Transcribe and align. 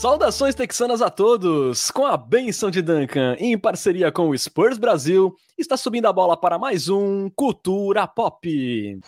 Saudações 0.00 0.54
texanas 0.54 1.02
a 1.02 1.10
todos! 1.10 1.90
Com 1.90 2.06
a 2.06 2.16
benção 2.16 2.70
de 2.70 2.80
Duncan, 2.80 3.36
em 3.38 3.58
parceria 3.58 4.10
com 4.10 4.30
o 4.30 4.38
Spurs 4.38 4.78
Brasil, 4.78 5.36
está 5.58 5.76
subindo 5.76 6.06
a 6.06 6.12
bola 6.12 6.40
para 6.40 6.58
mais 6.58 6.88
um 6.88 7.28
Cultura 7.28 8.06
Pop. 8.06 8.98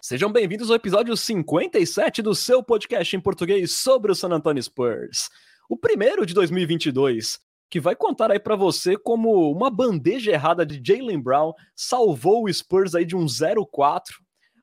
Sejam 0.00 0.32
bem-vindos 0.32 0.70
ao 0.70 0.76
episódio 0.76 1.14
57 1.14 2.22
do 2.22 2.34
seu 2.34 2.62
podcast 2.62 3.14
em 3.14 3.20
português 3.20 3.72
sobre 3.72 4.10
o 4.10 4.14
San 4.14 4.30
Antonio 4.30 4.62
Spurs. 4.62 5.28
O 5.68 5.76
primeiro 5.76 6.24
de 6.24 6.32
2022, 6.32 7.38
que 7.70 7.78
vai 7.78 7.94
contar 7.94 8.30
aí 8.30 8.40
para 8.40 8.56
você 8.56 8.96
como 8.96 9.52
uma 9.52 9.68
bandeja 9.68 10.32
errada 10.32 10.64
de 10.64 10.80
Jalen 10.82 11.20
Brown 11.20 11.52
salvou 11.76 12.44
o 12.44 12.50
Spurs 12.50 12.94
aí 12.94 13.04
de 13.04 13.14
um 13.14 13.26
0-4 13.26 14.14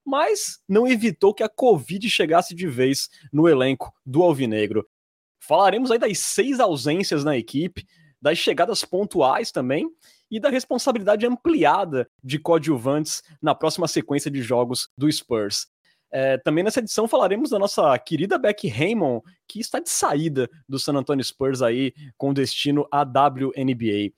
mas 0.05 0.59
não 0.69 0.87
evitou 0.87 1.33
que 1.33 1.43
a 1.43 1.49
Covid 1.49 2.09
chegasse 2.09 2.53
de 2.53 2.67
vez 2.67 3.09
no 3.33 3.49
elenco 3.49 3.91
do 4.05 4.21
Alvinegro. 4.21 4.87
Falaremos 5.39 5.91
aí 5.91 5.97
das 5.97 6.19
seis 6.19 6.59
ausências 6.59 7.23
na 7.23 7.35
equipe, 7.35 7.85
das 8.21 8.37
chegadas 8.37 8.83
pontuais 8.83 9.51
também 9.51 9.89
e 10.29 10.39
da 10.39 10.49
responsabilidade 10.49 11.25
ampliada 11.25 12.09
de 12.23 12.39
coadjuvantes 12.39 13.21
na 13.41 13.53
próxima 13.53 13.87
sequência 13.87 14.31
de 14.31 14.41
jogos 14.41 14.89
do 14.97 15.11
Spurs. 15.11 15.67
É, 16.11 16.37
também 16.37 16.63
nessa 16.63 16.79
edição 16.79 17.07
falaremos 17.07 17.49
da 17.49 17.59
nossa 17.59 17.97
querida 17.99 18.37
Beck 18.37 18.67
Raymond, 18.67 19.21
que 19.47 19.59
está 19.59 19.79
de 19.79 19.89
saída 19.89 20.49
do 20.67 20.79
San 20.79 20.93
Antonio 20.93 21.23
Spurs 21.23 21.61
aí 21.61 21.93
com 22.17 22.33
destino 22.33 22.87
à 22.91 23.01
WNBA. 23.01 24.13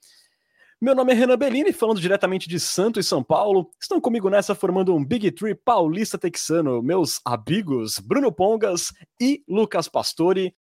Meu 0.80 0.94
nome 0.94 1.12
é 1.12 1.14
Renan 1.16 1.36
Bellini, 1.36 1.72
falando 1.72 2.00
diretamente 2.00 2.48
de 2.48 2.60
Santos 2.60 3.04
e 3.04 3.08
São 3.08 3.20
Paulo. 3.20 3.68
Estão 3.82 4.00
comigo 4.00 4.30
nessa 4.30 4.54
formando 4.54 4.94
um 4.94 5.04
Big 5.04 5.32
Tree 5.32 5.52
paulista 5.52 6.16
texano, 6.16 6.80
meus 6.80 7.20
amigos 7.24 7.98
Bruno 7.98 8.30
Pongas 8.30 8.92
e 9.20 9.42
Lucas 9.48 9.88
Pastori. 9.88 10.54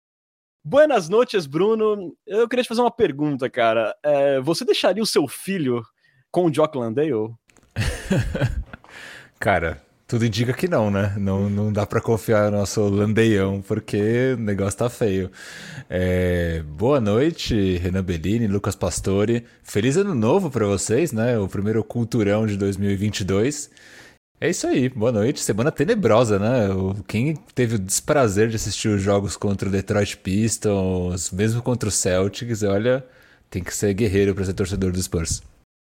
Buenas 0.63 1.07
noites, 1.07 1.45
Bruno. 1.45 2.17
Eu 2.25 2.49
queria 2.49 2.63
te 2.63 2.67
fazer 2.67 2.81
uma 2.81 2.89
pergunta, 2.89 3.47
cara. 3.47 3.95
É, 4.01 4.41
você 4.41 4.65
deixaria 4.65 5.03
o 5.03 5.05
seu 5.05 5.27
filho 5.27 5.83
com 6.31 6.45
o 6.45 6.51
Jock 6.51 6.75
Landale? 6.75 7.35
cara, 9.39 9.79
tudo 10.07 10.25
indica 10.25 10.53
que 10.53 10.69
não, 10.69 10.89
né? 10.89 11.13
Não, 11.17 11.49
não 11.49 11.71
dá 11.71 11.85
para 11.85 11.99
confiar 11.99 12.49
no 12.49 12.59
nosso 12.59 12.81
landeião, 12.87 13.61
porque 13.61 14.35
o 14.37 14.41
negócio 14.41 14.79
tá 14.79 14.89
feio. 14.89 15.29
É, 15.89 16.63
boa 16.63 17.01
noite, 17.01 17.77
Renan 17.77 18.03
Bellini, 18.03 18.47
Lucas 18.47 18.75
Pastore. 18.75 19.45
Feliz 19.61 19.97
ano 19.97 20.15
novo 20.15 20.49
para 20.49 20.65
vocês, 20.65 21.11
né? 21.11 21.37
O 21.37 21.47
primeiro 21.49 21.83
culturão 21.83 22.47
de 22.47 22.55
2022. 22.55 23.69
É 24.39 24.49
isso 24.49 24.65
aí, 24.65 24.87
boa 24.87 25.11
noite. 25.11 25.41
Semana 25.41 25.71
tenebrosa, 25.73 26.39
né? 26.39 26.69
Quem 27.05 27.35
teve 27.53 27.75
o 27.75 27.79
desprazer 27.79 28.47
de 28.47 28.55
assistir 28.55 28.87
os 28.87 29.01
jogos 29.01 29.35
contra 29.35 29.67
o 29.67 29.71
Detroit 29.71 30.15
Pistons, 30.17 31.31
mesmo 31.31 31.61
contra 31.61 31.89
o 31.89 31.91
Celtics, 31.91 32.63
olha, 32.63 33.05
tem 33.49 33.61
que 33.61 33.75
ser 33.75 33.93
guerreiro 33.93 34.33
para 34.33 34.45
ser 34.45 34.53
torcedor 34.53 34.93
dos 34.93 35.03
Spurs. 35.03 35.43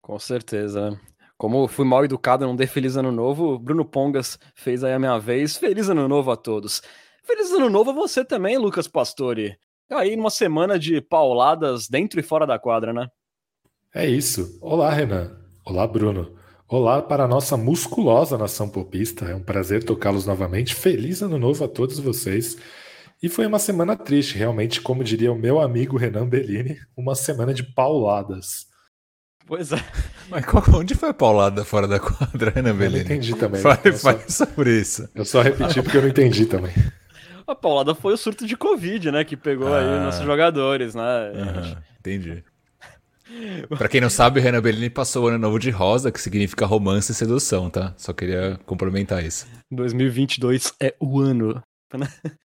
Com 0.01 0.19
certeza. 0.21 0.97
Como 1.45 1.69
fui 1.69 1.85
mal 1.85 2.03
educado, 2.03 2.47
não 2.47 2.57
dei 2.57 2.67
feliz 2.67 2.97
ano 2.97 3.13
novo, 3.13 3.59
Bruno 3.59 3.85
Pongas 3.85 4.39
fez 4.55 4.83
aí 4.83 4.95
a 4.95 4.99
minha 4.99 5.19
vez. 5.19 5.59
Feliz 5.59 5.91
ano 5.91 6.09
novo 6.09 6.31
a 6.31 6.39
todos. 6.39 6.81
Feliz 7.23 7.53
ano 7.53 7.69
novo 7.69 7.91
a 7.91 7.93
você 7.93 8.25
também, 8.25 8.57
Lucas 8.57 8.89
Pastore. 8.89 9.55
Aí 9.91 10.17
numa 10.17 10.31
semana 10.31 10.79
de 10.79 11.03
pauladas 11.03 11.87
dentro 11.87 12.19
e 12.19 12.23
fora 12.23 12.47
da 12.47 12.59
quadra, 12.59 12.95
né? 12.95 13.09
É 13.95 14.09
isso. 14.09 14.59
Olá, 14.63 14.89
Renan. 14.89 15.37
Olá, 15.67 15.87
Bruno. 15.87 16.35
Olá 16.67 17.03
para 17.03 17.25
a 17.25 17.29
nossa 17.29 17.59
musculosa 17.59 18.39
nação 18.39 18.67
popista. 18.67 19.27
É 19.27 19.35
um 19.35 19.43
prazer 19.43 19.85
tocá-los 19.85 20.25
novamente. 20.25 20.75
Feliz 20.75 21.21
ano 21.21 21.39
novo 21.39 21.63
a 21.63 21.69
todos 21.69 21.99
vocês. 21.99 22.57
E 23.23 23.29
foi 23.29 23.45
uma 23.45 23.59
semana 23.59 23.95
triste, 23.95 24.39
realmente, 24.39 24.81
como 24.81 25.05
diria 25.05 25.31
o 25.31 25.39
meu 25.39 25.61
amigo 25.61 25.99
Renan 25.99 26.27
Bellini, 26.27 26.79
uma 26.97 27.15
semana 27.15 27.53
de 27.53 27.63
pauladas. 27.63 28.73
Pois 29.47 29.73
é. 29.73 29.77
Mas 30.31 30.45
qual, 30.47 30.65
onde 30.75 30.95
foi 30.95 31.11
a 31.11 31.15
paulada 31.15 31.65
fora 31.65 31.87
da 31.87 32.01
quadra, 32.01 32.51
né, 32.63 32.73
Beleza? 32.73 32.85
Eu 32.85 32.91
não 32.91 32.99
entendi 32.99 33.37
também. 33.37 33.61
Fale, 33.61 33.93
fale 33.93 34.21
só, 34.27 34.45
sobre 34.47 34.81
isso. 34.81 35.09
Eu 35.15 35.25
só 35.25 35.43
repeti 35.43 35.83
porque 35.83 35.99
eu 35.99 36.03
não 36.03 36.09
entendi 36.09 36.47
também. 36.47 36.73
A 37.47 37.55
paulada 37.55 37.95
foi 37.95 38.15
o 38.15 38.17
surto 38.17 38.47
de 38.47 38.57
Covid, 38.57 39.11
né? 39.13 39.23
Que 39.23 39.37
pegou 39.37 39.69
ah. 39.69 39.79
aí 39.79 40.01
nossos 40.01 40.25
jogadores, 40.25 40.95
né? 40.95 41.03
Uhum, 41.35 41.77
entendi. 42.01 42.43
Pra 43.77 43.87
quem 43.87 44.01
não 44.01 44.09
sabe, 44.09 44.41
o 44.41 44.43
Renan 44.43 44.63
Bellini 44.63 44.89
passou 44.89 45.25
o 45.25 45.29
ano 45.29 45.39
novo 45.39 45.59
de 45.59 45.71
rosa, 45.71 46.11
que 46.11 46.21
significa 46.21 46.65
romance 46.65 47.13
e 47.13 47.15
sedução, 47.15 47.69
tá? 47.69 47.93
Só 47.99 48.15
queria 48.15 48.59
complementar 48.65 49.23
isso. 49.23 49.47
2022 49.71 50.73
é 50.81 50.95
o 50.99 51.21
ano. 51.21 51.63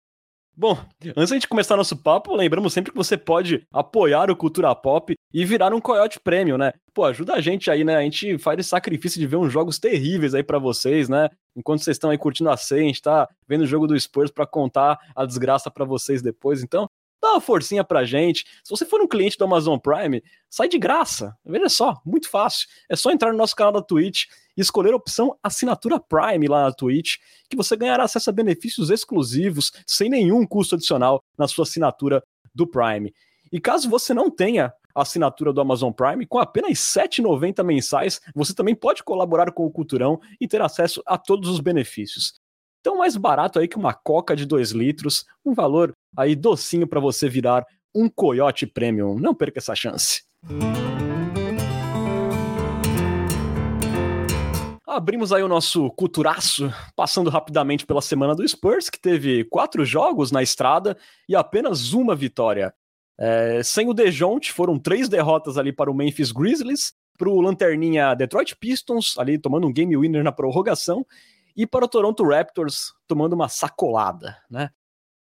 Bom, 0.59 0.79
antes 1.15 1.39
de 1.39 1.47
começar 1.47 1.77
nosso 1.77 1.95
papo, 1.95 2.35
lembramos 2.35 2.73
sempre 2.73 2.91
que 2.91 2.97
você 2.97 3.15
pode 3.15 3.67
apoiar 3.71 4.31
o 4.31 4.37
Cultura 4.37 4.75
Pop 4.75 5.15
e 5.31 5.45
virar 5.45 5.75
um 5.75 5.81
Coyote 5.83 6.19
Premium, 6.19 6.57
né? 6.57 6.73
Pô, 6.95 7.05
ajuda 7.05 7.35
a 7.35 7.43
gente 7.43 7.71
aí, 7.71 7.85
né? 7.85 7.97
A 7.97 8.01
gente 8.01 8.39
faz 8.39 8.59
esse 8.59 8.71
sacrifício 8.71 9.21
de 9.21 9.27
ver 9.27 9.37
uns 9.37 9.53
jogos 9.53 9.79
terríveis 9.79 10.35
aí 10.35 10.43
para 10.43 10.59
vocês, 10.59 11.11
né? 11.11 11.29
Enquanto 11.55 11.81
vocês 11.85 11.97
estão 11.97 12.09
aí 12.09 12.17
curtindo 12.17 12.49
a 12.49 12.57
ceia, 12.57 12.85
a 12.85 12.87
gente 12.87 13.03
tá 13.03 13.29
vendo 13.47 13.65
o 13.65 13.67
jogo 13.67 13.87
do 13.87 14.01
Spurs 14.01 14.31
para 14.31 14.47
contar 14.47 14.99
a 15.15 15.27
desgraça 15.27 15.71
para 15.71 15.85
vocês 15.85 16.23
depois. 16.23 16.63
Então, 16.63 16.89
uma 17.37 17.41
forcinha 17.41 17.85
pra 17.85 18.05
gente. 18.05 18.45
Se 18.65 18.71
você 18.71 18.85
for 18.85 19.01
um 19.01 19.07
cliente 19.07 19.37
do 19.37 19.45
Amazon 19.45 19.79
Prime, 19.79 20.23
sai 20.51 20.69
de 20.69 20.79
graça. 20.79 21.37
Veja 21.45 21.69
só, 21.69 22.01
muito 22.05 22.29
fácil. 22.29 22.67
É 22.91 22.97
só 22.97 23.11
entrar 23.11 23.31
no 23.31 23.39
nosso 23.39 23.55
canal 23.55 23.73
da 23.73 23.83
Twitch 23.83 24.25
e 24.57 24.61
escolher 24.61 24.93
a 24.93 24.97
opção 24.97 25.39
Assinatura 25.43 26.01
Prime 26.01 26.49
lá 26.49 26.65
na 26.65 26.73
Twitch, 26.73 27.17
que 27.49 27.57
você 27.57 27.77
ganhará 27.77 28.05
acesso 28.05 28.31
a 28.31 28.33
benefícios 28.33 28.91
exclusivos 28.91 29.71
sem 29.87 30.09
nenhum 30.09 30.47
custo 30.47 30.75
adicional 30.75 31.23
na 31.39 31.47
sua 31.47 31.65
assinatura 31.65 32.23
do 32.55 32.67
Prime. 32.67 33.13
E 33.53 33.61
caso 33.61 33.89
você 33.89 34.15
não 34.15 34.31
tenha 34.31 34.73
a 34.95 35.03
assinatura 35.03 35.53
do 35.53 35.61
Amazon 35.61 35.93
Prime, 35.93 36.27
com 36.27 36.39
apenas 36.39 36.97
R$ 36.97 37.03
7,90 37.07 37.63
mensais, 37.63 38.19
você 38.35 38.55
também 38.55 38.75
pode 38.75 39.05
colaborar 39.05 39.53
com 39.53 39.67
o 39.67 39.71
Culturão 39.71 40.19
e 40.41 40.49
ter 40.49 40.63
acesso 40.63 41.03
a 41.07 41.19
todos 41.19 41.51
os 41.51 41.61
benefícios. 41.61 42.41
Então, 42.81 42.99
mais 42.99 43.17
barato 43.17 43.59
aí 43.59 43.67
que 43.67 43.77
uma 43.77 43.93
coca 43.93 44.37
de 44.37 44.47
2 44.47 44.71
litros, 44.71 45.27
um 45.45 45.53
valor 45.53 45.93
aí 46.17 46.35
docinho 46.35 46.87
para 46.87 47.01
você 47.01 47.29
virar 47.29 47.67
um 47.95 48.09
Coyote 48.09 48.67
Premium. 48.67 49.19
Não 49.19 49.35
perca 49.35 49.59
essa 49.59 49.75
chance. 49.75 50.23
Abrimos 54.87 55.31
aí 55.31 55.43
o 55.43 55.49
nosso 55.49 55.91
culturaço, 55.91 56.73
passando 56.95 57.29
rapidamente 57.29 57.85
pela 57.85 58.01
semana 58.01 58.35
do 58.35 58.49
Spurs, 58.49 58.89
que 58.89 58.99
teve 58.99 59.45
quatro 59.45 59.85
jogos 59.85 60.33
na 60.33 60.43
estrada 60.43 60.97
e 61.29 61.37
apenas 61.37 61.93
uma 61.93 62.15
vitória. 62.15 62.73
É, 63.19 63.63
sem 63.63 63.89
o 63.89 63.95
Dejounte, 63.95 64.53
foram 64.53 64.79
três 64.79 65.09
derrotas 65.09 65.59
ali 65.59 65.73
para 65.73 65.91
o 65.91 65.95
Memphis 65.95 66.33
Grizzlies, 66.33 66.95
para 67.19 67.29
o 67.29 67.41
Lanterninha 67.41 68.15
Detroit 68.15 68.57
Pistons, 68.57 69.19
ali 69.19 69.39
tomando 69.39 69.67
um 69.67 69.73
game 69.73 69.97
winner 69.97 70.25
na 70.25 70.33
prorrogação, 70.33 71.05
e 71.57 71.67
para 71.67 71.85
o 71.85 71.89
Toronto 71.89 72.23
Raptors, 72.25 72.93
tomando 73.07 73.33
uma 73.35 73.49
sacolada, 73.49 74.37
né? 74.51 74.71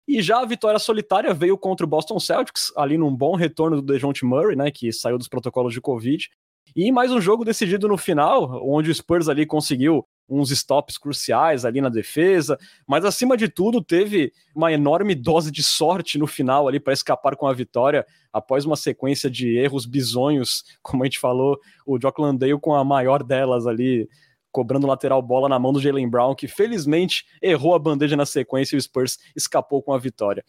E 0.07 0.21
já 0.21 0.39
a 0.39 0.45
vitória 0.45 0.77
solitária 0.79 1.33
veio 1.33 1.57
contra 1.57 1.85
o 1.85 1.89
Boston 1.89 2.19
Celtics, 2.19 2.71
ali 2.77 2.97
num 2.97 3.15
bom 3.15 3.35
retorno 3.35 3.81
do 3.81 3.93
DeJounte 3.93 4.23
Murray, 4.23 4.55
né, 4.55 4.69
que 4.69 4.91
saiu 4.91 5.17
dos 5.17 5.27
protocolos 5.27 5.73
de 5.73 5.81
Covid. 5.81 6.29
E 6.75 6.91
mais 6.91 7.11
um 7.11 7.21
jogo 7.21 7.45
decidido 7.45 7.87
no 7.87 7.97
final, 7.97 8.61
onde 8.63 8.91
o 8.91 8.95
Spurs 8.95 9.29
ali 9.29 9.45
conseguiu 9.45 10.05
uns 10.27 10.51
stops 10.51 10.97
cruciais 10.97 11.65
ali 11.65 11.79
na 11.79 11.89
defesa, 11.89 12.57
mas 12.87 13.05
acima 13.05 13.37
de 13.37 13.47
tudo 13.47 13.81
teve 13.81 14.33
uma 14.55 14.71
enorme 14.73 15.13
dose 15.13 15.51
de 15.51 15.63
sorte 15.63 16.17
no 16.17 16.27
final 16.27 16.67
ali 16.67 16.79
para 16.79 16.93
escapar 16.93 17.35
com 17.35 17.47
a 17.47 17.53
vitória 17.53 18.05
após 18.33 18.65
uma 18.65 18.75
sequência 18.75 19.29
de 19.29 19.55
erros 19.55 19.85
bizonhos, 19.85 20.63
como 20.81 21.03
a 21.03 21.05
gente 21.05 21.19
falou, 21.19 21.59
o 21.85 21.99
Jock 21.99 22.19
Landale 22.19 22.59
com 22.59 22.73
a 22.73 22.83
maior 22.83 23.23
delas 23.23 23.67
ali 23.67 24.09
cobrando 24.55 24.87
lateral 24.87 25.21
bola 25.21 25.49
na 25.49 25.59
mão 25.59 25.73
do 25.73 25.81
Jalen 25.81 26.09
Brown, 26.09 26.33
que 26.33 26.47
felizmente 26.47 27.25
errou 27.41 27.75
a 27.75 27.79
bandeja 27.79 28.15
na 28.15 28.25
sequência 28.25 28.73
e 28.73 28.79
o 28.79 28.81
Spurs 28.81 29.19
escapou 29.35 29.83
com 29.83 29.91
a 29.91 29.99
vitória. 29.99 30.45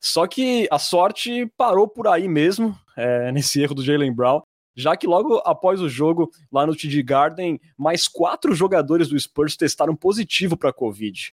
Só 0.00 0.26
que 0.26 0.66
a 0.70 0.78
sorte 0.78 1.44
parou 1.54 1.86
por 1.86 2.08
aí 2.08 2.26
mesmo, 2.26 2.74
é, 2.96 3.30
nesse 3.32 3.60
erro 3.60 3.74
do 3.74 3.84
Jalen 3.84 4.14
Brown, 4.14 4.40
já 4.74 4.96
que 4.96 5.06
logo 5.06 5.42
após 5.44 5.82
o 5.82 5.90
jogo, 5.90 6.30
lá 6.50 6.66
no 6.66 6.74
TD 6.74 7.02
Garden, 7.02 7.60
mais 7.76 8.08
quatro 8.08 8.54
jogadores 8.54 9.08
do 9.08 9.20
Spurs 9.20 9.58
testaram 9.58 9.94
positivo 9.94 10.56
para 10.56 10.70
a 10.70 10.72
Covid. 10.72 11.34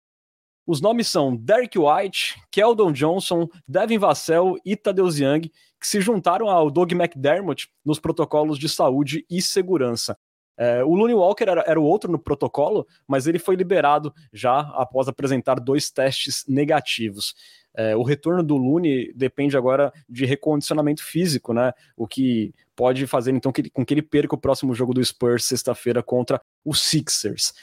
Os 0.66 0.80
nomes 0.80 1.10
são 1.10 1.36
Derek 1.36 1.78
White, 1.78 2.42
Keldon 2.50 2.94
Johnson, 2.94 3.50
Devin 3.68 3.98
Vassell 3.98 4.56
e 4.64 4.78
Tadeusz 4.78 5.20
Young, 5.20 5.42
que 5.42 5.88
se 5.88 6.00
juntaram 6.00 6.48
ao 6.48 6.72
Doug 6.72 6.94
McDermott 6.94 7.68
nos 7.84 8.00
protocolos 8.00 8.58
de 8.58 8.70
saúde 8.70 9.26
e 9.30 9.42
segurança. 9.42 10.18
É, 10.58 10.84
o 10.84 10.94
Looney 10.94 11.16
Walker 11.16 11.46
era, 11.48 11.64
era, 11.66 11.80
o 11.80 11.84
outro 11.84 12.12
no 12.12 12.20
protocolo, 12.20 12.86
mas 13.08 13.26
ele 13.26 13.40
foi 13.40 13.56
liberado 13.56 14.14
já 14.32 14.60
após 14.60 15.08
apresentar 15.08 15.56
dois 15.56 15.90
testes 15.90 16.44
negativos. 16.48 17.34
É, 17.74 17.96
o 17.96 18.04
retorno 18.04 18.44
do 18.44 18.58
Looney 18.58 19.14
depende 19.16 19.56
agora 19.56 19.94
de 20.08 20.26
recondicionamento 20.26 21.04
físico, 21.04 21.54
né? 21.54 21.72
O 21.96 22.06
que 22.06 22.54
pode 22.76 23.08
fazer 23.08 23.32
então 23.32 23.52
que, 23.52 23.70
com 23.70 23.86
que 23.86 23.94
ele 23.94 24.02
perca 24.02 24.36
o 24.36 24.38
próximo 24.38 24.74
jogo 24.74 24.94
do 24.94 25.04
Spurs 25.04 25.46
sexta-feira 25.46 26.04
contra 26.04 26.42
os 26.66 26.82
Sixers. 26.82 27.54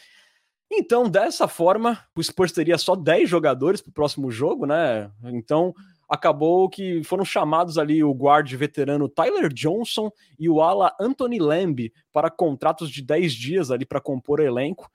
Então, 0.70 1.08
dessa 1.08 1.49
forma, 1.49 1.99
o 2.14 2.23
Spurs 2.23 2.52
teria 2.52 2.76
só 2.76 2.94
10 2.94 3.29
jogadores 3.29 3.81
para 3.81 3.91
o 3.91 3.94
próximo 3.94 4.31
jogo, 4.31 4.67
né? 4.67 5.11
Então, 5.25 5.75
acabou 6.08 6.69
que 6.69 7.02
foram 7.05 7.25
chamados 7.25 7.76
ali 7.78 8.02
o 8.02 8.12
guard 8.12 8.50
veterano 8.55 9.08
Tyler 9.08 9.52
Johnson 9.52 10.10
e 10.38 10.49
o 10.49 10.62
ala 10.62 10.94
Anthony 11.00 11.38
Lamb 11.38 11.93
para 12.12 12.31
contratos 12.31 12.90
de 12.90 13.02
10 13.02 13.32
dias 13.32 13.70
ali 13.70 13.84
para 13.84 14.00
compor 14.00 14.40
o 14.40 14.44
elenco. 14.44 14.90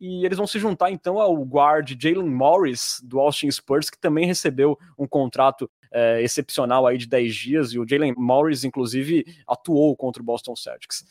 E 0.00 0.24
eles 0.24 0.36
vão 0.36 0.46
se 0.46 0.58
juntar 0.58 0.90
então 0.90 1.20
ao 1.20 1.34
guard 1.44 1.96
Jalen 1.98 2.28
Morris 2.28 3.00
do 3.04 3.20
Austin 3.20 3.50
Spurs, 3.50 3.88
que 3.88 3.98
também 3.98 4.26
recebeu 4.26 4.78
um 4.98 5.06
contrato 5.06 5.70
é, 5.92 6.20
excepcional 6.22 6.86
aí 6.86 6.98
de 6.98 7.06
10 7.06 7.34
dias, 7.34 7.72
e 7.72 7.78
o 7.78 7.86
Jalen 7.88 8.14
Morris, 8.16 8.64
inclusive, 8.64 9.24
atuou 9.46 9.96
contra 9.96 10.20
o 10.20 10.24
Boston 10.24 10.56
Celtics. 10.56 11.04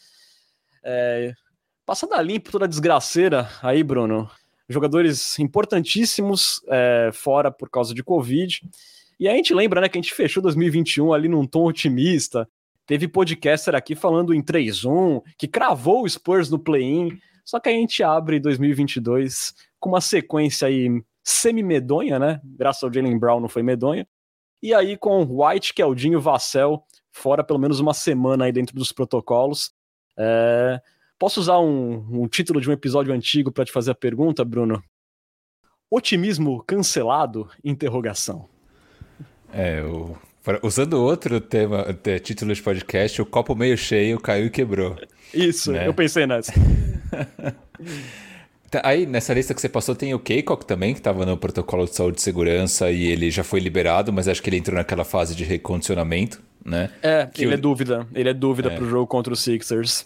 É, 0.83 1.33
Passando 1.91 2.13
a 2.13 2.21
limpo 2.21 2.51
toda 2.51 2.63
a 2.63 2.67
desgraceira 2.69 3.49
aí, 3.61 3.83
Bruno. 3.83 4.29
Jogadores 4.69 5.37
importantíssimos 5.39 6.61
é, 6.69 7.09
fora 7.11 7.51
por 7.51 7.69
causa 7.69 7.93
de 7.93 8.03
Covid. 8.03 8.61
E 9.21 9.27
a 9.27 9.35
gente 9.35 9.53
lembra, 9.53 9.79
né, 9.79 9.87
que 9.87 9.99
a 9.99 10.01
gente 10.01 10.15
fechou 10.15 10.41
2021 10.41 11.13
ali 11.13 11.27
num 11.27 11.45
tom 11.45 11.65
otimista. 11.65 12.49
Teve 12.87 13.07
podcaster 13.07 13.75
aqui 13.75 13.93
falando 13.93 14.33
em 14.33 14.41
3-1, 14.41 15.21
que 15.37 15.47
cravou 15.47 16.01
o 16.01 16.09
Spurs 16.09 16.49
no 16.49 16.57
play-in. 16.57 17.19
Só 17.45 17.59
que 17.59 17.69
a 17.69 17.71
gente 17.71 18.01
abre 18.01 18.39
2022 18.39 19.53
com 19.79 19.89
uma 19.89 20.01
sequência 20.01 20.67
aí 20.67 20.89
semi-medonha, 21.23 22.17
né? 22.17 22.41
Graças 22.43 22.81
ao 22.81 22.91
Jalen 22.91 23.19
Brown 23.19 23.39
não 23.39 23.47
foi 23.47 23.61
medonha. 23.61 24.07
E 24.59 24.73
aí 24.73 24.97
com 24.97 25.23
White, 25.23 25.75
Keldinho, 25.75 26.19
Vassell 26.19 26.83
fora 27.11 27.43
pelo 27.43 27.59
menos 27.59 27.79
uma 27.79 27.93
semana 27.93 28.45
aí 28.45 28.51
dentro 28.51 28.75
dos 28.75 28.91
protocolos. 28.91 29.71
É... 30.17 30.81
Posso 31.19 31.39
usar 31.39 31.59
um, 31.59 32.23
um 32.23 32.27
título 32.27 32.59
de 32.59 32.67
um 32.67 32.73
episódio 32.73 33.13
antigo 33.13 33.51
para 33.51 33.65
te 33.65 33.71
fazer 33.71 33.91
a 33.91 33.95
pergunta, 33.95 34.43
Bruno? 34.43 34.83
Otimismo 35.91 36.63
cancelado? 36.63 37.47
Interrogação. 37.63 38.49
É, 39.53 39.81
o, 39.81 40.15
usando 40.63 40.93
outro 40.93 41.39
tema, 41.39 41.85
título 42.23 42.53
de 42.53 42.61
podcast, 42.61 43.21
o 43.21 43.25
copo 43.25 43.55
meio 43.55 43.77
cheio 43.77 44.19
caiu 44.19 44.47
e 44.47 44.49
quebrou. 44.49 44.97
Isso, 45.33 45.71
né? 45.71 45.87
eu 45.87 45.93
pensei 45.93 46.25
nessa. 46.25 46.53
Tá, 48.71 48.79
aí, 48.85 49.05
nessa 49.05 49.33
lista 49.33 49.53
que 49.53 49.59
você 49.59 49.67
passou, 49.67 49.93
tem 49.93 50.13
o 50.13 50.19
Keikok 50.19 50.65
também, 50.65 50.93
que 50.93 51.01
estava 51.01 51.25
no 51.25 51.35
protocolo 51.35 51.83
de 51.83 51.93
saúde 51.93 52.19
e 52.19 52.21
segurança 52.21 52.89
e 52.89 53.03
ele 53.03 53.29
já 53.29 53.43
foi 53.43 53.59
liberado, 53.59 54.13
mas 54.13 54.29
acho 54.29 54.41
que 54.41 54.49
ele 54.49 54.55
entrou 54.55 54.77
naquela 54.77 55.03
fase 55.03 55.35
de 55.35 55.43
recondicionamento, 55.43 56.41
né? 56.63 56.89
É, 57.03 57.25
que 57.25 57.43
ele 57.43 57.51
o... 57.51 57.55
é 57.55 57.57
dúvida. 57.57 58.07
Ele 58.15 58.29
é 58.29 58.33
dúvida 58.33 58.71
é. 58.71 58.77
pro 58.77 58.89
jogo 58.89 59.05
contra 59.07 59.33
os 59.33 59.41
Sixers 59.41 60.05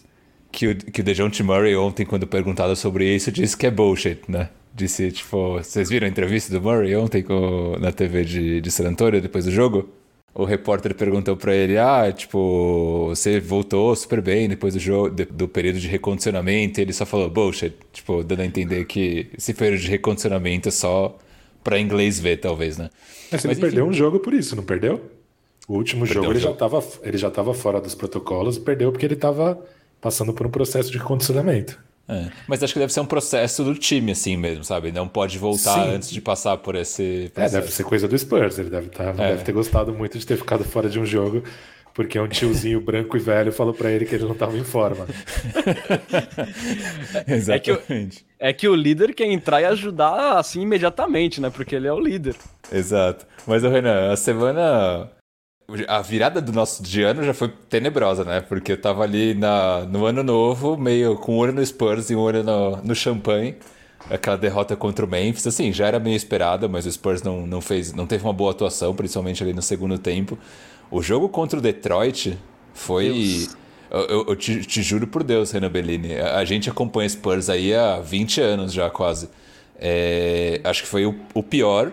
que 0.56 0.68
o, 0.70 0.76
que 0.76 1.02
o 1.02 1.04
DeJounte 1.04 1.44
Murray 1.44 1.76
ontem, 1.76 2.06
quando 2.06 2.26
perguntado 2.26 2.76
sobre 2.76 3.14
isso, 3.14 3.32
disse 3.32 3.58
que 3.58 3.68
é 3.68 3.72
bullshit, 3.72 4.22
né? 4.28 4.50
Disse, 4.74 5.12
tipo, 5.12 5.54
vocês 5.54 5.90
viram 5.90 6.08
a 6.08 6.10
entrevista 6.10 6.52
do 6.52 6.62
Murray 6.62 6.96
ontem 6.96 7.22
com, 7.22 7.76
na 7.80 7.92
TV 7.92 8.24
de, 8.24 8.62
de 8.62 8.72
San 8.72 8.88
Antonio, 8.88 9.22
depois 9.22 9.46
do 9.46 9.52
jogo? 9.52 9.90
O 10.34 10.44
repórter 10.44 10.94
perguntou 10.96 11.38
para 11.38 11.56
ele, 11.56 11.78
ah, 11.78 12.12
tipo, 12.12 13.08
você 13.10 13.40
voltou 13.40 13.96
super 13.96 14.22
bem 14.22 14.50
depois 14.50 14.74
do 14.74 14.80
jogo, 14.80 15.10
de, 15.10 15.26
do 15.26 15.48
período 15.48 15.80
de 15.80 15.88
recondicionamento, 15.88 16.80
e 16.80 16.84
ele 16.84 16.94
só 16.94 17.06
falou 17.06 17.30
bullshit, 17.30 17.74
tipo, 17.94 18.24
dando 18.24 18.42
a 18.42 18.46
entender 18.46 18.86
que 18.86 19.28
esse 19.38 19.54
período 19.54 19.82
de 19.82 19.90
recondicionamento 19.90 20.68
é 20.68 20.72
só 20.72 21.18
para 21.64 21.80
inglês 21.80 22.20
ver, 22.20 22.38
talvez, 22.38 22.78
né? 22.78 22.90
Mas, 23.32 23.32
Mas 23.32 23.46
ele 23.46 23.54
enfim. 23.54 23.62
perdeu 23.62 23.86
um 23.86 23.94
jogo 23.94 24.20
por 24.20 24.34
isso, 24.34 24.56
não 24.56 24.64
perdeu? 24.64 25.02
O 25.68 25.76
último 25.76 26.06
perdeu 26.06 26.24
jogo 26.24 26.34
ele, 26.34 26.40
jogo. 26.40 26.54
Já 26.54 26.60
tava, 26.60 26.84
ele 27.02 27.18
já 27.18 27.28
estava 27.30 27.54
fora 27.54 27.80
dos 27.80 27.96
protocolos 27.96 28.58
e 28.58 28.60
perdeu 28.60 28.92
porque 28.92 29.06
ele 29.06 29.16
estava 29.16 29.60
passando 30.02 30.34
por 30.34 30.46
um 30.46 30.50
processo 30.50 30.92
de 30.92 31.00
condicionamento. 31.00 31.84
É. 32.08 32.28
Mas 32.48 32.62
acho 32.62 32.74
que 32.74 32.80
deve 32.80 32.94
ser 32.94 33.00
um 33.00 33.06
processo 33.06 33.64
do 33.64 33.74
time, 33.74 34.12
assim 34.12 34.38
mesmo, 34.38 34.64
sabe? 34.64 34.92
Não 34.92 35.08
pode 35.08 35.40
voltar 35.40 35.86
Sim. 35.86 35.96
antes 35.96 36.12
de 36.12 36.22
passar 36.22 36.58
por 36.58 36.76
esse 36.76 37.32
processo. 37.34 37.56
É, 37.56 37.60
deve 37.62 37.74
ser 37.74 37.84
coisa 37.84 38.08
do 38.08 38.18
Spurs. 38.18 38.60
Ele 38.60 38.70
deve, 38.70 38.90
tá, 38.90 39.06
é. 39.06 39.14
deve 39.14 39.44
ter 39.44 39.52
gostado 39.52 39.92
muito 39.92 40.18
de 40.20 40.26
ter 40.26 40.38
ficado 40.38 40.64
fora 40.64 40.88
de 40.88 41.00
um 41.00 41.06
jogo, 41.06 41.44
porque 41.96 42.20
um 42.20 42.28
tiozinho 42.28 42.80
branco 42.86 43.18
e 43.18 43.20
velho 43.20 43.52
falou 43.52 43.74
para 43.74 43.90
ele 43.90 44.06
que 44.06 44.14
ele 44.14 44.26
não 44.26 44.34
estava 44.34 44.56
em 44.56 44.64
forma. 44.64 45.08
Exatamente. 47.28 47.48
É 47.48 47.60
que, 47.60 47.72
o, 47.72 47.80
é 48.40 48.54
que 48.54 48.68
o 48.68 48.76
líder 48.76 49.16
quer 49.16 49.26
entrar 49.26 49.62
e 49.62 49.66
ajudar 49.66 50.38
assim 50.38 50.62
imediatamente, 50.62 51.42
né? 51.42 51.50
Porque 51.50 51.76
ele 51.76 51.88
é 51.88 51.94
o 51.94 52.00
líder. 52.00 52.36
Exato. 52.72 53.26
Mas, 53.48 53.64
Renan, 53.64 54.12
a 54.12 54.16
semana 54.16 55.10
a 55.88 56.02
virada 56.02 56.40
do 56.40 56.52
nosso 56.52 56.84
de 56.84 57.02
ano 57.02 57.24
já 57.24 57.34
foi 57.34 57.52
tenebrosa, 57.70 58.24
né? 58.24 58.42
Porque 58.42 58.74
eu 58.74 58.78
tava 58.80 59.04
ali 59.04 59.34
na, 59.34 59.82
no 59.82 60.06
ano 60.06 60.24
novo, 60.24 60.78
meio 60.78 61.16
com 61.16 61.36
um 61.36 61.38
olho 61.38 61.54
no 61.54 61.66
Spurs 61.66 62.10
e 62.10 62.16
um 62.16 62.20
olho 62.20 62.44
no, 62.44 62.78
no 62.78 62.96
champanhe. 62.96 63.56
Aquela 64.10 64.38
derrota 64.38 64.76
contra 64.76 65.04
o 65.04 65.08
Memphis, 65.08 65.48
assim, 65.48 65.74
já 65.74 65.88
era 65.88 66.00
meio 66.00 66.16
esperada, 66.16 66.68
mas 66.68 66.86
o 66.86 66.92
Spurs 66.92 67.24
não, 67.24 67.48
não 67.48 67.60
fez, 67.60 67.92
não 67.92 68.06
teve 68.06 68.24
uma 68.24 68.34
boa 68.34 68.52
atuação, 68.52 68.94
principalmente 68.96 69.42
ali 69.42 69.54
no 69.54 69.64
segundo 69.64 69.98
tempo. 69.98 70.38
O 70.92 71.02
jogo 71.02 71.28
contra 71.28 71.58
o 71.58 71.62
Detroit 71.62 72.38
foi. 72.72 73.48
Eu, 73.90 74.02
eu, 74.02 74.26
eu 74.28 74.36
te, 74.36 74.64
te, 74.64 74.84
juro 74.84 75.08
por 75.08 75.24
Deus, 75.24 75.52
Renan 75.52 75.72
Bellini. 75.72 76.16
A, 76.16 76.38
a, 76.38 76.46
gente 76.46 76.70
acompanha 76.70 77.10
Spurs 77.10 77.50
aí 77.50 77.74
há 77.74 78.00
20 78.00 78.42
anos 78.42 78.72
já, 78.72 78.90
quase. 78.92 79.30
É, 79.80 80.62
acho 80.64 80.84
que 80.84 80.88
foi 80.88 81.08
o, 81.08 81.16
o 81.34 81.42
pior 81.42 81.92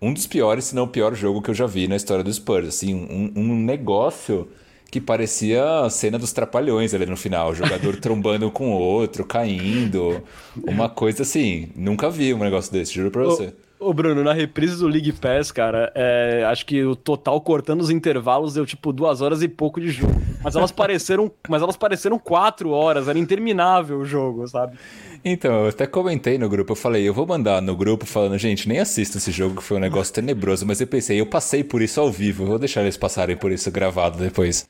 um 0.00 0.12
dos 0.12 0.26
piores, 0.26 0.66
se 0.66 0.74
não 0.74 0.84
o 0.84 0.88
pior 0.88 1.14
jogo 1.14 1.42
que 1.42 1.50
eu 1.50 1.54
já 1.54 1.66
vi 1.66 1.88
na 1.88 1.96
história 1.96 2.22
do 2.22 2.32
Spurs. 2.32 2.68
Assim, 2.68 2.94
um, 2.94 3.32
um 3.34 3.56
negócio 3.56 4.48
que 4.90 5.00
parecia 5.00 5.80
a 5.80 5.90
cena 5.90 6.18
dos 6.18 6.32
trapalhões 6.32 6.94
ali 6.94 7.06
no 7.06 7.16
final. 7.16 7.50
O 7.50 7.54
jogador 7.54 7.96
trombando 8.00 8.50
com 8.50 8.72
o 8.72 8.78
outro, 8.78 9.24
caindo. 9.24 10.22
Uma 10.66 10.88
coisa 10.88 11.22
assim. 11.22 11.70
Nunca 11.76 12.08
vi 12.08 12.32
um 12.32 12.38
negócio 12.38 12.72
desse, 12.72 12.94
juro 12.94 13.10
pra 13.10 13.24
você. 13.24 13.52
Ô, 13.80 13.92
Bruno, 13.92 14.24
na 14.24 14.32
reprise 14.32 14.76
do 14.76 14.88
League 14.88 15.12
Pass, 15.12 15.52
cara, 15.52 15.92
é, 15.94 16.44
acho 16.48 16.66
que 16.66 16.82
o 16.82 16.96
total 16.96 17.40
cortando 17.40 17.80
os 17.80 17.90
intervalos 17.90 18.54
deu 18.54 18.66
tipo 18.66 18.92
duas 18.92 19.20
horas 19.20 19.40
e 19.40 19.46
pouco 19.46 19.80
de 19.80 19.88
jogo. 19.90 20.20
Mas 20.42 20.56
elas 20.56 20.72
pareceram, 20.72 21.30
mas 21.48 21.62
elas 21.62 21.76
pareceram 21.76 22.18
quatro 22.18 22.70
horas, 22.70 23.06
era 23.06 23.16
interminável 23.16 24.00
o 24.00 24.04
jogo, 24.04 24.48
sabe? 24.48 24.76
Então, 25.24 25.64
eu 25.64 25.68
até 25.68 25.86
comentei 25.86 26.38
no 26.38 26.48
grupo, 26.48 26.72
eu 26.72 26.76
falei, 26.76 27.08
eu 27.08 27.12
vou 27.12 27.26
mandar 27.26 27.60
no 27.60 27.76
grupo 27.76 28.06
falando, 28.06 28.38
gente, 28.38 28.68
nem 28.68 28.78
assista 28.78 29.18
esse 29.18 29.32
jogo 29.32 29.56
que 29.56 29.62
foi 29.62 29.76
um 29.76 29.80
negócio 29.80 30.14
tenebroso, 30.14 30.64
mas 30.64 30.80
eu 30.80 30.86
pensei, 30.86 31.20
eu 31.20 31.26
passei 31.26 31.64
por 31.64 31.82
isso 31.82 32.00
ao 32.00 32.10
vivo, 32.10 32.46
vou 32.46 32.58
deixar 32.58 32.82
eles 32.82 32.96
passarem 32.96 33.36
por 33.36 33.50
isso 33.50 33.70
gravado 33.70 34.18
depois. 34.18 34.68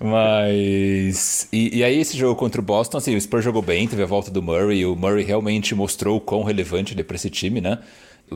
Mas. 0.00 1.48
E, 1.52 1.78
e, 1.78 1.84
aí, 1.84 1.98
esse 1.98 2.16
jogo 2.16 2.38
contra 2.38 2.60
o 2.60 2.64
Boston, 2.64 2.98
assim, 2.98 3.16
o 3.16 3.20
Spurs 3.20 3.44
jogou 3.44 3.62
bem, 3.62 3.88
teve 3.88 4.02
a 4.02 4.06
volta 4.06 4.30
do 4.30 4.42
Murray, 4.42 4.84
o 4.84 4.94
Murray 4.94 5.24
realmente 5.24 5.74
mostrou 5.74 6.18
o 6.18 6.20
quão 6.20 6.42
relevante 6.42 6.92
ele 6.92 7.00
é 7.00 7.04
para 7.04 7.16
esse 7.16 7.30
time, 7.30 7.60
né? 7.60 7.78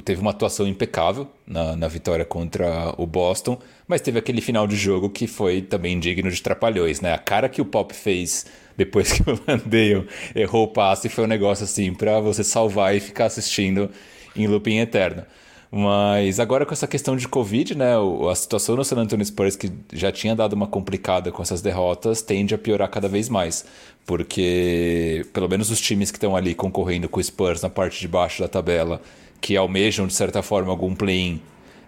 Teve 0.04 0.20
uma 0.20 0.30
atuação 0.30 0.68
impecável 0.68 1.26
na, 1.46 1.76
na 1.76 1.88
vitória 1.88 2.24
contra 2.24 2.94
o 2.96 3.06
Boston, 3.06 3.58
mas 3.88 4.00
teve 4.00 4.18
aquele 4.18 4.40
final 4.40 4.66
de 4.66 4.76
jogo 4.76 5.10
que 5.10 5.26
foi 5.26 5.62
também 5.62 5.98
digno 5.98 6.30
de 6.30 6.40
trapalhões, 6.40 7.00
né? 7.00 7.12
A 7.12 7.18
cara 7.18 7.48
que 7.48 7.60
o 7.60 7.64
Pop 7.64 7.92
fez 7.92 8.46
depois 8.76 9.10
que 9.12 9.28
o 9.28 9.38
Landale 9.46 10.06
errou 10.34 10.64
o 10.64 10.68
passe, 10.68 11.08
foi 11.08 11.24
um 11.24 11.26
negócio 11.26 11.64
assim 11.64 11.92
para 11.92 12.20
você 12.20 12.44
salvar 12.44 12.94
e 12.94 13.00
ficar 13.00 13.26
assistindo 13.26 13.90
em 14.36 14.46
looping 14.46 14.78
eterno. 14.78 15.24
Mas 15.72 16.40
agora 16.40 16.66
com 16.66 16.72
essa 16.72 16.86
questão 16.86 17.16
de 17.16 17.28
Covid, 17.28 17.76
né, 17.76 17.92
a 18.28 18.34
situação 18.34 18.74
no 18.74 18.84
San 18.84 18.96
Antonio 18.96 19.24
Spurs, 19.24 19.54
que 19.54 19.70
já 19.92 20.10
tinha 20.10 20.34
dado 20.34 20.54
uma 20.54 20.66
complicada 20.66 21.30
com 21.30 21.42
essas 21.42 21.62
derrotas, 21.62 22.22
tende 22.22 22.54
a 22.54 22.58
piorar 22.58 22.88
cada 22.90 23.06
vez 23.06 23.28
mais. 23.28 23.64
Porque, 24.04 25.24
pelo 25.32 25.48
menos 25.48 25.70
os 25.70 25.80
times 25.80 26.10
que 26.10 26.16
estão 26.16 26.34
ali 26.34 26.54
concorrendo 26.54 27.08
com 27.08 27.20
o 27.20 27.22
Spurs 27.22 27.62
na 27.62 27.70
parte 27.70 28.00
de 28.00 28.08
baixo 28.08 28.42
da 28.42 28.48
tabela, 28.48 29.00
que 29.40 29.56
almejam, 29.56 30.06
de 30.06 30.14
certa 30.14 30.42
forma, 30.42 30.70
algum 30.70 30.94
play-in, 30.94 31.40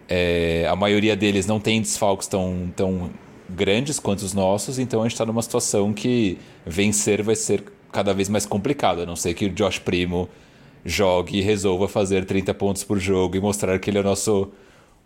é, 0.08 0.66
a 0.68 0.76
maioria 0.76 1.16
deles 1.16 1.46
não 1.46 1.60
tem 1.60 1.80
desfalques 1.80 2.26
tão, 2.26 2.72
tão 2.74 3.10
grandes 3.48 3.98
quanto 3.98 4.22
os 4.22 4.32
nossos, 4.32 4.78
então 4.78 5.00
a 5.00 5.04
gente 5.04 5.12
está 5.12 5.24
numa 5.24 5.42
situação 5.42 5.92
que 5.92 6.38
vencer 6.66 7.22
vai 7.22 7.34
ser 7.36 7.64
cada 7.90 8.12
vez 8.14 8.28
mais 8.28 8.46
complicado, 8.46 9.02
a 9.02 9.06
não 9.06 9.16
ser 9.16 9.34
que 9.34 9.46
o 9.46 9.50
Josh 9.50 9.78
Primo 9.78 10.28
jogue 10.84 11.38
e 11.38 11.42
resolva 11.42 11.86
fazer 11.88 12.24
30 12.24 12.54
pontos 12.54 12.82
por 12.82 12.98
jogo 12.98 13.36
e 13.36 13.40
mostrar 13.40 13.78
que 13.78 13.90
ele 13.90 13.98
é 13.98 14.00
o 14.00 14.04
nosso 14.04 14.50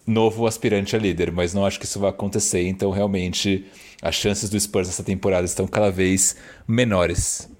novo 0.07 0.47
aspirante 0.47 0.95
a 0.95 0.99
líder, 0.99 1.33
mas 1.33 1.53
não 1.53 1.67
acho 1.67 1.79
que 1.79 1.85
isso 1.85 1.99
vai 1.99 2.11
acontecer, 2.11 2.67
então 2.67 2.91
realmente 2.91 3.67
as 4.00 4.15
chances 4.15 4.49
do 4.49 4.59
Spurs 4.59 4.87
nessa 4.87 5.03
temporada 5.03 5.45
estão 5.45 5.67
cada 5.67 5.91
vez 5.91 6.37
menores. 6.67 7.50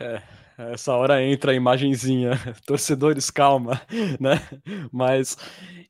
É, 0.00 0.22
essa 0.72 0.94
hora 0.94 1.22
entra 1.24 1.52
a 1.52 1.54
imagenzinha, 1.54 2.32
torcedores, 2.66 3.30
calma, 3.30 3.80
né? 4.20 4.40
Mas, 4.92 5.36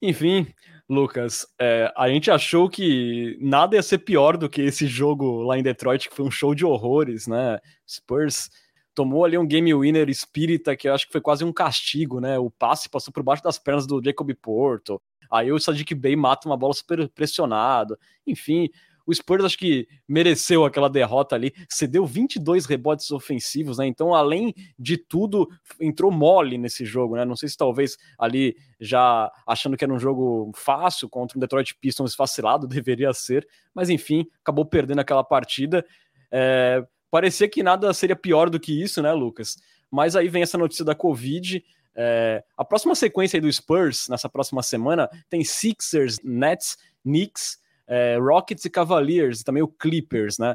enfim, 0.01 0.47
Lucas, 0.89 1.47
é, 1.61 1.93
a 1.97 2.09
gente 2.09 2.31
achou 2.31 2.69
que 2.69 3.39
nada 3.41 3.77
ia 3.77 3.83
ser 3.83 3.99
pior 3.99 4.37
do 4.37 4.49
que 4.49 4.63
esse 4.63 4.87
jogo 4.87 5.43
lá 5.43 5.59
em 5.59 5.63
Detroit, 5.63 6.09
que 6.09 6.17
foi 6.17 6.25
um 6.25 6.31
show 6.31 6.55
de 6.55 6.65
horrores, 6.65 7.27
né? 7.27 7.59
Spurs 7.89 8.51
tomou 8.95 9.25
ali 9.25 9.39
um 9.39 9.47
game 9.47 9.73
winner 9.75 10.09
espírita, 10.09 10.77
que 10.77 10.89
eu 10.89 10.95
acho 10.95 11.07
que 11.07 11.13
foi 11.13 11.21
quase 11.21 11.45
um 11.45 11.53
castigo, 11.53 12.21
né? 12.21 12.39
O 12.39 12.51
passe 12.51 12.89
passou 12.89 13.13
por 13.13 13.23
baixo 13.23 13.43
das 13.43 13.59
pernas 13.59 13.87
do 13.87 14.01
Jacob 14.05 14.31
Porto. 14.41 15.01
Aí 15.31 15.53
o 15.53 15.59
Sadiq 15.61 15.95
Bey 15.95 16.17
mata 16.17 16.49
uma 16.49 16.57
bola 16.57 16.75
super 16.75 17.09
pressionada. 17.09 17.97
Enfim, 18.27 18.69
o 19.07 19.15
Spurs 19.15 19.45
acho 19.45 19.59
que 19.59 19.89
mereceu 20.09 20.65
aquela 20.65 20.89
derrota 20.89 21.35
ali, 21.35 21.53
cedeu 21.69 22.07
22 22.07 22.67
rebotes 22.67 23.11
ofensivos, 23.11 23.79
né? 23.79 23.87
Então, 23.87 24.15
além 24.15 24.55
de 24.79 24.97
tudo, 24.97 25.49
entrou 25.81 26.11
mole 26.11 26.59
nesse 26.59 26.85
jogo, 26.85 27.17
né? 27.17 27.25
Não 27.25 27.37
sei 27.37 27.49
se 27.49 27.57
talvez 27.57 27.97
ali 28.19 28.57
já 28.81 29.31
achando 29.47 29.77
que 29.77 29.85
era 29.85 29.93
um 29.93 29.99
jogo 29.99 30.53
fácil 30.55 31.09
contra 31.09 31.37
um 31.37 31.41
Detroit 31.41 31.75
Pistons 31.81 32.11
esfacilado, 32.11 32.67
deveria 32.69 33.13
ser, 33.13 33.47
mas 33.75 33.91
enfim, 33.91 34.27
acabou 34.43 34.65
perdendo 34.65 35.01
aquela 35.01 35.25
partida. 35.25 35.85
É, 36.31 36.85
parecia 37.11 37.49
que 37.49 37.63
nada 37.63 37.93
seria 37.93 38.17
pior 38.17 38.49
do 38.49 38.61
que 38.61 38.81
isso, 38.81 39.03
né, 39.03 39.13
Lucas? 39.13 39.57
Mas 39.91 40.15
aí 40.15 40.29
vem 40.29 40.43
essa 40.43 40.57
notícia 40.57 40.85
da 40.85 40.95
Covid. 40.95 41.65
É, 41.95 42.45
a 42.57 42.65
próxima 42.65 42.95
sequência 42.95 43.41
do 43.41 43.53
Spurs, 43.53 44.09
nessa 44.09 44.29
próxima 44.29 44.63
semana, 44.63 45.09
tem 45.29 45.43
Sixers, 45.43 46.19
Nets, 46.23 46.79
Knicks, 47.03 47.59
é, 47.91 48.17
Rockets 48.19 48.65
e 48.65 48.71
Cavaliers, 48.71 49.41
e 49.41 49.45
também 49.45 49.63
o 49.63 49.69
Clippers, 49.69 50.39
né? 50.39 50.55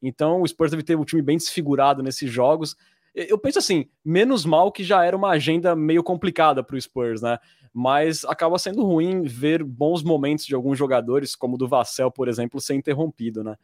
Então 0.00 0.40
o 0.40 0.46
Spurs 0.46 0.70
deve 0.70 0.84
ter 0.84 0.96
um 0.96 1.04
time 1.04 1.20
bem 1.20 1.36
desfigurado 1.36 2.00
nesses 2.00 2.30
jogos. 2.30 2.76
Eu 3.12 3.38
penso 3.38 3.58
assim, 3.58 3.86
menos 4.04 4.44
mal 4.44 4.70
que 4.70 4.84
já 4.84 5.04
era 5.04 5.16
uma 5.16 5.30
agenda 5.30 5.74
meio 5.74 6.02
complicada 6.02 6.62
para 6.62 6.76
o 6.76 6.80
Spurs, 6.80 7.20
né? 7.20 7.38
Mas 7.74 8.24
acaba 8.24 8.58
sendo 8.58 8.84
ruim 8.84 9.22
ver 9.22 9.64
bons 9.64 10.02
momentos 10.02 10.46
de 10.46 10.54
alguns 10.54 10.78
jogadores, 10.78 11.34
como 11.34 11.56
o 11.56 11.58
do 11.58 11.66
Vassell, 11.66 12.10
por 12.10 12.28
exemplo, 12.28 12.60
ser 12.60 12.74
interrompido, 12.74 13.42
né? 13.42 13.56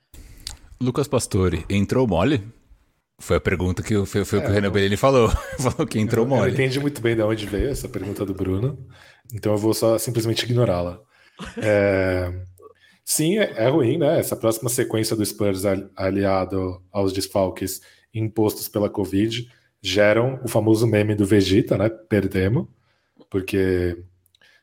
Lucas 0.80 1.06
Pastore, 1.06 1.64
entrou 1.70 2.06
mole? 2.08 2.42
Foi 3.20 3.36
a 3.36 3.40
pergunta 3.40 3.82
que 3.82 3.94
foi, 4.04 4.24
foi 4.24 4.40
é, 4.40 4.42
o 4.42 4.44
que 4.44 4.50
o 4.50 4.54
Renan 4.54 4.70
Bellini 4.72 4.96
falou. 4.96 5.28
falou 5.60 5.86
que 5.86 6.00
entrou 6.00 6.24
eu, 6.24 6.28
mole. 6.28 6.50
Eu 6.50 6.54
entendi 6.54 6.80
muito 6.80 7.00
bem 7.00 7.14
de 7.14 7.22
onde 7.22 7.46
veio 7.46 7.68
essa 7.68 7.88
pergunta 7.88 8.26
do 8.26 8.34
Bruno, 8.34 8.76
então 9.32 9.52
eu 9.52 9.58
vou 9.58 9.72
só 9.72 9.96
simplesmente 9.96 10.44
ignorá-la. 10.44 10.98
É, 11.58 12.32
sim, 13.04 13.38
é, 13.38 13.52
é, 13.56 13.68
ruim, 13.68 13.98
né? 13.98 14.18
Essa 14.18 14.36
próxima 14.36 14.68
sequência 14.70 15.16
do 15.16 15.24
Spurs 15.24 15.62
aliado 15.96 16.82
aos 16.90 17.12
desfalques 17.12 17.80
impostos 18.14 18.68
pela 18.68 18.90
Covid 18.90 19.50
geram 19.80 20.40
o 20.44 20.48
famoso 20.48 20.86
meme 20.86 21.14
do 21.14 21.26
Vegeta, 21.26 21.76
né? 21.76 21.88
Perdemos, 21.88 22.66
porque 23.30 23.96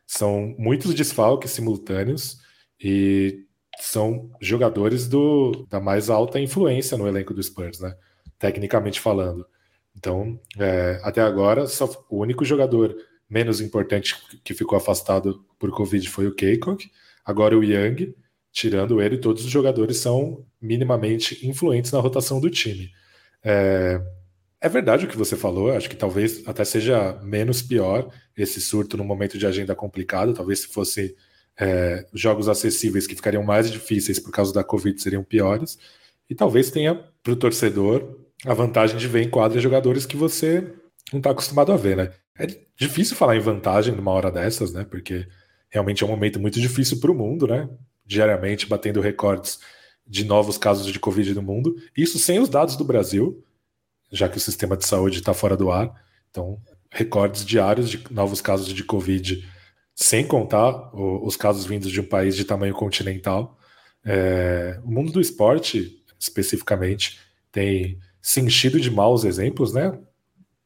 são 0.06 0.54
muitos 0.58 0.94
desfalques 0.94 1.50
simultâneos 1.50 2.38
e 2.82 3.44
são 3.78 4.30
jogadores 4.40 5.08
do, 5.08 5.66
da 5.68 5.80
mais 5.80 6.10
alta 6.10 6.40
influência 6.40 6.96
no 6.96 7.06
elenco 7.06 7.34
do 7.34 7.42
Spurs, 7.42 7.80
né? 7.80 7.94
Tecnicamente 8.38 9.00
falando. 9.00 9.46
Então, 9.96 10.40
é, 10.58 11.00
até 11.02 11.20
agora, 11.20 11.66
só, 11.66 11.88
o 12.08 12.18
único 12.18 12.44
jogador 12.44 12.96
menos 13.28 13.60
importante 13.60 14.16
que 14.42 14.54
ficou 14.54 14.76
afastado 14.76 15.44
por 15.58 15.70
Covid 15.70 16.08
foi 16.08 16.26
o 16.26 16.34
Keikok. 16.34 16.90
Agora 17.24 17.56
o 17.56 17.62
Young, 17.62 18.14
tirando 18.52 19.00
ele, 19.00 19.18
todos 19.18 19.44
os 19.44 19.50
jogadores 19.50 19.98
são 19.98 20.44
minimamente 20.60 21.46
influentes 21.46 21.92
na 21.92 22.00
rotação 22.00 22.40
do 22.40 22.50
time. 22.50 22.90
É, 23.42 24.00
é 24.60 24.68
verdade 24.68 25.06
o 25.06 25.08
que 25.08 25.16
você 25.16 25.36
falou, 25.36 25.72
acho 25.72 25.88
que 25.88 25.96
talvez 25.96 26.46
até 26.46 26.64
seja 26.64 27.18
menos 27.22 27.62
pior 27.62 28.10
esse 28.36 28.60
surto 28.60 28.96
no 28.96 29.04
momento 29.04 29.38
de 29.38 29.46
agenda 29.46 29.74
complicado, 29.74 30.34
talvez 30.34 30.60
se 30.60 30.68
fosse 30.68 31.16
é, 31.58 32.06
jogos 32.12 32.48
acessíveis 32.48 33.06
que 33.06 33.14
ficariam 33.14 33.42
mais 33.42 33.70
difíceis 33.70 34.18
por 34.18 34.30
causa 34.30 34.52
da 34.52 34.64
Covid 34.64 35.00
seriam 35.00 35.22
piores. 35.22 35.78
E 36.28 36.34
talvez 36.34 36.70
tenha 36.70 36.94
para 36.94 37.32
o 37.32 37.36
torcedor 37.36 38.18
a 38.46 38.54
vantagem 38.54 38.96
de 38.96 39.06
ver 39.06 39.22
em 39.22 39.30
quadra 39.30 39.60
jogadores 39.60 40.06
que 40.06 40.16
você 40.16 40.72
não 41.12 41.18
está 41.18 41.30
acostumado 41.30 41.72
a 41.72 41.76
ver, 41.76 41.96
né? 41.96 42.12
É 42.38 42.46
difícil 42.76 43.16
falar 43.16 43.36
em 43.36 43.40
vantagem 43.40 43.94
numa 43.94 44.12
hora 44.12 44.30
dessas, 44.30 44.72
né? 44.72 44.84
Porque 44.84 45.26
realmente 45.68 46.02
é 46.02 46.06
um 46.06 46.10
momento 46.10 46.40
muito 46.40 46.60
difícil 46.60 47.00
para 47.00 47.10
o 47.10 47.14
mundo, 47.14 47.46
né? 47.46 47.68
Diariamente 48.10 48.66
batendo 48.66 49.00
recordes 49.00 49.60
de 50.04 50.24
novos 50.24 50.58
casos 50.58 50.92
de 50.92 50.98
Covid 50.98 51.32
no 51.34 51.42
mundo. 51.42 51.76
Isso 51.96 52.18
sem 52.18 52.40
os 52.40 52.48
dados 52.48 52.74
do 52.74 52.82
Brasil, 52.82 53.44
já 54.10 54.28
que 54.28 54.36
o 54.36 54.40
sistema 54.40 54.76
de 54.76 54.84
saúde 54.84 55.18
está 55.18 55.32
fora 55.32 55.56
do 55.56 55.70
ar. 55.70 55.94
Então, 56.28 56.60
recordes 56.90 57.44
diários 57.44 57.88
de 57.88 58.02
novos 58.10 58.40
casos 58.40 58.74
de 58.74 58.82
Covid 58.82 59.48
sem 59.94 60.26
contar 60.26 60.90
os 60.92 61.36
casos 61.36 61.64
vindos 61.64 61.90
de 61.92 62.00
um 62.00 62.04
país 62.04 62.34
de 62.34 62.44
tamanho 62.44 62.74
continental. 62.74 63.56
É, 64.04 64.80
o 64.82 64.90
mundo 64.90 65.12
do 65.12 65.20
esporte, 65.20 66.02
especificamente, 66.18 67.20
tem 67.52 68.00
se 68.20 68.40
enchido 68.40 68.80
de 68.80 68.90
maus 68.90 69.22
exemplos, 69.22 69.72
né? 69.72 69.96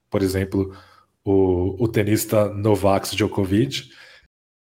Por 0.08 0.22
exemplo, 0.22 0.74
o, 1.22 1.82
o 1.82 1.88
tenista 1.88 2.48
Novak 2.48 3.14
Djokovic. 3.14 3.90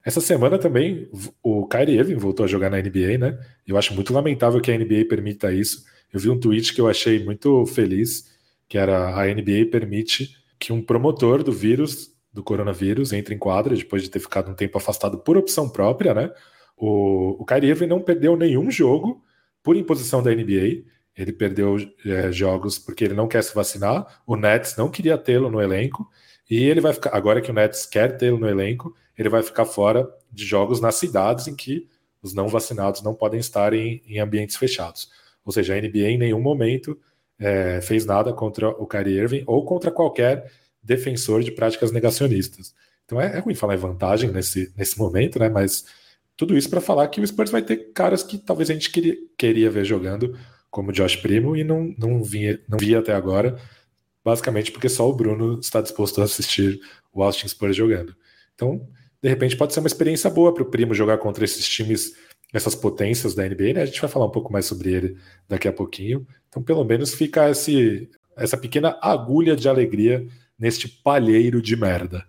Essa 0.05 0.21
semana 0.21 0.59
também 0.59 1.09
o 1.43 1.67
Kyrie 1.67 1.99
Irving 1.99 2.17
voltou 2.17 2.45
a 2.45 2.49
jogar 2.49 2.71
na 2.71 2.79
NBA, 2.79 3.19
né? 3.19 3.39
Eu 3.67 3.77
acho 3.77 3.95
muito 3.95 4.13
lamentável 4.13 4.61
que 4.61 4.71
a 4.71 4.77
NBA 4.77 5.07
permita 5.09 5.53
isso. 5.53 5.85
Eu 6.13 6.19
vi 6.19 6.29
um 6.29 6.39
tweet 6.39 6.75
que 6.75 6.81
eu 6.81 6.89
achei 6.89 7.25
muito 7.25 7.65
feliz, 7.67 8.31
que 8.69 8.77
era 8.77 9.15
a 9.15 9.27
NBA 9.27 9.71
permite 9.71 10.37
que 10.59 10.73
um 10.73 10.83
promotor 10.83 11.43
do 11.43 11.53
vírus 11.53 12.13
do 12.33 12.43
coronavírus 12.43 13.13
entra 13.13 13.35
em 13.35 13.39
quadra 13.39 13.77
depois 13.77 14.03
de 14.03 14.11
ter 14.11 14.19
ficado 14.19 14.51
um 14.51 14.55
tempo 14.55 14.77
afastado 14.79 15.19
por 15.19 15.37
opção 15.37 15.69
própria, 15.69 16.15
né? 16.15 16.33
O, 16.77 17.43
o 17.43 17.45
Kyrie 17.45 17.71
Irving 17.71 17.87
não 17.87 18.01
perdeu 18.01 18.37
nenhum 18.37 18.71
jogo 18.71 19.23
por 19.63 19.77
imposição 19.77 20.23
da 20.23 20.35
NBA. 20.35 20.85
Ele 21.17 21.33
perdeu 21.33 21.77
é, 22.05 22.33
jogos 22.33 22.79
porque 22.79 23.05
ele 23.05 23.15
não 23.15 23.29
quer 23.29 23.43
se 23.45 23.55
vacinar. 23.55 24.23
O 24.27 24.35
Nets 24.35 24.77
não 24.77 24.91
queria 24.91 25.19
tê-lo 25.19 25.51
no 25.51 25.61
elenco 25.61 26.09
e 26.51 26.65
ele 26.65 26.81
vai 26.81 26.93
ficar. 26.93 27.15
Agora 27.15 27.41
que 27.41 27.51
o 27.51 27.55
Nets 27.55 27.87
quer 27.87 28.17
tê-lo 28.17 28.39
no 28.39 28.49
elenco, 28.49 28.95
ele 29.17 29.29
vai 29.29 29.43
ficar 29.43 29.65
fora 29.65 30.09
de 30.31 30.45
jogos 30.45 30.81
nas 30.81 30.95
cidades 30.97 31.47
em 31.47 31.55
que 31.55 31.89
os 32.23 32.33
não 32.35 32.49
vacinados 32.49 33.03
não 33.03 33.15
podem 33.15 33.41
estar 33.41 33.75
em, 33.75 34.03
em 34.07 34.19
ambientes 34.19 34.57
fechados. 34.57 35.11
Ou 35.45 35.53
seja, 35.53 35.75
a 35.75 35.81
NBA 35.81 36.11
em 36.11 36.19
nenhum 36.19 36.41
momento 36.41 36.99
é, 37.39 37.81
fez 37.81 38.07
nada 38.07 38.33
contra 38.33 38.69
o 38.71 38.87
Kyrie 38.87 39.19
Irving 39.19 39.45
ou 39.47 39.65
contra 39.65 39.91
qualquer 39.91 40.51
defensor 40.83 41.43
de 41.43 41.51
práticas 41.51 41.91
negacionistas. 41.91 42.75
Então 43.05 43.21
é, 43.21 43.37
é 43.37 43.39
ruim 43.41 43.55
falar 43.55 43.75
em 43.75 43.79
vantagem 43.79 44.31
nesse, 44.31 44.73
nesse 44.77 44.99
momento, 44.99 45.39
né? 45.39 45.49
Mas 45.49 45.85
tudo 46.37 46.57
isso 46.57 46.71
para 46.71 46.81
falar 46.81 47.09
que 47.09 47.21
o 47.21 47.27
Spurs 47.27 47.51
vai 47.51 47.63
ter 47.63 47.93
caras 47.93 48.23
que 48.23 48.39
talvez 48.39 48.71
a 48.71 48.73
gente 48.73 48.91
queria, 48.91 49.17
queria 49.37 49.71
ver 49.71 49.85
jogando, 49.85 50.39
como 50.71 50.91
o 50.91 50.93
Josh 50.93 51.17
Primo, 51.17 51.57
e 51.57 51.63
não, 51.63 51.95
não, 51.99 52.23
vinha, 52.23 52.59
não 52.69 52.79
via 52.79 52.99
até 53.01 53.13
agora, 53.13 53.59
basicamente 54.25 54.73
porque 54.73 54.89
só 54.89 55.09
o 55.09 55.15
Bruno 55.15 55.61
está 55.61 55.81
disposto 55.81 56.21
a 56.21 56.25
assistir 56.25 56.81
o 57.13 57.23
Austin 57.23 57.49
Spurs 57.49 57.77
jogando. 57.77 58.17
Então, 58.55 58.89
de 59.23 59.29
repente, 59.29 59.57
pode 59.57 59.73
ser 59.73 59.79
uma 59.79 59.87
experiência 59.87 60.29
boa 60.29 60.53
para 60.53 60.65
o 60.65 60.67
Primo 60.67 60.93
jogar 60.93 61.19
contra 61.19 61.45
esses 61.45 61.69
times, 61.69 62.13
essas 62.53 62.75
potências 62.75 63.35
da 63.35 63.49
NBA, 63.49 63.75
né? 63.75 63.83
A 63.83 63.87
gente 63.87 64.01
vai 64.01 64.11
falar 64.11 64.27
um 64.27 64.31
pouco 64.31 64.53
mais 64.53 64.67
sobre 64.67 64.93
ele 64.93 65.17
daqui 65.49 65.69
a 65.69 65.73
pouquinho. 65.73 66.27
Então, 66.49 66.61
pelo 66.61 66.85
menos 66.85 67.15
fica 67.15 67.49
esse, 67.49 68.11
essa 68.37 68.57
pequena 68.57 68.99
agulha 69.01 69.55
de 69.55 69.69
alegria 69.69 70.27
neste 70.59 70.89
palheiro 70.89 71.63
de 71.63 71.77
merda. 71.77 72.27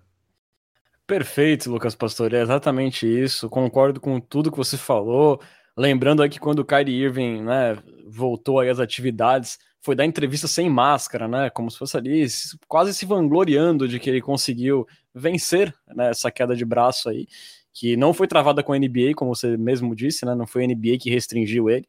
Perfeito, 1.07 1.69
Lucas 1.69 1.95
Pastor, 1.95 2.31
é 2.31 2.41
exatamente 2.41 3.07
isso. 3.07 3.50
Concordo 3.50 4.00
com 4.00 4.19
tudo 4.19 4.51
que 4.51 4.57
você 4.57 4.77
falou. 4.77 5.41
Lembrando 5.75 6.21
aí 6.21 6.29
que 6.29 6.39
quando 6.39 6.59
o 6.59 6.65
Kyrie 6.65 7.05
Irving 7.05 7.41
né, 7.41 7.77
voltou 8.07 8.59
às 8.59 8.79
atividades, 8.79 9.57
foi 9.81 9.95
dar 9.95 10.05
entrevista 10.05 10.47
sem 10.47 10.69
máscara, 10.69 11.27
né? 11.27 11.50
Como 11.50 11.69
se 11.69 11.77
fosse 11.77 11.97
ali, 11.97 12.25
quase 12.67 12.93
se 12.93 13.05
vangloriando 13.05 13.88
de 13.88 14.00
que 14.00 14.09
ele 14.09 14.21
conseguiu 14.21 14.88
vencer 15.13 15.74
né, 15.88 16.10
essa 16.10 16.32
queda 16.32 16.55
de 16.55 16.65
braço 16.65 17.10
aí, 17.10 17.27
que 17.72 17.98
não 17.98 18.13
foi 18.13 18.27
travada 18.27 18.63
com 18.63 18.74
a 18.74 18.77
NBA, 18.77 19.13
como 19.15 19.36
você 19.36 19.58
mesmo 19.58 19.96
disse, 19.96 20.25
né? 20.25 20.36
Não 20.36 20.46
foi 20.46 20.63
a 20.63 20.67
NBA 20.67 20.98
que 21.00 21.10
restringiu 21.10 21.70
ele. 21.70 21.88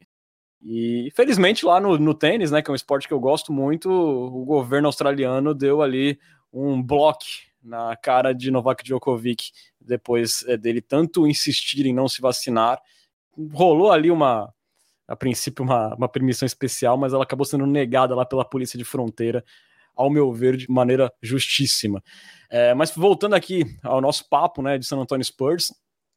E 0.61 1.11
felizmente 1.15 1.63
lá 1.65 1.79
no, 1.79 1.97
no 1.97 2.13
tênis, 2.13 2.49
né, 2.49 2.61
que 2.61 2.71
é 2.71 2.73
um 2.73 2.75
esporte 2.75 3.07
que 3.07 3.13
eu 3.13 3.19
gosto 3.19 3.53
muito, 3.53 3.89
o 3.89 4.43
governo 4.45 4.87
australiano 4.87 5.53
deu 5.53 5.81
ali 5.81 6.17
um 6.51 6.81
bloco 6.81 7.25
na 7.61 7.95
cara 7.95 8.33
de 8.33 8.49
Novak 8.49 8.83
Djokovic 8.83 9.51
depois 9.79 10.43
é, 10.47 10.57
dele 10.57 10.81
tanto 10.81 11.27
insistir 11.27 11.85
em 11.85 11.93
não 11.93 12.07
se 12.07 12.21
vacinar. 12.21 12.81
Rolou 13.53 13.91
ali 13.91 14.09
uma, 14.09 14.51
a 15.07 15.15
princípio, 15.15 15.63
uma, 15.63 15.93
uma 15.95 16.09
permissão 16.09 16.45
especial, 16.45 16.97
mas 16.97 17.13
ela 17.13 17.23
acabou 17.23 17.45
sendo 17.45 17.65
negada 17.65 18.15
lá 18.15 18.25
pela 18.25 18.45
polícia 18.45 18.77
de 18.77 18.85
fronteira, 18.85 19.43
ao 19.95 20.09
meu 20.09 20.31
ver, 20.31 20.57
de 20.57 20.69
maneira 20.69 21.11
justíssima. 21.21 22.03
É, 22.49 22.73
mas 22.73 22.91
voltando 22.91 23.33
aqui 23.33 23.63
ao 23.83 24.01
nosso 24.01 24.27
papo 24.29 24.61
né, 24.61 24.77
de 24.77 24.85
San 24.85 24.97
Antonio 24.97 25.23
Spurs, 25.23 25.73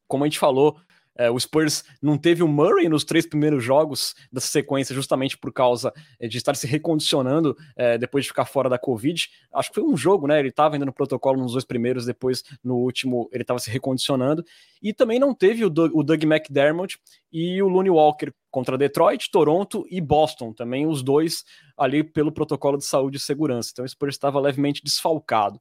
como 0.07 0.23
a 0.23 0.27
gente 0.27 0.39
falou, 0.39 0.77
é, 1.19 1.29
o 1.29 1.37
Spurs 1.37 1.83
não 2.01 2.17
teve 2.17 2.41
o 2.41 2.47
Murray 2.47 2.87
nos 2.87 3.03
três 3.03 3.27
primeiros 3.27 3.61
jogos 3.61 4.15
dessa 4.31 4.47
sequência, 4.47 4.95
justamente 4.95 5.37
por 5.37 5.51
causa 5.51 5.93
é, 6.17 6.29
de 6.29 6.37
estar 6.37 6.55
se 6.55 6.65
recondicionando 6.65 7.57
é, 7.75 7.97
depois 7.97 8.23
de 8.23 8.29
ficar 8.29 8.45
fora 8.45 8.69
da 8.69 8.79
Covid. 8.79 9.27
Acho 9.53 9.69
que 9.69 9.75
foi 9.75 9.83
um 9.83 9.97
jogo, 9.97 10.27
né? 10.27 10.39
Ele 10.39 10.47
estava 10.47 10.75
ainda 10.75 10.85
no 10.85 10.93
protocolo 10.93 11.41
nos 11.41 11.51
dois 11.51 11.65
primeiros, 11.65 12.05
depois 12.05 12.41
no 12.63 12.77
último 12.77 13.29
ele 13.33 13.43
estava 13.43 13.59
se 13.59 13.69
recondicionando. 13.69 14.45
E 14.81 14.93
também 14.93 15.19
não 15.19 15.33
teve 15.33 15.65
o 15.65 15.69
Doug, 15.69 15.91
o 15.93 16.01
Doug 16.03 16.23
McDermott 16.23 16.97
e 17.29 17.61
o 17.61 17.67
Looney 17.67 17.91
Walker 17.91 18.31
contra 18.49 18.77
Detroit, 18.77 19.29
Toronto 19.29 19.85
e 19.91 19.99
Boston, 19.99 20.53
também 20.53 20.87
os 20.87 21.03
dois 21.03 21.43
ali 21.77 22.01
pelo 22.01 22.31
protocolo 22.31 22.77
de 22.77 22.85
saúde 22.85 23.17
e 23.17 23.19
segurança. 23.19 23.71
Então 23.73 23.83
o 23.83 23.89
Spurs 23.89 24.15
estava 24.15 24.39
levemente 24.39 24.81
desfalcado. 24.81 25.59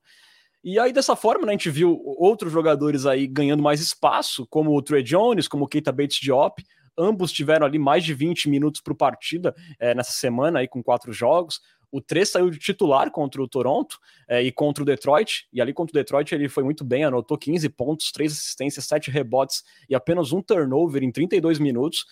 E 0.63 0.79
aí, 0.79 0.93
dessa 0.93 1.15
forma, 1.15 1.47
né, 1.47 1.53
a 1.53 1.57
gente 1.57 1.71
viu 1.71 2.01
outros 2.05 2.53
jogadores 2.53 3.07
aí 3.07 3.27
ganhando 3.27 3.63
mais 3.63 3.81
espaço, 3.81 4.47
como 4.49 4.77
o 4.77 4.83
Trey 4.83 5.03
Jones, 5.03 5.47
como 5.47 5.65
o 5.65 5.69
Keita 5.69 5.93
Bates 5.93 6.19
Diop, 6.21 6.63
ambos 6.99 7.31
tiveram 7.31 7.65
ali 7.65 7.79
mais 7.79 8.05
de 8.05 8.13
20 8.13 8.49
minutos 8.49 8.81
por 8.81 8.95
partida 8.95 9.55
é, 9.79 9.95
nessa 9.95 10.13
semana 10.13 10.59
aí 10.59 10.69
com 10.69 10.83
quatro 10.83 11.13
jogos. 11.13 11.61
O 11.91 12.03
Três 12.03 12.29
saiu 12.29 12.51
de 12.51 12.59
titular 12.59 13.11
contra 13.11 13.43
o 13.43 13.49
Toronto 13.49 13.99
é, 14.29 14.43
e 14.43 14.53
contra 14.53 14.83
o 14.83 14.87
Detroit, 14.87 15.49
e 15.53 15.61
ali 15.61 15.73
contra 15.73 15.93
o 15.93 15.95
Detroit 15.99 16.35
ele 16.35 16.49
foi 16.49 16.63
muito 16.63 16.85
bem, 16.85 17.05
anotou 17.05 17.39
15 17.39 17.67
pontos, 17.71 18.13
3 18.13 18.33
assistências, 18.33 18.85
7 18.85 19.11
rebotes 19.11 19.63
e 19.89 19.95
apenas 19.95 20.33
um 20.33 20.43
turnover 20.43 21.03
em 21.03 21.11
32 21.11 21.59
minutos. 21.59 22.05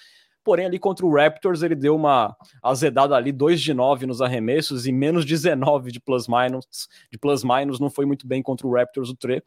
Porém, 0.46 0.66
ali 0.66 0.78
contra 0.78 1.04
o 1.04 1.12
Raptors, 1.12 1.64
ele 1.64 1.74
deu 1.74 1.96
uma 1.96 2.36
azedada 2.62 3.16
ali, 3.16 3.32
2 3.32 3.60
de 3.60 3.74
9 3.74 4.06
nos 4.06 4.22
arremessos 4.22 4.86
e 4.86 4.92
menos 4.92 5.24
19 5.24 5.90
de 5.90 5.98
plus-minus. 5.98 6.88
De 7.10 7.18
plus-minus, 7.18 7.80
não 7.80 7.90
foi 7.90 8.06
muito 8.06 8.28
bem 8.28 8.40
contra 8.40 8.64
o 8.64 8.72
Raptors, 8.72 9.10
o 9.10 9.16
Tre. 9.16 9.42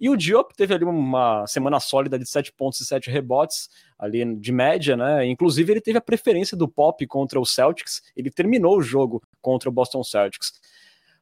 E 0.00 0.10
o 0.10 0.16
Diop 0.16 0.52
teve 0.56 0.74
ali 0.74 0.84
uma 0.84 1.46
semana 1.46 1.78
sólida 1.78 2.18
de 2.18 2.28
7 2.28 2.52
pontos 2.54 2.80
e 2.80 2.84
7 2.84 3.08
rebotes, 3.08 3.68
ali 3.96 4.24
de 4.40 4.50
média, 4.50 4.96
né? 4.96 5.24
Inclusive, 5.24 5.72
ele 5.72 5.80
teve 5.80 5.98
a 5.98 6.00
preferência 6.00 6.56
do 6.56 6.66
Pop 6.66 7.06
contra 7.06 7.38
o 7.38 7.46
Celtics, 7.46 8.02
ele 8.16 8.28
terminou 8.28 8.78
o 8.78 8.82
jogo 8.82 9.22
contra 9.40 9.68
o 9.68 9.72
Boston 9.72 10.02
Celtics. 10.02 10.54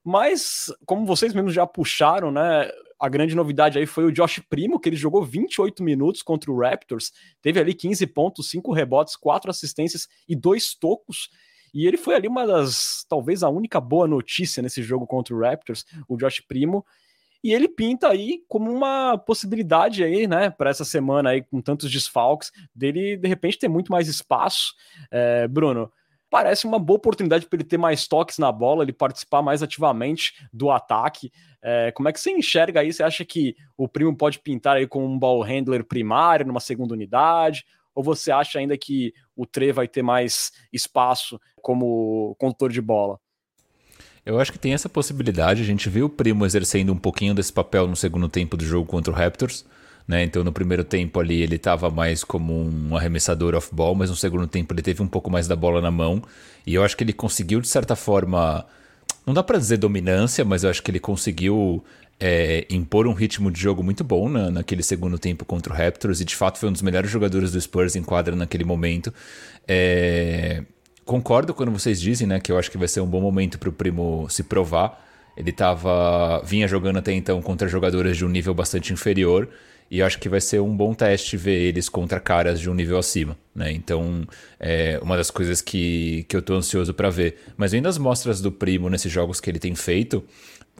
Mas, 0.02 0.73
como 0.87 1.04
vocês 1.04 1.35
mesmos 1.35 1.52
já 1.52 1.66
puxaram, 1.66 2.30
né? 2.30 2.70
A 3.00 3.09
grande 3.09 3.35
novidade 3.35 3.78
aí 3.78 3.87
foi 3.87 4.05
o 4.05 4.12
Josh 4.12 4.40
Primo, 4.49 4.81
que 4.81 4.88
ele 4.88 4.97
jogou 4.97 5.25
28 5.25 5.83
minutos 5.83 6.23
contra 6.23 6.50
o 6.50 6.59
Raptors, 6.59 7.12
teve 7.40 7.61
ali 7.61 7.75
15 7.75 8.07
pontos, 8.09 8.50
5 8.50 8.73
rebotes, 8.73 9.17
4 9.17 9.50
assistências 9.50 10.09
e 10.28 10.35
2 10.35 10.75
tocos. 10.75 11.28
E 11.73 11.87
ele 11.87 11.97
foi 11.97 12.14
ali 12.14 12.26
uma 12.26 12.47
das, 12.47 13.05
talvez 13.09 13.43
a 13.43 13.49
única 13.49 13.81
boa 13.81 14.09
notícia 14.09 14.62
nesse 14.62 14.83
jogo 14.83 15.07
contra 15.07 15.35
o 15.35 15.40
Raptors, 15.40 15.85
o 16.09 16.17
Josh 16.17 16.40
Primo 16.40 16.85
e 17.43 17.52
ele 17.52 17.69
pinta 17.69 18.09
aí 18.09 18.43
como 18.49 18.71
uma 18.71 19.17
possibilidade 19.17 20.02
aí, 20.02 20.26
né, 20.26 20.50
para 20.50 20.71
essa 20.71 20.85
semana 20.85 21.31
aí 21.31 21.43
com 21.43 21.61
tantos 21.61 21.90
desfalques, 21.90 22.50
dele 22.75 23.17
de 23.17 23.28
repente 23.28 23.59
ter 23.59 23.69
muito 23.69 23.93
mais 23.93 24.09
espaço. 24.09 24.75
É, 25.11 25.47
Bruno, 25.47 25.90
parece 26.30 26.66
uma 26.66 26.78
boa 26.78 26.97
oportunidade 26.97 27.47
para 27.47 27.56
ele 27.56 27.64
ter 27.64 27.78
mais 27.78 28.06
toques 28.06 28.38
na 28.38 28.52
bola, 28.52 28.82
ele 28.82 28.92
participar 28.92 29.42
mais 29.42 29.62
ativamente 29.62 30.35
do 30.52 30.70
ataque. 30.70 31.32
É, 31.62 31.90
como 31.92 32.08
é 32.08 32.12
que 32.12 32.20
você 32.20 32.30
enxerga 32.30 32.80
aí? 32.80 32.92
Você 32.92 33.02
acha 33.02 33.25
que 33.25 33.56
o 33.76 33.88
Primo 33.88 34.16
pode 34.16 34.38
pintar 34.38 34.76
aí 34.76 34.87
como 34.87 35.06
um 35.06 35.18
ball 35.18 35.42
handler 35.42 35.85
primário 35.85 36.47
numa 36.47 36.61
segunda 36.61 36.94
unidade? 36.94 37.64
Ou 37.94 38.02
você 38.02 38.30
acha 38.30 38.58
ainda 38.58 38.76
que 38.78 39.12
o 39.35 39.44
Tre 39.44 39.73
vai 39.73 39.88
ter 39.88 40.02
mais 40.02 40.52
espaço 40.73 41.40
como 41.61 42.37
condutor 42.38 42.70
de 42.70 42.80
bola? 42.80 43.18
Eu 44.25 44.38
acho 44.38 44.52
que 44.52 44.58
tem 44.58 44.75
essa 44.75 44.88
possibilidade. 44.88 45.62
A 45.62 45.64
gente 45.64 45.88
viu 45.88 46.06
o 46.06 46.11
Primo 46.11 46.44
exercendo 46.44 46.92
um 46.92 46.99
pouquinho 46.99 47.35
desse 47.35 47.52
papel 47.52 47.88
no 47.88 47.97
segundo 47.97 48.28
tempo 48.28 48.56
do 48.56 48.64
jogo 48.64 48.87
contra 48.87 49.12
o 49.12 49.16
Raptors. 49.16 49.64
Né? 50.09 50.25
Então, 50.25 50.43
no 50.43 50.50
primeiro 50.50 50.83
tempo 50.83 51.21
ali, 51.21 51.43
ele 51.43 51.57
estava 51.57 51.91
mais 51.91 52.25
como 52.25 52.55
um 52.59 52.97
arremessador 52.97 53.55
off-ball, 53.55 53.95
mas 53.95 54.09
no 54.09 54.17
segundo 54.17 54.47
tempo 54.47 54.73
ele 54.73 54.81
teve 54.81 55.03
um 55.03 55.07
pouco 55.07 55.31
mais 55.31 55.47
da 55.47 55.55
bola 55.55 55.83
na 55.83 55.91
mão. 55.91 56.23
E 56.67 56.75
eu 56.75 56.83
acho 56.83 56.97
que 56.97 57.05
ele 57.05 57.12
conseguiu, 57.12 57.61
de 57.61 57.69
certa 57.69 57.95
forma, 57.95 58.65
não 59.27 59.35
dá 59.35 59.43
para 59.43 59.59
dizer 59.59 59.77
dominância, 59.77 60.45
mas 60.47 60.65
eu 60.65 60.71
acho 60.71 60.83
que 60.83 60.91
ele 60.91 60.99
conseguiu 60.99 61.85
é, 62.19 62.67
impor 62.71 63.07
um 63.07 63.12
ritmo 63.12 63.50
de 63.50 63.61
jogo 63.61 63.83
muito 63.83 64.03
bom 64.03 64.31
na, 64.31 64.50
naquele 64.50 64.83
segundo 64.83 65.19
tempo 65.19 65.45
contra 65.45 65.73
o 65.73 65.77
Raptors. 65.77 66.23
E 66.23 66.25
de 66.25 66.35
fato 66.35 66.59
foi 66.59 66.71
um 66.71 66.73
dos 66.73 66.83
melhores 66.83 67.11
jogadores 67.11 67.53
do 67.53 67.61
Spurs 67.61 67.95
em 67.95 68.03
quadra 68.03 68.35
naquele 68.35 68.65
momento. 68.65 69.12
É 69.69 70.62
concordo 71.09 71.55
quando 71.55 71.73
vocês 71.73 71.99
dizem, 71.99 72.27
né, 72.27 72.38
que 72.38 72.53
eu 72.53 72.59
acho 72.59 72.71
que 72.71 72.77
vai 72.77 72.87
ser 72.87 73.00
um 73.00 73.07
bom 73.07 73.23
momento 73.23 73.59
para 73.59 73.71
o 73.71 73.73
Primo 73.73 74.27
se 74.29 74.43
provar. 74.43 75.03
Ele 75.35 75.50
tava, 75.50 76.43
vinha 76.45 76.69
jogando 76.69 76.99
até 76.99 77.15
então 77.15 77.41
contra 77.41 77.67
jogadores 77.67 78.15
de 78.15 78.27
um 78.27 78.29
nível 78.29 78.53
bastante 78.53 78.93
inferior 78.93 79.49
e 79.90 80.00
eu 80.00 80.07
acho 80.07 80.18
que 80.18 80.28
vai 80.28 80.40
ser 80.40 80.61
um 80.61 80.76
bom 80.76 80.92
teste 80.92 81.37
ver 81.37 81.61
eles 81.62 81.88
contra 81.88 82.21
caras 82.21 82.61
de 82.61 82.68
um 82.68 82.75
nível 82.75 82.99
acima, 82.99 83.37
né? 83.54 83.73
Então, 83.73 84.26
é 84.61 84.99
uma 85.02 85.16
das 85.16 85.30
coisas 85.30 85.62
que, 85.62 86.25
que 86.28 86.37
eu 86.37 86.42
tô 86.42 86.54
ansioso 86.54 86.92
para 86.92 87.09
ver. 87.09 87.38
Mas 87.57 87.73
vendo 87.73 87.88
as 87.88 87.97
mostras 87.97 88.40
do 88.40 88.52
Primo 88.52 88.90
nesses 88.90 89.11
jogos 89.11 89.40
que 89.40 89.49
ele 89.49 89.58
tem 89.58 89.75
feito, 89.75 90.23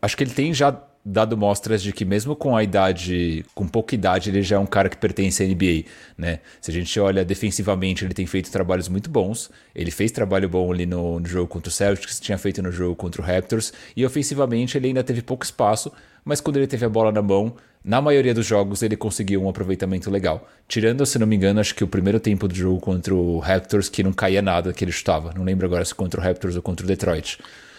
acho 0.03 0.17
que 0.17 0.25
ele 0.25 0.35
tem 0.35 0.53
já 0.53 0.79
dado 1.11 1.37
mostras 1.37 1.83
de 1.83 1.91
que 1.93 2.05
mesmo 2.05 2.37
com 2.37 2.55
a 2.55 2.63
idade, 2.63 3.45
com 3.55 3.67
pouca 3.67 3.95
idade, 3.95 4.29
ele 4.29 4.43
já 4.43 4.57
é 4.57 4.59
um 4.59 4.67
cara 4.67 4.91
que 4.91 4.97
pertence 4.97 5.43
à 5.43 5.47
NBA, 5.47 5.89
né? 6.17 6.41
Se 6.61 6.71
a 6.71 6.75
gente 6.75 7.01
olha 7.01 7.25
defensivamente, 7.25 8.05
ele 8.05 8.13
tem 8.13 8.27
feito 8.27 8.51
trabalhos 8.51 8.89
muito 8.89 9.09
bons. 9.09 9.51
Ele 9.75 9.91
fez 9.91 10.13
trabalho 10.13 10.49
bom 10.49 10.71
ali 10.71 10.85
no, 10.85 11.19
no 11.19 11.27
jogo 11.27 11.47
contra 11.47 11.71
o 11.71 11.73
Celtics, 11.73 12.21
tinha 12.21 12.37
feito 12.37 12.63
no 12.63 12.71
jogo 12.71 12.95
contra 12.95 13.23
o 13.23 13.25
Raptors, 13.25 13.73
e 13.97 14.05
ofensivamente 14.05 14.77
ele 14.77 14.89
ainda 14.89 15.03
teve 15.03 15.23
pouco 15.23 15.45
espaço, 15.45 15.91
mas 16.25 16.41
quando 16.41 16.59
ele 16.59 16.67
teve 16.67 16.85
a 16.85 16.89
bola 16.89 17.11
na 17.11 17.23
mão, 17.23 17.57
na 17.83 18.03
maioria 18.03 18.35
dos 18.35 18.45
jogos 18.45 18.83
ele 18.83 18.97
conseguiu 18.97 19.43
um 19.43 19.49
aproveitamento 19.49 20.11
legal. 20.11 20.47
Tirando, 20.67 21.07
se 21.07 21.19
não 21.19 21.27
me 21.27 21.37
engano, 21.37 21.59
acho 21.59 21.75
que 21.75 21.85
o 21.85 21.89
primeiro 21.89 22.21
tempo 22.21 22.47
do 22.47 22.55
jogo 22.55 22.81
contra 22.81 23.15
o 23.15 23.39
Raptors 23.39 23.89
que 23.89 24.03
não 24.03 24.13
caía 24.13 24.43
nada 24.43 24.75
que 24.75 24.85
ele 24.85 24.93
chutava. 24.93 25.33
Não 25.35 25.43
lembro 25.43 25.65
agora 25.65 25.85
se 25.85 25.95
contra 25.95 26.21
o 26.21 26.23
Raptors 26.23 26.55
ou 26.57 26.61
contra 26.61 26.85
o 26.85 26.87
Detroit. 26.87 27.39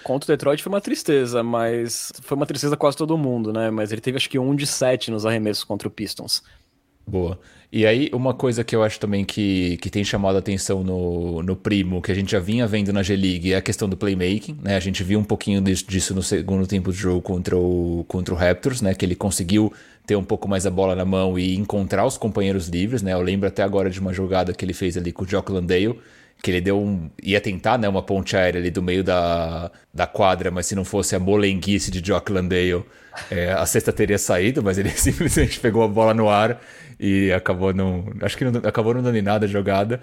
Contra 0.10 0.34
o 0.34 0.36
Detroit 0.36 0.64
foi 0.64 0.74
uma 0.74 0.82
tristeza, 0.82 1.44
mas 1.44 2.12
foi 2.24 2.36
uma 2.36 2.48
tristeza 2.48 2.76
quase 2.76 2.98
todo 2.98 3.16
mundo, 3.16 3.54
né? 3.54 3.70
Mas 3.70 3.92
ele 3.92 4.02
teve 4.02 4.18
acho 4.18 4.28
que 4.28 4.40
um 4.40 4.56
de 4.56 4.66
sete 4.66 5.12
nos 5.12 5.24
arremessos 5.24 5.64
contra 5.64 5.88
o 5.88 5.92
Pistons. 5.92 6.42
Boa. 7.06 7.40
E 7.72 7.86
aí, 7.86 8.10
uma 8.12 8.34
coisa 8.34 8.64
que 8.64 8.76
eu 8.76 8.82
acho 8.82 9.00
também 9.00 9.24
que, 9.24 9.78
que 9.78 9.88
tem 9.88 10.04
chamado 10.04 10.36
a 10.38 10.40
atenção 10.40 10.84
no, 10.84 11.44
no 11.44 11.56
Primo, 11.56 12.02
que 12.02 12.12
a 12.12 12.16
gente 12.16 12.32
já 12.32 12.40
vinha 12.40 12.66
vendo 12.66 12.92
na 12.92 13.04
G-League, 13.04 13.54
é 13.54 13.58
a 13.58 13.62
questão 13.62 13.88
do 13.88 13.96
playmaking, 13.96 14.58
né? 14.64 14.76
A 14.76 14.80
gente 14.80 15.04
viu 15.04 15.20
um 15.20 15.24
pouquinho 15.24 15.62
disso 15.62 16.16
no 16.16 16.24
segundo 16.24 16.66
tempo 16.66 16.92
de 16.92 16.98
jogo 16.98 17.22
contra 17.22 17.56
o, 17.56 18.04
contra 18.08 18.34
o 18.34 18.38
Raptors, 18.38 18.82
né? 18.82 18.96
Que 18.96 19.06
ele 19.06 19.16
conseguiu 19.16 19.72
ter 20.08 20.16
um 20.16 20.24
pouco 20.24 20.48
mais 20.48 20.66
a 20.66 20.72
bola 20.72 20.96
na 20.96 21.06
mão 21.06 21.38
e 21.38 21.56
encontrar 21.56 22.04
os 22.04 22.18
companheiros 22.18 22.68
livres, 22.68 23.04
né? 23.04 23.14
Eu 23.14 23.22
lembro 23.22 23.48
até 23.48 23.62
agora 23.62 23.92
de 23.92 24.00
uma 24.00 24.12
jogada 24.12 24.56
que 24.56 24.66
ele 24.66 24.74
fez 24.74 24.98
ali 24.98 25.12
com 25.12 25.24
o 25.24 25.28
Jock 25.28 25.52
Landale, 25.52 26.00
que 26.42 26.52
ele 26.52 26.62
deu 26.62 26.80
um. 26.80 27.10
ia 27.22 27.42
tentar, 27.42 27.78
né, 27.78 27.88
uma 27.88 28.02
ponte 28.02 28.36
aérea 28.36 28.60
ali 28.60 28.72
do 28.72 28.82
meio 28.82 29.04
da, 29.04 29.72
da 29.94 30.08
quadra, 30.08 30.50
mas 30.50 30.66
se 30.66 30.76
não 30.76 30.86
fosse 30.86 31.16
a 31.16 31.20
molenguice 31.20 31.92
de 31.92 32.02
Jock 32.02 32.32
Landale, 32.32 32.84
é, 33.30 33.52
a 33.52 33.66
cesta 33.66 33.92
teria 33.92 34.18
saído, 34.18 34.64
mas 34.64 34.78
ele 34.78 34.90
simplesmente 34.96 35.60
pegou 35.60 35.84
a 35.84 35.88
bola 35.88 36.14
no 36.14 36.30
ar 36.30 36.62
e 37.00 37.32
acabou 37.32 37.74
não. 37.74 38.06
Acho 38.22 38.38
que 38.38 38.46
não, 38.46 38.62
acabou 38.64 38.94
não 38.94 39.04
dando 39.04 39.18
em 39.18 39.22
nada 39.22 39.46
a 39.46 39.50
jogada. 39.50 40.02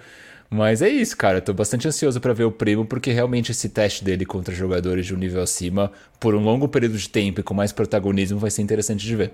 Mas 0.49 0.81
é 0.81 0.87
isso, 0.87 1.17
cara. 1.17 1.41
Tô 1.41 1.53
bastante 1.53 1.87
ansioso 1.87 2.21
para 2.21 2.33
ver 2.33 2.45
o 2.45 2.51
primo, 2.51 2.85
porque 2.85 3.11
realmente 3.11 3.51
esse 3.51 3.67
teste 3.67 4.03
dele 4.03 4.25
contra 4.25 4.55
jogadores 4.55 5.05
de 5.05 5.13
um 5.13 5.17
nível 5.17 5.41
acima, 5.41 5.91
por 6.19 6.35
um 6.35 6.39
longo 6.39 6.67
período 6.69 6.97
de 6.97 7.09
tempo 7.09 7.41
e 7.41 7.43
com 7.43 7.53
mais 7.53 7.73
protagonismo, 7.73 8.39
vai 8.39 8.49
ser 8.49 8.61
interessante 8.61 9.05
de 9.05 9.15
ver. 9.15 9.31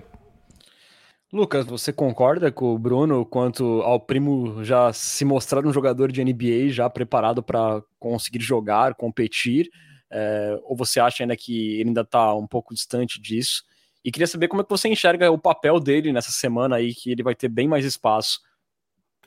Lucas, 1.33 1.65
você 1.65 1.91
concorda 1.91 2.51
com 2.51 2.75
o 2.75 2.77
Bruno 2.77 3.25
quanto 3.25 3.81
ao 3.81 3.99
primo 3.99 4.63
já 4.63 4.93
se 4.93 5.25
mostrar 5.25 5.65
um 5.65 5.73
jogador 5.73 6.11
de 6.11 6.23
NBA 6.23 6.69
já 6.69 6.87
preparado 6.87 7.41
para 7.41 7.81
conseguir 7.97 8.39
jogar, 8.39 8.93
competir? 8.93 9.67
É, 10.11 10.59
ou 10.63 10.77
você 10.77 10.99
acha 10.99 11.23
ainda 11.23 11.35
que 11.35 11.79
ele 11.79 11.89
ainda 11.89 12.01
está 12.01 12.35
um 12.35 12.45
pouco 12.45 12.71
distante 12.71 13.19
disso? 13.19 13.63
E 14.05 14.11
queria 14.11 14.27
saber 14.27 14.47
como 14.47 14.61
é 14.61 14.63
que 14.63 14.69
você 14.69 14.87
enxerga 14.87 15.31
o 15.31 15.39
papel 15.39 15.79
dele 15.79 16.13
nessa 16.13 16.29
semana 16.29 16.75
aí, 16.75 16.93
que 16.93 17.09
ele 17.09 17.23
vai 17.23 17.33
ter 17.33 17.49
bem 17.49 17.67
mais 17.67 17.83
espaço. 17.83 18.39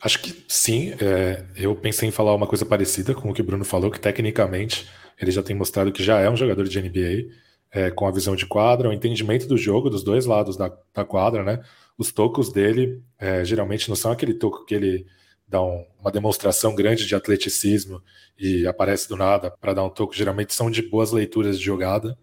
Acho 0.00 0.22
que 0.22 0.44
sim. 0.46 0.92
É, 1.00 1.44
eu 1.56 1.74
pensei 1.74 2.08
em 2.08 2.12
falar 2.12 2.36
uma 2.36 2.46
coisa 2.46 2.64
parecida 2.64 3.14
com 3.14 3.30
o 3.30 3.34
que 3.34 3.40
o 3.40 3.44
Bruno 3.44 3.64
falou, 3.64 3.90
que 3.90 3.98
tecnicamente 3.98 4.88
ele 5.20 5.32
já 5.32 5.42
tem 5.42 5.56
mostrado 5.56 5.90
que 5.90 6.04
já 6.04 6.20
é 6.20 6.30
um 6.30 6.36
jogador 6.36 6.68
de 6.68 6.80
NBA, 6.80 7.34
é, 7.72 7.90
com 7.90 8.06
a 8.06 8.12
visão 8.12 8.36
de 8.36 8.46
quadra, 8.46 8.88
o 8.88 8.92
entendimento 8.92 9.48
do 9.48 9.58
jogo 9.58 9.90
dos 9.90 10.04
dois 10.04 10.24
lados 10.24 10.56
da, 10.56 10.70
da 10.94 11.04
quadra, 11.04 11.42
né? 11.42 11.64
Os 11.98 12.12
tocos 12.12 12.52
dele 12.52 13.02
é, 13.18 13.44
geralmente 13.44 13.88
não 13.88 13.96
são 13.96 14.12
aquele 14.12 14.34
toco 14.34 14.64
que 14.64 14.74
ele 14.74 15.06
dá 15.48 15.62
um, 15.62 15.84
uma 16.00 16.10
demonstração 16.10 16.74
grande 16.74 17.06
de 17.06 17.14
atleticismo 17.14 18.02
e 18.38 18.66
aparece 18.66 19.08
do 19.08 19.16
nada 19.16 19.50
para 19.50 19.74
dar 19.74 19.84
um 19.84 19.90
toco, 19.90 20.14
geralmente 20.14 20.54
são 20.54 20.70
de 20.70 20.82
boas 20.82 21.12
leituras 21.12 21.58
de 21.58 21.64
jogada. 21.64 22.18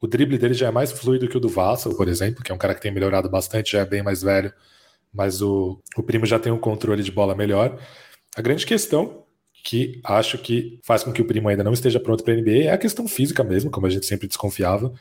O 0.00 0.06
drible 0.06 0.38
dele 0.38 0.54
já 0.54 0.68
é 0.68 0.70
mais 0.70 0.92
fluido 0.92 1.28
que 1.28 1.36
o 1.36 1.40
do 1.40 1.48
Vassal, 1.48 1.94
por 1.94 2.08
exemplo, 2.08 2.42
que 2.42 2.50
é 2.50 2.54
um 2.54 2.58
cara 2.58 2.74
que 2.74 2.80
tem 2.80 2.90
melhorado 2.92 3.28
bastante, 3.28 3.72
já 3.72 3.80
é 3.80 3.84
bem 3.84 4.02
mais 4.02 4.22
velho, 4.22 4.52
mas 5.12 5.42
o, 5.42 5.82
o 5.96 6.02
Primo 6.02 6.24
já 6.24 6.38
tem 6.38 6.52
um 6.52 6.58
controle 6.58 7.02
de 7.02 7.10
bola 7.12 7.34
melhor. 7.34 7.78
A 8.36 8.40
grande 8.40 8.64
questão 8.64 9.26
que 9.64 10.00
acho 10.04 10.38
que 10.38 10.80
faz 10.82 11.04
com 11.04 11.12
que 11.12 11.20
o 11.20 11.26
Primo 11.26 11.48
ainda 11.48 11.64
não 11.64 11.72
esteja 11.72 12.00
pronto 12.00 12.24
para 12.24 12.32
a 12.32 12.36
NBA 12.36 12.64
é 12.64 12.70
a 12.70 12.78
questão 12.78 13.06
física 13.06 13.44
mesmo, 13.44 13.70
como 13.70 13.86
a 13.86 13.90
gente 13.90 14.06
sempre 14.06 14.26
desconfiava. 14.26 14.92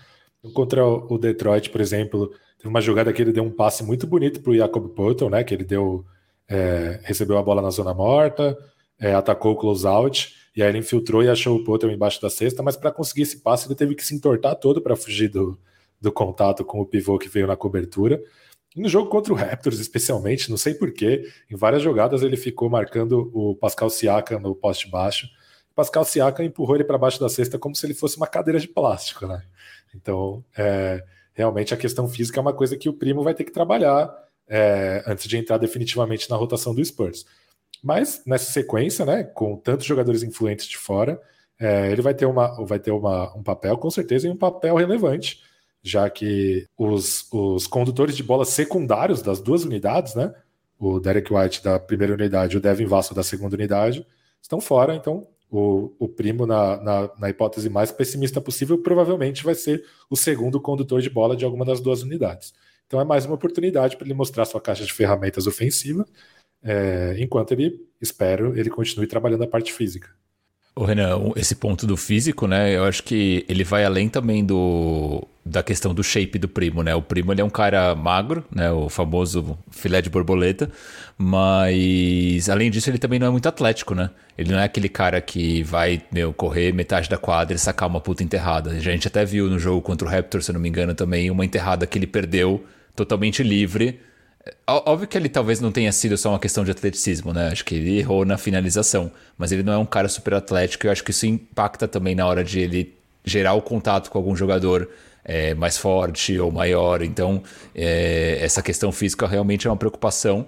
Contra 0.54 0.86
o 0.86 1.18
Detroit, 1.18 1.70
por 1.70 1.82
exemplo, 1.82 2.32
teve 2.58 2.70
uma 2.70 2.82
jogada 2.82 3.12
que 3.12 3.22
ele 3.22 3.34
deu 3.34 3.44
um 3.44 3.52
passe 3.52 3.84
muito 3.84 4.08
bonito 4.08 4.42
para 4.42 4.52
o 4.52 4.56
Jacob 4.56 4.90
Poeltl, 4.90 5.30
né? 5.30 5.44
Que 5.44 5.54
ele 5.54 5.66
deu, 5.66 6.06
é, 6.48 7.00
recebeu 7.04 7.38
a 7.38 7.44
bola 7.44 7.62
na 7.62 7.70
zona 7.70 7.94
morta, 7.94 8.58
é, 8.98 9.14
atacou 9.14 9.54
o 9.54 9.56
closeout, 9.56 10.34
e 10.56 10.64
aí 10.64 10.70
ele 10.70 10.80
infiltrou 10.80 11.24
e 11.24 11.30
achou 11.30 11.58
o 11.58 11.64
Poeltl 11.64 11.90
embaixo 11.90 12.22
da 12.22 12.30
cesta, 12.30 12.64
mas 12.64 12.76
para 12.76 12.92
conseguir 12.92 13.24
esse 13.24 13.40
passe 13.40 13.68
ele 13.68 13.76
teve 13.76 13.96
que 13.96 14.06
se 14.06 14.16
entortar 14.16 14.56
todo 14.56 14.82
para 14.82 14.96
fugir 14.96 15.30
do, 15.30 15.58
do 16.02 16.12
contato 16.12 16.64
com 16.64 16.80
o 16.80 16.86
pivô 16.86 17.18
que 17.18 17.30
veio 17.30 17.48
na 17.48 17.56
cobertura. 17.56 18.22
E 18.76 18.82
no 18.82 18.88
jogo 18.88 19.10
contra 19.10 19.34
o 19.34 19.36
Raptors, 19.36 19.80
especialmente, 19.80 20.50
não 20.50 20.58
sei 20.58 20.74
porquê, 20.74 21.28
em 21.50 21.56
várias 21.56 21.82
jogadas 21.82 22.22
ele 22.22 22.38
ficou 22.38 22.70
marcando 22.70 23.32
o 23.34 23.56
Pascal 23.56 23.90
Siakam 23.90 24.40
no 24.40 24.54
poste 24.56 24.90
baixo. 24.90 25.28
O 25.72 25.76
Pascal 25.76 26.06
Siakam 26.06 26.46
empurrou 26.46 26.76
ele 26.76 26.84
para 26.84 26.98
baixo 26.98 27.20
da 27.20 27.30
cesta 27.30 27.58
como 27.58 27.76
se 27.76 27.86
ele 27.86 27.94
fosse 27.94 28.18
uma 28.18 28.28
cadeira 28.28 28.60
de 28.60 28.68
plástico, 28.68 29.26
né? 29.28 29.44
Então, 29.96 30.44
é, 30.58 31.04
realmente 31.34 31.74
a 31.74 31.78
questão 31.78 32.08
física 32.08 32.40
é 32.40 32.42
uma 32.42 32.54
coisa 32.54 32.78
que 32.78 32.90
o 32.90 32.94
Primo 32.94 33.24
vai 33.24 33.34
ter 33.34 33.44
que 33.44 33.52
trabalhar 33.52 34.14
é, 34.48 35.04
antes 35.08 35.28
de 35.28 35.38
entrar 35.38 35.58
definitivamente 35.58 36.30
na 36.30 36.36
rotação 36.36 36.74
do 36.74 36.84
Spurs. 36.84 37.26
Mas 37.84 38.24
nessa 38.26 38.52
sequência, 38.52 39.06
né, 39.06 39.24
com 39.24 39.56
tantos 39.56 39.86
jogadores 39.86 40.24
influentes 40.24 40.66
de 40.66 40.78
fora, 40.78 41.22
é, 41.60 41.92
ele 41.92 42.02
vai 42.02 42.14
ter, 42.14 42.26
uma, 42.26 42.66
vai 42.66 42.80
ter 42.80 42.92
uma, 42.92 43.36
um 43.36 43.44
papel, 43.44 43.78
com 43.78 43.90
certeza, 43.90 44.28
e 44.28 44.32
um 44.32 44.38
papel 44.38 44.76
relevante, 44.76 45.44
já 45.82 46.10
que 46.10 46.68
os, 46.78 47.28
os 47.32 47.68
condutores 47.68 48.16
de 48.16 48.24
bola 48.24 48.46
secundários 48.46 49.22
das 49.22 49.40
duas 49.40 49.64
unidades, 49.64 50.16
né, 50.16 50.34
o 50.78 51.00
Derek 51.00 51.34
White 51.34 51.64
da 51.64 51.80
primeira 51.80 52.14
unidade 52.14 52.56
e 52.56 52.58
o 52.58 52.62
Devin 52.62 52.86
Vassell 52.86 53.16
da 53.16 53.24
segunda 53.24 53.56
unidade, 53.56 54.06
estão 54.42 54.62
fora, 54.62 54.96
então 54.96 55.28
o, 55.50 55.92
o 55.98 56.08
primo, 56.08 56.46
na, 56.46 56.78
na, 56.82 57.10
na, 57.18 57.30
hipótese 57.30 57.70
mais 57.70 57.92
pessimista 57.92 58.40
possível, 58.40 58.78
provavelmente 58.78 59.44
vai 59.44 59.56
ser 59.56 59.84
o 60.10 60.16
segundo 60.16 60.62
condutor 60.62 61.02
de 61.02 61.10
bola 61.10 61.36
de 61.36 61.44
alguma 61.44 61.66
das 61.66 61.80
duas 61.80 62.04
unidades. 62.04 62.54
Então 62.86 63.00
é 63.00 63.04
mais 63.04 63.26
uma 63.26 63.36
oportunidade 63.36 63.98
para 63.98 64.06
ele 64.06 64.14
mostrar 64.14 64.46
sua 64.46 64.62
caixa 64.62 64.86
de 64.86 64.94
ferramentas 64.94 65.48
ofensiva, 65.48 66.06
é, 66.64 67.16
enquanto 67.20 67.52
ele, 67.52 67.80
espero, 68.02 68.58
ele 68.58 68.70
continue 68.70 69.08
trabalhando 69.08 69.44
a 69.44 69.48
parte 69.48 69.74
física. 69.74 70.10
O 70.76 70.84
Renan, 70.84 71.32
esse 71.36 71.56
ponto 71.56 71.86
do 71.86 71.98
físico, 71.98 72.48
né? 72.48 72.76
Eu 72.76 72.84
acho 72.84 73.04
que 73.04 73.46
ele 73.50 73.64
vai 73.64 73.84
além 73.84 74.08
também 74.08 74.46
do 74.46 75.28
da 75.46 75.64
questão 75.64 75.94
do 75.94 76.04
shape 76.04 76.38
do 76.38 76.48
primo, 76.48 76.84
né? 76.84 76.94
O 76.94 77.02
primo 77.02 77.32
ele 77.32 77.42
é 77.42 77.44
um 77.44 77.50
cara 77.50 77.96
magro, 77.96 78.46
né? 78.54 78.72
O 78.72 78.90
famoso 78.90 79.58
filé 79.72 80.02
de 80.02 80.10
borboleta, 80.10 80.70
mas 81.18 82.50
além 82.50 82.70
disso 82.70 82.90
ele 82.90 82.98
também 82.98 83.20
não 83.20 83.28
é 83.28 83.30
muito 83.30 83.48
atlético, 83.48 83.96
né? 83.96 84.10
Ele 84.38 84.52
não 84.52 84.60
é 84.60 84.66
aquele 84.66 84.90
cara 84.90 85.20
que 85.22 85.64
vai 85.64 86.02
meu, 86.12 86.34
correr 86.34 86.74
metade 86.74 87.10
da 87.10 87.18
quadra 87.18 87.56
e 87.56 87.60
sacar 87.60 87.90
uma 87.90 88.00
puta 88.00 88.24
enterrada. 88.24 88.72
A 88.72 88.80
gente 88.80 89.08
até 89.08 89.26
viu 89.26 89.50
no 89.50 89.58
jogo 89.58 89.82
contra 89.82 90.08
o 90.08 90.12
Raptor, 90.12 90.42
se 90.42 90.54
não 90.54 90.60
me 90.60 90.70
engano, 90.70 90.94
também 90.94 91.32
uma 91.32 91.46
enterrada 91.46 91.88
que 91.88 91.98
ele 91.98 92.08
perdeu 92.08 92.64
totalmente 92.96 93.42
livre 93.44 94.00
Óbvio 94.68 95.08
que 95.08 95.18
ele 95.18 95.30
talvez 95.30 95.60
não 95.60 95.72
tenha 95.72 95.92
sido 95.92 96.18
só 96.18 96.30
uma 96.30 96.40
questão 96.40 96.64
de 96.64 96.72
atleticismo, 96.72 97.34
né? 97.34 97.50
Acho 97.50 97.66
que 97.66 97.76
ele 97.76 98.00
errou 98.00 98.24
na 98.26 98.38
finalização, 98.38 99.12
mas 99.38 99.52
ele 99.52 99.64
não 99.64 99.74
é 99.74 99.78
um 99.78 99.86
cara 99.86 100.08
super 100.08 100.34
atlético 100.34 100.86
e 100.86 100.88
eu 100.88 100.92
acho 100.92 101.04
que 101.04 101.12
isso 101.12 101.26
impacta 101.26 101.88
também 101.88 102.16
na 102.16 102.26
hora 102.26 102.44
de 102.44 102.60
ele 102.60 102.96
gerar 103.24 103.54
o 103.54 103.62
contato 103.62 104.10
com 104.10 104.18
algum 104.18 104.36
jogador 104.36 104.90
é, 105.30 105.54
mais 105.54 105.78
forte 105.78 106.40
ou 106.40 106.52
maior. 106.52 107.04
Então, 107.04 107.44
é, 107.76 108.40
essa 108.42 108.64
questão 108.64 108.92
física 108.92 109.28
realmente 109.28 109.68
é 109.68 109.70
uma 109.70 109.78
preocupação, 109.78 110.48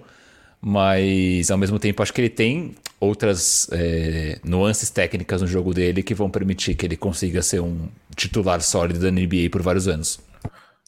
mas 0.60 1.52
ao 1.52 1.56
mesmo 1.56 1.78
tempo 1.78 2.02
acho 2.02 2.12
que 2.12 2.20
ele 2.20 2.28
tem 2.28 2.74
outras 2.98 3.68
é, 3.70 4.40
nuances 4.44 4.90
técnicas 4.90 5.40
no 5.40 5.46
jogo 5.46 5.72
dele 5.72 6.02
que 6.02 6.14
vão 6.14 6.28
permitir 6.28 6.74
que 6.74 6.84
ele 6.84 6.96
consiga 6.96 7.42
ser 7.42 7.60
um 7.60 7.88
titular 8.16 8.60
sólido 8.60 8.98
da 8.98 9.10
NBA 9.10 9.48
por 9.52 9.62
vários 9.62 9.86
anos. 9.86 10.18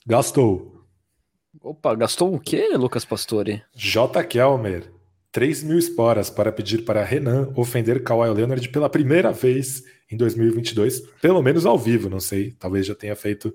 Gastou. 0.04 0.74
Opa, 1.62 1.94
gastou 1.94 2.34
o 2.34 2.40
quê, 2.40 2.70
Lucas 2.76 3.04
Pastore? 3.04 3.62
J. 3.76 4.24
Kelmer. 4.24 4.92
3 5.30 5.62
mil 5.64 5.78
esporas 5.78 6.30
para 6.30 6.52
pedir 6.52 6.84
para 6.84 7.04
Renan 7.04 7.52
ofender 7.56 8.02
Kawhi 8.02 8.28
Leonard 8.32 8.68
pela 8.68 8.88
primeira 8.88 9.32
vez 9.32 9.82
em 10.10 10.16
2022, 10.16 11.00
pelo 11.20 11.42
menos 11.42 11.66
ao 11.66 11.76
vivo, 11.76 12.08
não 12.08 12.20
sei, 12.20 12.52
talvez 12.52 12.86
já 12.86 12.94
tenha 12.94 13.16
feito 13.16 13.52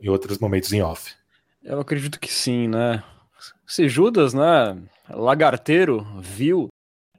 em 0.00 0.08
outros 0.08 0.38
momentos 0.38 0.72
em 0.72 0.82
off. 0.82 1.14
Eu 1.62 1.80
acredito 1.80 2.20
que 2.20 2.32
sim, 2.32 2.68
né? 2.68 3.02
Se 3.66 3.88
Judas, 3.88 4.32
né, 4.32 4.80
lagarteiro, 5.10 6.06
viu, 6.20 6.68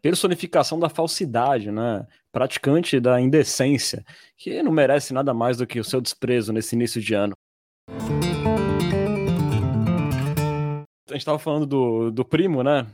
personificação 0.02 0.80
da 0.80 0.90
falsidade, 0.90 1.72
né? 1.72 2.08
Praticante 2.32 3.00
da 3.00 3.20
indecência, 3.20 4.06
que 4.38 4.62
não 4.64 4.72
merece 4.72 5.14
nada 5.14 5.34
mais 5.34 5.58
do 5.58 5.68
que 5.68 5.80
o 5.80 5.84
seu 5.84 6.00
desprezo 6.00 6.54
nesse 6.54 6.76
início 6.76 7.02
de 7.02 7.14
ano. 7.14 7.34
a 11.10 11.14
gente 11.14 11.22
estava 11.22 11.40
falando 11.40 11.66
do, 11.66 12.12
do 12.12 12.26
primo, 12.26 12.64
né? 12.64 12.86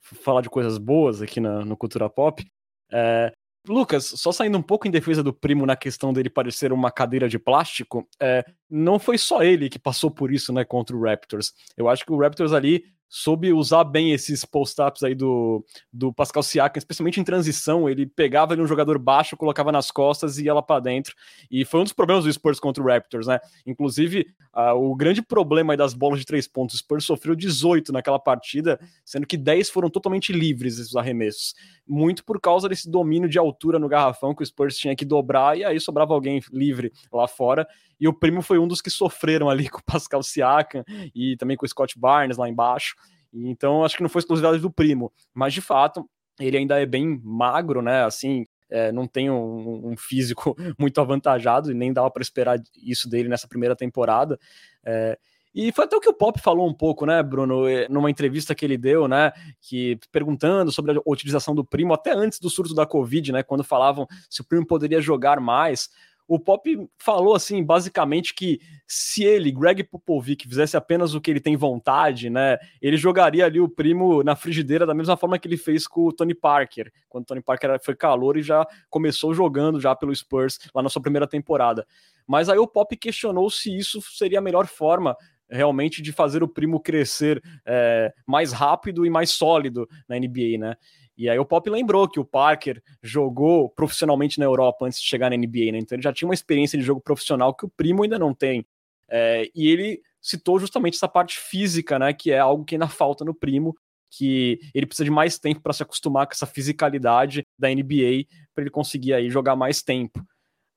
Falar 0.00 0.40
de 0.40 0.48
coisas 0.48 0.78
boas 0.78 1.20
aqui 1.20 1.40
na, 1.40 1.64
no 1.64 1.76
Cultura 1.76 2.08
Pop. 2.08 2.44
É, 2.92 3.32
Lucas, 3.68 4.04
só 4.16 4.32
saindo 4.32 4.58
um 4.58 4.62
pouco 4.62 4.86
em 4.86 4.90
defesa 4.90 5.22
do 5.22 5.32
primo 5.32 5.66
na 5.66 5.76
questão 5.76 6.12
dele 6.12 6.30
parecer 6.30 6.72
uma 6.72 6.90
cadeira 6.90 7.28
de 7.28 7.38
plástico, 7.38 8.08
é, 8.20 8.44
não 8.70 8.98
foi 8.98 9.18
só 9.18 9.42
ele 9.42 9.68
que 9.68 9.78
passou 9.78 10.10
por 10.10 10.32
isso, 10.32 10.52
né, 10.52 10.64
contra 10.64 10.96
o 10.96 11.02
Raptors. 11.02 11.52
Eu 11.76 11.88
acho 11.88 12.04
que 12.04 12.12
o 12.12 12.18
Raptors 12.18 12.52
ali 12.52 12.84
soube 13.08 13.52
usar 13.52 13.84
bem 13.84 14.12
esses 14.12 14.44
post-ups 14.44 15.02
aí 15.02 15.14
do, 15.14 15.64
do 15.92 16.12
Pascal 16.12 16.42
Siakam, 16.42 16.78
especialmente 16.78 17.20
em 17.20 17.24
transição, 17.24 17.88
ele 17.88 18.06
pegava 18.06 18.52
ali 18.52 18.62
um 18.62 18.66
jogador 18.66 18.98
baixo, 18.98 19.36
colocava 19.36 19.70
nas 19.70 19.90
costas 19.90 20.38
e 20.38 20.44
ia 20.44 20.54
lá 20.54 20.62
para 20.62 20.80
dentro, 20.80 21.14
e 21.50 21.64
foi 21.64 21.80
um 21.80 21.84
dos 21.84 21.92
problemas 21.92 22.24
do 22.24 22.32
Spurs 22.32 22.58
contra 22.58 22.82
o 22.82 22.86
Raptors, 22.86 23.26
né, 23.26 23.38
inclusive 23.66 24.26
uh, 24.54 24.74
o 24.74 24.94
grande 24.94 25.22
problema 25.22 25.72
aí 25.72 25.76
das 25.76 25.94
bolas 25.94 26.18
de 26.18 26.26
três 26.26 26.48
pontos, 26.48 26.74
o 26.74 26.78
Spurs 26.78 27.04
sofreu 27.04 27.34
18 27.34 27.92
naquela 27.92 28.18
partida, 28.18 28.78
sendo 29.04 29.26
que 29.26 29.36
10 29.36 29.70
foram 29.70 29.88
totalmente 29.88 30.32
livres 30.32 30.78
esses 30.78 30.96
arremessos, 30.96 31.54
muito 31.86 32.24
por 32.24 32.40
causa 32.40 32.68
desse 32.68 32.90
domínio 32.90 33.28
de 33.28 33.38
altura 33.38 33.78
no 33.78 33.88
garrafão 33.88 34.34
que 34.34 34.42
o 34.42 34.46
Spurs 34.46 34.76
tinha 34.76 34.96
que 34.96 35.04
dobrar, 35.04 35.56
e 35.56 35.64
aí 35.64 35.80
sobrava 35.80 36.12
alguém 36.12 36.40
livre 36.52 36.92
lá 37.12 37.28
fora, 37.28 37.66
e 38.00 38.06
o 38.06 38.12
Primo 38.12 38.42
foi 38.42 38.58
um 38.58 38.68
dos 38.68 38.80
que 38.80 38.90
sofreram 38.90 39.48
ali 39.48 39.68
com 39.70 39.78
o 39.78 39.84
Pascal 39.84 40.22
Siakam 40.22 40.84
e 41.14 41.36
também 41.36 41.56
com 41.56 41.64
o 41.66 41.68
Scott 41.68 41.98
Barnes 41.98 42.36
lá 42.36 42.48
embaixo. 42.48 42.94
Então 43.32 43.84
acho 43.84 43.96
que 43.96 44.02
não 44.02 44.08
foi 44.08 44.20
exclusividade 44.20 44.60
do 44.60 44.70
Primo, 44.70 45.12
mas 45.34 45.52
de 45.52 45.60
fato 45.60 46.08
ele 46.38 46.56
ainda 46.56 46.80
é 46.80 46.86
bem 46.86 47.20
magro, 47.24 47.80
né? 47.80 48.04
Assim, 48.04 48.46
é, 48.68 48.92
não 48.92 49.06
tem 49.06 49.30
um, 49.30 49.90
um, 49.90 49.96
físico 49.96 50.56
muito 50.78 51.00
avantajado 51.00 51.70
e 51.70 51.74
nem 51.74 51.92
dava 51.92 52.10
para 52.10 52.22
esperar 52.22 52.58
isso 52.82 53.08
dele 53.08 53.28
nessa 53.28 53.48
primeira 53.48 53.74
temporada. 53.74 54.38
É, 54.84 55.18
e 55.54 55.72
foi 55.72 55.86
até 55.86 55.96
o 55.96 56.00
que 56.00 56.08
o 56.08 56.12
Pop 56.12 56.38
falou 56.38 56.68
um 56.68 56.74
pouco, 56.74 57.06
né, 57.06 57.22
Bruno, 57.22 57.62
numa 57.88 58.10
entrevista 58.10 58.54
que 58.54 58.62
ele 58.62 58.76
deu, 58.76 59.08
né, 59.08 59.32
que 59.58 59.98
perguntando 60.12 60.70
sobre 60.70 60.98
a 60.98 61.00
utilização 61.06 61.54
do 61.54 61.64
primo 61.64 61.94
até 61.94 62.12
antes 62.12 62.38
do 62.38 62.50
surto 62.50 62.74
da 62.74 62.84
Covid, 62.84 63.32
né, 63.32 63.42
quando 63.42 63.64
falavam 63.64 64.06
se 64.28 64.42
o 64.42 64.44
primo 64.44 64.66
poderia 64.66 65.00
jogar 65.00 65.40
mais 65.40 65.88
o 66.28 66.38
Pop 66.38 66.88
falou 66.98 67.34
assim, 67.34 67.62
basicamente 67.62 68.34
que 68.34 68.60
se 68.86 69.24
ele, 69.24 69.52
Greg 69.52 69.84
Popovic, 69.84 70.48
fizesse 70.48 70.76
apenas 70.76 71.14
o 71.14 71.20
que 71.20 71.30
ele 71.30 71.40
tem 71.40 71.56
vontade, 71.56 72.28
né, 72.28 72.58
ele 72.80 72.96
jogaria 72.96 73.44
ali 73.44 73.60
o 73.60 73.68
primo 73.68 74.22
na 74.22 74.34
frigideira 74.34 74.84
da 74.84 74.94
mesma 74.94 75.16
forma 75.16 75.38
que 75.38 75.46
ele 75.46 75.56
fez 75.56 75.86
com 75.86 76.06
o 76.06 76.12
Tony 76.12 76.34
Parker, 76.34 76.92
quando 77.08 77.24
o 77.24 77.26
Tony 77.26 77.42
Parker 77.42 77.78
foi 77.82 77.94
calor 77.94 78.36
e 78.36 78.42
já 78.42 78.66
começou 78.90 79.34
jogando 79.34 79.80
já 79.80 79.94
pelo 79.94 80.14
Spurs 80.14 80.58
lá 80.74 80.82
na 80.82 80.88
sua 80.88 81.02
primeira 81.02 81.26
temporada. 81.26 81.86
Mas 82.26 82.48
aí 82.48 82.58
o 82.58 82.66
Pop 82.66 82.96
questionou 82.96 83.48
se 83.48 83.76
isso 83.76 84.00
seria 84.02 84.38
a 84.40 84.42
melhor 84.42 84.66
forma 84.66 85.16
realmente 85.48 86.02
de 86.02 86.12
fazer 86.12 86.42
o 86.42 86.48
primo 86.48 86.80
crescer 86.80 87.40
é, 87.64 88.12
mais 88.26 88.52
rápido 88.52 89.06
e 89.06 89.10
mais 89.10 89.30
sólido 89.30 89.88
na 90.08 90.18
NBA, 90.18 90.58
né? 90.58 90.74
E 91.16 91.30
aí 91.30 91.38
o 91.38 91.46
Pop 91.46 91.68
lembrou 91.70 92.08
que 92.08 92.20
o 92.20 92.24
Parker 92.24 92.82
jogou 93.02 93.70
profissionalmente 93.70 94.38
na 94.38 94.44
Europa 94.44 94.84
antes 94.84 95.00
de 95.00 95.06
chegar 95.06 95.30
na 95.30 95.36
NBA, 95.36 95.72
né? 95.72 95.78
Então 95.78 95.96
ele 95.96 96.02
já 96.02 96.12
tinha 96.12 96.28
uma 96.28 96.34
experiência 96.34 96.78
de 96.78 96.84
jogo 96.84 97.00
profissional 97.00 97.54
que 97.54 97.64
o 97.64 97.70
Primo 97.70 98.02
ainda 98.02 98.18
não 98.18 98.34
tem. 98.34 98.66
É, 99.08 99.48
e 99.54 99.68
ele 99.68 100.02
citou 100.20 100.58
justamente 100.58 100.96
essa 100.96 101.08
parte 101.08 101.38
física, 101.38 101.98
né? 101.98 102.12
Que 102.12 102.32
é 102.32 102.38
algo 102.38 102.64
que 102.64 102.74
ainda 102.74 102.88
falta 102.88 103.24
no 103.24 103.34
Primo, 103.34 103.74
que 104.10 104.60
ele 104.74 104.86
precisa 104.86 105.04
de 105.04 105.10
mais 105.10 105.38
tempo 105.38 105.60
para 105.60 105.72
se 105.72 105.82
acostumar 105.82 106.26
com 106.26 106.32
essa 106.32 106.46
fisicalidade 106.46 107.46
da 107.58 107.68
NBA 107.68 108.26
para 108.54 108.62
ele 108.62 108.70
conseguir 108.70 109.14
aí 109.14 109.30
jogar 109.30 109.56
mais 109.56 109.82
tempo. 109.82 110.22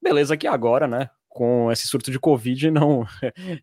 Beleza 0.02 0.38
que 0.38 0.48
agora, 0.48 0.88
né? 0.88 1.10
Com 1.28 1.72
esse 1.72 1.88
surto 1.88 2.12
de 2.12 2.20
Covid, 2.20 2.72
não, 2.72 3.06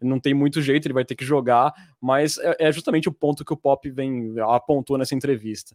não 0.03 0.21
tem 0.21 0.35
muito 0.35 0.61
jeito, 0.61 0.87
ele 0.87 0.95
vai 0.95 1.05
ter 1.05 1.15
que 1.15 1.25
jogar, 1.25 1.73
mas 2.01 2.39
é, 2.39 2.57
é 2.61 2.73
justamente 2.73 3.09
o 3.09 3.13
ponto 3.13 3.45
que 3.45 3.53
o 3.53 3.57
Pop 3.57 3.89
vem 3.91 4.35
apontou 4.41 4.99
nessa 4.99 5.15
entrevista. 5.15 5.75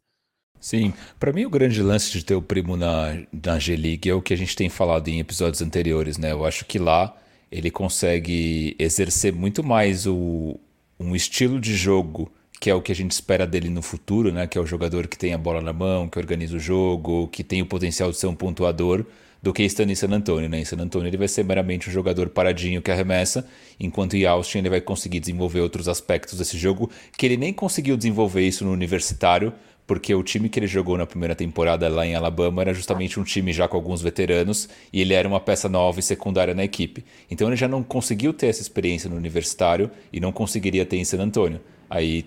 Sim, 0.62 0.94
para 1.20 1.34
mim 1.34 1.44
o 1.44 1.50
grande 1.50 1.82
lance 1.82 2.12
de 2.12 2.24
ter 2.24 2.36
o 2.36 2.42
primo 2.42 2.78
na, 2.78 3.18
na 3.34 3.58
G-League 3.58 4.08
é 4.08 4.14
o 4.14 4.22
que 4.22 4.32
a 4.34 4.38
gente 4.38 4.56
tem 4.56 4.70
falado 4.70 5.08
em 5.08 5.20
episódios 5.20 5.60
anteriores, 5.62 6.20
né? 6.20 6.32
Eu 6.32 6.46
acho 6.46 6.66
que 6.66 6.78
lá 6.78 7.18
ele 7.52 7.72
consegue 7.72 8.76
exercer 8.78 9.34
muito 9.34 9.64
mais 9.64 10.06
o, 10.06 10.60
um 11.00 11.16
estilo 11.16 11.60
de 11.60 11.76
jogo 11.76 12.32
que 12.62 12.70
é 12.70 12.76
o 12.76 12.82
que 12.82 12.92
a 12.92 12.96
gente 12.96 13.10
espera 13.10 13.48
dele 13.48 13.70
no 13.70 13.82
futuro, 13.82 14.32
né? 14.32 14.46
Que 14.46 14.56
é 14.56 14.62
o 14.62 14.68
jogador 14.68 15.08
que 15.08 15.18
tem 15.18 15.34
a 15.34 15.38
bola 15.38 15.62
na 15.62 15.74
mão, 15.74 16.08
que 16.08 16.20
organiza 16.20 16.56
o 16.56 16.60
jogo, 16.60 17.28
que 17.30 17.44
tem 17.44 17.60
o 17.60 17.66
potencial 17.66 18.12
de 18.12 18.18
ser 18.18 18.28
um 18.28 18.36
pontuador, 18.36 19.04
do 19.42 19.52
que 19.52 19.64
estando 19.64 19.90
em 19.90 19.96
San 19.96 20.12
Antonio, 20.12 20.48
né? 20.48 20.60
Em 20.60 20.66
San 20.66 20.78
Antonio 20.78 21.08
ele 21.08 21.18
vai 21.18 21.28
ser 21.28 21.44
meramente 21.44 21.90
um 21.90 21.92
jogador 21.92 22.30
paradinho 22.30 22.80
que 22.80 22.92
arremessa, 22.92 23.48
enquanto 23.80 24.14
em 24.14 24.26
Austin 24.26 24.60
ele 24.60 24.70
vai 24.70 24.80
conseguir 24.80 25.20
desenvolver 25.20 25.60
outros 25.60 25.88
aspectos 25.88 26.38
desse 26.38 26.56
jogo 26.56 26.92
que 27.18 27.26
ele 27.26 27.36
nem 27.36 27.52
conseguiu 27.52 27.98
desenvolver 27.98 28.48
isso 28.48 28.64
no 28.64 28.72
universitário, 28.72 29.52
porque 29.92 30.16
o 30.16 30.24
time 30.24 30.48
que 30.48 30.58
ele 30.58 30.68
jogou 30.68 30.98
na 30.98 31.06
primeira 31.06 31.36
temporada 31.36 31.90
lá 31.90 32.08
em 32.08 32.16
Alabama 32.16 32.62
era 32.62 32.74
justamente 32.74 33.20
um 33.20 33.26
time 33.26 33.52
já 33.52 33.68
com 33.68 33.76
alguns 33.76 34.02
veteranos 34.02 34.70
e 34.94 35.02
ele 35.02 35.14
era 35.14 35.28
uma 35.28 35.42
peça 35.42 35.68
nova 35.68 36.00
e 36.00 36.02
secundária 36.02 36.54
na 36.54 36.64
equipe. 36.64 37.04
Então 37.30 37.50
ele 37.50 37.58
já 37.58 37.68
não 37.68 37.84
conseguiu 37.84 38.32
ter 38.32 38.48
essa 38.48 38.62
experiência 38.62 39.10
no 39.10 39.18
universitário 39.18 39.92
e 40.14 40.22
não 40.22 40.32
conseguiria 40.32 40.86
ter 40.86 40.96
em 40.96 41.04
San 41.04 41.20
Antonio. 41.20 41.60
Aí, 41.90 42.24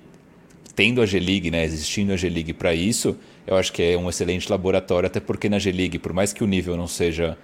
tendo 0.77 1.01
a 1.01 1.07
G-League, 1.07 1.51
né, 1.51 1.65
existindo 1.65 2.13
a 2.13 2.19
G-League 2.19 2.53
para 2.53 2.75
isso, 2.75 3.17
eu 3.47 3.57
acho 3.57 3.73
que 3.73 3.83
é 3.83 3.97
um 3.97 4.11
excelente 4.11 4.51
laboratório, 4.51 5.07
até 5.07 5.19
porque 5.19 5.49
na 5.49 5.59
G-League, 5.59 5.99
por 5.99 6.13
mais 6.13 6.35
que 6.35 6.45
o 6.45 6.47
nível 6.47 6.77
não 6.77 6.87
seja 6.87 7.35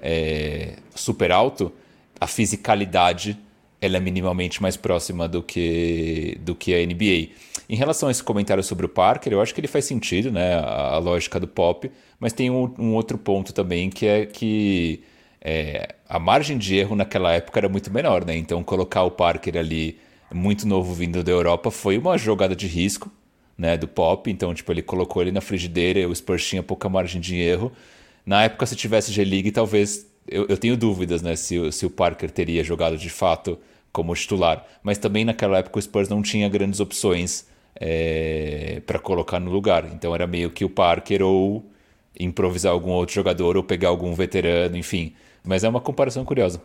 é, 0.00 0.76
super 0.94 1.32
alto, 1.32 1.72
a 2.20 2.28
fisicalidade 2.28 3.36
ela 3.80 3.96
é 3.96 4.00
minimamente 4.00 4.62
mais 4.62 4.76
próxima 4.76 5.28
do 5.28 5.42
que, 5.42 6.38
do 6.42 6.54
que 6.54 6.72
a 6.72 6.86
NBA. 6.86 7.34
Em 7.68 7.76
relação 7.76 8.08
a 8.08 8.12
esse 8.12 8.22
comentário 8.22 8.62
sobre 8.62 8.84
o 8.86 8.88
Parker, 8.88 9.32
eu 9.32 9.40
acho 9.40 9.54
que 9.54 9.60
ele 9.60 9.68
faz 9.68 9.84
sentido, 9.86 10.30
né? 10.30 10.54
A, 10.54 10.94
a 10.94 10.98
lógica 10.98 11.40
do 11.40 11.48
pop, 11.48 11.90
mas 12.20 12.32
tem 12.32 12.50
um, 12.50 12.74
um, 12.78 12.94
outro 12.94 13.16
ponto 13.16 13.52
também 13.52 13.88
que 13.90 14.06
é 14.06 14.26
que 14.26 15.02
é, 15.40 15.94
a 16.08 16.18
margem 16.18 16.58
de 16.58 16.76
erro 16.76 16.94
naquela 16.94 17.32
época 17.32 17.58
era 17.60 17.68
muito 17.68 17.92
menor, 17.92 18.24
né? 18.24 18.36
Então 18.36 18.62
colocar 18.62 19.02
o 19.04 19.10
Parker 19.10 19.56
ali 19.56 19.98
muito 20.32 20.66
novo 20.66 20.92
vindo 20.92 21.22
da 21.22 21.30
Europa 21.32 21.70
foi 21.70 21.96
uma 21.96 22.18
jogada 22.18 22.54
de 22.54 22.66
risco, 22.66 23.10
né? 23.56 23.76
Do 23.76 23.88
pop. 23.88 24.30
Então, 24.30 24.52
tipo, 24.54 24.70
ele 24.72 24.82
colocou 24.82 25.22
ele 25.22 25.32
na 25.32 25.40
frigideira 25.40 26.00
e 26.00 26.06
o 26.06 26.14
Spurs 26.14 26.46
tinha 26.46 26.62
pouca 26.62 26.88
margem 26.88 27.20
de 27.20 27.36
erro. 27.36 27.72
Na 28.26 28.44
época, 28.44 28.66
se 28.66 28.76
tivesse 28.76 29.12
G-League, 29.12 29.50
talvez. 29.52 30.06
Eu, 30.26 30.46
eu, 30.48 30.56
tenho 30.56 30.76
dúvidas, 30.76 31.22
né? 31.22 31.36
Se, 31.36 31.70
se 31.72 31.84
o 31.86 31.90
Parker 31.90 32.30
teria 32.30 32.64
jogado 32.64 32.96
de 32.96 33.10
fato 33.10 33.58
como 33.92 34.14
titular. 34.14 34.66
Mas 34.82 34.98
também 34.98 35.24
naquela 35.24 35.58
época 35.58 35.78
o 35.78 35.82
Spurs 35.82 36.08
não 36.08 36.22
tinha 36.22 36.48
grandes 36.48 36.80
opções 36.80 37.46
é, 37.80 38.82
para 38.86 38.98
colocar 38.98 39.40
no 39.40 39.50
lugar. 39.50 39.86
Então 39.92 40.14
era 40.14 40.26
meio 40.26 40.50
que 40.50 40.64
o 40.64 40.70
Parker 40.70 41.22
ou 41.22 41.70
improvisar 42.18 42.72
algum 42.72 42.90
outro 42.90 43.14
jogador 43.14 43.56
ou 43.56 43.64
pegar 43.64 43.88
algum 43.88 44.14
veterano, 44.14 44.76
enfim. 44.76 45.14
Mas 45.44 45.64
é 45.64 45.68
uma 45.68 45.80
comparação 45.80 46.24
curiosa. 46.24 46.62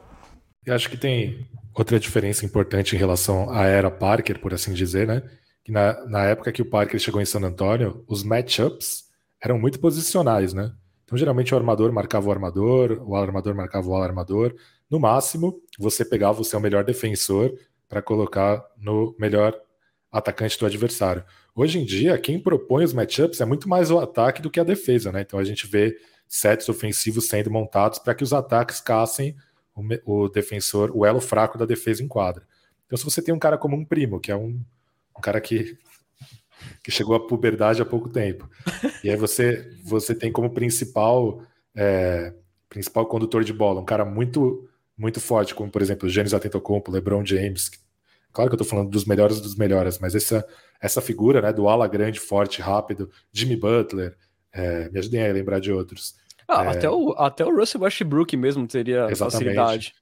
Eu 0.65 0.75
acho 0.75 0.89
que 0.89 0.97
tem 0.97 1.47
outra 1.73 1.99
diferença 1.99 2.45
importante 2.45 2.95
em 2.95 2.99
relação 2.99 3.49
à 3.49 3.65
era 3.65 3.89
Parker, 3.89 4.39
por 4.39 4.53
assim 4.53 4.73
dizer, 4.73 5.07
né? 5.07 5.23
Que 5.63 5.71
na, 5.71 6.05
na 6.05 6.23
época 6.25 6.51
que 6.51 6.61
o 6.61 6.69
Parker 6.69 6.99
chegou 6.99 7.21
em 7.21 7.25
San 7.25 7.41
Antonio, 7.41 8.03
os 8.07 8.23
matchups 8.23 9.05
eram 9.41 9.57
muito 9.57 9.79
posicionais, 9.79 10.53
né? 10.53 10.71
Então, 11.05 11.17
geralmente, 11.17 11.53
o 11.53 11.57
armador 11.57 11.91
marcava 11.91 12.27
o 12.27 12.31
armador, 12.31 13.01
o 13.03 13.15
armador 13.15 13.55
marcava 13.55 13.87
o 13.87 13.95
armador. 13.95 14.55
No 14.89 14.99
máximo, 14.99 15.59
você 15.79 16.05
pegava 16.05 16.39
o 16.39 16.43
seu 16.43 16.59
melhor 16.59 16.83
defensor 16.83 17.51
para 17.87 18.01
colocar 18.01 18.63
no 18.77 19.15
melhor 19.19 19.59
atacante 20.11 20.57
do 20.57 20.65
adversário. 20.65 21.23
Hoje 21.55 21.79
em 21.79 21.85
dia, 21.85 22.17
quem 22.17 22.39
propõe 22.39 22.83
os 22.83 22.93
matchups 22.93 23.41
é 23.41 23.45
muito 23.45 23.67
mais 23.67 23.91
o 23.91 23.99
ataque 23.99 24.41
do 24.41 24.49
que 24.49 24.59
a 24.59 24.63
defesa, 24.63 25.11
né? 25.11 25.21
Então 25.21 25.39
a 25.39 25.43
gente 25.43 25.67
vê 25.67 25.97
sets 26.27 26.69
ofensivos 26.69 27.27
sendo 27.27 27.51
montados 27.51 27.99
para 27.99 28.13
que 28.15 28.23
os 28.23 28.33
ataques 28.33 28.79
caçem 28.79 29.35
o, 29.75 30.23
o, 30.23 30.29
defensor, 30.29 30.91
o 30.93 31.05
elo 31.05 31.19
fraco 31.19 31.57
da 31.57 31.65
defesa 31.65 32.03
em 32.03 32.07
quadra. 32.07 32.43
Então, 32.85 32.97
se 32.97 33.03
você 33.03 33.21
tem 33.21 33.33
um 33.33 33.39
cara 33.39 33.57
como 33.57 33.75
um 33.75 33.85
primo, 33.85 34.19
que 34.19 34.31
é 34.31 34.35
um, 34.35 34.61
um 35.17 35.21
cara 35.21 35.39
que, 35.39 35.77
que 36.83 36.91
chegou 36.91 37.15
à 37.15 37.27
puberdade 37.27 37.81
há 37.81 37.85
pouco 37.85 38.09
tempo, 38.09 38.49
e 39.03 39.09
aí 39.09 39.15
você, 39.15 39.75
você 39.83 40.13
tem 40.13 40.31
como 40.31 40.49
principal 40.49 41.41
é, 41.75 42.33
principal 42.67 43.05
condutor 43.05 43.43
de 43.43 43.53
bola 43.53 43.81
um 43.81 43.85
cara 43.85 44.05
muito 44.05 44.67
muito 44.97 45.21
forte, 45.21 45.55
como 45.55 45.71
por 45.71 45.81
exemplo 45.81 46.07
o 46.07 46.11
Giannis 46.11 46.33
Antetokounmpo, 46.33 46.91
LeBron 46.91 47.25
James, 47.25 47.71
Claro 48.31 48.49
que 48.49 48.55
eu 48.55 48.61
estou 48.61 48.69
falando 48.69 48.89
dos 48.89 49.05
melhores 49.05 49.41
dos 49.41 49.55
melhores, 49.55 49.99
mas 49.99 50.15
essa, 50.15 50.45
essa 50.81 51.01
figura 51.01 51.41
né, 51.41 51.51
do 51.51 51.67
ala 51.67 51.87
grande, 51.87 52.19
forte, 52.19 52.61
rápido, 52.61 53.09
Jimmy 53.31 53.55
Butler, 53.55 54.15
é, 54.53 54.89
me 54.89 54.99
ajudem 54.99 55.27
a 55.27 55.33
lembrar 55.33 55.59
de 55.59 55.71
outros. 55.71 56.15
Ah, 56.47 56.65
é, 56.65 56.67
até, 56.69 56.89
o, 56.89 57.11
até 57.17 57.45
o 57.45 57.55
Russell 57.55 57.81
Westbrook 57.81 58.35
mesmo 58.35 58.67
teria 58.67 59.07
exatamente. 59.09 59.31
facilidade. 59.31 59.93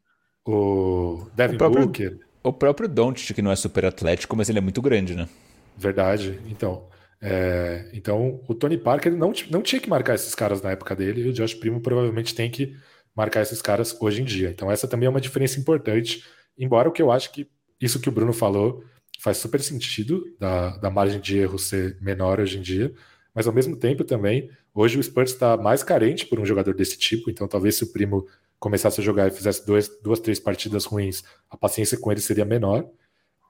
O 0.46 1.28
Devin 1.36 1.56
o 1.56 1.58
próprio, 1.58 1.86
Booker. 1.86 2.20
O 2.42 2.54
próprio 2.54 2.88
Doncic, 2.88 3.36
que 3.36 3.42
não 3.42 3.52
é 3.52 3.56
super 3.56 3.86
atlético, 3.86 4.36
mas 4.36 4.48
ele 4.48 4.60
é 4.60 4.62
muito 4.62 4.82
grande, 4.82 5.13
né? 5.13 5.28
Verdade. 5.78 6.40
Então, 6.48 6.88
é, 7.22 7.90
então 7.94 8.40
o 8.48 8.56
Tony 8.56 8.78
Parker 8.78 9.16
não, 9.16 9.34
não 9.50 9.62
tinha 9.62 9.82
que 9.82 9.90
marcar 9.90 10.16
esses 10.16 10.34
caras 10.34 10.62
na 10.62 10.72
época 10.72 10.96
dele, 10.96 11.22
e 11.22 11.30
o 11.30 11.34
Josh 11.34 11.54
Primo 11.54 11.82
provavelmente 11.82 12.34
tem 12.34 12.50
que 12.50 12.74
marcar 13.13 13.42
esses 13.42 13.62
caras 13.62 13.96
hoje 14.00 14.22
em 14.22 14.26
dia. 14.26 14.50
Então, 14.50 14.72
essa 14.72 14.88
também 14.88 15.08
é 15.08 15.10
uma 15.10 15.20
diferença 15.20 15.60
importante, 15.60 16.24
embora 16.58 16.88
o 16.88 16.92
que 16.92 17.02
eu 17.02 17.12
acho 17.12 17.32
que 17.32 17.50
isso 17.80 18.00
que 18.00 18.10
o 18.10 18.12
Bruno 18.12 18.34
falou 18.34 18.84
faz 19.20 19.38
super 19.38 19.62
sentido 19.62 20.24
da, 20.40 20.78
da 20.78 20.90
margem 20.90 21.20
de 21.20 21.38
erro 21.38 21.58
ser 21.58 21.98
menor 22.02 22.40
hoje 22.40 22.58
em 22.58 22.62
dia, 22.62 22.94
mas 23.34 23.48
ao 23.48 23.54
mesmo 23.54 23.76
tempo 23.76 24.04
também, 24.04 24.50
hoje 24.74 24.98
o 24.98 25.04
Spurs 25.04 25.32
está 25.32 25.58
mais 25.58 25.84
carente 25.84 26.26
por 26.26 26.40
um 26.40 26.46
jogador 26.46 26.74
desse 26.74 26.98
tipo, 26.98 27.30
então 27.30 27.48
talvez 27.48 27.76
se 27.76 27.84
o 27.84 27.92
primo 27.92 28.28
começasse 28.60 29.00
a 29.00 29.04
jogar 29.04 29.28
e 29.28 29.32
fizesse 29.32 29.66
dois, 29.66 29.90
duas, 30.02 30.20
três 30.20 30.40
partidas 30.40 30.86
ruins, 30.86 31.24
a 31.50 31.58
paciência 31.58 31.98
com 31.98 32.12
ele 32.12 32.22
seria 32.22 32.46
menor. 32.46 32.90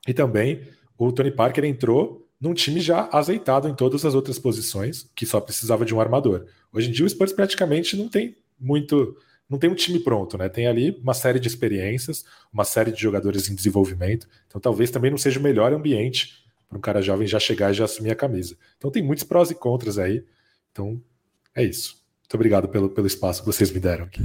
E 0.08 0.14
também 0.14 0.62
o 0.98 1.12
Tony 1.12 1.32
Parker 1.32 1.64
entrou 1.64 2.28
num 2.40 2.54
time 2.54 2.80
já 2.80 3.10
azeitado 3.12 3.68
em 3.68 3.76
todas 3.76 4.06
as 4.06 4.14
outras 4.14 4.38
posições, 4.38 5.10
que 5.16 5.26
só 5.26 5.40
precisava 5.40 5.86
de 5.86 5.94
um 5.94 6.02
armador. 6.02 6.46
Hoje 6.72 6.90
em 6.90 6.92
dia 6.92 7.06
o 7.06 7.10
Spurs 7.10 7.34
praticamente 7.34 7.96
não 7.96 8.10
tem 8.10 8.36
muito 8.60 9.18
não 9.50 9.58
tem 9.58 9.70
um 9.70 9.76
time 9.76 10.00
pronto, 10.00 10.38
né? 10.38 10.50
Tem 10.50 10.68
ali 10.68 10.92
uma 11.02 11.14
série 11.14 11.40
de 11.40 11.48
experiências, 11.48 12.26
uma 12.52 12.66
série 12.66 12.92
de 12.92 13.02
jogadores 13.02 13.50
em 13.50 13.56
desenvolvimento. 13.56 14.28
Então 14.48 14.60
talvez 14.60 14.92
também 14.92 15.10
não 15.10 15.18
seja 15.18 15.40
o 15.40 15.44
melhor 15.44 15.74
ambiente 15.74 16.46
para 16.68 16.78
um 16.78 16.82
cara 16.82 17.02
jovem 17.02 17.28
já 17.28 17.40
chegar 17.40 17.72
e 17.72 17.74
já 17.74 17.86
assumir 17.86 18.12
a 18.12 18.16
camisa. 18.16 18.58
Então 18.78 18.92
tem 18.92 19.02
muitos 19.02 19.24
prós 19.24 19.50
e 19.50 19.56
contras 19.56 19.98
aí. 19.98 20.26
Então 20.72 21.02
é 21.56 21.64
isso. 21.64 22.07
Muito 22.28 22.36
obrigado 22.36 22.68
pelo, 22.68 22.90
pelo 22.90 23.08
espaço 23.08 23.40
que 23.42 23.46
vocês 23.46 23.72
me 23.72 23.80
deram 23.80 24.04
aqui. 24.04 24.20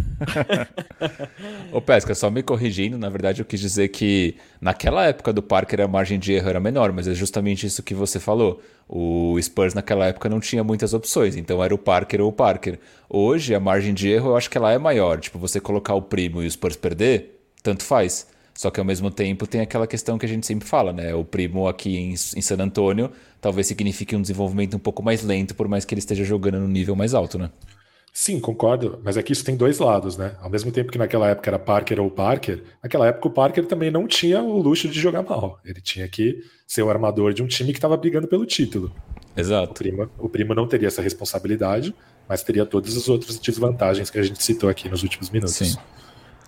Ô 1.70 1.80
Pesca, 1.80 2.12
só 2.16 2.28
me 2.32 2.42
corrigindo, 2.42 2.98
na 2.98 3.08
verdade 3.08 3.40
eu 3.40 3.44
quis 3.44 3.60
dizer 3.60 3.90
que 3.90 4.34
naquela 4.60 5.06
época 5.06 5.32
do 5.32 5.40
Parker 5.40 5.82
a 5.82 5.86
margem 5.86 6.18
de 6.18 6.32
erro 6.32 6.48
era 6.48 6.58
menor, 6.58 6.90
mas 6.90 7.06
é 7.06 7.14
justamente 7.14 7.64
isso 7.64 7.80
que 7.80 7.94
você 7.94 8.18
falou. 8.18 8.60
O 8.88 9.40
Spurs 9.40 9.72
naquela 9.72 10.06
época 10.06 10.28
não 10.28 10.40
tinha 10.40 10.64
muitas 10.64 10.92
opções, 10.92 11.36
então 11.36 11.62
era 11.62 11.72
o 11.72 11.78
Parker 11.78 12.20
ou 12.22 12.30
o 12.30 12.32
Parker. 12.32 12.80
Hoje 13.08 13.54
a 13.54 13.60
margem 13.60 13.94
de 13.94 14.10
erro 14.10 14.30
eu 14.30 14.36
acho 14.36 14.50
que 14.50 14.58
ela 14.58 14.72
é 14.72 14.78
maior, 14.78 15.20
tipo 15.20 15.38
você 15.38 15.60
colocar 15.60 15.94
o 15.94 16.02
primo 16.02 16.42
e 16.42 16.46
o 16.48 16.50
Spurs 16.50 16.74
perder, 16.74 17.40
tanto 17.62 17.84
faz. 17.84 18.26
Só 18.52 18.68
que 18.72 18.80
ao 18.80 18.84
mesmo 18.84 19.12
tempo 19.12 19.46
tem 19.46 19.60
aquela 19.60 19.86
questão 19.86 20.18
que 20.18 20.26
a 20.26 20.28
gente 20.28 20.44
sempre 20.44 20.66
fala, 20.66 20.92
né? 20.92 21.14
O 21.14 21.24
primo 21.24 21.68
aqui 21.68 21.96
em, 21.96 22.10
em 22.10 22.42
San 22.42 22.56
Antônio 22.58 23.12
talvez 23.40 23.68
signifique 23.68 24.16
um 24.16 24.20
desenvolvimento 24.20 24.76
um 24.76 24.80
pouco 24.80 25.04
mais 25.04 25.22
lento, 25.22 25.54
por 25.54 25.68
mais 25.68 25.84
que 25.84 25.94
ele 25.94 26.00
esteja 26.00 26.24
jogando 26.24 26.58
no 26.58 26.66
nível 26.66 26.96
mais 26.96 27.14
alto, 27.14 27.38
né? 27.38 27.48
Sim, 28.12 28.38
concordo, 28.38 29.00
mas 29.02 29.16
é 29.16 29.22
que 29.22 29.32
isso 29.32 29.42
tem 29.42 29.56
dois 29.56 29.78
lados, 29.78 30.18
né? 30.18 30.36
Ao 30.42 30.50
mesmo 30.50 30.70
tempo 30.70 30.92
que 30.92 30.98
naquela 30.98 31.30
época 31.30 31.48
era 31.48 31.58
Parker 31.58 31.98
ou 31.98 32.10
Parker, 32.10 32.62
naquela 32.82 33.06
época 33.06 33.28
o 33.28 33.30
Parker 33.30 33.64
também 33.64 33.90
não 33.90 34.06
tinha 34.06 34.42
o 34.42 34.60
luxo 34.60 34.86
de 34.86 35.00
jogar 35.00 35.22
mal. 35.22 35.58
Ele 35.64 35.80
tinha 35.80 36.06
que 36.06 36.44
ser 36.66 36.82
o 36.82 36.90
armador 36.90 37.32
de 37.32 37.42
um 37.42 37.46
time 37.46 37.72
que 37.72 37.78
estava 37.78 37.96
brigando 37.96 38.28
pelo 38.28 38.44
título. 38.44 38.92
Exato. 39.34 39.70
O 39.70 39.74
primo, 39.74 40.10
o 40.18 40.28
primo 40.28 40.54
não 40.54 40.68
teria 40.68 40.88
essa 40.88 41.00
responsabilidade, 41.00 41.94
mas 42.28 42.42
teria 42.42 42.66
todas 42.66 42.94
as 42.98 43.08
outras 43.08 43.38
desvantagens 43.38 44.10
que 44.10 44.18
a 44.18 44.22
gente 44.22 44.42
citou 44.42 44.68
aqui 44.68 44.90
nos 44.90 45.02
últimos 45.02 45.30
minutos. 45.30 45.54
Sim. 45.54 45.74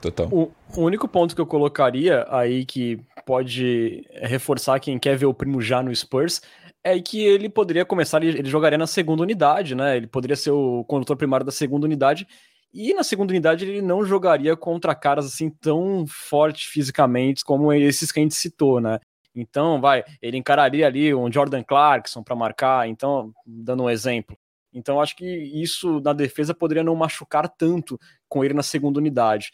Total. 0.03 0.29
O, 0.31 0.53
o 0.77 0.83
único 0.83 1.09
ponto 1.09 1.35
que 1.35 1.41
eu 1.41 1.47
colocaria 1.47 2.27
aí 2.29 2.67
que 2.67 3.01
pode 3.25 4.07
reforçar 4.13 4.79
quem 4.81 4.99
quer 4.99 5.17
ver 5.17 5.25
o 5.25 5.33
primo 5.33 5.63
já 5.63 5.83
no 5.83 5.95
Spurs 5.97 6.43
é 6.85 7.01
que 7.01 7.23
ele 7.23 7.49
poderia 7.49 7.85
começar, 7.85 8.23
ele 8.23 8.49
jogaria 8.49 8.77
na 8.77 8.87
segunda 8.87 9.23
unidade, 9.23 9.75
né? 9.75 9.97
Ele 9.97 10.07
poderia 10.07 10.37
ser 10.37 10.51
o 10.51 10.85
condutor 10.85 11.17
primário 11.17 11.45
da 11.45 11.51
segunda 11.51 11.87
unidade. 11.87 12.29
E 12.73 12.93
na 12.93 13.03
segunda 13.03 13.33
unidade 13.33 13.65
ele 13.65 13.81
não 13.81 14.05
jogaria 14.05 14.55
contra 14.57 14.95
caras 14.95 15.25
assim 15.25 15.49
tão 15.49 16.05
fortes 16.07 16.65
fisicamente 16.67 17.45
como 17.45 17.73
esses 17.73 18.13
que 18.13 18.21
a 18.21 18.23
gente 18.23 18.35
citou, 18.35 18.81
né? 18.81 19.01
Então, 19.35 19.81
vai, 19.81 20.05
ele 20.21 20.37
encararia 20.37 20.87
ali 20.87 21.15
um 21.15 21.33
Jordan 21.33 21.63
Clarkson 21.63 22.23
para 22.23 22.37
marcar, 22.37 22.89
então, 22.89 23.33
dando 23.47 23.85
um 23.85 23.91
exemplo. 23.91 24.37
Então, 24.73 25.01
acho 25.01 25.17
que 25.17 25.25
isso 25.25 26.01
na 26.01 26.13
defesa 26.13 26.55
poderia 26.55 26.85
não 26.85 26.95
machucar 26.95 27.49
tanto 27.49 27.99
com 28.29 28.45
ele 28.45 28.55
na 28.55 28.63
segunda 28.63 28.99
unidade. 28.99 29.51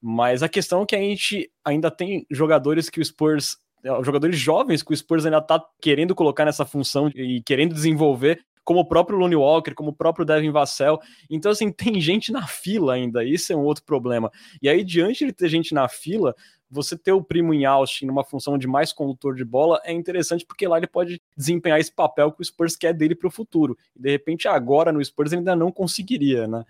Mas 0.00 0.42
a 0.42 0.48
questão 0.48 0.82
é 0.82 0.86
que 0.86 0.96
a 0.96 1.00
gente 1.00 1.50
ainda 1.64 1.90
tem 1.90 2.26
jogadores 2.30 2.90
que 2.90 3.00
o 3.00 3.04
Spurs 3.04 3.56
jogadores 4.02 4.38
jovens 4.38 4.82
que 4.82 4.92
o 4.92 4.96
Spurs 4.96 5.24
ainda 5.26 5.40
tá 5.40 5.62
querendo 5.80 6.14
colocar 6.14 6.44
nessa 6.44 6.64
função 6.64 7.08
e 7.14 7.42
querendo 7.42 7.74
desenvolver, 7.74 8.44
como 8.64 8.80
o 8.80 8.84
próprio 8.84 9.18
Lonnie 9.18 9.36
Walker, 9.36 9.74
como 9.74 9.90
o 9.90 9.94
próprio 9.94 10.24
Devin 10.24 10.50
Vassell. 10.50 10.98
Então, 11.28 11.52
assim, 11.52 11.70
tem 11.72 12.00
gente 12.00 12.32
na 12.32 12.46
fila 12.46 12.94
ainda, 12.94 13.22
isso 13.22 13.52
é 13.52 13.56
um 13.56 13.64
outro 13.64 13.84
problema. 13.84 14.30
E 14.60 14.68
aí, 14.68 14.82
diante 14.82 15.26
de 15.26 15.32
ter 15.32 15.48
gente 15.48 15.74
na 15.74 15.86
fila, 15.86 16.34
você 16.70 16.96
ter 16.96 17.12
o 17.12 17.22
primo 17.22 17.54
em 17.54 17.64
Austin 17.64 18.06
numa 18.06 18.24
função 18.24 18.58
de 18.58 18.66
mais 18.66 18.92
condutor 18.92 19.36
de 19.36 19.44
bola 19.44 19.80
é 19.84 19.92
interessante 19.92 20.44
porque 20.44 20.66
lá 20.66 20.78
ele 20.78 20.88
pode 20.88 21.20
desempenhar 21.36 21.78
esse 21.78 21.92
papel 21.92 22.32
que 22.32 22.40
o 22.40 22.44
Spurs 22.44 22.74
quer 22.74 22.92
dele 22.92 23.14
para 23.14 23.28
o 23.28 23.30
futuro. 23.30 23.76
E 23.94 24.00
de 24.00 24.10
repente, 24.10 24.48
agora 24.48 24.90
no 24.90 25.04
Spurs 25.04 25.30
ele 25.30 25.40
ainda 25.40 25.54
não 25.54 25.70
conseguiria, 25.70 26.48
né? 26.48 26.64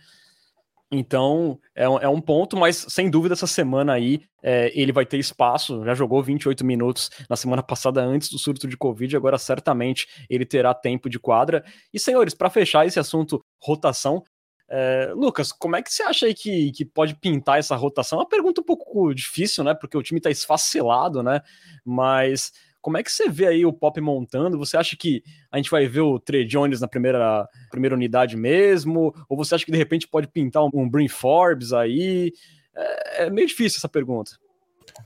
Então, 0.96 1.59
é 1.74 1.88
um, 1.88 1.98
é 1.98 2.09
um, 2.09 2.20
ponto, 2.20 2.57
mas 2.57 2.87
sem 2.88 3.11
dúvida 3.11 3.35
essa 3.35 3.48
semana 3.48 3.94
aí 3.94 4.22
é, 4.40 4.70
ele 4.78 4.92
vai 4.92 5.04
ter 5.04 5.18
espaço. 5.18 5.85
Já 5.85 5.92
jogou 5.92 6.22
28 6.22 6.64
minutos 6.64 7.11
na 7.28 7.35
semana 7.35 7.62
passada 7.62 8.00
antes 8.00 8.30
do 8.30 8.38
surto 8.38 8.68
de 8.68 8.76
Covid, 8.76 9.16
agora 9.16 9.37
certamente 9.37 10.07
ele 10.30 10.46
terá 10.46 10.72
tempo 10.72 11.11
de 11.11 11.18
quadra. 11.18 11.64
E, 11.92 11.98
senhores, 11.98 12.33
para 12.33 12.48
fechar 12.48 12.87
esse 12.87 13.00
assunto 13.00 13.44
rotação, 13.61 14.22
é, 14.70 15.12
Lucas, 15.14 15.50
como 15.50 15.74
é 15.74 15.83
que 15.83 15.92
você 15.92 16.04
acha 16.04 16.26
aí 16.26 16.35
que, 16.35 16.70
que 16.70 16.85
pode 16.85 17.16
pintar 17.16 17.59
essa 17.59 17.74
rotação? 17.74 18.18
É 18.18 18.22
uma 18.22 18.28
pergunta 18.28 18.61
um 18.61 18.64
pouco 18.64 19.12
difícil, 19.12 19.64
né? 19.64 19.74
Porque 19.74 19.96
o 19.96 20.02
time 20.02 20.18
está 20.18 20.30
esfacelado, 20.30 21.22
né? 21.22 21.40
Mas 21.85 22.52
como 22.85 22.99
é 22.99 23.03
que 23.03 23.11
você 23.11 23.31
vê 23.31 23.47
aí 23.47 23.64
o 23.64 23.73
Pop 23.73 23.99
montando? 23.99 24.59
Você 24.59 24.77
acha 24.77 24.94
que 24.94 25.25
a 25.51 25.57
gente 25.57 25.70
vai 25.70 25.88
ver 25.88 26.03
o 26.03 26.18
Trey 26.18 26.44
Jones 26.44 26.83
na 26.83 26.87
primeira, 26.87 27.49
primeira 27.70 27.94
unidade 27.94 28.37
mesmo? 28.37 29.14
Ou 29.27 29.38
você 29.38 29.55
acha 29.55 29.64
que 29.64 29.73
de 29.73 29.79
repente 29.79 30.07
pode 30.07 30.29
pintar 30.29 30.62
um, 30.62 30.70
um 30.75 31.09
Forbes 31.09 31.73
aí? 31.73 32.31
É, 32.77 33.25
é 33.25 33.31
meio 33.31 33.49
difícil 33.49 33.79
essa 33.79 33.88
pergunta. 33.88 34.33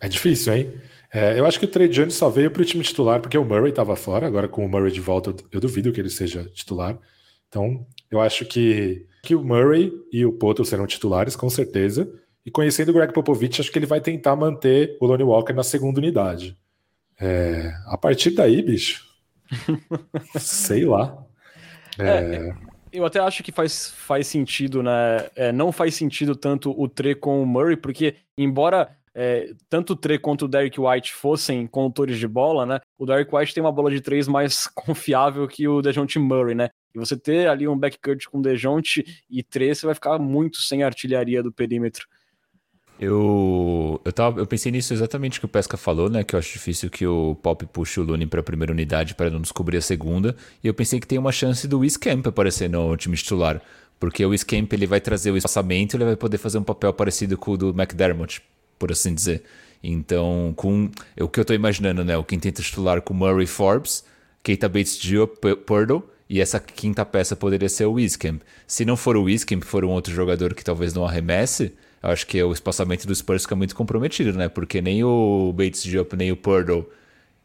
É 0.01 0.09
difícil, 0.09 0.55
hein? 0.55 0.73
É, 1.15 1.39
eu 1.39 1.47
acho 1.47 1.57
que 1.57 1.67
o 1.67 1.69
Trey 1.69 1.87
Jones 1.87 2.15
só 2.15 2.29
veio 2.29 2.51
para 2.51 2.63
o 2.63 2.65
time 2.65 2.83
titular 2.83 3.21
porque 3.21 3.39
o 3.39 3.45
Murray 3.45 3.71
estava 3.71 3.95
fora. 3.95 4.27
Agora, 4.27 4.49
com 4.49 4.67
o 4.67 4.69
Murray 4.69 4.91
de 4.91 5.01
volta, 5.01 5.33
eu 5.53 5.61
duvido 5.61 5.93
que 5.93 6.01
ele 6.01 6.11
seja 6.11 6.51
titular. 6.53 6.99
Então, 7.49 7.87
eu 8.11 8.21
acho 8.21 8.45
que, 8.45 9.07
que 9.23 9.37
o 9.37 9.45
Murray 9.45 9.93
e 10.13 10.27
o 10.27 10.33
Poto 10.33 10.65
serão 10.65 10.85
titulares, 10.85 11.37
com 11.37 11.49
certeza. 11.49 12.13
E 12.45 12.51
conhecendo 12.51 12.89
o 12.89 12.93
Greg 12.93 13.13
Popovich, 13.13 13.61
acho 13.61 13.71
que 13.71 13.79
ele 13.79 13.87
vai 13.87 14.01
tentar 14.01 14.35
manter 14.35 14.97
o 15.01 15.07
Lonnie 15.07 15.23
Walker 15.23 15.53
na 15.53 15.63
segunda 15.63 16.01
unidade. 16.01 16.59
É, 17.21 17.73
a 17.87 17.99
partir 17.99 18.31
daí, 18.31 18.63
bicho, 18.63 19.05
sei 20.39 20.85
lá. 20.85 21.25
É, 21.99 22.07
é, 22.07 22.55
eu 22.93 23.05
até 23.05 23.19
acho 23.19 23.43
que 23.43 23.53
faz, 23.53 23.91
faz 23.91 24.27
sentido, 24.27 24.83
né? 24.83 25.29
É, 25.35 25.53
não 25.53 25.73
faz 25.73 25.95
sentido 25.95 26.37
tanto 26.37 26.71
o 26.81 26.89
Tre 26.89 27.15
com 27.15 27.43
o 27.43 27.47
Murray, 27.47 27.77
porque 27.77 28.17
embora 28.37 28.97
é, 29.15 29.53
tanto 29.69 29.95
o 29.95 29.97
Tre 29.97 30.17
quanto 30.17 30.45
o 30.45 30.49
Derek 30.49 30.81
White 30.81 31.13
fossem 31.13 31.67
condutores 31.67 32.19
de 32.19 32.29
bola, 32.29 32.65
né? 32.65 32.81
O 32.97 33.05
Derek 33.05 33.35
White 33.35 33.53
tem 33.53 33.61
uma 33.61 33.73
bola 33.73 33.91
de 33.91 34.01
três 34.01 34.29
mais 34.29 34.69
confiável 34.73 35.49
que 35.49 35.67
o 35.67 35.83
Dejounte 35.83 36.21
Murray, 36.21 36.55
né? 36.55 36.71
E 36.95 36.99
você 36.99 37.17
ter 37.17 37.49
ali 37.49 37.67
um 37.67 37.77
backcourt 37.77 38.27
com 38.27 38.41
Dejounte 38.41 39.25
e 39.29 39.43
Tre, 39.43 39.75
você 39.75 39.87
vai 39.87 39.95
ficar 39.95 40.19
muito 40.19 40.59
sem 40.59 40.85
artilharia 40.85 41.43
do 41.43 41.53
perímetro. 41.53 42.07
Eu, 43.01 44.01
eu, 44.05 44.13
tava, 44.13 44.41
eu 44.41 44.47
pensei 44.47 44.73
nisso 44.73 44.93
exatamente 44.93 45.39
que 45.39 45.47
o 45.47 45.49
Pesca 45.49 45.77
falou, 45.77 46.11
né? 46.11 46.25
Que 46.25 46.35
eu 46.35 46.39
acho 46.39 46.53
difícil 46.53 46.91
que 46.91 47.07
o 47.07 47.37
Pop 47.37 47.65
puxe 47.67 48.01
o 48.01 48.03
Looney 48.03 48.27
para 48.27 48.41
a 48.41 48.43
primeira 48.43 48.73
unidade 48.73 49.15
para 49.15 49.31
não 49.31 49.41
descobrir 49.41 49.77
a 49.77 49.81
segunda. 49.81 50.35
E 50.63 50.67
eu 50.67 50.75
pensei 50.75 50.99
que 50.99 51.07
tem 51.07 51.19
uma 51.19 51.31
chance 51.31 51.69
do 51.69 51.79
Wiscamp 51.79 52.27
aparecer 52.27 52.69
no 52.69 52.97
time 52.97 53.17
titular. 53.17 53.63
Porque 54.01 54.25
o 54.25 54.31
Wiscamp 54.31 54.73
ele 54.73 54.87
vai 54.87 55.01
trazer 55.01 55.31
o 55.31 55.37
espaçamento 55.37 55.97
ele 55.97 56.05
vai 56.05 56.17
poder 56.17 56.39
fazer 56.39 56.59
um 56.59 56.63
papel 56.63 56.93
parecido 56.93 57.37
com 57.37 57.53
o 57.53 57.57
do 57.57 57.69
McDermott 57.71 58.43
por 58.79 58.91
assim 58.91 59.15
dizer. 59.15 59.43
Então, 59.83 60.53
com 60.57 60.91
o 61.21 61.29
que 61.29 61.39
eu 61.39 61.43
estou 61.43 61.55
imaginando, 61.55 62.05
né? 62.05 62.17
O 62.17 62.25
quinteto 62.25 62.63
titular 62.63 63.01
com 63.01 63.15
Murray 63.15 63.47
Forbes, 63.47 64.05
Keita 64.43 64.69
Bates 64.69 64.99
Diop, 64.99 65.37
Purdle, 65.67 66.03
e 66.29 66.41
essa 66.41 66.61
quinta 66.61 67.05
peça 67.05 67.37
poderia 67.37 67.69
ser 67.69 67.87
o 67.87 67.93
Wiscamp. 67.93 68.43
Se 68.67 68.85
não 68.85 68.97
for 68.97 69.17
o 69.17 69.25
Wiscamp, 69.25 69.63
for 69.63 69.85
um 69.85 69.91
outro 69.91 70.13
jogador 70.13 70.55
que 70.55 70.65
talvez 70.65 70.93
não 70.93 71.05
arremesse, 71.05 71.73
eu 72.03 72.11
acho 72.11 72.27
que 72.27 72.43
o 72.43 72.53
espaçamento 72.53 73.07
do 73.07 73.15
Spurs 73.15 73.43
fica 73.43 73.57
muito 73.57 73.75
comprometido, 73.75 74.33
né? 74.37 74.49
Porque 74.49 74.81
nem 74.81 75.03
o 75.05 75.53
Bates 75.53 75.83
Diop, 75.83 76.17
nem 76.17 76.31
o 76.33 76.37
Purdle 76.37 76.89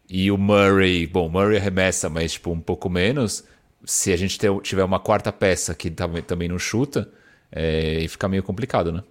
e 0.10 0.32
o 0.32 0.38
Murray, 0.38 1.08
bom, 1.08 1.30
Murray 1.30 1.58
arremessa, 1.58 2.10
mas 2.10 2.34
tipo 2.34 2.52
um 2.52 2.60
pouco 2.60 2.90
menos. 2.90 3.44
Se 3.86 4.14
a 4.14 4.18
gente 4.18 4.38
tiver 4.62 4.84
uma 4.84 5.00
quarta 5.00 5.32
peça 5.32 5.76
que 5.76 5.90
também 5.90 6.48
não 6.48 6.60
chuta, 6.60 7.12
é, 7.52 8.06
fica 8.08 8.28
meio 8.30 8.44
complicado, 8.44 8.92
né? 8.92 9.04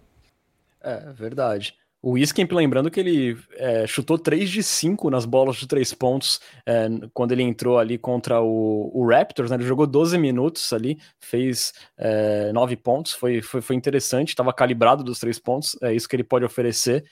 É, 0.81 1.12
verdade. 1.12 1.74
O 2.05 2.19
Iskemp, 2.19 2.51
lembrando 2.51 2.91
que 2.91 2.99
ele 2.99 3.38
é, 3.53 3.87
chutou 3.87 4.19
3 4.19 4.51
de 4.51 4.61
5 4.61 5.09
nas 5.09 5.25
bolas 5.25 5.55
de 5.55 5.69
3 5.69 5.95
pontos 5.95 6.41
é, 6.67 6.88
quando 7.15 7.31
ele 7.31 7.45
entrou 7.45 7.79
ali 7.79 7.97
contra 7.97 8.43
o, 8.43 8.91
o, 8.93 9.09
Raptors, 9.09 9.51
né? 9.51 9.57
Ele 9.57 9.62
jogou 9.62 9.87
12 9.87 10.19
minutos 10.19 10.73
ali, 10.73 10.99
fez 11.21 11.73
é, 11.97 12.53
9 12.53 12.75
pontos, 12.77 13.12
foi, 13.12 13.41
foi, 13.41 13.61
foi 13.61 13.77
interessante, 13.77 14.31
estava 14.31 14.53
calibrado 14.53 15.05
dos 15.05 15.21
3 15.21 15.38
pontos, 15.38 15.77
é 15.81 15.95
isso 15.95 16.09
que 16.09 16.17
ele 16.17 16.25
pode 16.25 16.45
oferecer. 16.45 17.05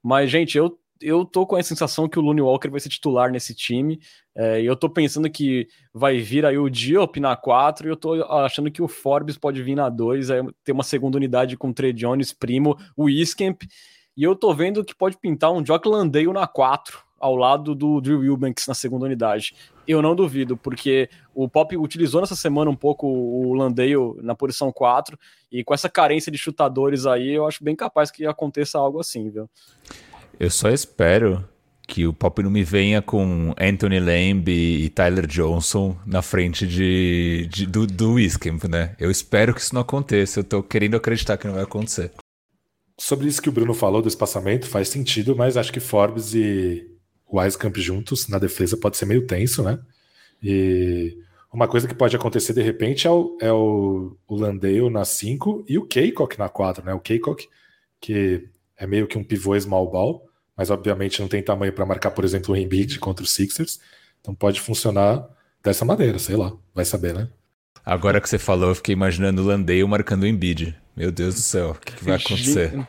Mas, 0.00 0.30
gente, 0.30 0.56
eu, 0.56 0.78
eu 1.00 1.24
tô 1.24 1.44
com 1.44 1.56
a 1.56 1.62
sensação 1.64 2.08
que 2.08 2.16
o 2.16 2.22
Looney 2.22 2.42
Walker 2.42 2.68
vai 2.68 2.78
ser 2.78 2.88
titular 2.88 3.32
nesse 3.32 3.52
time, 3.52 3.98
é, 4.32 4.62
eu 4.62 4.76
tô 4.76 4.88
pensando 4.88 5.28
que 5.28 5.66
vai 5.92 6.18
vir 6.18 6.46
aí 6.46 6.56
o 6.56 6.70
Diop 6.70 7.18
na 7.18 7.34
4, 7.34 7.88
e 7.88 7.90
eu 7.90 7.96
tô 7.96 8.22
achando 8.22 8.70
que 8.70 8.80
o 8.80 8.86
Forbes 8.86 9.36
pode 9.36 9.60
vir 9.60 9.74
na 9.74 9.88
2, 9.88 10.30
aí 10.30 10.40
ter 10.62 10.70
uma 10.70 10.84
segunda 10.84 11.16
unidade 11.16 11.56
com 11.56 11.70
o 11.70 11.74
Trey 11.74 11.92
Jones, 11.92 12.32
Primo, 12.32 12.78
o 12.96 13.10
Iskemp 13.10 13.64
e 14.16 14.22
eu 14.22 14.34
tô 14.34 14.54
vendo 14.54 14.84
que 14.84 14.94
pode 14.94 15.16
pintar 15.16 15.52
um 15.52 15.64
Jock 15.64 15.86
Landale 15.88 16.32
na 16.32 16.46
4, 16.46 17.04
ao 17.18 17.34
lado 17.34 17.74
do 17.74 18.00
Drew 18.00 18.20
Wilbanks 18.20 18.66
na 18.66 18.74
segunda 18.74 19.06
unidade. 19.06 19.54
Eu 19.86 20.02
não 20.02 20.14
duvido, 20.14 20.56
porque 20.56 21.08
o 21.34 21.48
Pop 21.48 21.76
utilizou 21.76 22.20
nessa 22.20 22.36
semana 22.36 22.70
um 22.70 22.76
pouco 22.76 23.06
o 23.06 23.54
Landale 23.54 23.94
na 24.22 24.34
posição 24.34 24.72
4, 24.72 25.18
e 25.50 25.64
com 25.64 25.74
essa 25.74 25.88
carência 25.88 26.30
de 26.30 26.38
chutadores 26.38 27.06
aí, 27.06 27.32
eu 27.32 27.46
acho 27.46 27.62
bem 27.62 27.76
capaz 27.76 28.10
que 28.10 28.26
aconteça 28.26 28.78
algo 28.78 29.00
assim, 29.00 29.30
viu? 29.30 29.48
Eu 30.38 30.50
só 30.50 30.68
espero 30.70 31.46
que 31.86 32.06
o 32.06 32.12
Pop 32.12 32.42
não 32.42 32.50
me 32.50 32.64
venha 32.64 33.00
com 33.00 33.54
Anthony 33.58 34.00
Lamb 34.00 34.50
e 34.50 34.90
Tyler 34.90 35.26
Johnson 35.26 35.96
na 36.04 36.20
frente 36.20 36.66
de, 36.66 37.46
de 37.48 37.64
do, 37.64 37.86
do 37.86 38.16
né? 38.68 38.96
Eu 38.98 39.10
espero 39.10 39.54
que 39.54 39.60
isso 39.60 39.74
não 39.74 39.82
aconteça. 39.82 40.40
Eu 40.40 40.44
tô 40.44 40.62
querendo 40.62 40.96
acreditar 40.96 41.36
que 41.36 41.46
não 41.46 41.54
vai 41.54 41.62
acontecer. 41.62 42.10
Sobre 42.98 43.28
isso 43.28 43.42
que 43.42 43.48
o 43.48 43.52
Bruno 43.52 43.74
falou 43.74 44.00
do 44.00 44.08
espaçamento, 44.08 44.66
faz 44.66 44.88
sentido, 44.88 45.36
mas 45.36 45.56
acho 45.56 45.72
que 45.72 45.80
Forbes 45.80 46.34
e 46.34 46.90
Wisecamp 47.30 47.76
juntos 47.76 48.28
na 48.28 48.38
defesa 48.38 48.76
pode 48.76 48.96
ser 48.96 49.04
meio 49.04 49.26
tenso, 49.26 49.62
né? 49.62 49.78
E 50.42 51.18
uma 51.52 51.68
coisa 51.68 51.86
que 51.86 51.94
pode 51.94 52.16
acontecer 52.16 52.52
de 52.52 52.62
repente 52.62 53.06
é 53.06 53.10
o, 53.10 53.36
é 53.40 53.52
o, 53.52 54.16
o 54.26 54.36
Landale 54.36 54.88
na 54.90 55.04
5 55.04 55.64
e 55.68 55.78
o 55.78 55.86
Keikok 55.86 56.38
na 56.38 56.48
4, 56.48 56.84
né? 56.84 56.94
O 56.94 57.00
Keikok, 57.00 57.48
que 58.00 58.48
é 58.76 58.86
meio 58.86 59.06
que 59.06 59.18
um 59.18 59.24
pivô 59.24 59.58
small 59.58 59.90
ball, 59.90 60.28
mas 60.56 60.70
obviamente 60.70 61.20
não 61.20 61.28
tem 61.28 61.42
tamanho 61.42 61.72
para 61.72 61.84
marcar, 61.86 62.10
por 62.12 62.24
exemplo, 62.24 62.54
o 62.54 62.56
Embiid 62.56 62.98
contra 62.98 63.24
os 63.24 63.32
Sixers. 63.32 63.80
Então 64.20 64.34
pode 64.34 64.60
funcionar 64.60 65.28
dessa 65.62 65.84
maneira, 65.84 66.18
sei 66.18 66.36
lá, 66.36 66.52
vai 66.74 66.84
saber, 66.84 67.14
né? 67.14 67.28
Agora 67.84 68.20
que 68.20 68.28
você 68.28 68.38
falou, 68.38 68.70
eu 68.70 68.74
fiquei 68.74 68.92
imaginando 68.92 69.42
o 69.42 69.46
Landale 69.46 69.84
marcando 69.84 70.22
o 70.22 70.26
Embiid. 70.26 70.76
Meu 70.96 71.12
Deus 71.12 71.34
do 71.34 71.40
céu, 71.40 71.70
o 71.70 71.74
que, 71.74 71.92
que 71.92 72.04
vai 72.04 72.16
acontecer? 72.16 72.72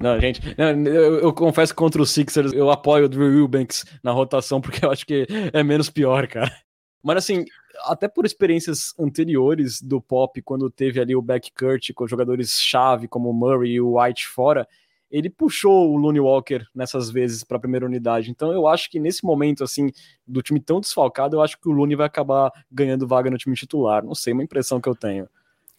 Não, 0.00 0.20
gente, 0.20 0.40
não, 0.58 0.70
eu, 0.86 1.20
eu, 1.20 1.32
confesso 1.32 1.72
que 1.72 1.76
contra 1.76 2.02
os 2.02 2.10
Sixers 2.10 2.52
eu 2.52 2.68
apoio 2.68 3.04
o 3.04 3.08
Drew 3.08 3.38
Eubanks 3.38 3.84
na 4.02 4.10
rotação 4.10 4.60
porque 4.60 4.84
eu 4.84 4.90
acho 4.90 5.06
que 5.06 5.24
é 5.52 5.62
menos 5.62 5.88
pior, 5.88 6.26
cara. 6.26 6.52
Mas 7.00 7.18
assim, 7.18 7.44
até 7.84 8.08
por 8.08 8.26
experiências 8.26 8.92
anteriores 8.98 9.80
do 9.80 10.00
Pop, 10.00 10.42
quando 10.42 10.68
teve 10.68 11.00
ali 11.00 11.14
o 11.14 11.22
backcourt 11.22 11.92
com 11.94 12.08
jogadores-chave 12.08 13.06
como 13.06 13.30
o 13.30 13.32
Murray 13.32 13.74
e 13.74 13.80
o 13.80 14.00
White 14.00 14.26
fora, 14.26 14.66
ele 15.10 15.30
puxou 15.30 15.90
o 15.90 15.96
Looney 15.96 16.20
Walker 16.20 16.64
nessas 16.74 17.10
vezes 17.10 17.42
para 17.44 17.56
a 17.56 17.60
primeira 17.60 17.86
unidade. 17.86 18.30
Então 18.30 18.52
eu 18.52 18.66
acho 18.66 18.90
que 18.90 19.00
nesse 19.00 19.24
momento 19.24 19.64
assim 19.64 19.90
do 20.26 20.42
time 20.42 20.60
tão 20.60 20.80
desfalcado, 20.80 21.36
eu 21.36 21.42
acho 21.42 21.58
que 21.58 21.68
o 21.68 21.72
Looney 21.72 21.96
vai 21.96 22.06
acabar 22.06 22.52
ganhando 22.70 23.06
vaga 23.06 23.30
no 23.30 23.38
time 23.38 23.56
titular. 23.56 24.04
Não 24.04 24.14
sei, 24.14 24.32
uma 24.32 24.42
impressão 24.42 24.80
que 24.80 24.88
eu 24.88 24.94
tenho. 24.94 25.28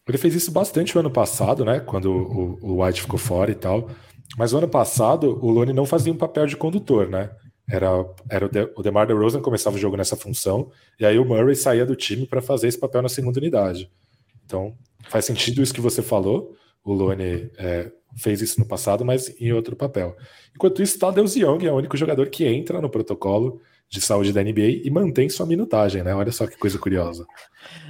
Ele 0.08 0.18
fez 0.18 0.34
isso 0.34 0.50
bastante 0.50 0.96
o 0.96 1.00
ano 1.00 1.10
passado, 1.10 1.64
né? 1.64 1.78
Quando 1.78 2.10
o, 2.10 2.58
o 2.60 2.84
White 2.84 3.02
ficou 3.02 3.18
fora 3.18 3.50
e 3.50 3.54
tal. 3.54 3.88
Mas 4.36 4.52
o 4.52 4.58
ano 4.58 4.68
passado, 4.68 5.38
o 5.40 5.50
Looney 5.50 5.74
não 5.74 5.86
fazia 5.86 6.12
um 6.12 6.16
papel 6.16 6.46
de 6.46 6.56
condutor, 6.56 7.08
né? 7.08 7.30
Era, 7.70 7.88
era 8.28 8.46
o, 8.46 8.48
de, 8.48 8.68
o 8.76 8.82
DeMar 8.82 9.06
DeRozan 9.06 9.40
começava 9.40 9.76
o 9.76 9.78
jogo 9.78 9.96
nessa 9.96 10.16
função, 10.16 10.72
e 10.98 11.06
aí 11.06 11.18
o 11.18 11.24
Murray 11.24 11.54
saía 11.54 11.86
do 11.86 11.94
time 11.94 12.26
para 12.26 12.42
fazer 12.42 12.66
esse 12.66 12.78
papel 12.78 13.02
na 13.02 13.08
segunda 13.08 13.38
unidade. 13.38 13.88
Então, 14.44 14.76
faz 15.08 15.24
sentido 15.24 15.62
isso 15.62 15.72
que 15.72 15.80
você 15.80 16.02
falou. 16.02 16.56
O 16.82 16.92
Looney 16.92 17.52
é, 17.56 17.92
fez 18.16 18.40
isso 18.40 18.60
no 18.60 18.66
passado, 18.66 19.04
mas 19.04 19.34
em 19.40 19.52
outro 19.52 19.76
papel. 19.76 20.16
Enquanto 20.54 20.82
isso, 20.82 20.98
Tadeusz 20.98 21.36
Young 21.36 21.66
é 21.66 21.72
o 21.72 21.76
único 21.76 21.96
jogador 21.96 22.28
que 22.28 22.44
entra 22.46 22.80
no 22.80 22.90
protocolo 22.90 23.60
de 23.90 24.00
saúde 24.00 24.32
da 24.32 24.42
NBA 24.42 24.82
e 24.84 24.90
mantém 24.90 25.28
sua 25.28 25.44
minutagem, 25.44 26.04
né? 26.04 26.14
Olha 26.14 26.30
só 26.30 26.46
que 26.46 26.56
coisa 26.56 26.78
curiosa. 26.78 27.26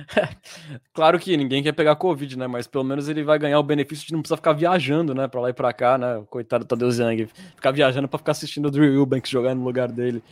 claro 0.94 1.18
que 1.18 1.36
ninguém 1.36 1.62
quer 1.62 1.72
pegar 1.72 1.94
Covid, 1.96 2.38
né? 2.38 2.46
Mas 2.46 2.66
pelo 2.66 2.84
menos 2.84 3.06
ele 3.06 3.22
vai 3.22 3.38
ganhar 3.38 3.58
o 3.58 3.62
benefício 3.62 4.06
de 4.06 4.14
não 4.14 4.22
precisar 4.22 4.36
ficar 4.36 4.54
viajando, 4.54 5.14
né? 5.14 5.28
Pra 5.28 5.42
lá 5.42 5.50
e 5.50 5.52
pra 5.52 5.72
cá, 5.74 5.98
né? 5.98 6.22
Coitado 6.30 6.64
do 6.64 6.68
Tadeu 6.68 6.88
Young. 6.88 7.28
Ficar 7.54 7.70
viajando 7.70 8.08
pra 8.08 8.18
ficar 8.18 8.32
assistindo 8.32 8.66
o 8.66 8.70
Drew 8.70 8.94
Eubanks 8.94 9.30
jogar 9.30 9.54
no 9.54 9.62
lugar 9.62 9.92
dele. 9.92 10.22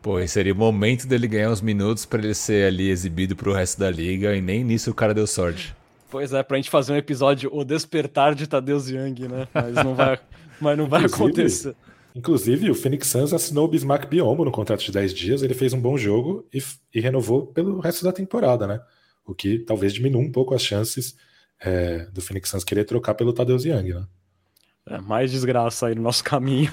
Pô, 0.00 0.18
e 0.18 0.26
seria 0.26 0.54
o 0.54 0.56
momento 0.56 1.06
dele 1.06 1.28
ganhar 1.28 1.50
uns 1.50 1.60
minutos 1.60 2.06
para 2.06 2.22
ele 2.22 2.34
ser 2.34 2.66
ali 2.66 2.88
exibido 2.88 3.36
pro 3.36 3.52
resto 3.52 3.78
da 3.78 3.90
liga 3.90 4.34
e 4.34 4.40
nem 4.40 4.64
nisso 4.64 4.90
o 4.90 4.94
cara 4.94 5.12
deu 5.12 5.26
sorte. 5.26 5.76
Pois 6.10 6.32
é, 6.32 6.42
pra 6.42 6.56
gente 6.56 6.70
fazer 6.70 6.92
um 6.92 6.96
episódio 6.96 7.50
O 7.52 7.64
Despertar 7.64 8.34
de 8.34 8.46
Tadeu 8.46 8.78
Young, 8.78 9.28
né? 9.28 9.48
Mas 9.52 9.74
não 9.74 9.94
vai, 9.94 10.18
mas 10.60 10.78
não 10.78 10.88
vai 10.88 11.04
acontecer. 11.04 11.76
Inclusive, 12.14 12.70
o 12.70 12.74
Phoenix 12.74 13.06
Suns 13.06 13.32
assinou 13.32 13.66
o 13.66 13.68
Bismarck 13.68 14.08
Biomo 14.08 14.44
no 14.44 14.50
contrato 14.50 14.82
de 14.82 14.90
10 14.90 15.14
dias, 15.14 15.42
ele 15.42 15.54
fez 15.54 15.72
um 15.72 15.80
bom 15.80 15.96
jogo 15.96 16.48
e, 16.52 16.62
e 16.94 17.00
renovou 17.00 17.46
pelo 17.46 17.78
resto 17.78 18.04
da 18.04 18.12
temporada, 18.12 18.66
né? 18.66 18.80
O 19.24 19.34
que 19.34 19.58
talvez 19.58 19.92
diminua 19.92 20.22
um 20.22 20.32
pouco 20.32 20.54
as 20.54 20.62
chances 20.62 21.14
é, 21.60 22.06
do 22.06 22.20
Phoenix 22.20 22.48
Suns 22.48 22.64
querer 22.64 22.84
trocar 22.84 23.14
pelo 23.14 23.32
Tadeusz 23.32 23.64
Young, 23.64 23.94
né? 23.94 24.06
É, 24.90 24.98
mais 25.00 25.30
desgraça 25.30 25.88
aí 25.88 25.94
no 25.94 26.02
nosso 26.02 26.24
caminho. 26.24 26.72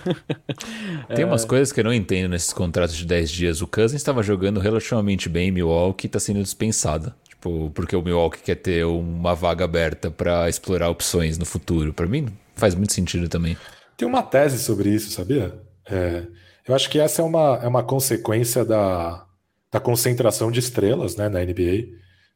Tem 1.13 1.23
é... 1.23 1.25
umas 1.25 1.43
coisas 1.43 1.73
que 1.73 1.81
eu 1.81 1.83
não 1.83 1.93
entendo 1.93 2.29
nesses 2.29 2.53
contratos 2.53 2.95
de 2.95 3.05
10 3.05 3.29
dias. 3.29 3.61
O 3.61 3.67
Cousins 3.67 3.99
estava 3.99 4.23
jogando 4.23 4.59
relativamente 4.59 5.27
bem 5.27 5.49
em 5.49 5.51
Milwaukee 5.51 6.05
e 6.05 6.07
está 6.07 6.19
sendo 6.19 6.41
dispensado. 6.41 7.13
Tipo, 7.45 7.69
porque 7.75 7.95
o 7.95 8.01
Milwaukee 8.01 8.41
quer 8.41 8.55
ter 8.55 8.83
uma 8.85 9.35
vaga 9.35 9.65
aberta 9.65 10.09
para 10.09 10.49
explorar 10.49 10.89
opções 10.89 11.37
no 11.37 11.45
futuro. 11.45 11.93
Para 11.93 12.07
mim, 12.07 12.27
faz 12.55 12.73
muito 12.73 12.91
sentido 12.91 13.29
também. 13.29 13.55
Tem 13.95 14.07
uma 14.07 14.23
tese 14.23 14.57
sobre 14.57 14.89
isso, 14.89 15.11
sabia? 15.11 15.53
É, 15.87 16.25
eu 16.67 16.73
acho 16.73 16.89
que 16.89 16.99
essa 16.99 17.21
é 17.21 17.25
uma, 17.25 17.59
é 17.61 17.67
uma 17.67 17.83
consequência 17.83 18.65
da, 18.65 19.27
da 19.71 19.79
concentração 19.79 20.51
de 20.51 20.59
estrelas 20.59 21.15
né, 21.15 21.29
na 21.29 21.39
NBA. 21.45 21.87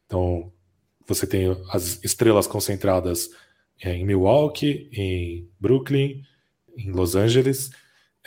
Então, 0.05 0.51
você 1.07 1.25
tem 1.25 1.57
as 1.71 1.99
estrelas 2.03 2.45
concentradas 2.45 3.29
em 3.83 4.05
Milwaukee, 4.05 4.89
em 4.93 5.49
Brooklyn, 5.59 6.21
em 6.77 6.91
Los 6.91 7.15
Angeles, 7.15 7.71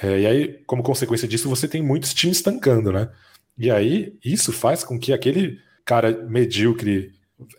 É, 0.03 0.21
e 0.21 0.27
aí, 0.27 0.65
como 0.67 0.83
consequência 0.83 1.29
disso, 1.29 1.49
você 1.49 1.69
tem 1.69 1.83
muitos 1.83 2.15
times 2.15 2.39
estancando, 2.39 2.91
né? 2.91 3.11
E 3.59 3.71
aí, 3.71 4.19
isso 4.25 4.51
faz 4.53 4.83
com 4.83 4.99
que 4.99 5.13
aquele 5.13 5.59
cara 5.85 6.13
medíocre, 6.29 7.13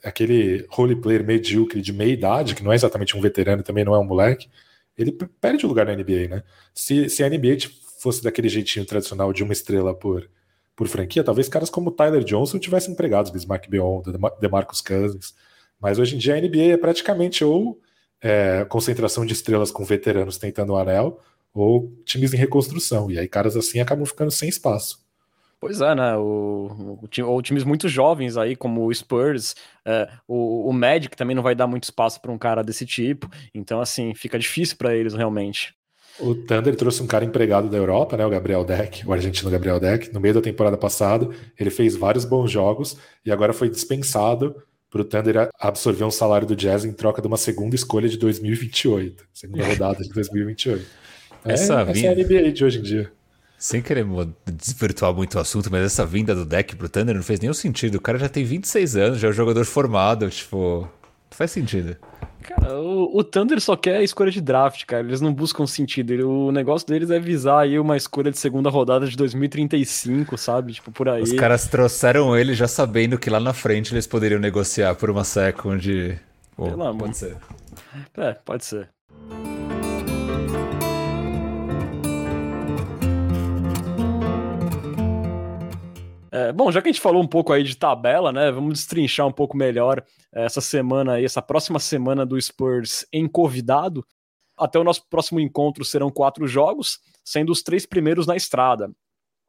aquele 0.03 0.65
role 0.69 0.95
player 0.95 1.25
medíocre 1.25 1.81
de 1.81 1.93
meia 1.93 2.13
idade, 2.13 2.55
que 2.55 2.63
não 2.63 2.71
é 2.71 2.75
exatamente 2.75 3.17
um 3.17 3.21
veterano, 3.21 3.63
também 3.63 3.83
não 3.83 3.95
é 3.95 3.99
um 3.99 4.03
moleque, 4.03 4.49
ele 4.97 5.11
perde 5.41 5.65
o 5.65 5.69
lugar 5.69 5.85
na 5.85 5.95
NBA, 5.95 6.27
né? 6.29 6.43
Se, 6.73 7.09
se 7.09 7.23
a 7.23 7.29
NBA 7.29 7.57
fosse 7.99 8.23
daquele 8.23 8.49
jeitinho 8.49 8.85
tradicional 8.85 9.33
de 9.33 9.43
uma 9.43 9.53
estrela 9.53 9.93
por, 9.93 10.29
por 10.75 10.87
franquia, 10.87 11.23
talvez 11.23 11.49
caras 11.49 11.69
como 11.69 11.91
Tyler 11.91 12.23
Johnson 12.23 12.59
tivessem 12.59 12.93
empregados, 12.93 13.31
Bismarck 13.31 13.67
Beon, 13.69 14.01
DeMarcus 14.39 14.81
Cousins. 14.81 15.33
Mas 15.79 15.99
hoje 15.99 16.15
em 16.15 16.19
dia 16.19 16.35
a 16.35 16.41
NBA 16.41 16.73
é 16.73 16.77
praticamente 16.77 17.43
ou 17.43 17.79
é, 18.21 18.65
concentração 18.65 19.25
de 19.25 19.33
estrelas 19.33 19.71
com 19.71 19.83
veteranos 19.83 20.37
tentando 20.37 20.73
o 20.73 20.77
anel, 20.77 21.19
ou 21.53 21.91
times 22.05 22.33
em 22.33 22.37
reconstrução. 22.37 23.11
E 23.11 23.19
aí 23.19 23.27
caras 23.27 23.55
assim 23.55 23.79
acabam 23.79 24.05
ficando 24.05 24.31
sem 24.31 24.49
espaço. 24.49 25.02
Pois 25.63 25.79
é, 25.79 25.95
né? 25.95 26.17
O, 26.17 26.99
o, 27.17 27.25
ou 27.25 27.41
times 27.41 27.63
muito 27.63 27.87
jovens 27.87 28.35
aí, 28.35 28.53
como 28.53 28.85
o 28.85 28.93
Spurs, 28.93 29.55
é, 29.85 30.09
o, 30.27 30.69
o 30.69 30.73
Magic 30.73 31.15
também 31.15 31.33
não 31.33 31.41
vai 31.41 31.55
dar 31.55 31.67
muito 31.67 31.85
espaço 31.85 32.21
para 32.21 32.33
um 32.33 32.37
cara 32.37 32.61
desse 32.61 32.85
tipo. 32.85 33.31
Então, 33.55 33.79
assim, 33.79 34.13
fica 34.13 34.37
difícil 34.37 34.75
para 34.75 34.93
eles 34.93 35.13
realmente. 35.13 35.73
O 36.19 36.35
Thunder 36.35 36.75
trouxe 36.75 37.01
um 37.01 37.07
cara 37.07 37.23
empregado 37.23 37.69
da 37.69 37.77
Europa, 37.77 38.17
né, 38.17 38.25
o 38.25 38.29
Gabriel 38.29 38.65
Deck, 38.65 39.07
o 39.07 39.13
argentino 39.13 39.49
Gabriel 39.49 39.79
Deck, 39.79 40.13
no 40.13 40.19
meio 40.19 40.33
da 40.33 40.41
temporada 40.41 40.75
passada. 40.75 41.29
Ele 41.57 41.69
fez 41.69 41.95
vários 41.95 42.25
bons 42.25 42.51
jogos 42.51 42.97
e 43.25 43.31
agora 43.31 43.53
foi 43.53 43.69
dispensado 43.69 44.53
para 44.89 45.01
o 45.01 45.05
Thunder 45.05 45.47
absorver 45.57 46.03
um 46.03 46.11
salário 46.11 46.45
do 46.45 46.57
Jazz 46.57 46.83
em 46.83 46.91
troca 46.91 47.21
de 47.21 47.27
uma 47.29 47.37
segunda 47.37 47.73
escolha 47.73 48.09
de 48.09 48.17
2028, 48.17 49.23
segunda 49.33 49.63
rodada 49.65 50.03
de 50.03 50.09
2028. 50.09 50.85
Essa, 51.45 51.83
é, 51.83 51.91
essa 51.91 52.05
é 52.07 52.09
a 52.09 52.15
NBA 52.15 52.51
de 52.51 52.65
hoje 52.65 52.79
em 52.79 52.83
dia. 52.83 53.09
Sem 53.63 53.81
querer 53.81 54.05
desvirtuar 54.45 55.13
muito 55.13 55.35
o 55.35 55.39
assunto, 55.39 55.71
mas 55.71 55.85
essa 55.85 56.05
vinda 56.05 56.35
do 56.35 56.43
deck 56.43 56.75
pro 56.75 56.89
Thunder 56.89 57.15
não 57.15 57.23
fez 57.23 57.39
nenhum 57.39 57.53
sentido. 57.53 57.95
O 57.95 58.01
cara 58.01 58.17
já 58.17 58.27
tem 58.27 58.43
26 58.43 58.97
anos, 58.97 59.19
já 59.19 59.29
é 59.29 59.31
um 59.31 59.33
jogador 59.33 59.63
formado, 59.63 60.29
tipo. 60.29 60.81
Não 60.81 60.89
faz 61.31 61.51
sentido. 61.51 61.95
Cara, 62.41 62.77
o, 62.77 63.17
o 63.17 63.23
Thunder 63.23 63.61
só 63.61 63.77
quer 63.77 64.03
escolha 64.03 64.29
de 64.31 64.41
draft, 64.41 64.83
cara. 64.85 65.07
Eles 65.07 65.21
não 65.21 65.33
buscam 65.33 65.65
sentido. 65.65 66.29
O 66.29 66.51
negócio 66.51 66.85
deles 66.85 67.09
é 67.09 67.17
visar 67.21 67.61
aí 67.61 67.79
uma 67.79 67.95
escolha 67.95 68.29
de 68.31 68.37
segunda 68.37 68.69
rodada 68.69 69.07
de 69.07 69.15
2035, 69.15 70.37
sabe? 70.37 70.73
Tipo, 70.73 70.91
por 70.91 71.07
aí. 71.07 71.23
Os 71.23 71.31
caras 71.31 71.65
trouxeram 71.65 72.35
ele 72.35 72.53
já 72.55 72.67
sabendo 72.67 73.17
que 73.17 73.29
lá 73.29 73.39
na 73.39 73.53
frente 73.53 73.93
eles 73.93 74.05
poderiam 74.05 74.41
negociar 74.41 74.93
por 74.95 75.09
uma 75.09 75.23
second. 75.23 76.19
Pelo 76.57 76.83
amor. 76.83 76.97
Pode 77.05 77.17
ser. 77.17 77.37
É, 78.17 78.33
pode 78.33 78.65
ser. 78.65 78.89
É, 86.33 86.51
bom, 86.51 86.71
já 86.71 86.81
que 86.81 86.89
a 86.89 86.91
gente 86.91 86.99
falou 86.99 87.21
um 87.21 87.27
pouco 87.27 87.53
aí 87.53 87.61
de 87.61 87.77
tabela, 87.77 88.31
né? 88.31 88.51
Vamos 88.51 88.73
destrinchar 88.73 89.27
um 89.27 89.31
pouco 89.31 89.55
melhor 89.55 90.03
essa 90.31 90.59
semana 90.59 91.13
aí, 91.13 91.25
essa 91.25 91.43
próxima 91.43 91.77
semana 91.79 92.25
do 92.25 92.41
Spurs 92.41 93.05
em 93.13 93.27
convidado. 93.27 94.03
Até 94.57 94.79
o 94.79 94.83
nosso 94.83 95.07
próximo 95.07 95.39
encontro 95.39 95.85
serão 95.85 96.09
quatro 96.09 96.47
jogos, 96.47 96.99
sendo 97.23 97.51
os 97.51 97.61
três 97.61 97.85
primeiros 97.85 98.25
na 98.25 98.35
estrada. 98.35 98.91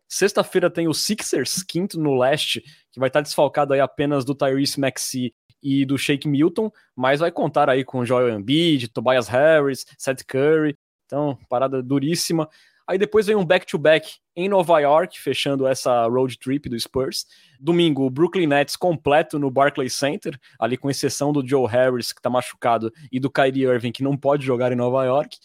Sexta-feira 0.07 0.69
tem 0.69 0.87
o 0.87 0.93
Sixers, 0.93 1.63
quinto 1.63 1.99
no 1.99 2.19
leste, 2.19 2.61
que 2.93 3.01
vai 3.01 3.09
estar 3.09 3.23
desfalcado 3.23 3.73
aí 3.73 3.81
apenas 3.81 4.23
do 4.23 4.35
Tyrese 4.35 4.79
Maxey 4.79 5.35
e 5.63 5.87
do 5.87 5.97
Shake 5.97 6.29
Milton, 6.29 6.71
mas 6.95 7.21
vai 7.21 7.33
contar 7.33 7.71
aí 7.71 7.83
com 7.83 8.05
Joel 8.05 8.39
Embiid, 8.39 8.89
Tobias 8.89 9.27
Harris, 9.27 9.87
Seth 9.97 10.23
Curry. 10.27 10.77
Então, 11.07 11.39
parada 11.49 11.83
duríssima. 11.83 12.47
Aí 12.87 12.99
depois 12.99 13.27
vem 13.27 13.35
um 13.35 13.45
back-to-back 13.45 14.07
-back 14.07 14.17
em 14.37 14.49
Nova 14.49 14.79
York, 14.79 15.19
fechando 15.21 15.67
essa 15.67 16.07
road 16.07 16.39
trip 16.39 16.69
do 16.69 16.79
Spurs. 16.79 17.27
Domingo, 17.59 18.05
o 18.05 18.11
Brooklyn 18.11 18.47
Nets 18.47 18.77
completo 18.77 19.39
no 19.39 19.51
Barclays 19.51 19.95
Center, 19.95 20.39
ali 20.59 20.77
com 20.77 20.91
exceção 20.91 21.33
do 21.33 21.47
Joe 21.47 21.67
Harris, 21.67 22.13
que 22.13 22.21
tá 22.21 22.29
machucado, 22.29 22.93
e 23.11 23.19
do 23.19 23.31
Kyrie 23.31 23.65
Irving, 23.65 23.93
que 23.93 24.03
não 24.03 24.17
pode 24.17 24.45
jogar 24.45 24.71
em 24.71 24.77
Nova 24.77 25.05
York. 25.05 25.39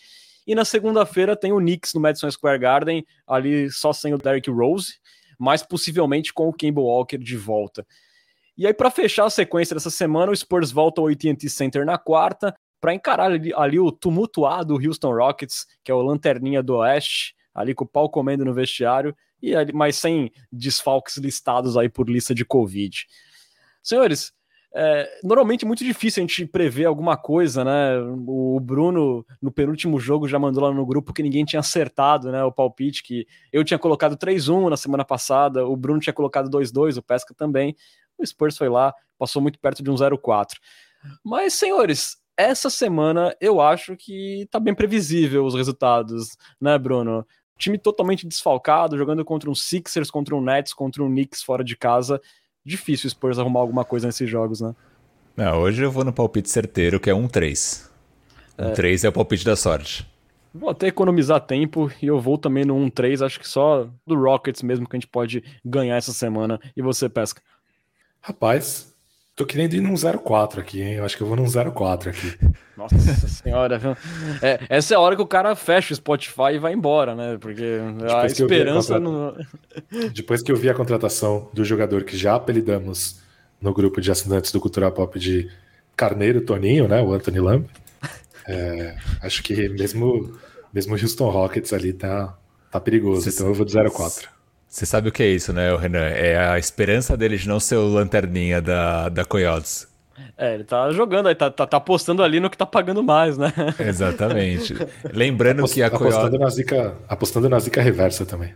E 0.46 0.56
na 0.56 0.66
segunda-feira 0.66 1.36
tem 1.36 1.52
o 1.52 1.60
Knicks 1.60 1.94
no 1.94 2.02
Madison 2.02 2.30
Square 2.30 2.60
Garden, 2.60 3.06
ali 3.28 3.72
só 3.72 3.94
sem 3.94 4.14
o 4.14 4.18
Derrick 4.18 4.50
Rose, 4.50 4.96
mas 5.38 5.64
possivelmente 5.64 6.34
com 6.34 6.50
o 6.50 6.54
Kemba 6.54 6.82
Walker 6.82 7.18
de 7.18 7.38
volta. 7.38 7.86
E 8.58 8.68
aí, 8.68 8.74
para 8.74 8.92
fechar 8.92 9.26
a 9.26 9.30
sequência 9.30 9.74
dessa 9.74 9.90
semana, 9.90 10.32
o 10.32 10.36
Spurs 10.36 10.72
volta 10.72 11.00
ao 11.00 11.08
AT&T 11.08 11.48
Center 11.48 11.86
na 11.86 11.98
quarta, 11.98 12.54
para 12.80 12.93
encarar 12.93 13.25
ali, 13.25 13.53
ali, 13.55 13.80
o 13.80 13.91
tumultuado 13.91 14.75
Houston 14.75 15.13
Rockets, 15.13 15.65
que 15.84 15.91
é 15.91 15.93
o 15.93 16.01
lanterninha 16.01 16.63
do 16.63 16.77
Oeste, 16.77 17.36
ali 17.53 17.73
com 17.73 17.84
o 17.84 17.88
pau 17.88 18.09
comendo 18.09 18.45
no 18.45 18.53
vestiário, 18.53 19.15
e 19.41 19.53
mas 19.73 19.95
sem 19.97 20.32
desfalques 20.51 21.17
listados 21.17 21.77
aí 21.77 21.89
por 21.89 22.09
lista 22.09 22.34
de 22.34 22.45
Covid. 22.45 23.05
Senhores, 23.82 24.34
é, 24.71 25.19
normalmente 25.23 25.65
é 25.65 25.67
muito 25.67 25.84
difícil 25.84 26.21
a 26.21 26.27
gente 26.27 26.45
prever 26.45 26.86
alguma 26.86 27.17
coisa, 27.17 27.63
né? 27.63 27.97
O 28.27 28.59
Bruno, 28.59 29.25
no 29.41 29.51
penúltimo 29.51 29.99
jogo, 29.99 30.27
já 30.27 30.38
mandou 30.38 30.63
lá 30.63 30.71
no 30.71 30.86
grupo 30.86 31.13
que 31.13 31.23
ninguém 31.23 31.43
tinha 31.43 31.59
acertado, 31.59 32.32
né? 32.32 32.43
O 32.43 32.51
palpite, 32.51 33.01
que 33.01 33.25
eu 33.51 33.63
tinha 33.63 33.80
colocado 33.80 34.15
3-1 34.15 34.69
na 34.69 34.77
semana 34.77 35.03
passada, 35.03 35.65
o 35.65 35.75
Bruno 35.75 35.99
tinha 35.99 36.13
colocado 36.13 36.49
2-2, 36.49 36.97
o 36.97 37.01
Pesca 37.01 37.34
também. 37.34 37.75
O 38.17 38.25
Spurs 38.25 38.57
foi 38.57 38.69
lá, 38.69 38.93
passou 39.17 39.41
muito 39.41 39.59
perto 39.59 39.82
de 39.82 39.89
um 39.89 39.95
0-4. 39.95 40.57
Mas, 41.23 41.53
senhores, 41.53 42.17
essa 42.40 42.70
semana 42.70 43.36
eu 43.42 43.60
acho 43.60 43.98
que 43.98 44.48
tá 44.50 44.62
bem 44.62 44.74
previsível 44.74 45.46
os 45.46 45.54
resultados, 45.54 46.38
né, 46.60 46.78
Bruno? 46.78 47.28
Time 47.58 47.78
totalmente 47.78 48.26
desfalcado, 48.26 48.98
jogando 48.98 49.26
contra 49.26 49.50
um 49.50 49.56
Sixers, 49.56 50.10
contra 50.10 50.34
um 50.34 50.42
Nets, 50.42 50.74
contra 50.74 51.04
um 51.04 51.10
Knicks 51.10 51.44
fora 51.44 51.66
de 51.66 51.76
casa. 51.76 52.22
Difícil 52.64 53.08
o 53.08 53.10
Spurs 53.10 53.38
arrumar 53.38 53.60
alguma 53.60 53.84
coisa 53.84 54.08
nesses 54.08 54.30
jogos, 54.30 54.62
né? 54.62 54.74
Não, 55.36 55.60
hoje 55.60 55.84
eu 55.84 55.92
vou 55.92 56.06
no 56.06 56.14
palpite 56.14 56.50
certeiro, 56.50 56.98
que 56.98 57.10
é 57.10 57.14
um 57.14 57.28
3. 57.28 57.92
Um 58.58 58.70
é... 58.70 58.72
3 58.72 59.04
é 59.04 59.10
o 59.10 59.12
palpite 59.12 59.44
da 59.44 59.58
sorte. 59.58 60.08
Vou 60.54 60.70
até 60.70 60.88
economizar 60.88 61.42
tempo 61.42 61.92
e 62.02 62.08
eu 62.08 62.22
vou 62.22 62.38
também 62.38 62.64
no 62.64 62.76
1-3. 62.76 63.26
Acho 63.26 63.40
que 63.40 63.48
só 63.48 63.90
do 64.08 64.16
Rockets 64.16 64.64
mesmo 64.64 64.88
que 64.88 64.96
a 64.96 65.00
gente 65.00 65.10
pode 65.10 65.44
ganhar 65.64 65.98
essa 65.98 66.14
semana. 66.14 66.60
E 66.76 66.82
você, 66.82 67.10
Pesca? 67.10 67.42
Rapaz, 68.22 68.89
Tô 69.40 69.46
querendo 69.46 69.74
ir 69.74 69.80
num 69.80 69.96
04 69.96 70.60
aqui, 70.60 70.82
hein? 70.82 70.96
Eu 70.96 71.06
acho 71.06 71.16
que 71.16 71.24
eu 71.24 71.28
vou 71.28 71.38
num 71.38 71.46
04 71.46 72.10
aqui. 72.10 72.38
Nossa 72.76 72.98
senhora, 73.26 73.78
viu? 73.78 73.96
É, 74.42 74.60
essa 74.68 74.94
é 74.94 74.98
a 74.98 75.00
hora 75.00 75.16
que 75.16 75.22
o 75.22 75.26
cara 75.26 75.56
fecha 75.56 75.94
o 75.94 75.96
Spotify 75.96 76.56
e 76.56 76.60
vai 76.60 76.74
embora, 76.74 77.16
né? 77.16 77.38
Porque 77.40 77.80
Depois 77.80 78.12
a 78.12 78.26
esperança 78.26 78.98
a 78.98 79.00
não. 79.00 79.34
Depois 80.14 80.42
que 80.42 80.52
eu 80.52 80.58
vi 80.58 80.70
a 80.70 80.74
contratação 80.74 81.48
do 81.54 81.64
jogador 81.64 82.04
que 82.04 82.18
já 82.18 82.36
apelidamos 82.36 83.22
no 83.62 83.74
grupo 83.74 84.02
de 84.02 84.12
assinantes 84.12 84.52
do 84.52 84.60
Cultura 84.60 84.92
Pop 84.92 85.18
de 85.18 85.50
Carneiro 85.96 86.42
Toninho, 86.42 86.90
né? 86.90 87.02
O 87.02 87.14
Anthony 87.14 87.40
Lamb. 87.40 87.66
É, 88.46 88.98
acho 89.22 89.42
que 89.42 89.70
mesmo, 89.70 90.38
mesmo 90.74 90.96
o 90.96 91.02
Houston 91.02 91.30
Rockets 91.30 91.72
ali 91.72 91.94
tá, 91.94 92.38
tá 92.70 92.78
perigoso, 92.78 93.30
então 93.30 93.48
eu 93.48 93.54
vou 93.54 93.66
de 93.66 93.74
04. 93.90 94.39
Você 94.70 94.86
sabe 94.86 95.09
o 95.09 95.11
que 95.11 95.24
é 95.24 95.28
isso, 95.28 95.51
né, 95.51 95.76
Renan? 95.76 96.05
É 96.05 96.38
a 96.38 96.59
esperança 96.59 97.17
dele 97.17 97.38
de 97.38 97.47
não 97.47 97.59
ser 97.59 97.76
o 97.76 97.88
lanterninha 97.88 98.61
da, 98.61 99.09
da 99.09 99.26
Coyotes. 99.26 99.88
É, 100.38 100.53
ele 100.53 100.63
tá 100.63 100.91
jogando 100.91 101.28
aí, 101.28 101.36
tá, 101.36 101.49
tá, 101.49 101.65
tá 101.65 101.78
apostando 101.78 102.22
ali 102.22 102.39
no 102.39 102.49
que 102.49 102.57
tá 102.57 102.67
pagando 102.67 103.01
mais, 103.01 103.36
né? 103.36 103.51
Exatamente. 103.80 104.76
Lembrando 105.11 105.59
Apost, 105.59 105.74
que 105.74 105.82
a 105.82 105.89
Coyotes. 105.89 106.17
Apostando 106.17 106.38
na, 106.38 106.49
zica, 106.49 106.93
apostando 107.07 107.49
na 107.49 107.59
zica 107.59 107.82
reversa 107.82 108.26
também. 108.26 108.53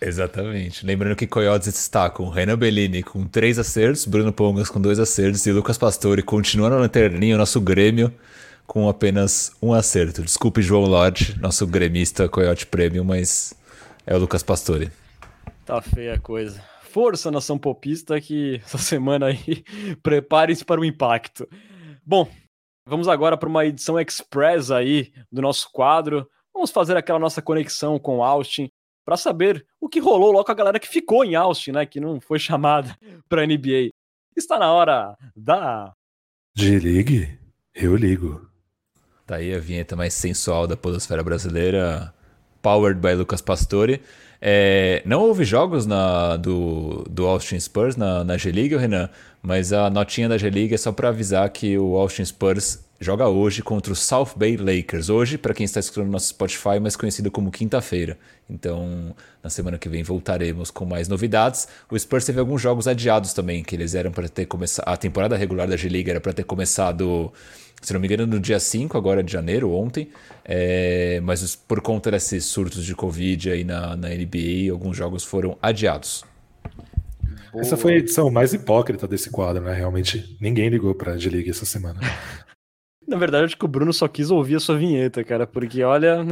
Exatamente. 0.00 0.84
Lembrando 0.84 1.16
que 1.16 1.26
Coyotes 1.26 1.68
está 1.68 2.10
com 2.10 2.28
Renan 2.28 2.58
Bellini 2.58 3.02
com 3.02 3.24
três 3.24 3.58
acertos, 3.58 4.04
Bruno 4.04 4.32
Pongas 4.32 4.68
com 4.68 4.78
dois 4.78 4.98
acertos 4.98 5.46
e 5.46 5.52
Lucas 5.52 5.78
Pastore 5.78 6.22
continua 6.22 6.68
na 6.68 6.76
lanterninha, 6.76 7.36
o 7.36 7.38
nosso 7.38 7.58
Grêmio, 7.58 8.12
com 8.66 8.86
apenas 8.86 9.52
um 9.62 9.72
acerto. 9.72 10.22
Desculpe, 10.22 10.60
João 10.60 10.84
Lodge, 10.84 11.38
nosso 11.40 11.66
gremista 11.66 12.28
Coyote 12.28 12.66
Premium, 12.66 13.04
mas 13.04 13.54
é 14.06 14.14
o 14.14 14.18
Lucas 14.18 14.42
Pastore. 14.42 14.90
Tá 15.64 15.80
feia 15.80 16.14
a 16.14 16.18
coisa. 16.18 16.62
Força, 16.82 17.30
nação 17.30 17.58
popista, 17.58 18.20
que 18.20 18.60
essa 18.64 18.76
semana 18.76 19.26
aí 19.26 19.64
prepare-se 20.02 20.64
para 20.64 20.80
o 20.80 20.84
impacto. 20.84 21.48
Bom, 22.04 22.28
vamos 22.86 23.08
agora 23.08 23.36
para 23.36 23.48
uma 23.48 23.64
edição 23.64 23.98
express 23.98 24.70
aí 24.70 25.10
do 25.32 25.40
nosso 25.40 25.70
quadro. 25.72 26.28
Vamos 26.52 26.70
fazer 26.70 26.96
aquela 26.96 27.18
nossa 27.18 27.40
conexão 27.40 27.98
com 27.98 28.22
Austin 28.22 28.70
para 29.06 29.16
saber 29.16 29.66
o 29.80 29.88
que 29.88 30.00
rolou 30.00 30.32
logo 30.32 30.44
com 30.44 30.52
a 30.52 30.54
galera 30.54 30.78
que 30.78 30.88
ficou 30.88 31.24
em 31.24 31.34
Austin, 31.34 31.72
né? 31.72 31.86
Que 31.86 31.98
não 31.98 32.20
foi 32.20 32.38
chamada 32.40 32.94
para 33.26 33.46
NBA. 33.46 33.88
Está 34.36 34.58
na 34.58 34.70
hora 34.70 35.16
da. 35.34 35.94
De 36.54 36.78
ligue, 36.78 37.38
eu 37.74 37.96
ligo. 37.96 38.48
Tá 39.26 39.36
aí 39.36 39.54
a 39.54 39.58
vinheta 39.58 39.96
mais 39.96 40.12
sensual 40.12 40.66
da 40.66 40.76
Podosfera 40.76 41.24
Brasileira, 41.24 42.14
powered 42.60 43.00
by 43.00 43.14
Lucas 43.14 43.40
Pastore. 43.40 44.02
É, 44.46 45.00
não 45.06 45.22
houve 45.22 45.42
jogos 45.42 45.86
na, 45.86 46.36
do, 46.36 47.02
do 47.08 47.24
Austin 47.26 47.58
Spurs 47.58 47.96
na, 47.96 48.22
na 48.22 48.36
G-League, 48.36 48.76
Renan, 48.76 49.08
mas 49.42 49.72
a 49.72 49.88
notinha 49.88 50.28
da 50.28 50.36
G-League 50.36 50.74
é 50.74 50.76
só 50.76 50.92
para 50.92 51.08
avisar 51.08 51.48
que 51.48 51.78
o 51.78 51.96
Austin 51.96 52.26
Spurs 52.26 52.83
joga 53.00 53.28
hoje 53.28 53.62
contra 53.62 53.92
o 53.92 53.96
South 53.96 54.30
Bay 54.36 54.56
Lakers. 54.56 55.08
Hoje, 55.10 55.36
para 55.36 55.52
quem 55.52 55.64
está 55.64 55.80
escutando 55.80 56.06
no 56.06 56.12
nosso 56.12 56.28
Spotify, 56.28 56.78
mais 56.80 56.96
conhecido 56.96 57.30
como 57.30 57.50
quinta-feira. 57.50 58.18
Então, 58.48 59.14
na 59.42 59.50
semana 59.50 59.78
que 59.78 59.88
vem 59.88 60.02
voltaremos 60.02 60.70
com 60.70 60.84
mais 60.84 61.08
novidades. 61.08 61.68
O 61.90 61.98
Spurs 61.98 62.24
teve 62.24 62.40
alguns 62.40 62.60
jogos 62.60 62.86
adiados 62.86 63.32
também, 63.32 63.62
que 63.62 63.74
eles 63.74 63.94
eram 63.94 64.10
para 64.10 64.28
ter 64.28 64.46
começado. 64.46 64.88
A 64.88 64.96
temporada 64.96 65.36
regular 65.36 65.68
da 65.68 65.76
G-League 65.76 66.10
era 66.10 66.20
para 66.20 66.32
ter 66.32 66.44
começado, 66.44 67.32
se 67.82 67.92
não 67.92 68.00
me 68.00 68.06
engano, 68.06 68.26
no 68.26 68.40
dia 68.40 68.60
5 68.60 68.96
agora 68.96 69.22
de 69.22 69.32
janeiro, 69.32 69.72
ontem. 69.72 70.08
É, 70.44 71.20
mas 71.22 71.54
por 71.56 71.80
conta 71.80 72.10
desses 72.10 72.44
surtos 72.44 72.84
de 72.84 72.94
Covid 72.94 73.50
aí 73.50 73.64
na, 73.64 73.96
na 73.96 74.08
NBA, 74.08 74.70
alguns 74.70 74.96
jogos 74.96 75.24
foram 75.24 75.58
adiados. 75.60 76.24
Essa 77.56 77.76
foi 77.76 77.94
a 77.94 77.96
edição 77.98 78.30
mais 78.30 78.52
hipócrita 78.52 79.06
desse 79.06 79.30
quadro, 79.30 79.62
né? 79.62 79.72
Realmente 79.72 80.36
ninguém 80.40 80.68
ligou 80.68 80.92
pra 80.94 81.16
G-League 81.16 81.50
essa 81.50 81.64
semana. 81.64 82.00
Na 83.06 83.16
verdade, 83.16 83.44
acho 83.44 83.58
que 83.58 83.64
o 83.64 83.68
Bruno 83.68 83.92
só 83.92 84.08
quis 84.08 84.30
ouvir 84.30 84.56
a 84.56 84.60
sua 84.60 84.76
vinheta, 84.76 85.22
cara, 85.22 85.46
porque 85.46 85.82
olha. 85.82 86.24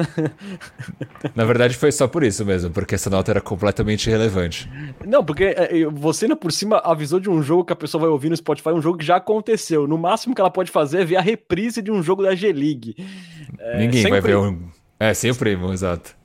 Na 1.35 1.45
verdade, 1.45 1.77
foi 1.77 1.93
só 1.93 2.09
por 2.09 2.23
isso 2.23 2.45
mesmo, 2.45 2.71
porque 2.71 2.95
essa 2.95 3.11
nota 3.11 3.31
era 3.31 3.41
completamente 3.41 4.09
irrelevante. 4.09 4.71
Não, 5.07 5.25
porque 5.25 5.45
é, 5.45 5.85
você 5.93 6.25
ainda 6.25 6.37
por 6.37 6.51
cima 6.51 6.79
avisou 6.79 7.21
de 7.21 7.29
um 7.29 7.43
jogo 7.43 7.65
que 7.65 7.73
a 7.73 7.77
pessoa 7.77 8.01
vai 8.01 8.11
ouvir 8.11 8.31
no 8.31 8.37
Spotify, 8.37 8.71
um 8.71 8.81
jogo 8.81 8.99
que 8.99 9.05
já 9.05 9.17
aconteceu. 9.17 9.87
No 9.87 9.99
máximo 9.99 10.35
que 10.35 10.41
ela 10.41 10.51
pode 10.51 10.71
fazer 10.71 11.03
é 11.03 11.05
ver 11.05 11.17
a 11.17 11.21
reprise 11.21 11.83
de 11.83 11.91
um 11.91 12.03
jogo 12.03 12.23
da 12.23 12.35
G-League. 12.35 12.97
É, 13.59 13.79
Ninguém 13.79 14.09
vai 14.09 14.21
ver 14.21 14.37
um. 14.37 14.69
É, 14.99 15.13
sem 15.13 15.31
o 15.31 15.37
primo, 15.37 15.73
exato. 15.73 16.17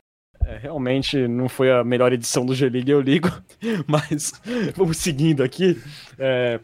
É, 0.45 0.57
realmente 0.59 1.27
não 1.27 1.49
foi 1.49 1.69
a 1.69 1.83
melhor 1.83 2.13
edição 2.13 2.45
do 2.45 2.55
G-League, 2.55 2.89
eu 2.89 3.01
ligo. 3.01 3.29
Mas 3.85 4.31
vamos 4.75 4.97
seguindo 4.97 5.43
aqui. 5.43 5.77
É, 6.17 6.59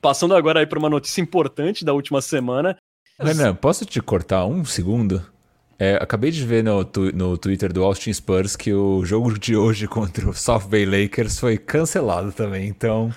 passando 0.00 0.34
agora 0.34 0.60
aí 0.60 0.66
para 0.66 0.78
uma 0.78 0.90
notícia 0.90 1.20
importante 1.20 1.84
da 1.84 1.92
última 1.92 2.20
semana. 2.20 2.76
Renan, 3.20 3.54
posso 3.54 3.84
te 3.84 4.00
cortar 4.00 4.46
um 4.46 4.64
segundo? 4.64 5.22
É, 5.78 5.96
acabei 5.96 6.30
de 6.30 6.44
ver 6.44 6.62
no, 6.62 6.84
tu, 6.84 7.14
no 7.14 7.38
Twitter 7.38 7.72
do 7.72 7.82
Austin 7.82 8.12
Spurs 8.12 8.54
que 8.54 8.72
o 8.72 9.04
jogo 9.04 9.38
de 9.38 9.56
hoje 9.56 9.86
contra 9.88 10.28
o 10.28 10.34
South 10.34 10.68
Bay 10.68 10.84
Lakers 10.84 11.38
foi 11.38 11.56
cancelado 11.56 12.32
também, 12.32 12.68
então 12.68 13.12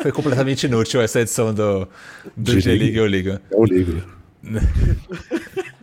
foi 0.00 0.12
completamente 0.12 0.64
inútil 0.64 1.00
essa 1.00 1.20
edição 1.20 1.52
do, 1.52 1.88
do 2.36 2.60
G-League 2.60 2.96
Eu 2.96 3.06
Liga. 3.06 3.42
Eu 3.50 3.64
Ligo. 3.64 4.02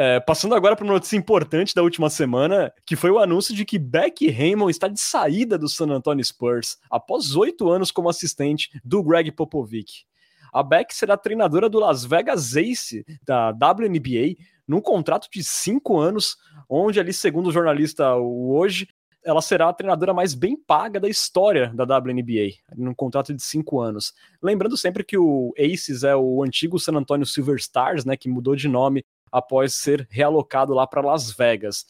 É, 0.00 0.20
passando 0.20 0.54
agora 0.54 0.76
para 0.76 0.84
uma 0.84 0.92
notícia 0.92 1.16
importante 1.16 1.74
da 1.74 1.82
última 1.82 2.08
semana, 2.08 2.72
que 2.86 2.94
foi 2.94 3.10
o 3.10 3.18
anúncio 3.18 3.52
de 3.52 3.64
que 3.64 3.80
Beck 3.80 4.30
Raymond 4.30 4.70
está 4.70 4.86
de 4.86 5.00
saída 5.00 5.58
do 5.58 5.68
San 5.68 5.90
Antonio 5.90 6.24
Spurs 6.24 6.78
após 6.88 7.34
oito 7.34 7.68
anos 7.68 7.90
como 7.90 8.08
assistente 8.08 8.70
do 8.84 9.02
Greg 9.02 9.32
Popovich. 9.32 10.06
A 10.52 10.62
Beck 10.62 10.94
será 10.94 11.16
treinadora 11.16 11.68
do 11.68 11.80
Las 11.80 12.04
Vegas 12.04 12.54
Ace 12.54 13.04
da 13.26 13.50
WNBA 13.50 14.36
num 14.68 14.80
contrato 14.80 15.26
de 15.32 15.42
cinco 15.42 15.98
anos, 15.98 16.36
onde 16.70 17.00
ali, 17.00 17.12
segundo 17.12 17.48
o 17.48 17.52
jornalista 17.52 18.14
hoje, 18.14 18.86
ela 19.24 19.42
será 19.42 19.68
a 19.68 19.72
treinadora 19.72 20.14
mais 20.14 20.32
bem 20.32 20.56
paga 20.56 21.00
da 21.00 21.08
história 21.08 21.72
da 21.74 21.82
WNBA, 21.82 22.52
num 22.76 22.94
contrato 22.94 23.34
de 23.34 23.42
cinco 23.42 23.80
anos. 23.80 24.14
Lembrando 24.40 24.76
sempre 24.76 25.02
que 25.02 25.18
o 25.18 25.52
Aces 25.58 26.04
é 26.04 26.14
o 26.14 26.44
antigo 26.44 26.78
San 26.78 26.94
Antonio 26.94 27.26
Silver 27.26 27.56
Stars, 27.56 28.04
né, 28.04 28.16
que 28.16 28.28
mudou 28.28 28.54
de 28.54 28.68
nome 28.68 29.04
após 29.30 29.74
ser 29.74 30.06
realocado 30.10 30.72
lá 30.74 30.86
para 30.86 31.00
Las 31.00 31.30
Vegas. 31.32 31.86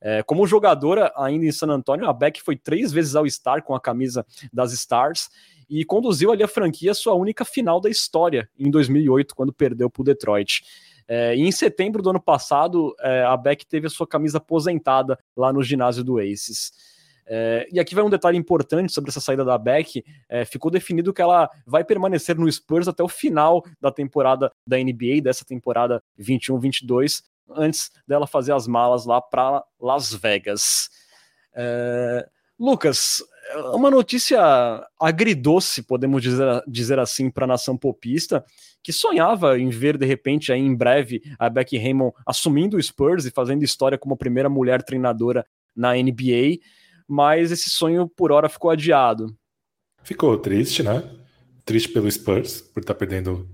É, 0.00 0.22
como 0.22 0.46
jogadora 0.46 1.12
ainda 1.16 1.46
em 1.46 1.52
San 1.52 1.68
Antonio, 1.68 2.08
a 2.08 2.12
Beck 2.12 2.42
foi 2.42 2.56
três 2.56 2.90
vezes 2.90 3.14
ao 3.14 3.28
Star 3.28 3.62
com 3.62 3.74
a 3.74 3.80
camisa 3.80 4.26
das 4.52 4.72
Stars 4.72 5.30
e 5.70 5.84
conduziu 5.84 6.32
ali 6.32 6.42
a 6.42 6.48
franquia 6.48 6.92
sua 6.92 7.14
única 7.14 7.44
final 7.44 7.80
da 7.80 7.88
história 7.88 8.48
em 8.58 8.70
2008, 8.70 9.34
quando 9.34 9.52
perdeu 9.52 9.88
para 9.88 10.00
o 10.00 10.04
Detroit. 10.04 10.62
É, 11.06 11.36
e 11.36 11.40
em 11.40 11.52
setembro 11.52 12.02
do 12.02 12.10
ano 12.10 12.20
passado, 12.20 12.94
é, 13.00 13.22
a 13.22 13.36
Beck 13.36 13.64
teve 13.64 13.86
a 13.86 13.90
sua 13.90 14.06
camisa 14.06 14.38
aposentada 14.38 15.18
lá 15.36 15.52
no 15.52 15.62
ginásio 15.62 16.02
do 16.02 16.18
Aces. 16.18 16.72
É, 17.26 17.68
e 17.72 17.78
aqui 17.78 17.94
vai 17.94 18.04
um 18.04 18.10
detalhe 18.10 18.36
importante 18.36 18.92
sobre 18.92 19.10
essa 19.10 19.20
saída 19.20 19.44
da 19.44 19.56
Beck. 19.56 20.04
É, 20.28 20.44
ficou 20.44 20.70
definido 20.70 21.12
que 21.12 21.22
ela 21.22 21.48
vai 21.66 21.84
permanecer 21.84 22.36
no 22.36 22.50
Spurs 22.50 22.88
até 22.88 23.02
o 23.02 23.08
final 23.08 23.64
da 23.80 23.90
temporada 23.90 24.52
da 24.66 24.76
NBA, 24.76 25.20
dessa 25.22 25.44
temporada 25.44 26.02
21-22, 26.18 27.22
antes 27.50 27.90
dela 28.06 28.26
fazer 28.26 28.52
as 28.52 28.66
malas 28.66 29.06
lá 29.06 29.20
para 29.20 29.64
Las 29.80 30.12
Vegas. 30.12 30.90
É, 31.54 32.28
Lucas, 32.58 33.22
uma 33.74 33.90
notícia 33.90 34.40
agridoce, 35.00 35.82
podemos 35.82 36.22
dizer, 36.22 36.62
dizer 36.66 36.98
assim, 36.98 37.30
para 37.30 37.44
a 37.44 37.48
nação 37.48 37.76
popista, 37.76 38.44
que 38.82 38.92
sonhava 38.92 39.58
em 39.58 39.68
ver 39.68 39.96
de 39.96 40.06
repente 40.06 40.52
aí 40.52 40.60
em 40.60 40.74
breve 40.74 41.22
a 41.38 41.48
Becky 41.48 41.78
Raymond 41.78 42.14
assumindo 42.26 42.76
o 42.76 42.82
Spurs 42.82 43.24
e 43.26 43.30
fazendo 43.30 43.62
história 43.62 43.98
como 43.98 44.14
a 44.14 44.18
primeira 44.18 44.48
mulher 44.48 44.82
treinadora 44.82 45.46
na 45.74 45.94
NBA 45.94 46.58
mas 47.12 47.52
esse 47.52 47.68
sonho 47.68 48.08
por 48.08 48.32
hora 48.32 48.48
ficou 48.48 48.70
adiado. 48.70 49.36
Ficou 50.02 50.38
triste, 50.38 50.82
né? 50.82 51.04
Triste 51.62 51.90
pelo 51.90 52.10
Spurs, 52.10 52.62
por 52.62 52.80
estar 52.80 52.94
tá 52.94 52.98
perdendo 52.98 53.46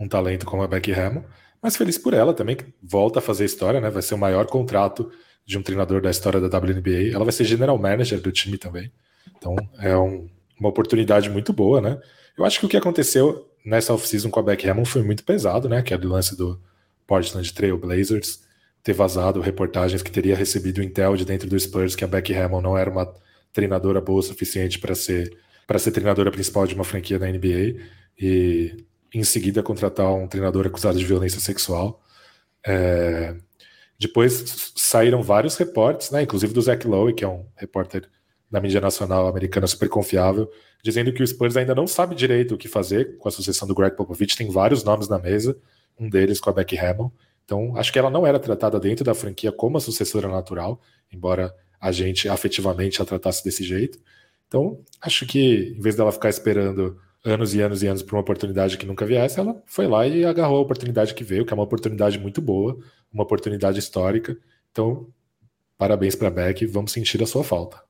um 0.00 0.08
talento 0.08 0.46
como 0.46 0.62
a 0.62 0.66
Becky 0.66 0.92
Hammond, 0.92 1.26
mas 1.60 1.76
feliz 1.76 1.98
por 1.98 2.14
ela 2.14 2.32
também, 2.32 2.56
que 2.56 2.64
volta 2.82 3.18
a 3.18 3.22
fazer 3.22 3.44
história, 3.44 3.82
né? 3.82 3.90
Vai 3.90 4.00
ser 4.00 4.14
o 4.14 4.18
maior 4.18 4.46
contrato 4.46 5.12
de 5.44 5.58
um 5.58 5.62
treinador 5.62 6.00
da 6.00 6.10
história 6.10 6.40
da 6.40 6.58
WNBA. 6.58 7.12
Ela 7.12 7.24
vai 7.24 7.32
ser 7.32 7.44
general 7.44 7.76
manager 7.76 8.18
do 8.18 8.32
time 8.32 8.56
também. 8.56 8.90
Então 9.36 9.54
é 9.78 9.94
um, 9.94 10.26
uma 10.58 10.70
oportunidade 10.70 11.28
muito 11.28 11.52
boa, 11.52 11.82
né? 11.82 12.00
Eu 12.34 12.46
acho 12.46 12.58
que 12.58 12.64
o 12.64 12.68
que 12.68 12.78
aconteceu 12.78 13.46
nessa 13.62 13.92
off-season 13.92 14.30
com 14.30 14.40
a 14.40 14.42
Becky 14.42 14.70
Hammond 14.70 14.88
foi 14.88 15.02
muito 15.02 15.22
pesado, 15.22 15.68
né? 15.68 15.82
Que 15.82 15.92
é 15.92 15.98
do 15.98 16.08
lance 16.08 16.34
do 16.34 16.58
Portland 17.06 17.52
Trail 17.52 17.76
Blazers 17.76 18.40
ter 18.82 18.92
vazado 18.92 19.40
reportagens 19.40 20.02
que 20.02 20.10
teria 20.10 20.36
recebido 20.36 20.82
intel 20.82 21.16
de 21.16 21.24
dentro 21.24 21.48
do 21.48 21.58
Spurs 21.58 21.94
que 21.94 22.04
a 22.04 22.08
Becky 22.08 22.34
Hammond 22.34 22.62
não 22.62 22.76
era 22.76 22.90
uma 22.90 23.14
treinadora 23.52 24.00
boa 24.00 24.20
o 24.20 24.22
suficiente 24.22 24.78
para 24.78 24.94
ser 24.94 25.36
para 25.66 25.78
ser 25.78 25.92
treinadora 25.92 26.30
principal 26.30 26.66
de 26.66 26.74
uma 26.74 26.84
franquia 26.84 27.18
da 27.18 27.26
NBA 27.26 27.76
e 28.18 28.84
em 29.14 29.24
seguida 29.24 29.62
contratar 29.62 30.12
um 30.12 30.26
treinador 30.26 30.66
acusado 30.66 30.98
de 30.98 31.04
violência 31.04 31.40
sexual. 31.40 32.02
É... 32.66 33.36
Depois 33.98 34.72
saíram 34.74 35.22
vários 35.22 35.56
reportes, 35.56 36.10
né, 36.10 36.22
inclusive 36.22 36.52
do 36.52 36.60
Zach 36.60 36.86
Lowe, 36.86 37.14
que 37.14 37.24
é 37.24 37.28
um 37.28 37.46
repórter 37.56 38.08
da 38.50 38.60
mídia 38.60 38.80
nacional 38.80 39.28
americana 39.28 39.66
super 39.66 39.88
confiável, 39.88 40.50
dizendo 40.82 41.12
que 41.12 41.22
o 41.22 41.26
Spurs 41.26 41.56
ainda 41.56 41.74
não 41.74 41.86
sabe 41.86 42.14
direito 42.14 42.54
o 42.54 42.58
que 42.58 42.68
fazer 42.68 43.16
com 43.16 43.28
a 43.28 43.32
sucessão 43.32 43.66
do 43.66 43.74
Greg 43.74 43.96
Popovich. 43.96 44.36
Tem 44.36 44.50
vários 44.50 44.82
nomes 44.82 45.08
na 45.08 45.18
mesa, 45.18 45.56
um 45.98 46.08
deles 46.08 46.40
com 46.40 46.50
a 46.50 46.52
Becky 46.52 46.76
Hammond. 46.76 47.12
Então, 47.44 47.76
acho 47.76 47.92
que 47.92 47.98
ela 47.98 48.10
não 48.10 48.26
era 48.26 48.38
tratada 48.38 48.78
dentro 48.78 49.04
da 49.04 49.14
franquia 49.14 49.52
como 49.52 49.76
a 49.76 49.80
sucessora 49.80 50.28
natural, 50.28 50.80
embora 51.12 51.54
a 51.80 51.90
gente 51.90 52.28
afetivamente 52.28 53.02
a 53.02 53.04
tratasse 53.04 53.44
desse 53.44 53.64
jeito. 53.64 53.98
Então, 54.46 54.78
acho 55.00 55.26
que 55.26 55.74
em 55.76 55.80
vez 55.80 55.96
dela 55.96 56.12
ficar 56.12 56.28
esperando 56.28 56.98
anos 57.24 57.54
e 57.54 57.60
anos 57.60 57.82
e 57.82 57.86
anos 57.86 58.02
por 58.02 58.14
uma 58.14 58.22
oportunidade 58.22 58.76
que 58.76 58.86
nunca 58.86 59.06
viesse, 59.06 59.38
ela 59.38 59.60
foi 59.66 59.86
lá 59.86 60.06
e 60.06 60.24
agarrou 60.24 60.58
a 60.58 60.62
oportunidade 60.62 61.14
que 61.14 61.24
veio, 61.24 61.44
que 61.44 61.52
é 61.52 61.54
uma 61.54 61.62
oportunidade 61.62 62.18
muito 62.18 62.40
boa, 62.40 62.78
uma 63.12 63.22
oportunidade 63.22 63.78
histórica. 63.78 64.36
Então, 64.70 65.08
parabéns 65.76 66.14
para 66.14 66.30
Beck, 66.30 66.66
vamos 66.66 66.92
sentir 66.92 67.22
a 67.22 67.26
sua 67.26 67.44
falta. 67.44 67.82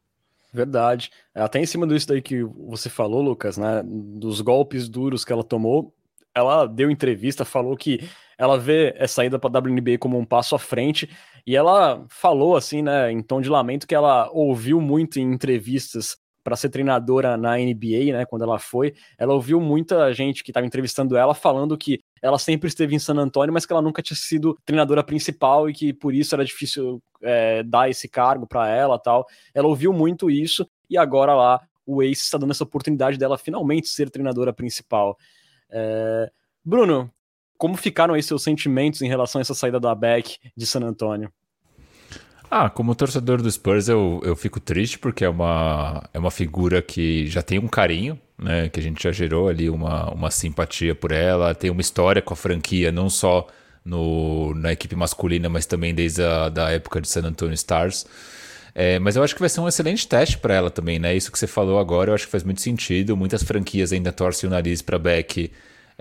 Verdade. 0.53 1.11
Até 1.35 1.61
em 1.61 1.67
cima 1.67 1.87
disso 1.87 2.09
daí 2.09 2.21
que 2.21 2.43
você 2.45 2.91
falou, 2.91 3.23
Lucas, 3.23 3.57
né, 3.57 3.83
dos 3.85 4.41
golpes 4.43 4.89
duros 4.89 5.25
que 5.25 5.33
ela 5.33 5.43
tomou, 5.43 5.95
ela 6.35 6.67
deu 6.67 6.91
entrevista, 6.91 7.45
falou 7.45 7.77
que 7.77 8.07
ela 8.43 8.59
vê 8.59 8.93
essa 8.97 9.25
ida 9.25 9.39
para 9.39 9.57
a 9.57 9.61
WNBA 9.61 9.99
como 10.01 10.19
um 10.19 10.25
passo 10.25 10.57
à 10.57 10.59
frente 10.59 11.09
e 11.47 11.55
ela 11.55 12.05
falou 12.09 12.57
assim, 12.57 12.83
né, 12.83 13.13
em 13.13 13.23
tom 13.23 13.41
de 13.41 13.49
lamento 13.49 13.87
que 13.87 13.95
ela 13.95 14.29
ouviu 14.33 14.81
muito 14.81 15.21
em 15.21 15.33
entrevistas 15.33 16.17
para 16.43 16.57
ser 16.57 16.69
treinadora 16.69 17.37
na 17.37 17.57
NBA, 17.57 18.13
né, 18.13 18.27
quando 18.27 18.43
ela 18.43 18.59
foi, 18.59 18.95
ela 19.17 19.33
ouviu 19.33 19.61
muita 19.61 20.13
gente 20.13 20.43
que 20.43 20.51
estava 20.51 20.67
entrevistando 20.67 21.17
ela 21.17 21.35
falando 21.35 21.79
que 21.79 22.01
ela 22.21 22.37
sempre 22.37 22.67
esteve 22.67 22.97
em 22.97 22.99
San 22.99 23.15
Antonio, 23.15 23.53
mas 23.53 23.65
que 23.65 23.73
ela 23.73 23.81
nunca 23.81 24.03
tinha 24.03 24.17
sido 24.17 24.59
treinadora 24.65 25.05
principal 25.05 25.71
e 25.71 25.73
que 25.73 25.93
por 25.93 26.13
isso 26.13 26.35
era 26.35 26.45
difícil 26.45 27.01
é, 27.23 27.63
dar 27.63 27.89
esse 27.89 28.09
cargo 28.09 28.45
para 28.45 28.69
ela, 28.69 28.99
tal. 28.99 29.25
Ela 29.55 29.69
ouviu 29.69 29.93
muito 29.93 30.29
isso 30.29 30.69
e 30.91 30.99
agora 30.99 31.33
lá 31.33 31.61
o 31.87 32.03
Ace 32.03 32.23
está 32.23 32.39
dando 32.39 32.51
essa 32.51 32.65
oportunidade 32.65 33.17
dela 33.17 33.39
finalmente 33.39 33.89
ser 33.89 34.11
treinadora 34.11 34.53
principal. 34.53 35.17
É... 35.71 36.29
Bruno, 36.65 37.09
como 37.63 37.77
ficaram 37.77 38.15
aí 38.15 38.23
seus 38.25 38.43
sentimentos 38.43 39.03
em 39.03 39.09
relação 39.09 39.39
a 39.39 39.43
essa 39.43 39.55
saída 39.55 39.79
da 39.79 39.95
Beck 39.95 40.37
de 40.57 40.67
San 40.67 40.81
Antonio? 40.81 41.31
Ah, 42.51 42.69
como 42.69 42.93
torcedor 42.93 43.41
do 43.41 43.49
Spurs, 43.49 43.89
eu, 43.89 44.21
eu 44.25 44.35
fico 44.35 44.59
triste 44.59 44.99
porque 44.99 45.25
é 45.25 45.29
uma, 45.29 46.03
é 46.13 46.19
uma 46.19 46.33
figura 46.33 46.83
que 46.83 47.29
já 47.29 47.41
tem 47.41 47.61
um 47.61 47.69
carinho, 47.69 48.19
né? 48.37 48.69
Que 48.69 48.81
a 48.81 48.83
gente 48.83 49.01
já 49.01 49.13
gerou 49.13 49.49
ali 49.49 49.71
uma, 49.71 50.11
uma 50.11 50.29
simpatia 50.29 50.93
por 50.93 51.13
ela, 51.13 51.55
tem 51.55 51.71
uma 51.71 51.81
história 51.81 52.21
com 52.21 52.35
a 52.35 52.37
franquia, 52.37 52.91
não 52.91 53.09
só 53.09 53.47
no, 53.85 54.53
na 54.57 54.73
equipe 54.73 54.97
masculina, 54.97 55.49
mas 55.49 55.65
também 55.65 55.95
desde 55.95 56.21
a 56.21 56.49
da 56.49 56.69
época 56.69 57.01
de 57.01 57.09
San 57.09 57.23
Antonio 57.23 57.55
Stars. 57.55 58.05
É, 58.75 58.99
mas 58.99 59.15
eu 59.15 59.23
acho 59.23 59.37
que 59.37 59.41
vai 59.41 59.49
ser 59.49 59.61
um 59.61 59.69
excelente 59.69 60.09
teste 60.09 60.37
para 60.37 60.53
ela 60.53 60.69
também, 60.69 60.99
né? 60.99 61.15
Isso 61.15 61.31
que 61.31 61.39
você 61.39 61.47
falou 61.47 61.79
agora, 61.79 62.11
eu 62.11 62.15
acho 62.17 62.25
que 62.25 62.33
faz 62.33 62.43
muito 62.43 62.61
sentido. 62.61 63.17
Muitas 63.17 63.45
franquias 63.45 63.93
ainda 63.93 64.11
torcem 64.11 64.49
o 64.49 64.51
nariz 64.51 64.83
para 64.83 64.99
Beck 64.99 65.53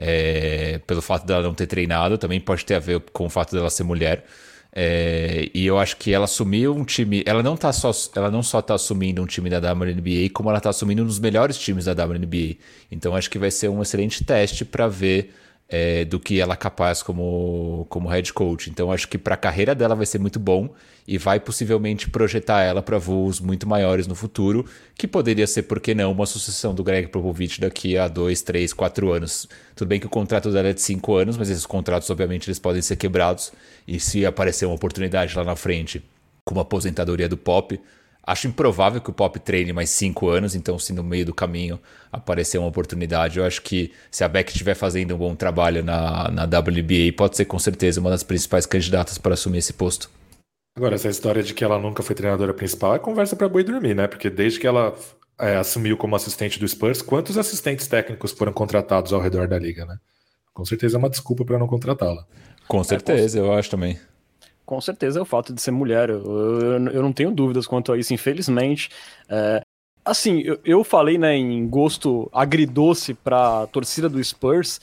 é, 0.03 0.79
pelo 0.87 1.01
fato 1.01 1.27
dela 1.27 1.43
não 1.43 1.53
ter 1.53 1.67
treinado, 1.67 2.17
também 2.17 2.41
pode 2.41 2.65
ter 2.65 2.73
a 2.73 2.79
ver 2.79 2.99
com 3.13 3.25
o 3.25 3.29
fato 3.29 3.55
dela 3.55 3.69
ser 3.69 3.83
mulher. 3.83 4.25
É, 4.73 5.49
e 5.53 5.65
eu 5.65 5.77
acho 5.77 5.97
que 5.97 6.11
ela 6.11 6.25
assumiu 6.25 6.73
um 6.75 6.83
time. 6.83 7.21
Ela 7.25 7.43
não, 7.43 7.55
tá 7.55 7.71
só, 7.71 7.91
ela 8.15 8.31
não 8.31 8.41
só 8.41 8.59
está 8.59 8.73
assumindo 8.73 9.21
um 9.21 9.27
time 9.27 9.47
da 9.49 9.59
WNBA, 9.59 10.29
como 10.33 10.49
ela 10.49 10.57
está 10.57 10.71
assumindo 10.71 11.03
um 11.03 11.05
dos 11.05 11.19
melhores 11.19 11.57
times 11.57 11.85
da 11.85 11.91
WNBA. 11.91 12.55
Então 12.91 13.15
acho 13.15 13.29
que 13.29 13.37
vai 13.37 13.51
ser 13.51 13.69
um 13.69 13.81
excelente 13.81 14.23
teste 14.23 14.65
para 14.65 14.87
ver 14.87 15.35
é, 15.73 16.03
do 16.03 16.19
que 16.19 16.41
ela 16.41 16.53
é 16.53 16.57
capaz 16.57 17.01
como, 17.01 17.87
como 17.89 18.09
head 18.09 18.33
coach. 18.33 18.69
Então 18.69 18.91
acho 18.91 19.07
que 19.07 19.17
para 19.17 19.35
a 19.35 19.37
carreira 19.37 19.73
dela 19.73 19.95
vai 19.95 20.05
ser 20.05 20.19
muito 20.19 20.37
bom 20.37 20.69
e 21.07 21.17
vai 21.17 21.39
possivelmente 21.39 22.09
projetar 22.09 22.61
ela 22.61 22.81
para 22.81 22.97
voos 22.97 23.39
muito 23.39 23.67
maiores 23.67 24.05
no 24.05 24.13
futuro, 24.13 24.65
que 24.95 25.07
poderia 25.07 25.47
ser, 25.47 25.63
por 25.63 25.79
que 25.79 25.95
não, 25.95 26.11
uma 26.11 26.25
sucessão 26.25 26.75
do 26.75 26.83
Greg 26.83 27.07
Popovich 27.07 27.61
daqui 27.61 27.97
a 27.97 28.09
dois, 28.09 28.41
três, 28.41 28.73
quatro 28.73 29.13
anos. 29.13 29.47
Tudo 29.73 29.87
bem 29.87 29.99
que 29.99 30.05
o 30.05 30.09
contrato 30.09 30.51
dela 30.51 30.67
é 30.67 30.73
de 30.73 30.81
cinco 30.81 31.15
anos, 31.15 31.37
mas 31.37 31.49
esses 31.49 31.65
contratos, 31.65 32.09
obviamente, 32.09 32.49
eles 32.49 32.59
podem 32.59 32.81
ser 32.81 32.97
quebrados 32.97 33.53
e 33.87 33.97
se 33.99 34.25
aparecer 34.25 34.65
uma 34.65 34.75
oportunidade 34.75 35.35
lá 35.35 35.43
na 35.43 35.55
frente, 35.55 36.03
como 36.43 36.59
a 36.59 36.63
aposentadoria 36.63 37.29
do 37.29 37.37
Pop, 37.37 37.79
Acho 38.23 38.47
improvável 38.47 39.01
que 39.01 39.09
o 39.09 39.13
Pop 39.13 39.39
treine 39.39 39.73
mais 39.73 39.89
cinco 39.89 40.29
anos, 40.29 40.53
então 40.53 40.77
se 40.77 40.93
no 40.93 41.03
meio 41.03 41.25
do 41.25 41.33
caminho 41.33 41.79
aparecer 42.11 42.59
uma 42.59 42.67
oportunidade, 42.67 43.39
eu 43.39 43.45
acho 43.45 43.61
que 43.63 43.91
se 44.11 44.23
a 44.23 44.27
Beck 44.27 44.51
estiver 44.51 44.75
fazendo 44.75 45.15
um 45.15 45.17
bom 45.17 45.35
trabalho 45.35 45.83
na, 45.83 46.29
na 46.29 46.43
WBA, 46.43 47.13
pode 47.17 47.35
ser 47.35 47.45
com 47.45 47.57
certeza 47.57 47.99
uma 47.99 48.11
das 48.11 48.21
principais 48.21 48.65
candidatas 48.67 49.17
para 49.17 49.33
assumir 49.33 49.57
esse 49.57 49.73
posto. 49.73 50.09
Agora, 50.77 50.95
essa 50.95 51.09
história 51.09 51.41
de 51.41 51.53
que 51.53 51.63
ela 51.63 51.79
nunca 51.79 52.03
foi 52.03 52.15
treinadora 52.15 52.53
principal 52.53 52.95
é 52.95 52.99
conversa 52.99 53.35
para 53.35 53.49
boi 53.49 53.63
dormir, 53.63 53.95
né? 53.95 54.07
Porque 54.07 54.29
desde 54.29 54.59
que 54.59 54.67
ela 54.67 54.95
é, 55.39 55.55
assumiu 55.57 55.97
como 55.97 56.15
assistente 56.15 56.59
do 56.59 56.67
Spurs, 56.67 57.01
quantos 57.01 57.37
assistentes 57.37 57.87
técnicos 57.87 58.31
foram 58.31 58.53
contratados 58.53 59.11
ao 59.11 59.19
redor 59.19 59.47
da 59.47 59.57
liga, 59.57 59.85
né? 59.85 59.97
Com 60.53 60.63
certeza 60.63 60.95
é 60.95 60.99
uma 60.99 61.09
desculpa 61.09 61.43
para 61.43 61.57
não 61.57 61.67
contratá-la. 61.67 62.25
Com 62.67 62.83
certeza, 62.83 63.39
é, 63.39 63.41
eu 63.41 63.51
acho 63.51 63.69
também 63.69 63.99
com 64.65 64.79
certeza 64.79 65.19
é 65.19 65.21
o 65.21 65.25
fato 65.25 65.53
de 65.53 65.61
ser 65.61 65.71
mulher. 65.71 66.09
Eu, 66.09 66.23
eu, 66.23 66.87
eu 66.87 67.01
não 67.01 67.13
tenho 67.13 67.31
dúvidas 67.31 67.67
quanto 67.67 67.91
a 67.91 67.97
isso, 67.97 68.13
infelizmente. 68.13 68.89
É, 69.29 69.61
assim, 70.05 70.41
eu, 70.41 70.59
eu, 70.63 70.83
falei 70.83 71.17
né, 71.17 71.35
em 71.35 71.67
gosto 71.67 72.29
agridoce 72.33 73.13
para 73.13 73.63
a 73.63 73.67
torcida 73.67 74.09
do 74.09 74.23
Spurs, 74.23 74.79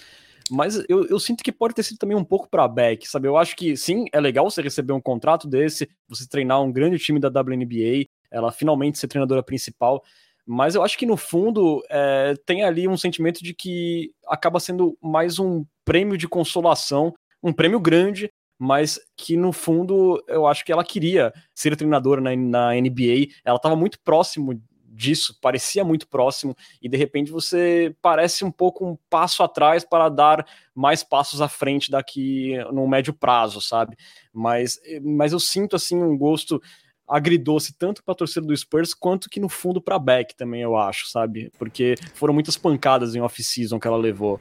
mas 0.50 0.82
eu, 0.88 1.06
eu, 1.06 1.18
sinto 1.18 1.44
que 1.44 1.52
pode 1.52 1.74
ter 1.74 1.82
sido 1.82 1.98
também 1.98 2.16
um 2.16 2.24
pouco 2.24 2.48
para 2.48 2.66
Beck, 2.66 3.06
sabe? 3.06 3.28
Eu 3.28 3.36
acho 3.36 3.54
que 3.54 3.76
sim, 3.76 4.06
é 4.12 4.20
legal 4.20 4.50
você 4.50 4.62
receber 4.62 4.92
um 4.92 5.00
contrato 5.00 5.46
desse, 5.46 5.88
você 6.08 6.26
treinar 6.26 6.62
um 6.62 6.72
grande 6.72 6.98
time 6.98 7.20
da 7.20 7.28
WNBA, 7.28 8.06
ela 8.30 8.50
finalmente 8.50 8.98
ser 8.98 9.08
treinadora 9.08 9.42
principal. 9.42 10.02
Mas 10.46 10.74
eu 10.74 10.82
acho 10.82 10.96
que 10.96 11.04
no 11.04 11.16
fundo 11.16 11.82
é, 11.90 12.34
tem 12.46 12.64
ali 12.64 12.88
um 12.88 12.96
sentimento 12.96 13.44
de 13.44 13.52
que 13.52 14.10
acaba 14.26 14.58
sendo 14.58 14.96
mais 15.02 15.38
um 15.38 15.64
prêmio 15.84 16.16
de 16.16 16.26
consolação, 16.26 17.12
um 17.42 17.52
prêmio 17.52 17.78
grande, 17.78 18.30
mas 18.58 18.98
que 19.16 19.36
no 19.36 19.52
fundo 19.52 20.22
eu 20.26 20.46
acho 20.46 20.64
que 20.64 20.72
ela 20.72 20.84
queria 20.84 21.32
ser 21.54 21.76
treinadora 21.76 22.20
na, 22.20 22.34
na 22.34 22.74
NBA, 22.74 23.28
ela 23.44 23.56
estava 23.56 23.76
muito 23.76 24.00
próximo 24.00 24.60
disso, 24.98 25.38
parecia 25.40 25.84
muito 25.84 26.08
próximo, 26.08 26.56
e 26.82 26.88
de 26.88 26.96
repente 26.96 27.30
você 27.30 27.94
parece 28.02 28.44
um 28.44 28.50
pouco 28.50 28.84
um 28.84 28.98
passo 29.08 29.44
atrás 29.44 29.84
para 29.84 30.08
dar 30.08 30.44
mais 30.74 31.04
passos 31.04 31.40
à 31.40 31.48
frente 31.48 31.90
daqui 31.90 32.58
no 32.72 32.86
médio 32.88 33.14
prazo, 33.14 33.60
sabe? 33.60 33.96
Mas, 34.32 34.78
mas 35.00 35.32
eu 35.32 35.38
sinto 35.38 35.76
assim 35.76 36.02
um 36.02 36.18
gosto 36.18 36.60
agridoce 37.06 37.72
tanto 37.78 38.02
para 38.04 38.12
a 38.12 38.16
torcida 38.16 38.46
do 38.46 38.56
Spurs 38.56 38.92
quanto 38.92 39.30
que 39.30 39.40
no 39.40 39.48
fundo 39.48 39.80
para 39.80 39.98
Beck 39.98 40.36
também 40.36 40.60
eu 40.60 40.76
acho, 40.76 41.08
sabe? 41.08 41.50
Porque 41.58 41.94
foram 42.14 42.34
muitas 42.34 42.56
pancadas 42.56 43.14
em 43.14 43.20
off-season 43.20 43.78
que 43.78 43.86
ela 43.86 43.96
levou. 43.96 44.40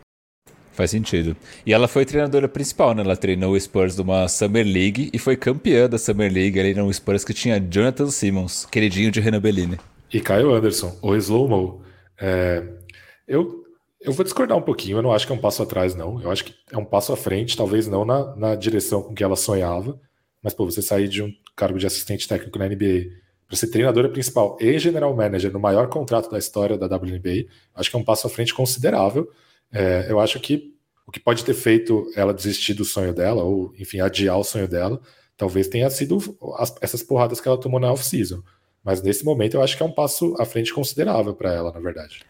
Faz 0.78 0.91
sentido. 0.91 1.36
E 1.65 1.73
ela 1.73 1.88
foi 1.88 2.05
treinadora 2.05 2.47
principal, 2.47 2.93
né? 2.93 3.01
Ela 3.01 3.17
treinou 3.17 3.53
o 3.53 3.59
Spurs 3.59 3.97
numa 3.97 4.28
Summer 4.28 4.63
League 4.63 5.09
e 5.11 5.17
foi 5.17 5.36
campeã 5.36 5.89
da 5.89 5.97
Summer 5.97 6.32
League 6.32 6.59
ali 6.59 6.75
no 6.75 6.93
Spurs 6.93 7.25
que 7.25 7.34
tinha 7.34 7.59
Jonathan 7.59 8.11
Simmons, 8.11 8.63
queridinho 8.67 9.09
de 9.09 9.19
Renan 9.19 9.41
Bellini. 9.41 9.80
E 10.13 10.21
Caio 10.21 10.53
Anderson, 10.53 10.95
o 11.01 11.15
Slow-Mo. 11.15 11.82
É, 12.21 12.63
eu, 13.28 13.63
eu 13.99 14.13
vou 14.13 14.23
discordar 14.23 14.55
um 14.55 14.61
pouquinho, 14.61 14.99
eu 14.99 15.01
não 15.01 15.11
acho 15.11 15.25
que 15.25 15.34
é 15.34 15.36
um 15.36 15.39
passo 15.41 15.63
atrás, 15.63 15.95
não. 15.95 16.21
Eu 16.21 16.30
acho 16.30 16.45
que 16.45 16.53
é 16.71 16.78
um 16.78 16.86
passo 16.86 17.11
à 17.11 17.17
frente, 17.17 17.57
talvez 17.57 17.88
não 17.88 18.05
na, 18.05 18.36
na 18.36 18.55
direção 18.55 19.01
com 19.01 19.15
que 19.15 19.23
ela 19.23 19.36
sonhava, 19.36 19.99
mas, 20.43 20.53
pô, 20.53 20.63
você 20.63 20.84
sair 20.84 21.07
de 21.07 21.23
um 21.23 21.34
cargo 21.55 21.80
de 21.80 21.88
assistente 21.88 22.28
técnico 22.28 22.59
na 22.59 22.67
NBA 22.67 23.07
para 23.47 23.57
ser 23.57 23.71
treinadora 23.71 24.09
principal 24.09 24.55
e 24.61 24.78
general 24.78 25.15
manager 25.15 25.51
no 25.51 25.59
maior 25.59 25.89
contrato 25.89 26.30
da 26.30 26.38
história 26.38 26.78
da 26.78 26.86
WNBA, 26.86 27.47
acho 27.73 27.89
que 27.89 27.95
é 27.95 27.99
um 27.99 28.03
passo 28.03 28.28
à 28.28 28.30
frente 28.30 28.53
considerável. 28.53 29.28
É, 29.72 30.07
eu 30.09 30.20
acho 30.20 30.39
que 30.39 30.74
o 31.05 31.11
que 31.11 31.20
pode 31.20 31.45
ter 31.45 31.53
feito 31.53 32.11
ela 32.15 32.34
desistir 32.34 32.74
do 32.74 32.84
sonho 32.84 33.13
dela, 33.13 33.43
ou, 33.43 33.74
enfim, 33.80 33.99
adiar 33.99 34.38
o 34.38 34.43
sonho 34.43 34.68
dela, 34.68 34.99
talvez 35.38 35.68
tenha 35.68 35.89
sido 35.89 36.18
as, 36.57 36.76
essas 36.82 37.01
porradas 37.01 37.39
que 37.39 37.47
ela 37.47 37.59
tomou 37.59 37.80
na 37.80 37.91
off-season. 37.91 38.43
Mas 38.84 39.01
nesse 39.01 39.24
momento 39.24 39.55
eu 39.55 39.61
acho 39.61 39.78
que 39.78 39.84
é 39.84 39.86
um 39.86 39.91
passo 39.91 40.36
à 40.39 40.45
frente 40.45 40.74
considerável 40.74 41.34
para 41.34 41.53
ela, 41.53 41.72
na 41.72 41.80
verdade. 41.80 42.22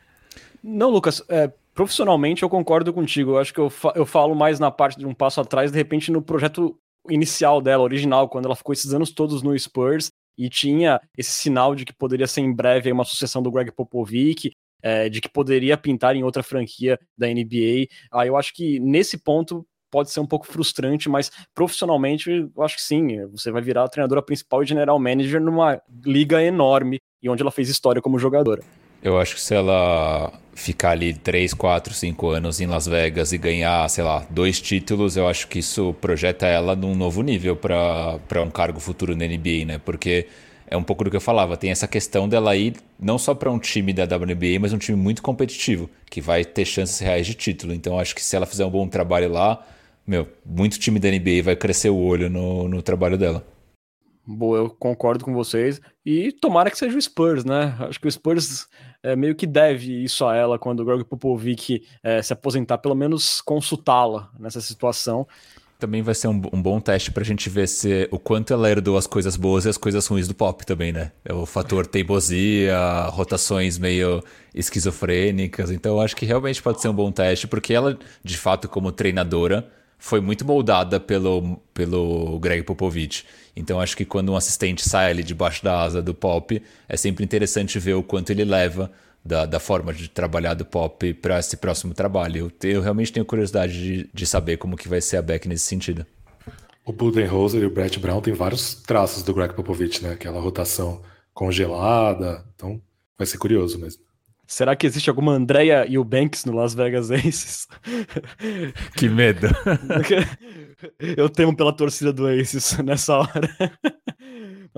Não, 0.63 0.89
Lucas, 0.89 1.23
é, 1.29 1.51
profissionalmente 1.73 2.43
eu 2.43 2.49
concordo 2.49 2.93
contigo. 2.93 3.31
Eu 3.31 3.37
acho 3.37 3.53
que 3.53 3.59
eu, 3.59 3.69
fa 3.69 3.93
eu 3.95 4.05
falo 4.05 4.35
mais 4.35 4.59
na 4.59 4.69
parte 4.69 4.97
de 4.97 5.05
um 5.05 5.13
passo 5.13 5.39
atrás, 5.39 5.71
de 5.71 5.77
repente, 5.77 6.11
no 6.11 6.21
projeto 6.21 6.77
inicial 7.09 7.61
dela, 7.61 7.83
original, 7.83 8.27
quando 8.27 8.45
ela 8.45 8.55
ficou 8.55 8.73
esses 8.73 8.93
anos 8.93 9.11
todos 9.11 9.41
no 9.41 9.57
Spurs 9.57 10.09
e 10.37 10.49
tinha 10.49 10.99
esse 11.17 11.31
sinal 11.31 11.73
de 11.73 11.85
que 11.85 11.93
poderia 11.93 12.27
ser 12.27 12.41
em 12.41 12.53
breve 12.53 12.91
uma 12.91 13.05
sucessão 13.05 13.41
do 13.41 13.51
Greg 13.51 13.71
Popovich 13.71 14.51
é, 14.87 15.09
de 15.09 15.19
que 15.19 15.27
poderia 15.27 15.75
pintar 15.77 16.15
em 16.15 16.23
outra 16.23 16.41
franquia 16.41 16.97
da 17.17 17.27
NBA. 17.27 17.87
Aí 18.09 18.29
eu 18.29 18.37
acho 18.37 18.53
que 18.53 18.79
nesse 18.79 19.17
ponto 19.17 19.67
pode 19.91 20.09
ser 20.09 20.21
um 20.21 20.25
pouco 20.25 20.47
frustrante, 20.47 21.09
mas 21.09 21.29
profissionalmente 21.53 22.29
eu 22.55 22.63
acho 22.63 22.77
que 22.77 22.81
sim, 22.81 23.25
você 23.27 23.51
vai 23.51 23.61
virar 23.61 23.83
a 23.83 23.89
treinadora 23.89 24.21
principal 24.21 24.63
e 24.63 24.65
general 24.65 24.97
manager 24.97 25.41
numa 25.41 25.81
liga 26.05 26.41
enorme 26.41 26.99
e 27.21 27.29
onde 27.29 27.41
ela 27.41 27.51
fez 27.51 27.67
história 27.67 28.01
como 28.01 28.17
jogadora. 28.17 28.61
Eu 29.03 29.19
acho 29.19 29.35
que 29.35 29.41
se 29.41 29.53
ela 29.53 30.31
ficar 30.55 30.91
ali 30.91 31.13
3, 31.13 31.53
4, 31.53 31.93
5 31.93 32.29
anos 32.29 32.61
em 32.61 32.65
Las 32.65 32.87
Vegas 32.87 33.33
e 33.33 33.37
ganhar, 33.37 33.87
sei 33.89 34.03
lá, 34.05 34.25
dois 34.29 34.61
títulos, 34.61 35.17
eu 35.17 35.27
acho 35.27 35.47
que 35.49 35.59
isso 35.59 35.93
projeta 35.99 36.47
ela 36.47 36.75
num 36.75 36.95
novo 36.95 37.21
nível 37.21 37.55
para 37.55 38.41
um 38.41 38.49
cargo 38.49 38.79
futuro 38.79 39.15
na 39.15 39.25
NBA, 39.25 39.65
né? 39.65 39.81
Porque 39.83 40.27
é 40.67 40.77
um 40.77 40.83
pouco 40.83 41.03
do 41.03 41.09
que 41.09 41.15
eu 41.15 41.21
falava. 41.21 41.57
Tem 41.57 41.71
essa 41.71 41.87
questão 41.87 42.27
dela 42.27 42.55
ir 42.55 42.75
não 42.99 43.17
só 43.17 43.33
para 43.33 43.51
um 43.51 43.57
time 43.57 43.93
da 43.93 44.03
WNBA, 44.03 44.59
mas 44.59 44.73
um 44.73 44.77
time 44.77 44.97
muito 44.97 45.21
competitivo, 45.21 45.89
que 46.09 46.21
vai 46.21 46.43
ter 46.43 46.65
chances 46.65 46.99
reais 46.99 47.25
de 47.25 47.33
título. 47.33 47.73
Então 47.73 47.97
acho 47.97 48.13
que 48.13 48.23
se 48.23 48.35
ela 48.35 48.45
fizer 48.45 48.65
um 48.65 48.69
bom 48.69 48.87
trabalho 48.87 49.31
lá, 49.31 49.65
meu, 50.05 50.27
muito 50.45 50.79
time 50.79 50.99
da 50.99 51.09
NBA 51.09 51.43
vai 51.43 51.55
crescer 51.55 51.89
o 51.89 51.97
olho 51.97 52.29
no, 52.29 52.67
no 52.67 52.81
trabalho 52.81 53.17
dela. 53.17 53.45
Boa, 54.25 54.57
eu 54.57 54.69
concordo 54.69 55.23
com 55.23 55.33
vocês. 55.33 55.79
E 56.05 56.33
tomara 56.33 56.69
que 56.69 56.77
seja 56.77 56.97
o 56.97 57.01
Spurs, 57.01 57.45
né? 57.45 57.75
Acho 57.79 57.97
que 57.99 58.07
o 58.07 58.11
Spurs 58.11 58.67
é, 59.01 59.15
meio 59.15 59.33
que 59.33 59.47
deve 59.47 60.03
isso 60.03 60.25
a 60.25 60.35
ela 60.35 60.59
quando 60.59 60.81
o 60.81 60.85
Greg 60.85 61.05
Popovich 61.05 61.81
é, 62.03 62.21
se 62.21 62.33
aposentar, 62.33 62.77
pelo 62.79 62.93
menos 62.93 63.39
consultá-la 63.39 64.29
nessa 64.37 64.59
situação. 64.59 65.25
Também 65.79 66.01
vai 66.01 66.15
ser 66.15 66.27
um, 66.27 66.41
um 66.51 66.61
bom 66.61 66.79
teste 66.79 67.11
pra 67.11 67.23
gente 67.23 67.49
ver 67.49 67.67
se 67.67 68.07
o 68.11 68.17
quanto 68.17 68.51
ela 68.51 68.69
herdou 68.69 68.97
as 68.97 69.05
coisas 69.05 69.35
boas 69.35 69.65
e 69.65 69.69
as 69.69 69.77
coisas 69.77 70.07
ruins 70.07 70.27
do 70.27 70.33
pop 70.33 70.65
também, 70.65 70.91
né? 70.91 71.11
É 71.23 71.33
o 71.33 71.45
fator 71.45 71.85
teimosia, 71.85 72.77
rotações 73.09 73.77
meio 73.77 74.23
esquizofrênicas. 74.55 75.69
Então 75.69 76.01
acho 76.01 76.15
que 76.15 76.25
realmente 76.25 76.63
pode 76.63 76.81
ser 76.81 76.89
um 76.89 76.93
bom 76.93 77.11
teste, 77.11 77.47
porque 77.47 77.73
ela, 77.73 77.97
de 78.23 78.37
fato, 78.37 78.67
como 78.67 78.91
treinadora, 78.91 79.69
foi 79.99 80.19
muito 80.19 80.45
moldada 80.45 80.99
pelo, 80.99 81.59
pelo 81.73 82.39
Greg 82.39 82.63
Popovich. 82.63 83.25
Então 83.55 83.79
acho 83.79 83.95
que 83.97 84.05
quando 84.05 84.31
um 84.31 84.35
assistente 84.35 84.87
sai 84.87 85.11
ali 85.11 85.23
debaixo 85.23 85.63
da 85.63 85.81
asa 85.81 86.01
do 86.01 86.13
pop, 86.13 86.61
é 86.87 86.97
sempre 86.97 87.23
interessante 87.23 87.79
ver 87.79 87.93
o 87.93 88.03
quanto 88.03 88.31
ele 88.31 88.43
leva 88.43 88.91
da, 89.23 89.45
da 89.45 89.59
forma 89.59 89.93
de 89.93 90.09
trabalhar 90.09 90.53
do 90.53 90.65
pop 90.65 91.13
para 91.15 91.39
esse 91.39 91.57
próximo 91.57 91.93
trabalho. 91.93 92.51
Eu, 92.63 92.69
eu, 92.69 92.81
realmente 92.81 93.11
tenho 93.11 93.25
curiosidade 93.25 93.73
de, 93.73 94.09
de 94.13 94.25
saber 94.25 94.57
como 94.57 94.77
que 94.77 94.87
vai 94.87 95.01
ser 95.01 95.17
a 95.17 95.21
Beck 95.21 95.47
nesse 95.47 95.65
sentido. 95.65 96.05
O 96.85 96.93
Budenholzer 96.93 97.61
e 97.61 97.65
o 97.65 97.69
Brett 97.69 97.99
Brown 97.99 98.21
têm 98.21 98.33
vários 98.33 98.75
traços 98.75 99.21
do 99.21 99.33
Greg 99.33 99.53
Popovich, 99.53 100.01
né? 100.01 100.13
Aquela 100.13 100.39
rotação 100.39 101.01
congelada. 101.33 102.45
Então, 102.55 102.81
vai 103.17 103.27
ser 103.27 103.37
curioso 103.37 103.77
mesmo. 103.77 104.07
Será 104.47 104.73
que 104.77 104.87
existe 104.87 105.09
alguma 105.09 105.33
Andrea 105.33 105.85
e 105.85 105.97
o 105.97 106.03
Banks 106.05 106.45
no 106.45 106.53
Las 106.53 106.73
Vegas 106.73 107.11
Aces? 107.11 107.67
Que 108.95 109.09
medo. 109.09 109.47
Eu 110.99 111.27
temo 111.27 111.53
pela 111.55 111.75
torcida 111.75 112.13
do 112.13 112.25
Aces 112.27 112.77
nessa 112.77 113.17
hora. 113.17 113.49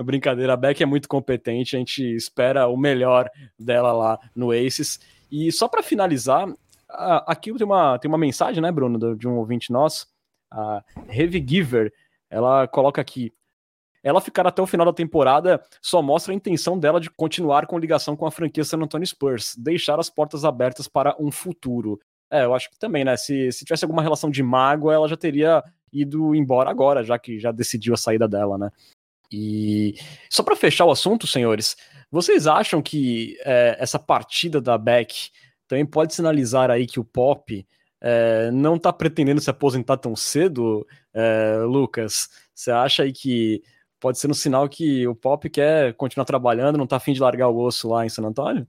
Brincadeira, 0.04 0.54
a 0.54 0.56
Beck 0.56 0.82
é 0.82 0.86
muito 0.86 1.08
competente, 1.08 1.76
a 1.76 1.78
gente 1.78 2.02
espera 2.14 2.68
o 2.68 2.76
melhor 2.76 3.28
dela 3.58 3.92
lá 3.92 4.18
no 4.34 4.50
Aces. 4.52 5.00
E 5.30 5.50
só 5.52 5.68
para 5.68 5.82
finalizar, 5.82 6.46
aqui 7.26 7.52
tem 7.54 7.66
uma, 7.66 7.98
tem 7.98 8.08
uma 8.08 8.18
mensagem, 8.18 8.62
né, 8.62 8.72
Bruno, 8.72 9.16
de 9.16 9.28
um 9.28 9.36
ouvinte 9.36 9.72
nosso, 9.72 10.08
a 10.50 10.82
Heavy 11.08 11.44
Giver, 11.46 11.92
ela 12.28 12.66
coloca 12.66 13.00
aqui. 13.00 13.32
ela 14.02 14.20
ficar 14.20 14.46
até 14.46 14.60
o 14.62 14.66
final 14.66 14.86
da 14.86 14.92
temporada 14.92 15.62
só 15.82 16.00
mostra 16.00 16.32
a 16.32 16.36
intenção 16.36 16.78
dela 16.78 17.00
de 17.00 17.10
continuar 17.10 17.66
com 17.66 17.78
ligação 17.78 18.16
com 18.16 18.26
a 18.26 18.30
franquia 18.30 18.64
San 18.64 18.78
Antonio 18.78 19.06
Spurs, 19.06 19.54
deixar 19.56 20.00
as 20.00 20.10
portas 20.10 20.44
abertas 20.44 20.88
para 20.88 21.14
um 21.20 21.30
futuro. 21.30 22.00
É, 22.30 22.44
eu 22.44 22.54
acho 22.54 22.70
que 22.70 22.78
também, 22.78 23.04
né? 23.04 23.16
Se, 23.16 23.50
se 23.52 23.64
tivesse 23.64 23.84
alguma 23.84 24.02
relação 24.02 24.30
de 24.30 24.42
mágoa, 24.42 24.94
ela 24.94 25.08
já 25.08 25.16
teria 25.16 25.62
ido 25.92 26.34
embora 26.34 26.70
agora, 26.70 27.02
já 27.02 27.18
que 27.18 27.38
já 27.38 27.50
decidiu 27.50 27.92
a 27.94 27.96
saída 27.96 28.28
dela, 28.28 28.56
né? 28.56 28.70
E 29.30 29.94
só 30.28 30.42
para 30.42 30.56
fechar 30.56 30.84
o 30.84 30.90
assunto, 30.90 31.26
senhores, 31.26 31.76
vocês 32.10 32.46
acham 32.46 32.82
que 32.82 33.36
é, 33.44 33.76
essa 33.78 33.98
partida 33.98 34.60
da 34.60 34.76
Beck 34.76 35.30
também 35.68 35.86
pode 35.86 36.14
sinalizar 36.14 36.70
aí 36.70 36.86
que 36.86 36.98
o 36.98 37.04
Pop 37.04 37.66
é, 38.00 38.50
não 38.50 38.76
está 38.76 38.92
pretendendo 38.92 39.40
se 39.40 39.50
aposentar 39.50 39.96
tão 39.98 40.16
cedo, 40.16 40.84
é, 41.14 41.58
Lucas? 41.64 42.28
Você 42.54 42.72
acha 42.72 43.04
aí 43.04 43.12
que 43.12 43.62
pode 44.00 44.18
ser 44.18 44.28
um 44.28 44.34
sinal 44.34 44.68
que 44.68 45.06
o 45.06 45.14
Pop 45.14 45.48
quer 45.48 45.94
continuar 45.94 46.24
trabalhando, 46.24 46.76
não 46.76 46.84
está 46.84 46.96
afim 46.96 47.12
de 47.12 47.20
largar 47.20 47.48
o 47.48 47.58
osso 47.58 47.88
lá 47.88 48.04
em 48.04 48.08
San 48.08 48.24
Antônio? 48.24 48.66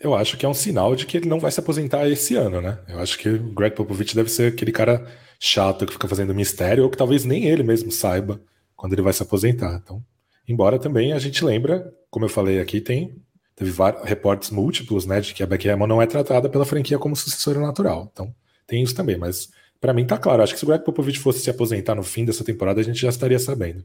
Eu 0.00 0.14
acho 0.14 0.36
que 0.36 0.46
é 0.46 0.48
um 0.48 0.54
sinal 0.54 0.94
de 0.94 1.06
que 1.06 1.16
ele 1.16 1.28
não 1.28 1.40
vai 1.40 1.50
se 1.50 1.58
aposentar 1.58 2.08
esse 2.08 2.36
ano, 2.36 2.60
né? 2.60 2.78
Eu 2.86 3.00
acho 3.00 3.18
que 3.18 3.28
o 3.28 3.52
Greg 3.52 3.74
Popovich 3.74 4.14
deve 4.14 4.28
ser 4.28 4.52
aquele 4.52 4.70
cara 4.70 5.04
chato 5.40 5.84
que 5.84 5.92
fica 5.92 6.06
fazendo 6.06 6.32
mistério, 6.32 6.84
ou 6.84 6.90
que 6.90 6.96
talvez 6.96 7.24
nem 7.24 7.46
ele 7.46 7.64
mesmo 7.64 7.90
saiba 7.90 8.40
quando 8.78 8.92
ele 8.92 9.02
vai 9.02 9.12
se 9.12 9.22
aposentar. 9.22 9.80
Então, 9.82 10.02
embora 10.48 10.78
também 10.78 11.12
a 11.12 11.18
gente 11.18 11.44
lembra, 11.44 11.92
como 12.08 12.24
eu 12.24 12.28
falei 12.30 12.60
aqui, 12.60 12.80
tem 12.80 13.20
teve 13.56 13.72
reportes 14.04 14.50
múltiplos, 14.50 15.04
né, 15.04 15.20
de 15.20 15.34
que 15.34 15.42
a 15.42 15.46
Becky 15.46 15.68
Hammond 15.68 15.88
não 15.88 16.00
é 16.00 16.06
tratada 16.06 16.48
pela 16.48 16.64
franquia 16.64 16.96
como 16.96 17.16
sucessora 17.16 17.58
natural. 17.58 18.08
Então, 18.12 18.32
tem 18.68 18.84
isso 18.84 18.94
também, 18.94 19.18
mas 19.18 19.48
para 19.80 19.92
mim 19.92 20.06
tá 20.06 20.16
claro, 20.16 20.44
acho 20.44 20.52
que 20.52 20.60
se 20.60 20.64
o 20.64 20.68
Greg 20.68 20.84
Popovich 20.84 21.18
fosse 21.18 21.40
se 21.40 21.50
aposentar 21.50 21.96
no 21.96 22.04
fim 22.04 22.24
dessa 22.24 22.44
temporada, 22.44 22.80
a 22.80 22.84
gente 22.84 23.00
já 23.00 23.08
estaria 23.08 23.38
sabendo. 23.38 23.84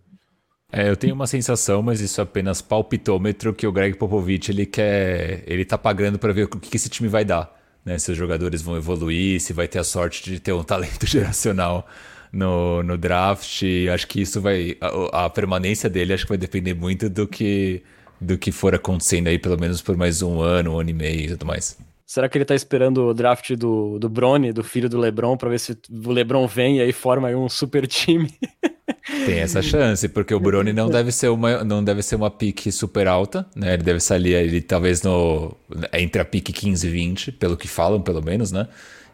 É, 0.72 0.90
eu 0.90 0.96
tenho 0.96 1.16
uma 1.16 1.26
sensação, 1.26 1.82
mas 1.82 2.02
isso 2.02 2.22
é 2.22 2.24
apenas 2.24 2.62
palpitômetro 2.62 3.52
que 3.52 3.66
o 3.66 3.72
Greg 3.72 3.98
Popovich 3.98 4.52
ele 4.52 4.68
quer, 4.68 5.44
ele 5.48 5.66
tá 5.66 5.78
pagando 5.78 6.20
para 6.20 6.32
ver 6.32 6.44
o 6.44 6.48
que 6.48 6.78
esse 6.78 6.90
time 6.90 7.10
vai 7.10 7.26
dar, 7.26 7.52
né? 7.84 7.98
Se 7.98 8.12
os 8.12 8.18
jogadores 8.18 8.62
vão 8.62 8.78
evoluir, 8.78 9.42
se 9.42 9.54
vai 9.54 9.68
ter 9.68 9.80
a 9.80 9.84
sorte 9.84 10.24
de 10.24 10.40
ter 10.40 10.54
um 10.54 10.64
talento 10.64 11.06
geracional 11.08 11.88
no, 12.34 12.82
no 12.82 12.98
draft. 12.98 13.64
Acho 13.94 14.08
que 14.08 14.22
isso 14.22 14.42
vai. 14.42 14.76
A, 14.82 15.26
a, 15.26 15.30
permanência 15.30 15.90
dele 15.90 16.14
acho 16.14 16.24
que 16.24 16.30
vai 16.30 16.38
depender 16.38 16.74
muito 16.74 17.10
do 17.10 17.28
que, 17.28 17.84
do 18.20 18.38
que 18.38 18.52
for 18.52 18.74
acontecendo 18.74 19.28
aí, 19.28 19.38
pelo 19.38 19.60
menos 19.60 19.82
por 19.82 19.96
mais 19.96 20.22
um 20.24 20.42
ano, 20.42 20.74
um 20.74 20.80
ano 20.80 20.90
e 20.90 20.94
meio 20.94 21.22
e 21.22 21.28
tudo 21.30 21.46
mais. 21.46 21.78
Será 22.06 22.28
que 22.28 22.38
ele 22.38 22.46
tá 22.46 22.54
esperando 22.54 23.08
o 23.08 23.14
draft 23.14 23.56
do, 23.56 23.98
do 23.98 24.10
Brony, 24.10 24.52
do 24.52 24.64
filho 24.64 24.90
do 24.90 25.00
Lebron, 25.00 25.38
para 25.38 25.50
ver 25.50 25.60
se 25.60 25.72
o 25.72 26.12
Lebron 26.12 26.46
vem 26.46 26.78
e 26.78 26.82
aí 26.82 26.92
forma 26.92 27.28
aí 27.28 27.36
um 27.36 27.48
super 27.48 27.88
time? 27.88 28.32
Tem 29.26 29.40
essa 29.40 29.62
chance, 29.62 30.08
porque 30.10 30.34
o 30.34 30.40
Brony 30.40 30.74
não 30.74 30.90
deve 30.90 31.12
ser 31.12 31.30
uma, 31.30 31.64
não 31.64 31.84
deve 31.84 32.02
ser 32.02 32.16
uma 32.16 32.30
pique 32.30 32.72
super 32.72 33.08
alta, 33.08 33.46
né? 33.56 33.74
Ele 33.74 33.84
deve 33.84 34.00
sair 34.00 34.36
ali 34.36 34.62
talvez 34.62 35.02
no 35.02 35.56
entre 35.94 36.22
a 36.22 36.26
pique 36.26 36.52
15 36.52 36.86
e 36.86 36.90
20, 36.90 37.32
pelo 37.32 37.58
que 37.58 37.68
falam, 37.68 38.02
pelo 38.02 38.22
menos, 38.22 38.52
né? 38.52 38.68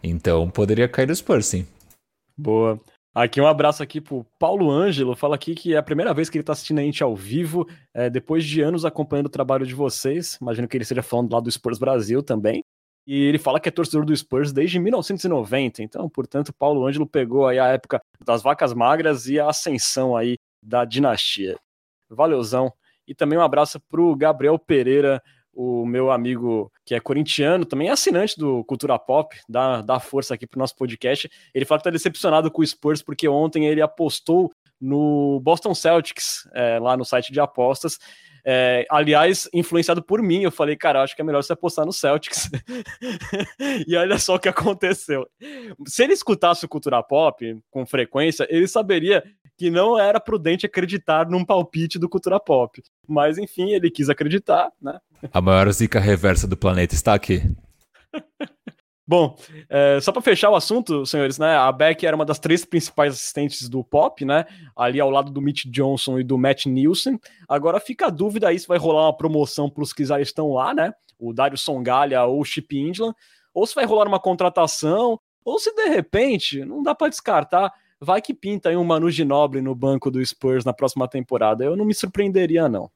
Então 0.03 0.49
poderia 0.49 0.87
cair 0.87 1.07
no 1.07 1.15
Spurs, 1.15 1.45
sim. 1.45 1.65
Boa. 2.37 2.79
Aqui 3.13 3.41
um 3.41 3.47
abraço 3.47 3.81
aqui 3.81 3.99
pro 3.99 4.25
Paulo 4.37 4.69
Ângelo, 4.69 5.15
fala 5.15 5.35
aqui 5.35 5.55
que 5.55 5.73
é 5.73 5.77
a 5.77 5.83
primeira 5.83 6.13
vez 6.13 6.29
que 6.29 6.37
ele 6.37 6.43
tá 6.43 6.53
assistindo 6.53 6.79
a 6.79 6.83
gente 6.83 7.03
ao 7.03 7.15
vivo, 7.15 7.67
é, 7.93 8.09
depois 8.09 8.45
de 8.45 8.61
anos 8.61 8.85
acompanhando 8.85 9.25
o 9.25 9.31
trabalho 9.31 9.65
de 9.65 9.73
vocês, 9.73 10.37
imagino 10.39 10.67
que 10.67 10.77
ele 10.77 10.83
esteja 10.83 11.01
falando 11.01 11.33
lá 11.33 11.39
do 11.39 11.51
Spurs 11.51 11.79
Brasil 11.79 12.21
também, 12.21 12.63
e 13.07 13.23
ele 13.23 13.39
fala 13.39 13.59
que 13.59 13.67
é 13.67 13.71
torcedor 13.71 14.05
do 14.05 14.15
Spurs 14.15 14.53
desde 14.53 14.79
1990, 14.79 15.81
então, 15.81 16.07
portanto, 16.07 16.53
Paulo 16.53 16.85
Ângelo 16.85 17.07
pegou 17.07 17.47
aí 17.47 17.57
a 17.57 17.67
época 17.67 17.99
das 18.23 18.43
vacas 18.43 18.73
magras 18.73 19.27
e 19.27 19.39
a 19.39 19.49
ascensão 19.49 20.15
aí 20.15 20.37
da 20.61 20.85
dinastia. 20.85 21.57
Valeuzão. 22.09 22.71
E 23.07 23.15
também 23.15 23.39
um 23.39 23.41
abraço 23.41 23.79
pro 23.89 24.15
Gabriel 24.15 24.59
Pereira, 24.59 25.21
o 25.53 25.85
meu 25.85 26.11
amigo 26.11 26.71
que 26.85 26.95
é 26.95 26.99
corintiano, 26.99 27.65
também 27.65 27.89
é 27.89 27.91
assinante 27.91 28.37
do 28.37 28.63
Cultura 28.63 28.97
Pop, 28.97 29.35
dá, 29.47 29.81
dá 29.81 29.99
força 29.99 30.33
aqui 30.33 30.47
pro 30.47 30.59
nosso 30.59 30.75
podcast. 30.75 31.29
Ele 31.53 31.65
fala 31.65 31.79
que 31.79 31.83
tá 31.85 31.89
decepcionado 31.89 32.49
com 32.51 32.61
o 32.61 32.65
Spurs 32.65 33.01
porque 33.01 33.27
ontem 33.27 33.65
ele 33.65 33.81
apostou 33.81 34.51
no 34.79 35.39
Boston 35.41 35.75
Celtics, 35.75 36.47
é, 36.53 36.79
lá 36.79 36.95
no 36.95 37.03
site 37.03 37.33
de 37.33 37.39
apostas. 37.39 37.99
É, 38.45 38.85
aliás, 38.89 39.49
influenciado 39.53 40.03
por 40.03 40.21
mim, 40.21 40.43
eu 40.43 40.51
falei, 40.51 40.75
cara, 40.75 41.03
acho 41.03 41.15
que 41.15 41.21
é 41.21 41.25
melhor 41.25 41.43
você 41.43 41.53
apostar 41.53 41.85
no 41.85 41.93
Celtics. 41.93 42.49
e 43.87 43.95
olha 43.95 44.17
só 44.17 44.35
o 44.35 44.39
que 44.39 44.49
aconteceu. 44.49 45.27
Se 45.85 46.03
ele 46.03 46.13
escutasse 46.13 46.65
o 46.65 46.69
Cultura 46.69 47.01
Pop 47.03 47.57
com 47.69 47.85
frequência, 47.85 48.47
ele 48.49 48.67
saberia 48.67 49.23
que 49.57 49.69
não 49.69 49.99
era 49.99 50.19
prudente 50.19 50.65
acreditar 50.65 51.29
num 51.29 51.43
palpite 51.43 51.99
do 51.99 52.07
Cultura 52.07 52.39
Pop. 52.39 52.81
Mas 53.07 53.37
enfim, 53.37 53.71
ele 53.71 53.91
quis 53.91 54.09
acreditar, 54.09 54.71
né? 54.81 54.99
A 55.33 55.41
maior 55.41 55.69
zica 55.71 55.99
reversa 55.99 56.47
do 56.47 56.55
planeta 56.55 56.95
está 56.95 57.13
aqui. 57.13 57.43
Bom, 59.09 59.35
é, 59.67 59.99
só 59.99 60.11
para 60.11 60.21
fechar 60.21 60.51
o 60.51 60.55
assunto, 60.55 61.03
senhores, 61.03 61.39
né? 61.39 61.57
A 61.57 61.71
Beck 61.71 62.05
era 62.05 62.15
uma 62.15 62.23
das 62.23 62.37
três 62.37 62.63
principais 62.63 63.15
assistentes 63.15 63.67
do 63.67 63.83
Pop, 63.83 64.23
né? 64.23 64.45
Ali 64.75 64.99
ao 64.99 65.09
lado 65.09 65.31
do 65.31 65.41
Mitch 65.41 65.65
Johnson 65.65 66.19
e 66.19 66.23
do 66.23 66.37
Matt 66.37 66.67
Nielsen. 66.67 67.19
Agora 67.47 67.79
fica 67.79 68.05
a 68.05 68.09
dúvida 68.11 68.49
aí 68.49 68.59
se 68.59 68.67
vai 68.67 68.77
rolar 68.77 69.07
uma 69.07 69.17
promoção 69.17 69.67
para 69.67 69.81
os 69.81 69.93
que 69.93 70.05
já 70.05 70.21
estão 70.21 70.53
lá, 70.53 70.75
né? 70.75 70.93
O 71.17 71.33
Dario 71.33 71.57
Songalha 71.57 72.23
ou 72.25 72.39
o 72.39 72.45
Chip 72.45 72.77
Indland, 72.77 73.15
ou 73.51 73.65
se 73.65 73.73
vai 73.73 73.83
rolar 73.83 74.07
uma 74.07 74.19
contratação, 74.19 75.19
ou 75.43 75.57
se 75.57 75.73
de 75.73 75.87
repente, 75.87 76.63
não 76.63 76.83
dá 76.83 76.93
para 76.93 77.09
descartar, 77.09 77.73
vai 77.99 78.21
que 78.21 78.31
pinta 78.31 78.69
aí 78.69 78.77
um 78.77 78.83
Manu 78.83 79.09
Ginobili 79.09 79.63
no 79.63 79.73
banco 79.73 80.11
do 80.11 80.23
Spurs 80.23 80.63
na 80.63 80.71
próxima 80.71 81.07
temporada. 81.07 81.63
Eu 81.63 81.75
não 81.75 81.83
me 81.83 81.95
surpreenderia, 81.95 82.69
não. 82.69 82.91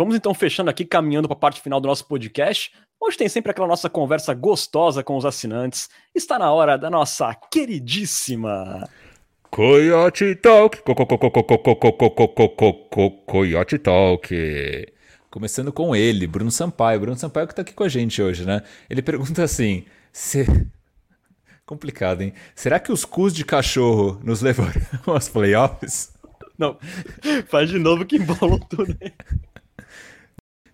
Vamos 0.00 0.16
então 0.16 0.32
fechando 0.32 0.70
aqui, 0.70 0.86
caminhando 0.86 1.28
para 1.28 1.36
a 1.36 1.38
parte 1.38 1.60
final 1.60 1.78
do 1.78 1.86
nosso 1.86 2.06
podcast. 2.06 2.72
Hoje 2.98 3.18
tem 3.18 3.28
sempre 3.28 3.50
aquela 3.50 3.68
nossa 3.68 3.90
conversa 3.90 4.32
gostosa 4.32 5.04
com 5.04 5.14
os 5.14 5.26
assinantes. 5.26 5.90
Está 6.14 6.38
na 6.38 6.50
hora 6.50 6.78
da 6.78 6.88
nossa 6.88 7.34
queridíssima 7.34 8.88
Coyote 9.50 10.34
Talk. 10.36 10.82
Coyote 13.26 13.78
Talk. 13.78 14.86
Começando 15.30 15.70
com 15.70 15.94
ele, 15.94 16.26
Bruno 16.26 16.50
Sampaio. 16.50 17.00
Bruno 17.00 17.18
Sampaio 17.18 17.46
que 17.46 17.54
tá 17.54 17.60
aqui 17.60 17.74
com 17.74 17.84
a 17.84 17.88
gente 17.90 18.22
hoje, 18.22 18.46
né? 18.46 18.62
Ele 18.88 19.02
pergunta 19.02 19.44
assim: 19.44 19.84
se... 20.10 20.46
complicado, 21.66 22.22
hein? 22.22 22.32
Será 22.54 22.80
que 22.80 22.90
os 22.90 23.04
cus 23.04 23.34
de 23.34 23.44
cachorro 23.44 24.18
nos 24.24 24.40
levarão 24.40 24.80
aos 25.04 25.28
playoffs? 25.28 26.10
Não, 26.56 26.78
faz 27.48 27.68
de 27.68 27.78
novo 27.78 28.06
que 28.06 28.16
embolou 28.16 28.58
tudo. 28.60 28.96
Hein? 29.02 29.12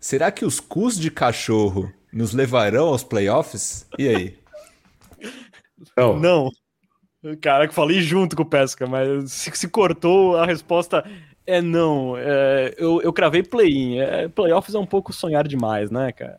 Será 0.06 0.30
que 0.30 0.44
os 0.44 0.60
cus 0.60 0.96
de 0.96 1.10
cachorro 1.10 1.92
nos 2.12 2.32
levarão 2.32 2.86
aos 2.86 3.02
playoffs? 3.02 3.84
E 3.98 4.06
aí? 4.06 4.38
Não. 5.96 6.16
Não. 6.16 6.50
Cara, 7.40 7.66
que 7.66 7.74
falei 7.74 8.00
junto 8.00 8.36
com 8.36 8.44
o 8.44 8.46
Pesca, 8.46 8.86
mas 8.86 9.32
se, 9.32 9.50
se 9.52 9.66
cortou, 9.66 10.36
a 10.36 10.46
resposta 10.46 11.04
é 11.44 11.60
não. 11.60 12.16
É, 12.16 12.72
eu, 12.78 13.02
eu 13.02 13.12
cravei 13.12 13.42
play-in. 13.42 13.98
É, 13.98 14.28
playoffs 14.28 14.76
é 14.76 14.78
um 14.78 14.86
pouco 14.86 15.12
sonhar 15.12 15.48
demais, 15.48 15.90
né, 15.90 16.12
cara? 16.12 16.38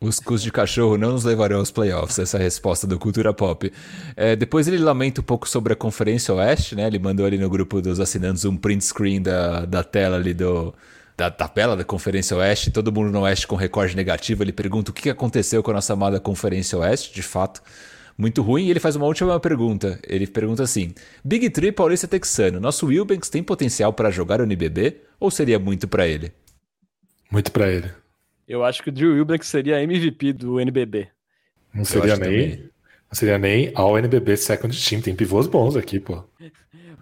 Os 0.00 0.18
cus 0.18 0.42
de 0.42 0.50
cachorro 0.50 0.98
não 0.98 1.12
nos 1.12 1.22
levarão 1.22 1.60
aos 1.60 1.70
playoffs, 1.70 2.18
essa 2.18 2.36
é 2.36 2.40
a 2.40 2.42
resposta 2.42 2.84
do 2.84 2.98
Cultura 2.98 3.32
Pop. 3.32 3.72
É, 4.16 4.34
depois 4.34 4.66
ele 4.66 4.78
lamenta 4.78 5.20
um 5.20 5.24
pouco 5.24 5.48
sobre 5.48 5.72
a 5.72 5.76
Conferência 5.76 6.34
Oeste, 6.34 6.74
né? 6.74 6.88
Ele 6.88 6.98
mandou 6.98 7.24
ali 7.24 7.38
no 7.38 7.48
grupo 7.48 7.80
dos 7.80 8.00
assinantes 8.00 8.44
um 8.44 8.56
print 8.56 8.84
screen 8.84 9.22
da, 9.22 9.64
da 9.64 9.84
tela 9.84 10.16
ali 10.16 10.34
do, 10.34 10.74
da 11.16 11.30
tabela 11.30 11.76
da 11.76 11.84
Conferência 11.84 12.36
Oeste, 12.36 12.70
todo 12.70 12.92
mundo 12.92 13.10
no 13.10 13.20
Oeste 13.22 13.46
com 13.46 13.56
recorde 13.56 13.96
negativo. 13.96 14.42
Ele 14.42 14.52
pergunta 14.52 14.90
o 14.90 14.94
que 14.94 15.08
aconteceu 15.08 15.62
com 15.62 15.70
a 15.70 15.74
nossa 15.74 15.92
amada 15.92 16.18
Conferência 16.18 16.78
Oeste, 16.78 17.14
de 17.14 17.22
fato 17.22 17.62
muito 18.16 18.42
ruim. 18.42 18.66
E 18.66 18.70
ele 18.70 18.80
faz 18.80 18.96
uma 18.96 19.06
última 19.06 19.38
pergunta. 19.38 20.00
Ele 20.06 20.26
pergunta 20.26 20.62
assim: 20.62 20.94
Big 21.24 21.50
Tree 21.50 21.72
Paulista 21.72 22.08
Texano, 22.08 22.60
nosso 22.60 22.86
Wilbanks 22.86 23.28
tem 23.28 23.42
potencial 23.42 23.92
para 23.92 24.10
jogar 24.10 24.40
o 24.40 24.44
NBB 24.44 24.96
ou 25.20 25.30
seria 25.30 25.58
muito 25.58 25.86
para 25.86 26.06
ele? 26.06 26.32
Muito 27.30 27.50
para 27.50 27.70
ele. 27.70 27.90
Eu 28.46 28.62
acho 28.62 28.82
que 28.82 28.90
o 28.90 28.92
Drew 28.92 29.14
Wilbanks 29.14 29.48
seria 29.48 29.82
MVP 29.82 30.34
do 30.34 30.60
NBB. 30.60 31.08
Não 31.72 31.84
seria 31.84 32.16
nem. 32.16 32.70
Não 33.10 33.16
seria 33.16 33.38
nem 33.38 33.72
ao 33.74 33.96
NBB 33.98 34.36
Second 34.36 34.88
Team. 34.88 35.00
Tem 35.00 35.14
pivôs 35.14 35.46
bons 35.46 35.76
aqui, 35.76 35.98
pô. 35.98 36.24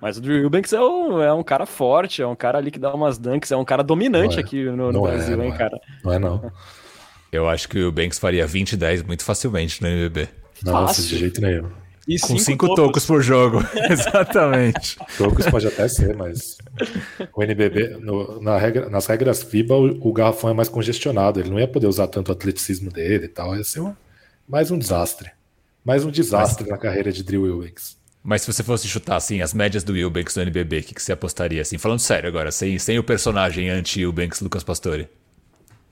Mas 0.02 0.16
o 0.16 0.20
Drew 0.20 0.42
Eubanks 0.42 0.72
é 0.72 0.80
um, 0.80 1.22
é 1.22 1.32
um 1.32 1.44
cara 1.44 1.64
forte, 1.64 2.20
é 2.20 2.26
um 2.26 2.34
cara 2.34 2.58
ali 2.58 2.72
que 2.72 2.78
dá 2.80 2.92
umas 2.92 3.18
dunks, 3.18 3.52
é 3.52 3.56
um 3.56 3.64
cara 3.64 3.84
dominante 3.84 4.36
é. 4.36 4.40
aqui 4.40 4.64
no, 4.64 4.90
no 4.90 5.02
Brasil, 5.02 5.40
é, 5.40 5.46
hein, 5.46 5.52
é. 5.54 5.56
cara? 5.56 5.80
Não 6.02 6.12
é, 6.12 6.18
não. 6.18 6.52
Eu 7.30 7.48
acho 7.48 7.68
que 7.68 7.80
o 7.84 7.92
Banks 7.92 8.18
faria 8.18 8.44
20 8.44 8.76
10 8.76 9.04
muito 9.04 9.22
facilmente 9.22 9.80
no 9.80 9.86
NBB. 9.86 10.28
Nossa, 10.64 11.00
de 11.02 11.18
jeito 11.18 11.40
nenhum. 11.40 11.70
E 12.08 12.18
Com 12.18 12.36
5 12.36 12.66
tocos. 12.66 12.84
tocos 12.84 13.06
por 13.06 13.22
jogo. 13.22 13.64
Exatamente. 13.88 14.98
tocos 15.16 15.46
pode 15.46 15.68
até 15.68 15.86
ser, 15.86 16.16
mas 16.16 16.58
o 17.32 17.40
NBB, 17.44 17.98
no, 18.00 18.42
na 18.42 18.58
regra, 18.58 18.90
nas 18.90 19.06
regras 19.06 19.44
FIBA, 19.44 19.76
o, 19.76 20.08
o, 20.08 20.12
garrafão 20.12 20.50
é 20.50 20.52
mais 20.52 20.68
congestionado. 20.68 21.38
Ele 21.38 21.48
não 21.48 21.60
ia 21.60 21.68
poder 21.68 21.86
usar 21.86 22.08
tanto 22.08 22.30
o 22.30 22.32
atleticismo 22.32 22.90
dele 22.90 23.26
e 23.26 23.28
tal. 23.28 23.54
Ia 23.54 23.62
ser 23.62 23.78
um, 23.78 23.94
mais 24.48 24.72
um 24.72 24.76
desastre. 24.76 25.30
mais 25.84 26.04
um 26.04 26.10
desastre 26.10 26.64
Mas... 26.64 26.72
na 26.72 26.76
carreira 26.76 27.12
de 27.12 27.22
Drew 27.22 27.46
Eubanks. 27.46 28.01
Mas 28.22 28.42
se 28.42 28.52
você 28.52 28.62
fosse 28.62 28.86
chutar 28.86 29.16
assim 29.16 29.40
as 29.40 29.52
médias 29.52 29.82
do 29.82 29.96
Eubanks 29.96 30.36
no 30.36 30.42
NBB, 30.42 30.78
o 30.78 30.82
que, 30.84 30.94
que 30.94 31.02
você 31.02 31.12
apostaria 31.12 31.60
assim? 31.60 31.76
Falando 31.76 31.98
sério 31.98 32.28
agora, 32.28 32.52
sem, 32.52 32.78
sem 32.78 32.98
o 32.98 33.02
personagem 33.02 33.68
anti-Eubanks 33.68 34.40
Lucas 34.40 34.62
Pastore. 34.62 35.08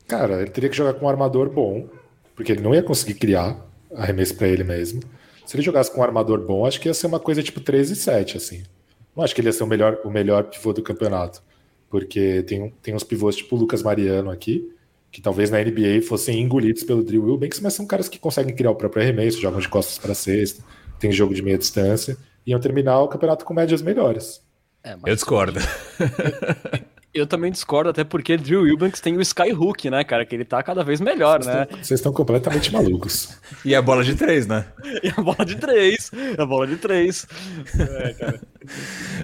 Cara, 0.06 0.40
ele 0.40 0.50
teria 0.50 0.70
que 0.70 0.76
jogar 0.76 0.94
com 0.94 1.06
um 1.06 1.08
armador 1.08 1.50
bom, 1.50 1.88
porque 2.36 2.52
ele 2.52 2.60
não 2.60 2.74
ia 2.74 2.82
conseguir 2.82 3.14
criar 3.14 3.56
arremesso 3.94 4.36
para 4.36 4.48
ele 4.48 4.62
mesmo. 4.62 5.00
Se 5.44 5.56
ele 5.56 5.62
jogasse 5.62 5.92
com 5.92 6.00
um 6.00 6.04
armador 6.04 6.40
bom, 6.46 6.64
acho 6.64 6.80
que 6.80 6.88
ia 6.88 6.94
ser 6.94 7.08
uma 7.08 7.18
coisa 7.18 7.42
tipo 7.42 7.60
13 7.60 7.92
e 7.92 7.96
7, 7.96 8.36
assim. 8.36 8.62
Não 9.16 9.24
acho 9.24 9.34
que 9.34 9.40
ele 9.40 9.48
ia 9.48 9.52
ser 9.52 9.64
o 9.64 9.66
melhor, 9.66 9.98
o 10.04 10.10
melhor 10.10 10.44
pivô 10.44 10.72
do 10.72 10.82
campeonato. 10.82 11.42
Porque 11.88 12.44
tem, 12.44 12.72
tem 12.80 12.94
uns 12.94 13.02
pivôs 13.02 13.34
tipo 13.34 13.56
o 13.56 13.58
Lucas 13.58 13.82
Mariano 13.82 14.30
aqui, 14.30 14.72
que 15.10 15.20
talvez 15.20 15.50
na 15.50 15.58
NBA 15.58 16.02
fossem 16.06 16.40
engolidos 16.40 16.84
pelo 16.84 17.02
Drew 17.02 17.24
Wilbanks, 17.24 17.58
mas 17.58 17.74
são 17.74 17.84
caras 17.84 18.08
que 18.08 18.18
conseguem 18.18 18.54
criar 18.54 18.70
o 18.70 18.76
próprio 18.76 19.02
arremesso, 19.02 19.40
jogam 19.40 19.58
de 19.58 19.68
costas 19.68 19.98
para 19.98 20.14
cesta, 20.14 20.62
tem 21.00 21.10
jogo 21.10 21.34
de 21.34 21.42
meia 21.42 21.58
distância, 21.58 22.16
e 22.46 22.50
iam 22.50 22.60
terminar 22.60 23.00
o 23.00 23.08
campeonato 23.08 23.44
com 23.44 23.54
médias 23.54 23.82
melhores. 23.82 24.40
É, 24.84 24.94
Eu 25.04 25.14
discordo. 25.14 25.58
Eu 27.12 27.26
também 27.26 27.50
discordo, 27.50 27.90
até 27.90 28.04
porque 28.04 28.36
Drew 28.36 28.68
Eubanks 28.68 29.00
tem 29.00 29.16
o 29.16 29.20
Skyhook, 29.20 29.90
né, 29.90 30.04
cara? 30.04 30.24
Que 30.24 30.36
ele 30.36 30.44
tá 30.44 30.62
cada 30.62 30.84
vez 30.84 31.00
melhor, 31.00 31.42
vocês 31.42 31.56
né? 31.56 31.62
Estão, 31.62 31.78
vocês 31.78 32.00
estão 32.00 32.12
completamente 32.12 32.72
malucos. 32.72 33.36
e 33.64 33.74
a 33.74 33.82
bola 33.82 34.04
de 34.04 34.14
três, 34.14 34.46
né? 34.46 34.64
e 35.02 35.08
a 35.08 35.20
bola 35.20 35.44
de 35.44 35.56
três. 35.56 36.10
A 36.38 36.46
bola 36.46 36.66
de 36.68 36.76
três. 36.76 37.26
É, 37.76 38.12
cara. 38.12 38.40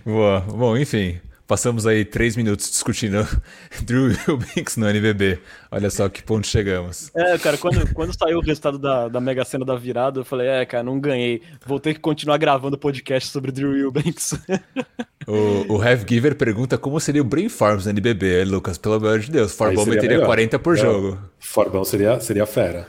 Boa. 0.04 0.40
Bom, 0.40 0.76
enfim. 0.76 1.20
Passamos 1.46 1.86
aí 1.86 2.04
três 2.04 2.34
minutos 2.34 2.68
discutindo 2.68 3.26
Drew 3.84 4.10
Eubanks 4.26 4.76
no 4.76 4.88
NBB. 4.88 5.38
Olha 5.70 5.88
só 5.90 6.08
que 6.08 6.22
ponto 6.22 6.46
chegamos. 6.46 7.10
É, 7.14 7.38
cara, 7.38 7.56
quando, 7.56 7.92
quando 7.94 8.16
saiu 8.18 8.38
o 8.38 8.42
resultado 8.42 8.78
da, 8.78 9.08
da 9.08 9.20
Mega 9.20 9.44
Sena 9.44 9.64
da 9.64 9.76
virada, 9.76 10.20
eu 10.20 10.24
falei, 10.24 10.48
é, 10.48 10.66
cara, 10.66 10.82
não 10.82 10.98
ganhei. 10.98 11.42
Vou 11.64 11.78
ter 11.78 11.94
que 11.94 12.00
continuar 12.00 12.36
gravando 12.38 12.76
podcast 12.76 13.30
sobre 13.30 13.52
Drew 13.52 13.76
Eubanks. 13.76 14.34
O, 15.28 15.74
o 15.74 15.82
Have 15.82 16.04
Giver 16.08 16.36
pergunta 16.36 16.78
como 16.78 17.00
seria 17.00 17.20
o 17.20 17.24
Brain 17.24 17.48
Farms 17.48 17.84
no 17.84 17.90
NBB, 17.90 18.44
Lucas, 18.44 18.78
pelo 18.78 18.94
amor 18.94 19.18
de 19.18 19.32
Deus. 19.32 19.52
Forbão 19.52 19.84
meteria 19.84 20.18
melhor. 20.18 20.26
40 20.26 20.58
por 20.60 20.76
é, 20.76 20.80
jogo. 20.80 21.18
Forbão 21.40 21.84
seria, 21.84 22.20
seria 22.20 22.46
fera. 22.46 22.86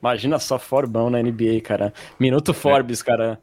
Imagina 0.00 0.38
só 0.38 0.58
Forbão 0.58 1.10
na 1.10 1.20
NBA, 1.20 1.60
cara. 1.62 1.92
Minuto 2.20 2.52
Forbes, 2.52 3.00
é. 3.00 3.04
cara. 3.04 3.38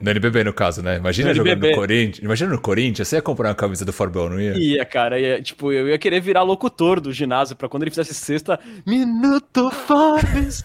No 0.00 0.10
NBB, 0.10 0.44
no 0.44 0.52
caso, 0.52 0.82
né? 0.82 0.96
Imagina 0.96 1.30
no 1.30 1.34
jogando 1.34 1.52
NBB. 1.52 1.70
no 1.70 1.76
Corinthians. 1.76 2.18
Imagina 2.18 2.50
no 2.50 2.60
Corinthians, 2.60 3.08
você 3.08 3.16
ia 3.16 3.22
comprar 3.22 3.48
uma 3.48 3.54
camisa 3.54 3.84
do 3.84 3.92
Forbão, 3.92 4.28
não 4.28 4.40
ia? 4.40 4.56
Ia, 4.56 4.84
cara. 4.84 5.18
Ia, 5.18 5.42
tipo, 5.42 5.72
eu 5.72 5.88
ia 5.88 5.98
querer 5.98 6.20
virar 6.20 6.42
locutor 6.42 7.00
do 7.00 7.12
ginásio 7.12 7.56
pra 7.56 7.68
quando 7.68 7.82
ele 7.84 7.90
fizesse 7.90 8.14
sexta. 8.14 8.60
Minuto 8.86 9.70
Forbes! 9.70 10.64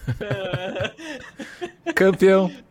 Campeão! 1.94 2.50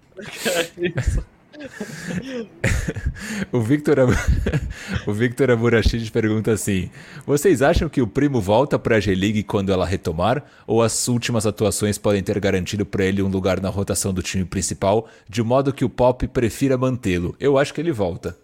É 0.45 0.69
isso. 0.99 1.25
o 3.51 3.59
Victor, 3.59 3.97
o 5.07 5.13
Victor 5.13 5.51
Amurachid 5.51 6.09
pergunta 6.11 6.51
assim: 6.51 6.89
Vocês 7.25 7.61
acham 7.61 7.89
que 7.89 8.01
o 8.01 8.07
primo 8.07 8.41
volta 8.41 8.79
para 8.79 8.97
a 8.97 8.99
G-League 8.99 9.43
quando 9.43 9.71
ela 9.71 9.85
retomar? 9.85 10.43
Ou 10.65 10.81
as 10.81 11.07
últimas 11.07 11.45
atuações 11.45 11.97
podem 11.97 12.23
ter 12.23 12.39
garantido 12.39 12.85
para 12.85 13.05
ele 13.05 13.21
um 13.21 13.27
lugar 13.27 13.61
na 13.61 13.69
rotação 13.69 14.13
do 14.13 14.21
time 14.21 14.45
principal, 14.45 15.07
de 15.29 15.43
modo 15.43 15.73
que 15.73 15.85
o 15.85 15.89
Pop 15.89 16.27
prefira 16.27 16.77
mantê-lo? 16.77 17.35
Eu 17.39 17.57
acho 17.57 17.73
que 17.73 17.81
ele 17.81 17.91
volta. 17.91 18.37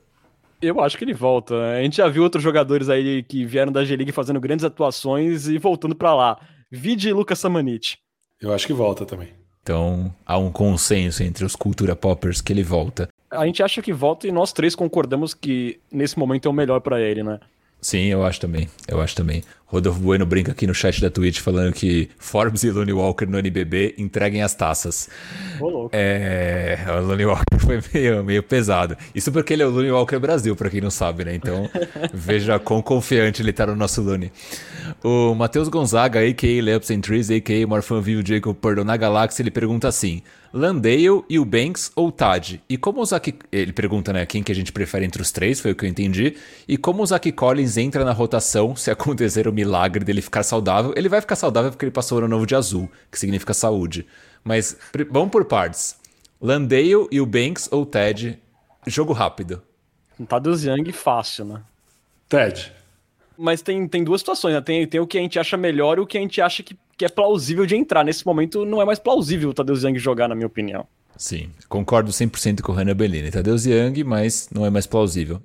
Eu 0.62 0.82
acho 0.82 0.98
que 0.98 1.04
ele 1.04 1.14
volta. 1.14 1.56
A 1.56 1.82
gente 1.84 1.98
já 1.98 2.08
viu 2.08 2.24
outros 2.24 2.44
jogadores 2.44 2.90
aí 2.90 3.22
que 3.24 3.46
vieram 3.46 3.72
da 3.72 3.86
G-League 3.86 4.12
fazendo 4.12 4.40
grandes 4.40 4.66
atuações 4.66 5.48
e 5.48 5.58
voltando 5.58 5.96
para 5.96 6.16
lá. 6.16 6.40
Vide 6.72 7.14
Lucas 7.14 7.40
Samanit. 7.40 8.00
Eu 8.42 8.54
acho 8.54 8.66
que 8.66 8.74
volta 8.74 9.06
também. 9.06 9.37
Então 9.68 10.10
há 10.26 10.38
um 10.38 10.50
consenso 10.50 11.22
entre 11.22 11.44
os 11.44 11.54
cultura 11.54 11.94
poppers 11.94 12.40
que 12.40 12.54
ele 12.54 12.64
volta. 12.64 13.10
A 13.30 13.46
gente 13.46 13.62
acha 13.62 13.82
que 13.82 13.92
volta 13.92 14.26
e 14.26 14.32
nós 14.32 14.54
três 14.54 14.74
concordamos 14.74 15.34
que 15.34 15.78
nesse 15.92 16.18
momento 16.18 16.48
é 16.48 16.50
o 16.50 16.54
melhor 16.54 16.80
para 16.80 17.02
ele, 17.02 17.22
né? 17.22 17.38
Sim, 17.82 18.06
eu 18.08 18.26
acho 18.26 18.40
também. 18.40 18.68
Eu 18.88 19.00
acho 19.02 19.16
também. 19.16 19.44
Rodolfo 19.68 20.00
Bueno 20.00 20.26
brinca 20.26 20.54
aqui 20.54 20.66
no 20.66 20.74
chat 20.74 21.02
da 21.02 21.10
Twitch 21.10 21.40
falando 21.40 21.74
que 21.74 22.10
Forbes 22.18 22.64
e 22.64 22.72
Looney 22.72 22.94
Walker 22.94 23.26
no 23.26 23.38
NBB 23.38 23.96
entreguem 23.98 24.42
as 24.42 24.56
taças. 24.56 25.10
Ô, 25.60 25.68
louco. 25.68 25.90
É, 25.92 26.80
o 26.88 27.06
Looney 27.06 27.26
Walker 27.26 27.60
foi 27.60 27.84
meio, 27.94 28.24
meio 28.24 28.42
pesado. 28.42 28.98
Isso 29.14 29.30
porque 29.30 29.52
ele 29.52 29.64
é 29.64 29.66
o 29.66 29.70
Looney 29.70 29.92
Walker 29.92 30.18
Brasil, 30.20 30.56
para 30.56 30.70
quem 30.70 30.80
não 30.80 30.90
sabe, 30.90 31.26
né? 31.26 31.36
Então 31.36 31.70
veja 32.14 32.58
quão 32.58 32.82
confiante 32.82 33.42
ele 33.42 33.52
tá 33.52 33.66
no 33.66 33.76
nosso 33.76 34.02
Looney. 34.02 34.32
O 35.04 35.36
Matheus 35.36 35.68
Gonzaga, 35.68 36.22
a.k.a. 36.22 36.64
Lamps 36.64 36.90
and 36.90 37.02
Trees, 37.02 37.30
a.k.a. 37.30 37.68
Morfan 37.68 38.00
Vivo 38.00 38.26
Jacob 38.26 38.56
Perdão 38.56 38.86
na 38.86 38.96
Galáxia, 38.96 39.44
ele 39.44 39.52
pergunta 39.52 39.90
assim: 39.90 40.24
Landale 40.58 41.24
e 41.30 41.40
o 41.40 41.46
Banks 41.46 41.92
ou 41.96 42.12
Tad? 42.12 42.62
E 42.68 42.78
como 42.78 43.02
o 43.02 43.06
Zach... 43.06 43.34
Ele 43.52 43.72
pergunta, 43.72 44.12
né, 44.12 44.26
quem 44.26 44.42
que 44.42 44.52
a 44.52 44.56
gente 44.56 44.72
prefere 44.72 45.06
entre 45.06 45.22
os 45.22 45.32
três, 45.32 45.60
foi 45.60 45.72
o 45.72 45.76
que 45.76 45.86
eu 45.86 45.90
entendi. 45.90 46.36
E 46.68 46.78
como 46.78 47.04
o 47.04 47.06
Zach 47.06 47.32
Collins 47.32 47.78
entra 47.78 48.04
na 48.04 48.12
rotação 48.12 48.76
se 48.76 48.90
acontecer 48.90 49.48
o 49.48 49.54
milagre 49.54 50.04
dele 50.04 50.22
ficar 50.22 50.44
saudável? 50.44 50.94
Ele 50.96 51.08
vai 51.08 51.22
ficar 51.22 51.36
saudável 51.36 51.72
porque 51.72 51.86
ele 51.86 51.92
passou 51.92 52.18
o 52.18 52.20
ano 52.20 52.28
novo 52.28 52.46
de 52.46 52.56
azul, 52.56 52.90
que 53.12 53.20
significa 53.20 53.54
saúde. 53.54 54.06
Mas 54.44 54.76
vamos 55.10 55.30
por 55.30 55.46
partes. 55.46 55.96
Landale 56.42 57.08
e 57.12 57.22
o 57.22 57.26
Banks 57.26 57.68
ou 57.72 57.86
Ted? 57.86 58.40
Jogo 58.86 59.14
rápido. 59.14 59.62
Tadeusz 60.28 60.64
Young 60.64 60.92
fácil, 60.92 61.46
né? 61.46 61.62
Ted. 62.28 62.74
Mas 63.38 63.62
tem, 63.62 63.88
tem 63.88 64.04
duas 64.04 64.22
situações, 64.22 64.54
né? 64.54 64.62
Tem, 64.62 64.88
tem 64.88 65.00
o 65.00 65.08
que 65.08 65.18
a 65.18 65.22
gente 65.22 65.38
acha 65.38 65.56
melhor 65.56 65.98
e 65.98 66.02
o 66.02 66.08
que 66.08 66.18
a 66.18 66.22
gente 66.22 66.42
acha 66.42 66.64
que, 66.64 66.76
que 66.98 67.06
é 67.06 67.10
plausível 67.10 67.66
de 67.66 67.76
entrar. 67.76 68.04
Nesse 68.04 68.26
momento 68.26 68.66
não 68.66 68.82
é 68.82 68.86
mais 68.86 69.00
plausível 69.00 69.50
o 69.50 69.54
Tadeu 69.54 69.76
Young 69.76 69.98
jogar, 70.00 70.28
na 70.28 70.36
minha 70.36 70.48
opinião. 70.48 70.88
Sim, 71.16 71.50
concordo 71.68 72.12
100% 72.12 72.62
com 72.62 72.72
o 72.72 72.76
Renan 72.76 72.96
Bellini. 72.96 73.32
Tadeu 73.32 73.56
Young, 73.56 74.04
mas 74.04 74.50
não 74.52 74.66
é 74.66 74.70
mais 74.70 74.88
plausível. 74.88 75.42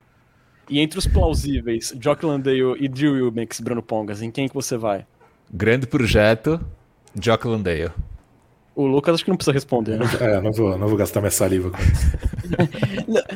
E 0.69 0.81
entre 0.81 0.99
os 0.99 1.07
plausíveis, 1.07 1.95
Jock 2.01 2.25
Landale 2.25 2.77
e 2.79 2.89
Drew 2.89 3.17
Eubanks, 3.17 3.61
Bruno 3.61 3.83
Pongas, 3.83 4.23
em 4.23 4.31
quem 4.31 4.49
que 4.49 4.55
você 4.55 4.77
vai? 4.77 5.05
Grande 5.53 5.87
projeto, 5.87 6.61
Jock 7.15 7.47
Landale. 7.47 7.91
O 8.75 8.87
Lucas 8.87 9.15
acho 9.15 9.25
que 9.25 9.31
não 9.31 9.37
precisa 9.37 9.53
responder. 9.53 9.99
Né? 9.99 10.07
É, 10.19 10.41
não 10.41 10.51
vou, 10.51 10.79
não 10.79 10.89
vou 10.89 10.97
gastar 10.97 11.21
minha 11.21 11.31
saliva 11.31 11.71
com 11.71 11.79
isso. 11.79 12.19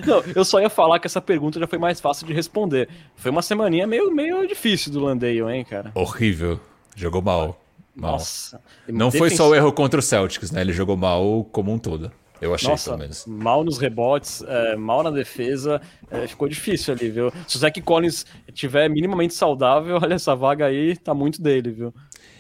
não, 0.07 0.23
eu 0.35 0.45
só 0.45 0.61
ia 0.61 0.71
falar 0.71 0.99
que 0.99 1.07
essa 1.07 1.21
pergunta 1.21 1.59
já 1.59 1.67
foi 1.67 1.79
mais 1.79 2.01
fácil 2.01 2.27
de 2.27 2.33
responder. 2.33 2.89
Foi 3.15 3.31
uma 3.31 3.43
semaninha 3.43 3.87
meio, 3.87 4.15
meio 4.15 4.47
difícil 4.47 4.93
do 4.93 5.01
Landale, 5.01 5.43
hein, 5.43 5.65
cara? 5.65 5.93
Horrível. 5.95 6.61
Jogou 6.95 7.23
mal. 7.23 7.61
mal. 7.95 8.13
Nossa. 8.13 8.61
Não 8.89 9.11
foi 9.11 9.31
só 9.31 9.49
o 9.49 9.55
erro 9.55 9.73
contra 9.73 10.01
o 10.01 10.03
Celtics, 10.03 10.51
né? 10.51 10.61
Ele 10.61 10.73
jogou 10.73 10.97
mal 10.97 11.45
como 11.53 11.73
um 11.73 11.79
todo. 11.79 12.11
Eu 12.41 12.55
achei, 12.55 12.69
Nossa, 12.69 12.91
pelo 12.91 12.99
menos. 12.99 13.25
Mal 13.27 13.65
nos 13.65 13.79
rebotes, 13.79 14.43
é, 14.47 14.77
mal 14.77 15.03
na 15.03 15.11
defesa, 15.11 15.81
é, 16.11 16.27
ficou 16.27 16.49
difícil 16.49 16.93
ali, 16.93 17.11
viu? 17.11 17.33
Se 17.49 17.57
o 17.57 17.59
Zach 17.59 17.81
Collins 17.81 18.27
tiver 18.53 18.89
minimamente 18.91 19.35
saudável, 19.35 19.99
olha, 20.03 20.15
essa 20.15 20.35
vaga 20.35 20.67
aí 20.67 20.97
tá 20.97 21.15
muito 21.15 21.41
dele, 21.41 21.71
viu? 21.71 21.95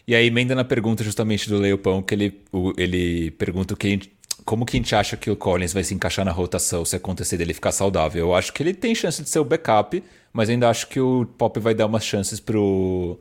E 0.06 0.14
aí, 0.14 0.26
emenda 0.26 0.54
na 0.54 0.64
pergunta 0.64 1.02
justamente 1.02 1.48
do 1.48 1.58
Leopão, 1.58 2.00
que 2.00 2.14
ele, 2.14 2.40
o, 2.52 2.72
ele 2.76 3.30
pergunta 3.32 3.74
o 3.74 3.76
que 3.76 3.98
como 4.46 4.64
que 4.64 4.76
a 4.76 4.80
gente 4.80 4.94
acha 4.94 5.16
que 5.16 5.28
o 5.28 5.36
Collins 5.36 5.72
vai 5.72 5.82
se 5.82 5.92
encaixar 5.92 6.24
na 6.24 6.30
rotação 6.30 6.84
se 6.84 6.94
acontecer 6.94 7.36
dele 7.36 7.52
ficar 7.52 7.72
saudável? 7.72 8.28
Eu 8.28 8.34
acho 8.34 8.52
que 8.52 8.62
ele 8.62 8.72
tem 8.72 8.94
chance 8.94 9.20
de 9.20 9.28
ser 9.28 9.40
o 9.40 9.44
backup, 9.44 10.02
mas 10.32 10.48
ainda 10.48 10.70
acho 10.70 10.86
que 10.88 11.00
o 11.00 11.26
Pop 11.36 11.58
vai 11.58 11.74
dar 11.74 11.86
umas 11.86 12.04
chances 12.04 12.38
pro, 12.38 13.18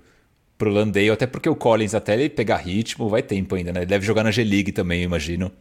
pro 0.56 0.70
Landale, 0.70 1.10
até 1.10 1.26
porque 1.26 1.50
o 1.50 1.56
Collins, 1.56 1.96
até 1.96 2.14
ele 2.14 2.30
pegar 2.30 2.58
ritmo, 2.58 3.10
vai 3.10 3.24
tempo 3.24 3.56
ainda, 3.56 3.74
né? 3.74 3.80
Ele 3.80 3.88
deve 3.88 4.06
jogar 4.06 4.24
na 4.24 4.30
G-League 4.30 4.72
também, 4.72 5.02
imagino. 5.02 5.52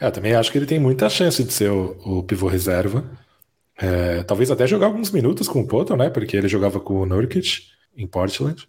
É, 0.00 0.06
eu 0.06 0.10
também 0.10 0.34
acho 0.34 0.50
que 0.50 0.56
ele 0.56 0.66
tem 0.66 0.80
muita 0.80 1.10
chance 1.10 1.44
de 1.44 1.52
ser 1.52 1.70
o, 1.70 1.96
o 2.02 2.22
pivô 2.22 2.48
reserva. 2.48 3.04
É, 3.76 4.22
talvez 4.22 4.50
até 4.50 4.66
jogar 4.66 4.86
alguns 4.86 5.10
minutos 5.10 5.48
com 5.48 5.60
o 5.60 5.66
Poto, 5.66 5.94
né? 5.96 6.08
Porque 6.08 6.34
ele 6.34 6.48
jogava 6.48 6.80
com 6.80 6.94
o 6.94 7.06
Nurkic 7.06 7.64
em 7.94 8.06
Portland. 8.06 8.66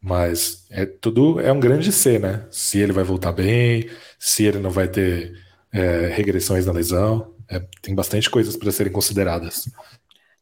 Mas 0.00 0.66
é 0.70 0.86
tudo 0.86 1.40
é 1.40 1.50
um 1.50 1.58
grande 1.58 1.90
C, 1.90 2.18
né? 2.20 2.46
Se 2.50 2.78
ele 2.78 2.92
vai 2.92 3.02
voltar 3.02 3.32
bem, 3.32 3.88
se 4.20 4.44
ele 4.44 4.58
não 4.58 4.70
vai 4.70 4.86
ter 4.86 5.43
é, 5.74 6.06
regressões 6.14 6.64
na 6.64 6.72
lesão. 6.72 7.34
É, 7.50 7.60
tem 7.82 7.94
bastante 7.94 8.30
coisas 8.30 8.56
para 8.56 8.72
serem 8.72 8.92
consideradas. 8.92 9.68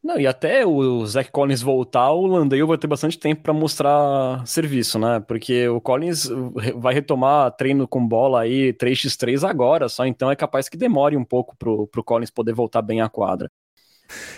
Não, 0.02 0.18
e 0.18 0.26
até 0.26 0.66
o 0.66 1.06
Zach 1.06 1.30
Collins 1.30 1.62
voltar, 1.62 2.10
o 2.10 2.26
Landale 2.26 2.64
vai 2.64 2.76
ter 2.76 2.88
bastante 2.88 3.18
tempo 3.18 3.42
para 3.42 3.52
mostrar 3.52 4.44
serviço, 4.44 4.98
né? 4.98 5.20
Porque 5.20 5.68
o 5.68 5.80
Collins 5.80 6.28
vai 6.76 6.92
retomar 6.92 7.52
treino 7.52 7.86
com 7.86 8.06
bola 8.06 8.40
aí 8.40 8.72
3x3 8.72 9.48
agora, 9.48 9.88
só 9.88 10.04
então 10.04 10.28
é 10.28 10.34
capaz 10.34 10.68
que 10.68 10.76
demore 10.76 11.16
um 11.16 11.24
pouco 11.24 11.56
pro, 11.56 11.86
pro 11.86 12.02
Collins 12.02 12.30
poder 12.30 12.52
voltar 12.52 12.82
bem 12.82 13.00
à 13.00 13.08
quadra. 13.08 13.48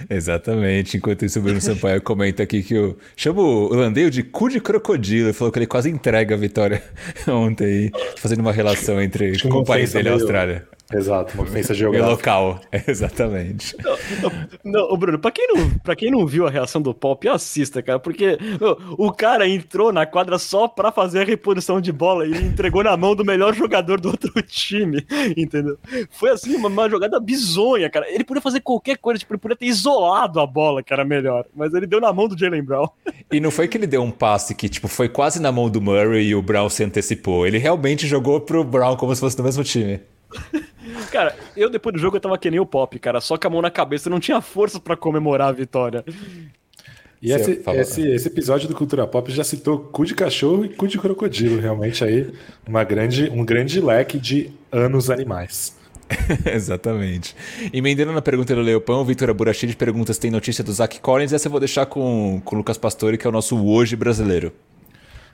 Exatamente. 0.09 0.97
Enquanto 0.97 1.25
isso, 1.25 1.39
o 1.39 1.43
Bruno 1.43 1.61
Sampaio 1.61 2.01
comenta 2.05 2.43
aqui 2.43 2.63
que 2.63 2.75
eu 2.75 2.97
chamo 3.17 3.41
o 3.41 3.75
Landeio 3.75 4.11
de 4.11 4.23
cu 4.23 4.49
de 4.49 4.61
crocodilo. 4.61 5.29
Ele 5.29 5.33
falou 5.33 5.51
que 5.51 5.59
ele 5.59 5.67
quase 5.67 5.91
entrega 5.91 6.35
a 6.35 6.39
vitória 6.39 6.83
ontem, 7.27 7.91
fazendo 8.19 8.41
uma 8.41 8.53
relação 8.53 9.01
entre 9.01 9.41
com 9.49 9.59
o 9.59 9.65
país 9.65 9.93
dele 9.93 10.09
e 10.09 10.11
a 10.11 10.15
Austrália. 10.15 10.69
Exato, 10.95 11.35
uma 11.35 11.43
ofensa 11.43 11.73
geográfica. 11.75 12.11
local, 12.11 12.61
exatamente. 12.87 13.77
Não, 14.65 14.89
não, 14.89 14.97
Bruno, 14.97 15.19
pra 15.19 15.31
quem, 15.31 15.47
não, 15.49 15.71
pra 15.81 15.97
quem 15.97 16.11
não 16.11 16.27
viu 16.27 16.47
a 16.47 16.51
reação 16.51 16.81
do 16.81 16.95
Pop, 16.95 17.27
assista, 17.29 17.83
cara, 17.83 17.99
porque 17.99 18.39
o, 18.99 19.07
o 19.09 19.13
cara 19.13 19.49
entrou 19.49 19.93
na 19.93 20.07
quadra 20.07 20.39
só 20.39 20.69
pra 20.69 20.93
fazer 20.93 21.21
a 21.21 21.25
reposição 21.25 21.81
de 21.81 21.93
bola 21.93 22.27
e 22.27 22.31
ele 22.31 22.47
entregou 22.47 22.83
na 22.83 22.97
mão 22.97 23.15
do 23.15 23.25
melhor 23.25 23.55
jogador 23.55 24.01
do 24.01 24.09
outro 24.11 24.31
time, 24.43 25.05
entendeu? 25.37 25.79
Foi 26.11 26.31
assim, 26.31 26.55
uma, 26.55 26.69
uma 26.69 26.89
jogada 26.89 27.19
bizonha, 27.19 27.91
cara. 27.91 28.09
Ele 28.11 28.25
podia 28.25 28.41
fazer 28.41 28.61
qualquer 28.61 28.99
coisa, 28.99 29.19
tipo, 29.19 29.33
ele 29.33 29.41
podia 29.41 29.57
ter 29.57 29.67
isolado 29.67 30.41
a 30.41 30.47
bola, 30.47 30.83
que 30.83 30.93
era 30.93 31.05
melhor, 31.05 31.45
mas 31.55 31.75
ele 31.75 31.87
deu 31.87 32.01
na 32.01 32.13
mão 32.13 32.29
do 32.29 32.39
Jalen 32.39 32.63
Brown. 32.63 32.89
E 33.33 33.41
não 33.41 33.51
foi 33.51 33.67
que 33.69 33.77
ele 33.77 33.87
deu 33.87 34.03
um 34.03 34.11
passe 34.11 34.55
que, 34.55 34.69
tipo, 34.69 34.89
foi 34.89 35.09
quase 35.09 35.41
na 35.41 35.51
mão 35.51 35.69
do 35.69 35.81
Murray 35.81 36.29
e 36.29 36.35
o 36.35 36.43
Brown 36.43 36.69
se 36.69 36.85
antecipou. 36.85 37.47
Ele 37.47 37.59
realmente 37.59 38.07
jogou 38.07 38.41
pro 38.41 38.63
Brown 38.65 38.97
como 38.97 39.15
se 39.15 39.21
fosse 39.21 39.37
do 39.37 39.43
mesmo 39.43 39.65
time. 39.65 40.01
Cara, 41.11 41.35
eu 41.57 41.71
depois 41.71 41.95
do 41.95 41.99
jogo 41.99 42.17
eu 42.17 42.21
tava 42.21 42.37
que 42.39 42.51
nem 42.51 42.61
o 42.61 42.67
Pop, 42.67 42.99
cara, 42.99 43.21
só 43.21 43.39
com 43.39 43.47
a 43.47 43.51
mão 43.51 43.63
na 43.63 43.71
cabeça, 43.71 44.11
não 44.11 44.21
tinha 44.21 44.41
força 44.41 44.79
para 44.79 44.97
comemorar 44.97 45.49
a 45.49 45.53
vitória. 45.53 46.05
E 47.23 47.33
esse, 47.33 47.63
esse, 47.67 48.07
esse, 48.07 48.29
episódio 48.29 48.69
do 48.69 48.75
Cultura 48.75 49.07
Pop 49.07 49.33
já 49.33 49.43
citou 49.43 49.79
cu 49.79 50.05
de 50.05 50.15
cachorro 50.15 50.67
e 50.67 50.69
cu 50.69 50.87
de 50.87 50.99
crocodilo, 50.99 51.59
realmente 51.59 52.05
aí 52.05 52.31
uma 52.69 52.85
grande, 52.85 53.31
um 53.31 53.45
grande 53.45 53.81
leque 53.81 54.19
de 54.19 54.51
anos 54.71 55.09
animais. 55.09 55.75
Exatamente. 56.53 57.35
Emendando 57.73 58.13
na 58.13 58.21
pergunta 58.21 58.55
do 58.55 58.61
Leopão, 58.61 59.01
o 59.01 59.05
Vitor 59.05 59.31
Aburachi 59.31 59.67
de 59.67 59.75
perguntas 59.75 60.19
tem 60.19 60.31
notícia 60.31 60.63
do 60.63 60.71
Zach 60.71 61.01
Collins, 61.01 61.33
essa 61.33 61.49
eu 61.49 61.51
vou 61.51 61.61
deixar 61.61 61.87
com, 61.87 62.43
com 62.45 62.57
o 62.57 62.59
Lucas 62.59 62.77
Pastore, 62.77 63.17
que 63.17 63.27
é 63.27 63.31
o 63.31 63.33
nosso 63.33 63.57
hoje 63.67 63.97
brasileiro. 63.97 64.53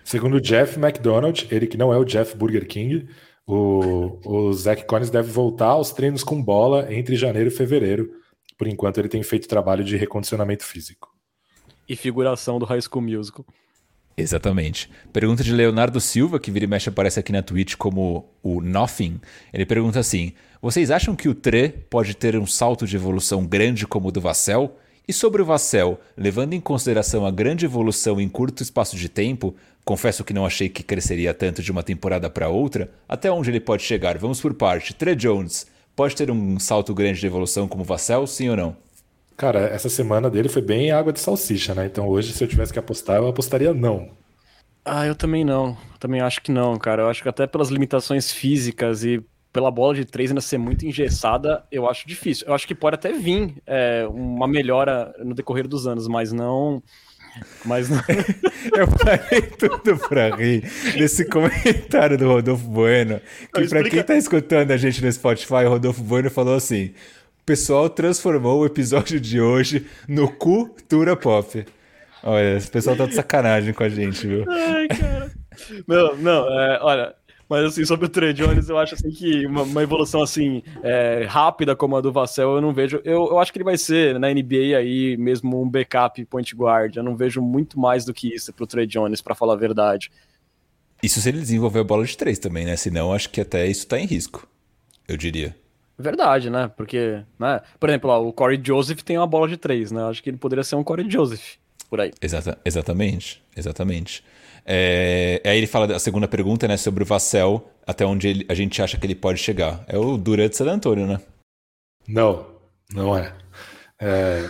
Segundo 0.05 0.37
o 0.37 0.41
Jeff 0.41 0.79
McDonald, 0.79 1.47
ele 1.51 1.67
que 1.67 1.77
não 1.77 1.93
é 1.93 1.99
o 1.99 2.05
Jeff 2.05 2.37
Burger 2.37 2.67
King, 2.67 3.07
o, 3.47 4.19
o 4.25 4.53
Zach 4.53 4.85
Collins 4.85 5.11
deve 5.11 5.31
voltar 5.31 5.69
aos 5.69 5.91
treinos 5.91 6.23
com 6.23 6.43
bola 6.43 6.93
entre 6.93 7.17
janeiro 7.17 7.49
e 7.49 7.53
fevereiro. 7.53 8.11
Por 8.57 8.67
enquanto, 8.67 8.99
ele 8.99 9.09
tem 9.09 9.23
feito 9.23 9.49
trabalho 9.49 9.83
de 9.83 9.97
recondicionamento 9.97 10.65
físico. 10.65 11.09
E 11.89 11.97
figuração 11.97 12.59
do 12.59 12.65
High 12.65 12.83
School 12.83 13.03
Musical. 13.03 13.45
Exatamente. 14.17 14.91
Pergunta 15.13 15.43
de 15.43 15.53
Leonardo 15.53 16.01
Silva, 16.01 16.39
que 16.39 16.51
vira 16.51 16.65
e 16.65 16.69
mexe 16.69 16.89
aparece 16.89 17.19
aqui 17.19 17.33
na 17.33 17.43
Twitch 17.43 17.77
como 17.77 18.29
o 18.43 18.61
Nothing. 18.61 19.21
Ele 19.53 19.65
pergunta 19.65 19.99
assim: 19.99 20.33
Vocês 20.61 20.91
acham 20.91 21.17
que 21.17 21.29
o 21.29 21.35
Tre 21.35 21.69
pode 21.89 22.15
ter 22.15 22.37
um 22.37 22.47
salto 22.47 22.87
de 22.87 22.97
evolução 22.97 23.47
grande 23.47 23.87
como 23.87 24.09
o 24.09 24.13
do 24.13 24.21
Vassell? 24.21 24.77
E 25.09 25.13
sobre 25.13 25.43
o 25.43 25.45
Vassell, 25.45 25.99
levando 26.17 26.53
em 26.53 26.61
consideração 26.61 27.27
a 27.27 27.31
grande 27.33 27.65
evolução 27.65 28.21
em 28.21 28.29
curto 28.29 28.63
espaço 28.63 28.97
de 28.97 29.09
tempo, 29.09 29.57
confesso 29.85 30.25
que 30.25 30.33
não 30.33 30.47
achei 30.47 30.69
que 30.69 30.83
cresceria 30.83 31.35
tanto 31.35 31.63
de 31.63 31.73
uma 31.73 31.83
temporada 31.83 32.31
para 32.31 32.49
outra, 32.49 32.91
até 33.09 33.31
onde 33.31 33.51
ele 33.51 33.61
pode 33.61 33.83
chegar? 33.83 34.19
Vamos 34.19 34.41
por 34.41 34.55
parte. 34.55 34.95
Tre 34.95 35.15
Jones, 35.15 35.67
pode 35.97 36.15
ter 36.17 36.31
um 36.31 36.59
salto 36.59 36.95
grande 36.95 37.21
de 37.21 37.27
evolução 37.27 37.69
como 37.69 37.83
o 37.83 37.87
Vassell, 37.87 38.27
sim 38.27 38.49
ou 38.49 38.57
não? 38.57 38.77
Cara, 39.37 39.61
essa 39.61 39.89
semana 39.89 40.29
dele 40.29 40.49
foi 40.49 40.61
bem 40.61 40.91
água 40.91 41.13
de 41.13 41.21
salsicha, 41.21 41.75
né? 41.75 41.87
Então 41.87 42.07
hoje, 42.07 42.33
se 42.33 42.45
eu 42.45 42.49
tivesse 42.49 42.73
que 42.73 42.79
apostar, 42.79 43.17
eu 43.17 43.29
apostaria 43.29 43.73
não. 43.73 44.11
Ah, 44.85 45.07
eu 45.07 45.15
também 45.15 45.45
não. 45.45 45.77
Também 45.99 46.21
acho 46.21 46.43
que 46.43 46.53
não, 46.53 46.77
cara. 46.79 47.03
Eu 47.03 47.09
acho 47.09 47.23
que 47.23 47.29
até 47.29 47.47
pelas 47.47 47.69
limitações 47.69 48.31
físicas 48.31 49.05
e 49.05 49.25
pela 49.53 49.71
bola 49.71 49.95
de 49.95 50.05
três 50.05 50.31
ainda 50.31 50.41
ser 50.41 50.59
muito 50.59 50.87
engessada, 50.87 51.65
eu 51.71 51.89
acho 51.89 52.07
difícil. 52.07 52.47
Eu 52.47 52.55
acho 52.55 52.67
que 52.67 52.75
pode 52.75 52.95
até 52.95 53.13
vir 53.13 53.55
é, 53.67 54.07
uma 54.09 54.47
melhora 54.47 55.15
no 55.19 55.35
decorrer 55.35 55.67
dos 55.67 55.87
anos, 55.87 56.07
mas 56.07 56.33
não. 56.33 56.83
Mas 57.65 57.89
não. 57.89 57.99
eu 58.77 58.87
falei 58.87 59.43
tudo 59.43 59.97
pra 60.09 60.35
rir 60.35 60.63
desse 60.97 61.25
comentário 61.25 62.17
do 62.17 62.27
Rodolfo 62.27 62.67
Bueno. 62.67 63.21
Que 63.55 63.69
para 63.69 63.83
quem 63.85 64.03
tá 64.03 64.17
escutando 64.17 64.71
a 64.71 64.77
gente 64.77 65.03
no 65.05 65.13
Spotify, 65.13 65.65
o 65.67 65.71
Rodolfo 65.71 66.03
Bueno 66.03 66.31
falou 66.31 66.55
assim: 66.55 66.87
o 66.87 67.45
pessoal 67.45 67.89
transformou 67.89 68.61
o 68.61 68.67
episódio 68.67 69.21
de 69.21 69.41
hoje 69.41 69.87
no 70.09 70.29
Cultura 70.29 71.17
Pop. 71.17 71.65
Olha, 72.23 72.57
esse 72.57 72.71
pessoal 72.71 72.97
tá 72.97 73.07
de 73.07 73.15
sacanagem 73.15 73.73
com 73.73 73.83
a 73.83 73.89
gente, 73.89 74.27
viu? 74.27 74.45
Ai, 74.49 74.89
cara. 74.89 75.31
Não, 75.87 76.17
não, 76.17 76.61
é, 76.61 76.79
olha, 76.83 77.15
mas 77.51 77.65
assim, 77.65 77.85
sobre 77.85 78.07
o 78.07 78.09
Trey 78.09 78.33
Jones, 78.33 78.69
eu 78.69 78.79
acho 78.79 78.95
assim 78.95 79.11
que 79.11 79.45
uma, 79.45 79.65
uma 79.65 79.83
evolução 79.83 80.23
assim 80.23 80.63
é, 80.85 81.27
rápida 81.29 81.75
como 81.75 81.97
a 81.97 82.01
do 82.01 82.13
Vassell, 82.13 82.55
eu 82.55 82.61
não 82.61 82.73
vejo. 82.73 83.01
Eu, 83.05 83.27
eu 83.27 83.39
acho 83.41 83.53
que 83.53 83.59
ele 83.59 83.65
vai 83.65 83.77
ser 83.77 84.21
na 84.21 84.33
NBA 84.33 84.79
aí 84.79 85.17
mesmo 85.17 85.61
um 85.61 85.69
backup 85.69 86.25
point 86.27 86.55
guard. 86.55 86.95
Eu 86.95 87.03
não 87.03 87.17
vejo 87.17 87.43
muito 87.43 87.77
mais 87.77 88.05
do 88.05 88.15
que 88.15 88.33
isso 88.33 88.53
pro 88.53 88.69
Trey 88.69 88.87
Jones, 88.87 89.21
para 89.21 89.35
falar 89.35 89.55
a 89.55 89.57
verdade. 89.57 90.13
Isso 91.03 91.21
se 91.21 91.29
ele 91.29 91.41
desenvolver 91.41 91.81
a 91.81 91.85
bola 91.85 92.05
de 92.05 92.17
três 92.17 92.39
também, 92.39 92.65
né? 92.65 92.77
Senão, 92.77 93.13
acho 93.13 93.29
que 93.31 93.41
até 93.41 93.67
isso 93.67 93.85
tá 93.85 93.99
em 93.99 94.07
risco. 94.07 94.47
Eu 95.09 95.17
diria. 95.17 95.57
Verdade, 95.99 96.51
né? 96.51 96.71
Porque, 96.77 97.21
né? 97.37 97.61
Por 97.81 97.89
exemplo, 97.89 98.11
ó, 98.11 98.23
o 98.23 98.33
Corey 98.33 98.61
Joseph 98.63 99.03
tem 99.03 99.19
uma 99.19 99.27
bola 99.27 99.49
de 99.49 99.57
três, 99.57 99.91
né? 99.91 100.05
Acho 100.05 100.23
que 100.23 100.31
ele 100.31 100.37
poderia 100.37 100.63
ser 100.63 100.77
um 100.77 100.85
Corey 100.85 101.11
Joseph 101.11 101.57
por 101.89 102.01
aí. 102.01 102.13
Exata, 102.23 102.57
exatamente, 102.65 103.43
exatamente. 103.57 104.23
É, 104.73 105.43
aí 105.45 105.59
ele 105.59 105.67
fala 105.67 105.85
da 105.85 105.99
segunda 105.99 106.29
pergunta, 106.29 106.69
né, 106.69 106.77
sobre 106.77 107.03
o 107.03 107.07
Vassell, 107.07 107.69
até 107.85 108.07
onde 108.07 108.29
ele, 108.29 108.47
a 108.49 108.55
gente 108.55 108.81
acha 108.81 108.97
que 108.97 109.05
ele 109.05 109.17
pode 109.17 109.41
chegar. 109.41 109.85
É 109.89 109.99
o 109.99 110.17
Durant 110.17 110.53
San 110.53 110.71
Antonio, 110.71 111.09
né? 111.09 111.21
Não, 112.07 112.47
não 112.95 113.19
é. 113.19 113.35
é 114.01 114.49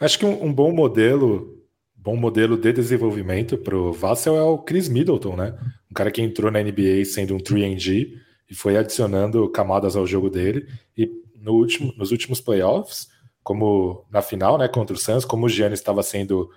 acho 0.00 0.18
que 0.18 0.24
um, 0.24 0.46
um, 0.46 0.50
bom 0.50 0.72
modelo, 0.72 1.62
bom 1.94 2.16
modelo 2.16 2.56
de 2.56 2.72
desenvolvimento 2.72 3.58
para 3.58 3.76
o 3.76 3.92
Vassell 3.92 4.34
é 4.34 4.42
o 4.42 4.56
Chris 4.56 4.88
Middleton, 4.88 5.36
né? 5.36 5.54
Um 5.90 5.94
cara 5.94 6.10
que 6.10 6.22
entrou 6.22 6.50
na 6.50 6.62
NBA 6.62 7.04
sendo 7.04 7.34
um 7.34 7.38
3D 7.38 8.14
e 8.48 8.54
foi 8.54 8.78
adicionando 8.78 9.46
camadas 9.50 9.94
ao 9.94 10.06
jogo 10.06 10.30
dele. 10.30 10.66
E 10.96 11.06
no 11.38 11.52
último, 11.52 11.92
nos 11.98 12.12
últimos 12.12 12.40
playoffs, 12.40 13.08
como 13.42 14.06
na 14.10 14.22
final, 14.22 14.56
né, 14.56 14.68
contra 14.68 14.96
o 14.96 14.98
Suns, 14.98 15.26
como 15.26 15.44
o 15.44 15.48
Giannis 15.50 15.80
estava 15.80 16.02
sendo 16.02 16.50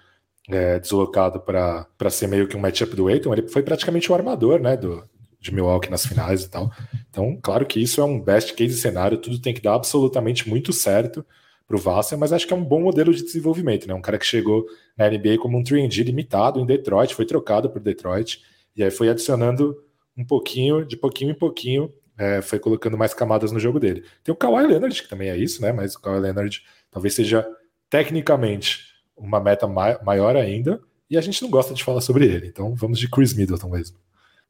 é, 0.49 0.79
deslocado 0.79 1.39
para 1.39 2.09
ser 2.09 2.27
meio 2.27 2.47
que 2.47 2.57
um 2.57 2.59
matchup 2.59 2.95
do 2.95 3.07
Aiton, 3.07 3.33
ele 3.33 3.47
foi 3.47 3.63
praticamente 3.63 4.11
o 4.11 4.15
armador, 4.15 4.59
né, 4.59 4.75
do, 4.75 5.07
de 5.39 5.53
Milwaukee 5.53 5.89
nas 5.89 6.05
finais 6.05 6.43
e 6.43 6.49
tal. 6.49 6.71
Então, 7.09 7.37
claro 7.41 7.65
que 7.65 7.81
isso 7.81 8.01
é 8.01 8.03
um 8.03 8.19
best 8.19 8.53
case 8.53 8.77
cenário, 8.77 9.17
tudo 9.17 9.39
tem 9.39 9.53
que 9.53 9.61
dar 9.61 9.75
absolutamente 9.75 10.49
muito 10.49 10.73
certo 10.73 11.25
para 11.67 11.77
o 11.77 11.79
Vassell, 11.79 12.17
mas 12.17 12.33
acho 12.33 12.45
que 12.45 12.53
é 12.53 12.55
um 12.55 12.63
bom 12.63 12.81
modelo 12.81 13.13
de 13.13 13.23
desenvolvimento, 13.23 13.87
né? 13.87 13.93
Um 13.93 14.01
cara 14.01 14.17
que 14.17 14.25
chegou 14.25 14.65
na 14.97 15.09
NBA 15.09 15.37
como 15.39 15.57
um 15.57 15.63
3D 15.63 16.03
limitado 16.03 16.59
em 16.59 16.65
Detroit, 16.65 17.15
foi 17.15 17.25
trocado 17.25 17.69
por 17.69 17.81
Detroit, 17.81 18.41
e 18.75 18.83
aí 18.83 18.91
foi 18.91 19.09
adicionando 19.09 19.81
um 20.17 20.25
pouquinho, 20.25 20.85
de 20.85 20.97
pouquinho 20.97 21.31
em 21.31 21.35
pouquinho, 21.37 21.91
é, 22.17 22.41
foi 22.41 22.59
colocando 22.59 22.97
mais 22.97 23.13
camadas 23.13 23.51
no 23.51 23.59
jogo 23.59 23.79
dele. 23.79 24.03
Tem 24.23 24.33
o 24.33 24.35
Kawhi 24.35 24.67
Leonard, 24.67 25.01
que 25.01 25.09
também 25.09 25.29
é 25.29 25.37
isso, 25.37 25.61
né? 25.61 25.71
Mas 25.71 25.95
o 25.95 26.01
Kawhi 26.01 26.19
Leonard 26.19 26.61
talvez 26.91 27.15
seja 27.15 27.47
tecnicamente 27.89 28.92
uma 29.23 29.39
meta 29.39 29.67
maior 29.67 30.35
ainda, 30.35 30.81
e 31.09 31.17
a 31.17 31.21
gente 31.21 31.41
não 31.41 31.49
gosta 31.49 31.73
de 31.73 31.83
falar 31.83 32.01
sobre 32.01 32.25
ele. 32.25 32.47
Então 32.47 32.75
vamos 32.75 32.99
de 32.99 33.09
Chris 33.09 33.33
Middleton 33.33 33.69
mesmo. 33.69 33.97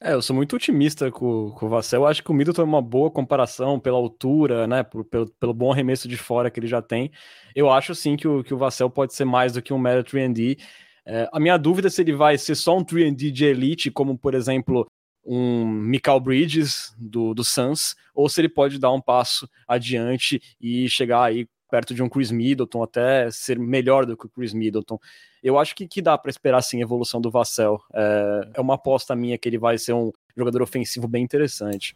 É, 0.02 0.14
eu 0.14 0.22
sou 0.22 0.36
muito 0.36 0.56
otimista 0.56 1.10
com, 1.10 1.52
com 1.52 1.66
o 1.66 1.70
Vassell. 1.70 2.02
Eu 2.02 2.08
acho 2.08 2.22
que 2.22 2.30
o 2.30 2.34
Middleton 2.34 2.62
é 2.64 2.66
uma 2.66 2.82
boa 2.82 3.10
comparação 3.10 3.80
pela 3.80 3.98
altura, 3.98 4.68
né? 4.68 4.84
Por, 4.84 5.06
pelo, 5.06 5.30
pelo 5.40 5.54
bom 5.54 5.72
arremesso 5.72 6.10
de 6.10 6.18
fora 6.18 6.52
que 6.52 6.60
ele 6.60 6.68
já 6.68 6.82
tem. 6.82 7.10
Eu 7.56 7.70
acho 7.70 7.96
sim 7.96 8.18
que 8.18 8.28
o, 8.28 8.44
que 8.44 8.54
o 8.54 8.58
Vassell 8.58 8.90
pode 8.90 9.14
ser 9.14 9.24
mais 9.24 9.54
do 9.54 9.62
que 9.62 9.74
um 9.74 9.78
mero 9.78 10.04
3D. 10.04 10.60
É, 11.06 11.30
a 11.32 11.40
minha 11.40 11.58
dúvida 11.58 11.88
é 11.88 11.92
se 11.92 12.02
ele 12.02 12.14
vai 12.14 12.38
ser 12.38 12.56
só 12.56 12.78
um 12.78 12.84
3D 12.84 13.32
de 13.32 13.46
elite, 13.46 13.92
como 13.92 14.18
por 14.18 14.34
exemplo 14.34 14.86
um 15.26 15.66
Michael 15.66 16.20
Bridges 16.20 16.94
do, 16.98 17.34
do 17.34 17.44
Suns, 17.44 17.96
ou 18.14 18.28
se 18.28 18.42
ele 18.42 18.50
pode 18.50 18.78
dar 18.78 18.92
um 18.92 19.00
passo 19.00 19.48
adiante 19.66 20.42
e 20.60 20.90
chegar 20.90 21.24
aí 21.24 21.48
perto 21.74 21.96
de 21.96 22.04
um 22.04 22.08
Chris 22.08 22.30
Middleton, 22.30 22.84
até 22.84 23.32
ser 23.32 23.58
melhor 23.58 24.06
do 24.06 24.16
que 24.16 24.28
o 24.28 24.30
Chris 24.30 24.54
Middleton. 24.54 25.00
Eu 25.44 25.58
acho 25.58 25.74
que, 25.76 25.88
que 25.88 26.04
dá 26.04 26.16
para 26.16 26.30
esperar 26.30 26.62
sim 26.62 26.78
a 26.78 26.82
evolução 26.82 27.20
do 27.20 27.32
Vassell. 27.32 27.82
É, 27.92 28.50
é 28.54 28.62
uma 28.62 28.76
aposta 28.76 29.16
minha 29.16 29.40
que 29.40 29.50
ele 29.50 29.58
vai 29.58 29.80
ser 29.80 29.94
um 29.94 30.12
jogador 30.38 30.62
ofensivo 30.62 31.08
bem 31.08 31.24
interessante. 31.24 31.96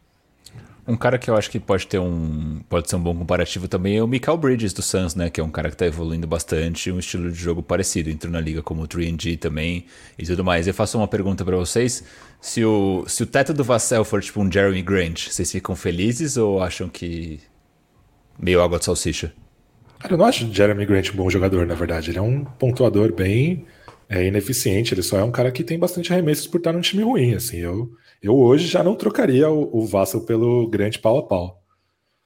Um 0.84 0.96
cara 0.96 1.16
que 1.16 1.30
eu 1.30 1.36
acho 1.36 1.48
que 1.48 1.60
pode 1.60 1.86
ter 1.86 2.00
um. 2.00 2.60
pode 2.68 2.90
ser 2.90 2.96
um 2.96 3.00
bom 3.00 3.14
comparativo 3.14 3.68
também 3.68 3.98
é 3.98 4.02
o 4.02 4.08
Michael 4.08 4.36
Bridges 4.38 4.72
do 4.72 4.82
Suns, 4.82 5.14
né? 5.14 5.30
Que 5.30 5.40
é 5.40 5.44
um 5.44 5.50
cara 5.50 5.70
que 5.70 5.76
tá 5.76 5.86
evoluindo 5.86 6.26
bastante, 6.26 6.90
um 6.90 6.98
estilo 6.98 7.30
de 7.30 7.38
jogo 7.38 7.62
parecido. 7.62 8.10
Entrou 8.10 8.32
na 8.32 8.40
liga 8.40 8.64
como 8.64 8.82
o 8.82 8.88
3G 8.88 9.38
também 9.38 9.86
e 10.18 10.26
tudo 10.26 10.42
mais. 10.42 10.66
Eu 10.66 10.74
faço 10.74 10.98
uma 10.98 11.06
pergunta 11.06 11.44
para 11.44 11.56
vocês. 11.56 12.02
Se 12.40 12.64
o, 12.64 13.04
se 13.06 13.22
o 13.22 13.26
teto 13.26 13.54
do 13.54 13.62
Vassell 13.62 14.04
for 14.04 14.20
tipo 14.20 14.40
um 14.40 14.50
Jeremy 14.50 14.82
Grant, 14.82 15.28
vocês 15.28 15.52
ficam 15.52 15.76
felizes 15.76 16.36
ou 16.36 16.60
acham 16.60 16.88
que. 16.88 17.38
meio 18.40 18.60
água 18.60 18.80
de 18.80 18.84
salsicha? 18.84 19.32
Cara, 19.98 20.14
eu 20.14 20.18
não 20.18 20.26
acho 20.26 20.52
Jeremy 20.52 20.86
Grant 20.86 21.10
um 21.12 21.16
bom 21.16 21.28
jogador, 21.28 21.66
na 21.66 21.74
verdade. 21.74 22.10
Ele 22.10 22.18
é 22.18 22.22
um 22.22 22.44
pontuador 22.44 23.12
bem 23.12 23.66
é, 24.08 24.24
ineficiente. 24.26 24.94
Ele 24.94 25.02
só 25.02 25.18
é 25.18 25.24
um 25.24 25.32
cara 25.32 25.50
que 25.50 25.64
tem 25.64 25.78
bastante 25.78 26.12
arremessos 26.12 26.46
por 26.46 26.58
estar 26.58 26.72
num 26.72 26.80
time 26.80 27.02
ruim. 27.02 27.34
Assim, 27.34 27.58
eu, 27.58 27.90
eu 28.22 28.36
hoje 28.36 28.66
já 28.66 28.82
não 28.82 28.94
trocaria 28.94 29.50
o, 29.50 29.76
o 29.76 29.86
Vassell 29.86 30.24
pelo 30.24 30.68
Grant 30.68 30.98
pau 30.98 31.18
a 31.18 31.26
pau. 31.26 31.58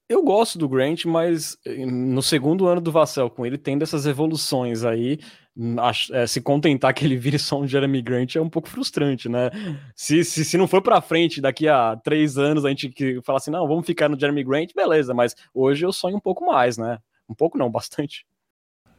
Eu 0.09 0.23
gosto 0.23 0.59
do 0.59 0.69
Grant, 0.69 1.07
mas 1.07 1.57
eh, 1.65 1.87
no 1.87 2.23
segundo 2.23 2.67
ano 2.67 2.83
do 2.83 2.93
Vassell, 2.93 3.31
com 3.31 3.47
ele 3.47 3.57
tendo 3.57 3.83
essas 3.83 4.05
evoluções 4.05 4.85
aí, 4.85 5.19
é, 6.13 6.27
se 6.27 6.43
contentar 6.43 6.93
que 6.93 7.03
ele 7.03 7.17
vire 7.17 7.39
só 7.39 7.59
um 7.59 7.67
Jeremy 7.67 8.03
Grant 8.03 8.37
é 8.37 8.41
um 8.41 8.51
pouco 8.51 8.69
frustrante, 8.69 9.27
né? 9.27 9.51
Se, 9.97 10.23
se, 10.23 10.45
se 10.45 10.59
não 10.59 10.69
for 10.69 10.83
para 10.83 11.01
frente, 11.01 11.41
daqui 11.41 11.67
a 11.67 11.97
três 11.97 12.37
anos 12.37 12.67
a 12.67 12.69
gente 12.69 12.91
que 12.91 13.23
fala 13.23 13.39
assim, 13.39 13.51
não, 13.51 13.67
vamos 13.67 13.87
ficar 13.87 14.11
no 14.11 14.21
Jeremy 14.21 14.45
Grant, 14.45 14.75
beleza, 14.77 15.15
mas 15.15 15.35
hoje 15.55 15.87
eu 15.87 15.93
sonho 15.93 16.17
um 16.17 16.21
pouco 16.21 16.45
mais, 16.45 16.77
né? 16.77 16.99
Um 17.33 17.35
pouco 17.35 17.57
não, 17.57 17.71
bastante. 17.71 18.27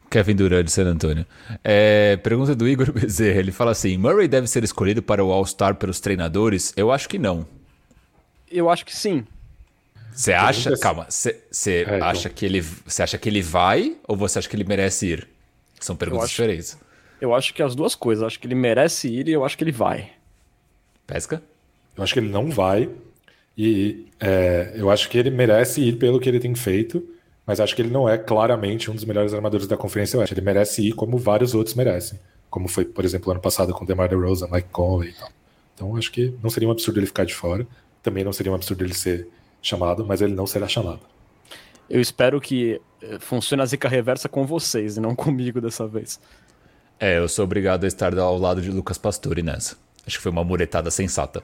Kevin 0.09 0.35
Durant 0.35 0.65
de 0.65 0.71
San 0.71 0.87
Antonio. 0.87 1.23
É, 1.63 2.17
pergunta 2.17 2.55
do 2.55 2.67
Igor 2.67 2.89
Bezerra. 2.93 3.39
Ele 3.39 3.51
fala 3.51 3.71
assim: 3.71 3.95
Murray 3.95 4.27
deve 4.27 4.47
ser 4.47 4.63
escolhido 4.63 5.03
para 5.03 5.23
o 5.23 5.31
All-Star 5.31 5.75
pelos 5.75 5.99
treinadores? 5.99 6.73
Eu 6.75 6.91
acho 6.91 7.07
que 7.07 7.19
não. 7.19 7.45
Eu 8.49 8.71
acho 8.71 8.85
que 8.85 8.95
sim. 8.95 9.23
Você 10.11 10.33
acha? 10.33 10.75
Calma. 10.77 11.05
Você 11.07 11.39
é, 11.67 11.81
então. 11.81 12.07
acha 12.07 12.27
que 12.27 12.43
ele? 12.43 12.61
Você 12.61 13.03
acha 13.03 13.19
que 13.19 13.29
ele 13.29 13.43
vai 13.43 13.95
ou 14.07 14.17
você 14.17 14.39
acha 14.39 14.49
que 14.49 14.55
ele 14.55 14.63
merece 14.63 15.07
ir? 15.07 15.27
São 15.79 15.95
perguntas 15.95 16.21
eu 16.21 16.25
acho, 16.25 16.33
diferentes. 16.33 16.77
Eu 17.21 17.35
acho 17.35 17.53
que 17.53 17.61
as 17.61 17.75
duas 17.75 17.93
coisas. 17.93 18.23
Eu 18.23 18.27
acho 18.27 18.39
que 18.39 18.47
ele 18.47 18.55
merece 18.55 19.09
ir 19.09 19.27
e 19.27 19.31
eu 19.31 19.45
acho 19.45 19.55
que 19.55 19.63
ele 19.63 19.71
vai. 19.71 20.11
Pesca? 21.05 21.39
Eu 21.95 22.03
acho 22.03 22.13
que 22.13 22.19
ele 22.19 22.29
não 22.29 22.49
vai. 22.49 22.89
E 23.55 24.07
é, 24.19 24.73
eu 24.75 24.89
acho 24.89 25.07
que 25.09 25.17
ele 25.17 25.29
merece 25.29 25.81
ir 25.81 25.97
pelo 25.97 26.19
que 26.19 26.27
ele 26.27 26.39
tem 26.39 26.55
feito. 26.55 27.07
Mas 27.45 27.59
acho 27.59 27.75
que 27.75 27.81
ele 27.81 27.89
não 27.89 28.07
é 28.07 28.17
claramente 28.17 28.89
um 28.89 28.95
dos 28.95 29.03
melhores 29.03 29.33
armadores 29.33 29.67
da 29.67 29.75
Conferência 29.75 30.17
Oeste. 30.19 30.33
Ele 30.33 30.41
merece 30.41 30.87
ir 30.87 30.93
como 30.93 31.17
vários 31.17 31.53
outros 31.53 31.75
merecem. 31.75 32.19
Como 32.49 32.67
foi, 32.67 32.85
por 32.85 33.03
exemplo, 33.03 33.31
ano 33.31 33.41
passado 33.41 33.73
com 33.73 33.83
o 33.83 33.87
DeMar 33.87 34.07
DeRozan, 34.07 34.47
Mike 34.49 34.69
Conley 34.69 35.09
e 35.09 35.13
tal. 35.13 35.29
Então 35.75 35.95
acho 35.97 36.11
que 36.11 36.33
não 36.41 36.49
seria 36.49 36.69
um 36.69 36.71
absurdo 36.71 36.99
ele 36.99 37.07
ficar 37.07 37.25
de 37.25 37.33
fora. 37.33 37.67
Também 38.01 38.23
não 38.23 38.31
seria 38.31 38.51
um 38.51 38.55
absurdo 38.55 38.83
ele 38.83 38.93
ser 38.93 39.27
chamado, 39.61 40.05
mas 40.05 40.21
ele 40.21 40.33
não 40.33 40.45
será 40.45 40.67
chamado. 40.67 41.01
Eu 41.89 41.99
espero 41.99 42.39
que 42.39 42.79
eh, 43.01 43.17
funcione 43.19 43.61
a 43.61 43.65
zica 43.65 43.89
reversa 43.89 44.29
com 44.29 44.45
vocês 44.45 44.97
e 44.97 44.99
não 45.01 45.15
comigo 45.15 45.59
dessa 45.59 45.87
vez. 45.87 46.19
É, 46.99 47.17
eu 47.17 47.27
sou 47.27 47.43
obrigado 47.43 47.83
a 47.83 47.87
estar 47.87 48.17
ao 48.17 48.37
lado 48.37 48.61
de 48.61 48.69
Lucas 48.69 48.97
Pastore 48.97 49.41
nessa. 49.41 49.75
Acho 50.05 50.17
que 50.17 50.23
foi 50.23 50.31
uma 50.31 50.43
muretada 50.43 50.91
sensata. 50.91 51.43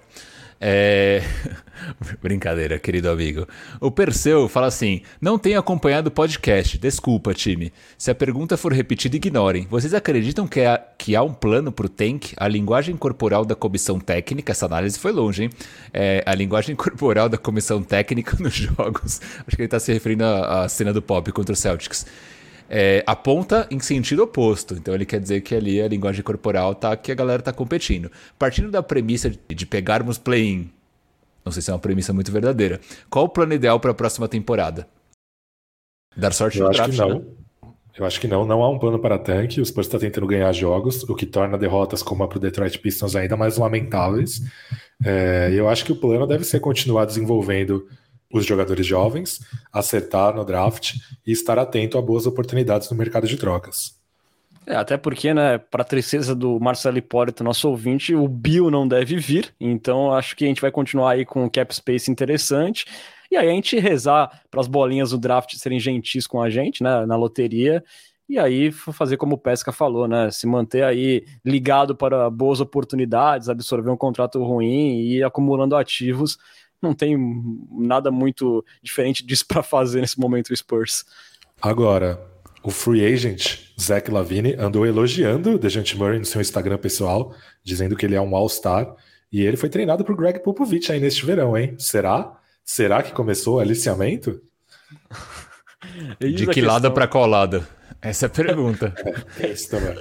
É... 0.62 1.22
Brincadeira, 2.22 2.78
querido 2.78 3.10
amigo. 3.10 3.48
O 3.80 3.90
Perseu 3.90 4.50
fala 4.50 4.68
assim: 4.68 5.02
Não 5.22 5.40
tenho 5.40 5.60
acompanhado 5.60 6.10
o 6.10 6.12
podcast. 6.12 6.78
Desculpa, 6.78 7.34
time. 7.34 7.72
Se 7.98 8.12
a 8.12 8.16
pergunta 8.16 8.58
for 8.58 8.74
repetida, 8.74 9.16
ignorem. 9.16 9.66
Vocês 9.70 9.94
acreditam 9.94 10.48
que 10.48 10.62
há, 10.62 10.78
que 10.98 11.16
há 11.16 11.24
um 11.24 11.34
plano 11.34 11.72
para 11.72 11.86
o 11.86 11.90
Tank? 11.90 12.34
A 12.36 12.48
linguagem 12.48 12.98
corporal 12.98 13.46
da 13.46 13.56
comissão 13.56 14.00
técnica, 14.00 14.52
essa 14.52 14.66
análise 14.66 15.00
foi 15.00 15.12
longe, 15.12 15.44
hein? 15.44 15.50
É, 15.94 16.24
a 16.26 16.36
linguagem 16.36 16.76
corporal 16.78 17.30
da 17.30 17.38
comissão 17.38 17.82
técnica 17.82 18.36
nos 18.40 18.54
jogos. 18.54 19.22
Acho 19.48 19.56
que 19.56 19.62
ele 19.62 19.66
está 19.66 19.80
se 19.80 19.94
referindo 19.94 20.26
à, 20.26 20.64
à 20.64 20.70
cena 20.70 20.92
do 20.92 21.02
pop 21.02 21.32
contra 21.32 21.54
o 21.54 21.56
Celtics 21.56 22.06
é, 22.70 23.04
aponta 23.08 23.68
em 23.72 23.80
sentido 23.80 24.24
oposto. 24.24 24.76
Então 24.76 24.94
ele 24.94 25.06
quer 25.06 25.20
dizer 25.20 25.42
que 25.42 25.56
ali 25.56 25.82
a 25.82 25.88
linguagem 25.88 26.24
corporal 26.24 26.76
tá 26.76 26.96
que 26.96 27.12
a 27.12 27.16
galera 27.16 27.42
tá 27.42 27.52
competindo. 27.52 28.12
Partindo 28.38 28.70
da 28.70 28.84
premissa 28.84 29.30
de, 29.30 29.40
de 29.50 29.66
pegarmos 29.66 30.18
play-in, 30.18 30.70
não 31.44 31.52
sei 31.52 31.62
se 31.62 31.72
é 31.72 31.74
uma 31.74 31.80
premissa 31.80 32.14
muito 32.14 32.32
verdadeira. 32.32 32.80
Qual 33.10 33.26
o 33.26 33.30
plano 33.30 33.54
ideal 33.54 33.80
para 33.80 33.92
a 33.92 33.96
próxima 33.96 34.28
temporada? 34.28 34.88
Dar 36.16 36.32
sorte 36.32 36.60
Eu 36.60 36.66
no 36.66 36.70
acho 36.70 36.78
draft, 36.78 36.94
que 36.94 37.00
não. 37.00 37.20
Né? 37.20 37.26
Eu 37.98 38.06
acho 38.06 38.22
que 38.22 38.28
não, 38.28 38.46
não 38.46 38.64
há 38.64 38.70
um 38.70 38.80
plano 38.80 39.00
para 39.00 39.18
tanque. 39.18 39.60
O 39.60 39.66
Spurs 39.66 39.88
está 39.88 40.00
tentando 40.00 40.26
ganhar 40.28 40.52
jogos, 40.54 41.04
o 41.04 41.16
que 41.16 41.26
torna 41.26 41.58
derrotas 41.58 42.02
como 42.02 42.24
a 42.24 42.28
para 42.28 42.38
o 42.38 42.40
Detroit 42.42 42.80
Pistons 42.80 43.16
ainda 43.16 43.36
mais 43.36 43.58
lamentáveis. 43.58 44.42
É, 45.04 45.50
eu 45.54 45.68
acho 45.68 45.84
que 45.84 45.92
o 45.92 45.96
plano 45.96 46.26
deve 46.26 46.44
ser 46.44 46.60
continuar 46.60 47.06
desenvolvendo 47.06 47.88
os 48.32 48.46
jogadores 48.46 48.86
jovens, 48.86 49.40
acertar 49.74 50.36
no 50.36 50.46
draft 50.46 50.96
e 51.26 51.32
estar 51.32 51.58
atento 51.58 51.98
a 51.98 52.02
boas 52.02 52.26
oportunidades 52.26 52.90
no 52.90 52.98
mercado 52.98 53.28
de 53.28 53.38
trocas. 53.38 53.98
É, 54.66 54.76
até 54.76 54.98
porque, 54.98 55.34
né, 55.34 55.58
para 55.58 55.84
tristeza 55.84 56.36
do 56.36 56.60
Marcelo 56.60 57.00
Hipólito, 57.00 57.44
nosso 57.44 57.68
ouvinte, 57.68 58.14
o 58.14 58.28
Bill 58.28 58.70
não 58.70 58.88
deve 58.88 59.18
vir, 59.18 59.52
então 59.60 60.14
acho 60.14 60.36
que 60.36 60.46
a 60.46 60.48
gente 60.48 60.62
vai 60.62 60.70
continuar 60.70 61.14
aí 61.14 61.26
com 61.26 61.44
um 61.44 61.50
cap 61.50 61.74
space 61.74 62.12
interessante. 62.12 62.86
E 63.32 63.36
aí 63.36 63.48
a 63.48 63.52
gente 63.52 63.80
rezar 63.80 64.44
para 64.50 64.62
as 64.62 64.68
bolinhas 64.68 65.10
do 65.10 65.18
draft 65.18 65.56
serem 65.56 65.80
gentis 65.80 66.28
com 66.28 66.40
a 66.40 66.52
gente, 66.52 66.84
né, 66.84 67.04
na 67.06 67.16
loteria, 67.16 67.84
e 68.28 68.38
aí 68.38 68.72
fazer 68.72 69.18
como 69.18 69.36
o 69.36 69.38
Pesca 69.40 69.72
falou, 69.72 70.08
né, 70.08 70.30
se 70.30 70.46
manter 70.46 70.84
aí 70.84 71.26
ligado 71.44 71.96
para 71.96 72.30
boas 72.30 72.60
oportunidades, 72.60 73.50
absorver 73.50 73.90
um 73.90 73.98
contrato 73.98 74.44
ruim 74.44 75.00
e 75.00 75.18
ir 75.18 75.24
acumulando 75.24 75.76
ativos 75.76 76.38
não 76.82 76.94
tem 76.94 77.18
nada 77.72 78.12
muito 78.12 78.64
diferente 78.82 79.26
disso 79.26 79.46
para 79.48 79.64
fazer 79.64 80.02
nesse 80.02 80.20
momento 80.20 80.52
o 80.52 80.58
Spurs. 80.58 81.06
Agora, 81.62 82.20
o 82.64 82.72
free 82.72 83.06
agent 83.06 83.60
Zach 83.80 84.10
Lavine 84.10 84.56
andou 84.56 84.86
elogiando 84.86 85.52
o 85.52 85.60
Dejante 85.60 85.98
Murray 85.98 86.20
no 86.20 86.26
seu 86.26 86.42
Instagram 86.42 86.78
pessoal, 86.78 87.34
dizendo 87.64 87.96
que 87.96 88.06
ele 88.06 88.16
é 88.16 88.22
um 88.22 88.36
All-Star, 88.36 88.96
e 89.32 89.42
ele 89.42 89.58
foi 89.58 89.70
treinado 89.70 90.04
por 90.04 90.16
Greg 90.16 90.40
Popovich 90.40 90.92
aí 90.92 91.00
neste 91.00 91.26
verão, 91.26 91.58
hein? 91.58 91.76
Será? 91.78 92.38
Será 92.64 93.04
que 93.04 93.12
começou 93.12 93.58
o 93.58 93.60
aliciamento? 93.60 94.42
De 96.20 96.48
que 96.48 96.62
lado 96.62 96.92
para 96.92 97.08
qual 97.08 97.26
lado? 97.26 97.66
Essa 98.02 98.26
é 98.26 98.28
a 98.28 98.30
pergunta. 98.30 98.94
é 99.40 99.50
isso 99.50 99.70
também. 99.72 99.98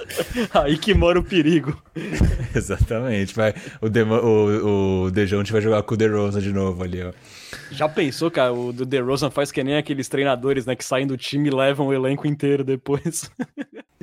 Aí 0.54 0.78
que 0.78 0.94
mora 0.94 1.18
o 1.18 1.24
perigo. 1.24 1.76
Exatamente. 2.54 3.34
Vai, 3.34 3.54
o, 3.80 3.88
De, 3.88 4.02
o, 4.02 5.04
o 5.06 5.10
Dejounte 5.10 5.52
vai 5.52 5.60
jogar 5.60 5.82
com 5.82 5.94
o 5.94 5.96
DeRozan 5.96 6.40
de 6.40 6.52
novo 6.52 6.84
ali, 6.84 7.02
ó. 7.02 7.12
Já 7.72 7.88
pensou, 7.88 8.30
cara? 8.30 8.52
O 8.52 8.72
DeRozan 8.72 9.30
faz 9.30 9.50
que 9.50 9.64
nem 9.64 9.76
aqueles 9.76 10.08
treinadores, 10.08 10.64
né? 10.64 10.76
Que 10.76 10.84
saem 10.84 11.08
do 11.08 11.16
time 11.16 11.48
e 11.48 11.52
levam 11.52 11.88
o 11.88 11.92
elenco 11.92 12.26
inteiro 12.26 12.62
depois. 12.62 13.28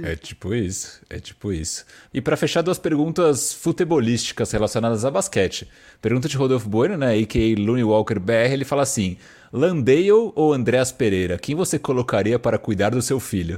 é 0.02 0.16
tipo 0.16 0.54
isso. 0.54 1.02
É 1.10 1.18
tipo 1.18 1.54
isso. 1.54 1.86
E 2.14 2.20
para 2.20 2.36
fechar, 2.36 2.62
duas 2.62 2.78
perguntas 2.78 3.54
futebolísticas 3.54 4.52
relacionadas 4.52 5.06
a 5.06 5.12
basquete. 5.12 5.70
Pergunta 6.02 6.28
de 6.28 6.36
Rodolfo 6.36 6.68
Bueno, 6.68 6.98
né? 6.98 7.14
A.K.A. 7.18 7.58
Looney 7.58 7.84
Walker 7.84 8.20
BR. 8.20 8.52
Ele 8.52 8.66
fala 8.66 8.84
assim... 8.84 9.18
Landale 9.54 10.12
ou 10.12 10.54
Andréas 10.54 10.92
Pereira? 10.92 11.38
Quem 11.38 11.56
você 11.56 11.80
colocaria 11.80 12.38
para 12.38 12.58
cuidar 12.58 12.90
do 12.90 13.02
seu 13.02 13.22
filho? 13.22 13.58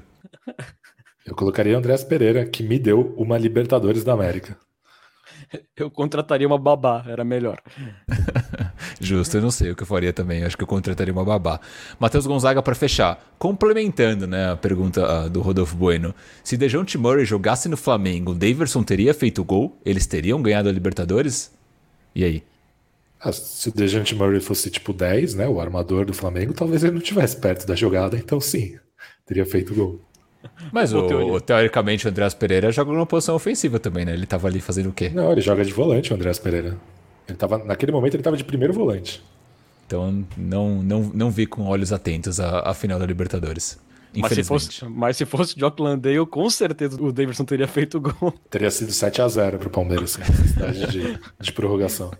Eu 1.25 1.35
colocaria 1.35 1.77
Andréas 1.77 2.03
Pereira, 2.03 2.45
que 2.45 2.63
me 2.63 2.79
deu 2.79 3.13
uma 3.17 3.37
Libertadores 3.37 4.03
da 4.03 4.13
América. 4.13 4.57
Eu 5.75 5.89
contrataria 5.89 6.47
uma 6.47 6.57
babá, 6.57 7.03
era 7.07 7.23
melhor. 7.23 7.61
Justo, 8.99 9.37
eu 9.37 9.41
não 9.41 9.51
sei 9.51 9.71
o 9.71 9.75
que 9.75 9.83
eu 9.83 9.87
faria 9.87 10.11
também. 10.11 10.43
Acho 10.43 10.57
que 10.57 10.63
eu 10.63 10.67
contrataria 10.67 11.13
uma 11.13 11.23
babá. 11.23 11.59
Matheus 11.99 12.25
Gonzaga, 12.25 12.61
para 12.61 12.75
fechar, 12.75 13.21
complementando 13.37 14.27
né, 14.27 14.51
a 14.51 14.57
pergunta 14.57 15.25
uh, 15.25 15.29
do 15.29 15.41
Rodolfo 15.41 15.75
Bueno: 15.75 16.13
se 16.43 16.57
Dejounte 16.57 16.97
Murray 16.97 17.25
jogasse 17.25 17.69
no 17.69 17.77
Flamengo, 17.77 18.33
Daverson 18.33 18.83
teria 18.83 19.13
feito 19.13 19.43
gol? 19.43 19.77
Eles 19.85 20.05
teriam 20.05 20.41
ganhado 20.41 20.69
a 20.69 20.71
Libertadores? 20.71 21.51
E 22.15 22.23
aí? 22.23 22.43
Ah, 23.19 23.31
se 23.31 23.69
o 23.69 23.73
Dejante 23.73 24.13
Murray 24.15 24.39
fosse 24.39 24.69
tipo 24.69 24.93
10, 24.93 25.33
né, 25.35 25.47
o 25.47 25.59
armador 25.59 26.05
do 26.05 26.13
Flamengo, 26.13 26.53
talvez 26.53 26.83
ele 26.83 26.93
não 26.93 27.01
estivesse 27.01 27.35
perto 27.37 27.65
da 27.65 27.75
jogada, 27.75 28.15
então 28.15 28.39
sim, 28.39 28.77
teria 29.25 29.45
feito 29.45 29.73
gol. 29.73 29.99
Mas 30.71 30.93
o, 30.93 30.99
o, 30.99 31.41
teoricamente 31.41 32.05
o 32.05 32.09
Andreas 32.09 32.33
Pereira 32.33 32.71
joga 32.71 32.91
numa 32.91 33.05
posição 33.05 33.35
ofensiva 33.35 33.79
também, 33.79 34.05
né? 34.05 34.13
Ele 34.13 34.25
tava 34.25 34.47
ali 34.47 34.61
fazendo 34.61 34.89
o 34.89 34.93
quê? 34.93 35.09
Não, 35.09 35.31
ele 35.31 35.41
joga 35.41 35.63
de 35.63 35.73
volante, 35.73 36.11
o 36.11 36.15
Andreas 36.15 36.39
Pereira. 36.39 36.77
Ele 37.27 37.37
tava, 37.37 37.57
naquele 37.57 37.91
momento 37.91 38.13
ele 38.13 38.21
estava 38.21 38.37
de 38.37 38.43
primeiro 38.43 38.73
volante. 38.73 39.23
Então 39.85 40.25
não, 40.35 40.83
não, 40.83 41.11
não 41.13 41.31
vi 41.31 41.45
com 41.45 41.65
olhos 41.65 41.93
atentos 41.93 42.39
a, 42.39 42.69
a 42.69 42.73
final 42.73 42.99
da 42.99 43.05
Libertadores. 43.05 43.79
Mas 44.15 44.33
se, 44.33 44.43
fosse, 44.43 44.85
mas 44.85 45.17
se 45.17 45.25
fosse 45.25 45.57
Jock 45.57 45.81
Landale, 45.81 46.25
com 46.25 46.49
certeza 46.49 47.01
o 47.01 47.11
Davidson 47.11 47.45
teria 47.45 47.67
feito 47.67 47.99
gol. 47.99 48.33
Teria 48.49 48.71
sido 48.71 48.91
7 48.91 49.21
a 49.21 49.27
0 49.27 49.59
pro 49.59 49.69
Palmeiras, 49.69 50.17
de, 50.89 51.19
de 51.39 51.51
prorrogação. 51.51 52.11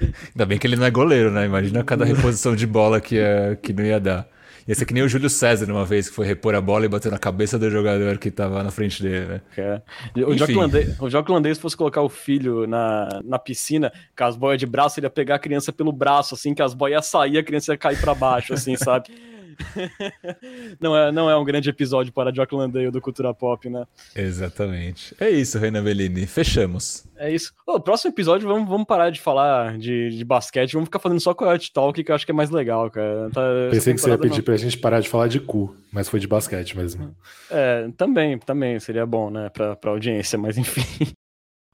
Ainda 0.00 0.44
bem 0.44 0.58
que 0.58 0.66
ele 0.66 0.76
não 0.76 0.84
é 0.84 0.90
goleiro, 0.90 1.30
né? 1.30 1.46
Imagina 1.46 1.82
cada 1.82 2.04
reposição 2.04 2.54
de 2.54 2.66
bola 2.66 3.00
que, 3.00 3.18
é, 3.18 3.56
que 3.56 3.72
não 3.72 3.84
ia 3.84 3.98
dar. 3.98 4.28
Ia 4.66 4.74
ser 4.74 4.84
que 4.84 4.92
nem 4.92 5.02
o 5.02 5.08
Júlio 5.08 5.30
César 5.30 5.70
uma 5.70 5.84
vez, 5.84 6.08
que 6.08 6.14
foi 6.14 6.26
repor 6.26 6.54
a 6.54 6.60
bola 6.60 6.84
e 6.84 6.88
bateu 6.88 7.10
na 7.10 7.18
cabeça 7.18 7.58
do 7.58 7.70
jogador 7.70 8.18
que 8.18 8.30
tava 8.30 8.62
na 8.62 8.70
frente 8.70 9.00
dele, 9.00 9.26
né? 9.26 9.40
É. 9.56 9.82
O 10.24 11.08
Jock 11.08 11.30
Landale, 11.30 11.54
se 11.54 11.60
fosse 11.60 11.76
colocar 11.76 12.02
o 12.02 12.08
filho 12.08 12.66
na, 12.66 13.20
na 13.24 13.38
piscina, 13.38 13.92
com 14.16 14.24
as 14.24 14.36
boias 14.36 14.58
de 14.58 14.66
braço, 14.66 14.98
ele 14.98 15.06
ia 15.06 15.10
pegar 15.10 15.36
a 15.36 15.38
criança 15.38 15.72
pelo 15.72 15.92
braço, 15.92 16.34
assim, 16.34 16.52
que 16.52 16.62
as 16.62 16.74
boias 16.74 16.96
iam 16.96 17.02
sair, 17.02 17.38
a 17.38 17.44
criança 17.44 17.72
ia 17.72 17.78
cair 17.78 18.00
para 18.00 18.14
baixo, 18.14 18.54
assim, 18.54 18.76
sabe? 18.76 19.08
não, 20.80 20.96
é, 20.96 21.12
não 21.12 21.30
é 21.30 21.36
um 21.36 21.44
grande 21.44 21.70
episódio 21.70 22.12
para 22.12 22.32
Jock 22.32 22.54
Landale 22.54 22.90
do 22.90 23.00
Cultura 23.00 23.32
Pop, 23.34 23.68
né? 23.68 23.84
Exatamente. 24.14 25.14
É 25.18 25.30
isso, 25.30 25.58
Reina 25.58 25.80
Bellini. 25.82 26.26
Fechamos. 26.26 27.04
É 27.16 27.30
isso. 27.32 27.52
O 27.66 27.80
próximo 27.80 28.12
episódio, 28.12 28.48
vamos, 28.48 28.68
vamos 28.68 28.86
parar 28.86 29.10
de 29.10 29.20
falar 29.20 29.78
de, 29.78 30.10
de 30.10 30.24
basquete, 30.24 30.74
vamos 30.74 30.86
ficar 30.86 30.98
fazendo 30.98 31.20
só 31.20 31.34
Coyote 31.34 31.72
Talk, 31.72 32.02
que 32.02 32.10
eu 32.10 32.14
acho 32.14 32.24
que 32.24 32.32
é 32.32 32.34
mais 32.34 32.50
legal, 32.50 32.90
cara. 32.90 33.30
Tá, 33.32 33.42
Pensei 33.70 33.94
que 33.94 34.00
você 34.00 34.10
ia 34.10 34.18
pedir 34.18 34.38
não... 34.38 34.44
pra 34.44 34.56
gente 34.56 34.78
parar 34.78 35.00
de 35.00 35.08
falar 35.08 35.28
de 35.28 35.40
cu, 35.40 35.74
mas 35.92 36.08
foi 36.08 36.20
de 36.20 36.26
basquete 36.26 36.76
mesmo. 36.76 37.14
É, 37.50 37.88
também, 37.96 38.38
também 38.38 38.78
seria 38.78 39.06
bom, 39.06 39.30
né, 39.30 39.48
pra, 39.48 39.76
pra 39.76 39.90
audiência, 39.90 40.38
mas 40.38 40.58
enfim. 40.58 40.82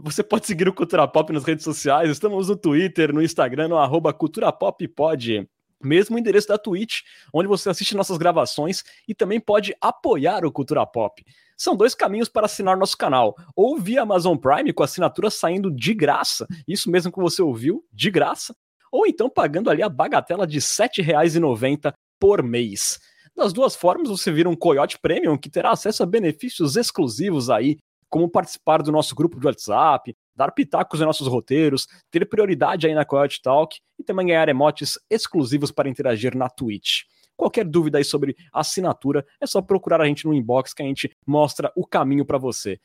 Você 0.04 0.20
pode 0.20 0.46
seguir 0.48 0.66
o 0.68 0.72
Cultura 0.72 1.06
Pop 1.06 1.32
nas 1.32 1.44
redes 1.44 1.62
sociais. 1.62 2.10
Estamos 2.10 2.48
no 2.48 2.56
Twitter, 2.56 3.14
no 3.14 3.22
Instagram, 3.22 3.68
no 3.68 3.78
arroba 3.78 4.12
Cultura 4.12 4.50
Pop 4.50 4.88
Pod. 4.88 5.48
Mesmo 5.84 6.18
endereço 6.18 6.48
da 6.48 6.59
Twitch, 6.59 7.00
onde 7.32 7.48
você 7.48 7.70
assiste 7.70 7.96
nossas 7.96 8.18
gravações 8.18 8.82
e 9.06 9.14
também 9.14 9.40
pode 9.40 9.74
apoiar 9.80 10.44
o 10.44 10.52
Cultura 10.52 10.86
Pop. 10.86 11.24
São 11.56 11.76
dois 11.76 11.94
caminhos 11.94 12.28
para 12.28 12.46
assinar 12.46 12.76
nosso 12.76 12.96
canal, 12.96 13.36
ou 13.54 13.78
via 13.78 14.02
Amazon 14.02 14.36
Prime 14.36 14.72
com 14.72 14.82
assinatura 14.82 15.30
saindo 15.30 15.70
de 15.70 15.94
graça, 15.94 16.46
isso 16.66 16.90
mesmo 16.90 17.12
que 17.12 17.20
você 17.20 17.40
ouviu, 17.40 17.84
de 17.92 18.10
graça, 18.10 18.54
ou 18.90 19.06
então 19.06 19.30
pagando 19.30 19.70
ali 19.70 19.82
a 19.82 19.88
bagatela 19.88 20.46
de 20.46 20.59
R$ 20.59 20.64
7,90 20.64 21.92
por 22.18 22.42
mês. 22.42 23.00
Das 23.34 23.52
duas 23.52 23.74
formas, 23.74 24.09
você 24.09 24.30
vira 24.30 24.48
um 24.48 24.56
Coyote 24.56 24.98
Premium 24.98 25.38
que 25.38 25.48
terá 25.48 25.70
acesso 25.70 26.02
a 26.02 26.06
benefícios 26.06 26.76
exclusivos 26.76 27.48
aí, 27.48 27.78
como 28.10 28.28
participar 28.28 28.82
do 28.82 28.92
nosso 28.92 29.14
grupo 29.14 29.40
de 29.40 29.46
WhatsApp, 29.46 30.14
dar 30.43 30.52
pitacos 30.52 31.01
em 31.01 31.05
nossos 31.05 31.28
roteiros, 31.28 31.86
ter 32.10 32.28
prioridade 32.28 32.86
aí 32.86 32.94
na 32.94 33.05
Coyote 33.05 33.40
Talk 33.40 33.78
e 33.98 34.02
também 34.02 34.27
ganhar 34.27 34.48
emotes 34.48 34.98
exclusivos 35.09 35.70
para 35.70 35.89
interagir 35.89 36.36
na 36.36 36.48
Twitch. 36.48 37.02
Qualquer 37.36 37.64
dúvida 37.64 37.98
aí 37.98 38.05
sobre 38.05 38.36
assinatura, 38.52 39.24
é 39.40 39.47
só 39.47 39.62
procurar 39.62 40.01
a 40.01 40.06
gente 40.06 40.27
no 40.27 40.35
inbox 40.35 40.74
que 40.74 40.82
a 40.82 40.86
gente 40.86 41.10
mostra 41.27 41.73
o 41.77 41.86
caminho 41.86 42.24
para 42.24 42.39
você. 42.39 42.81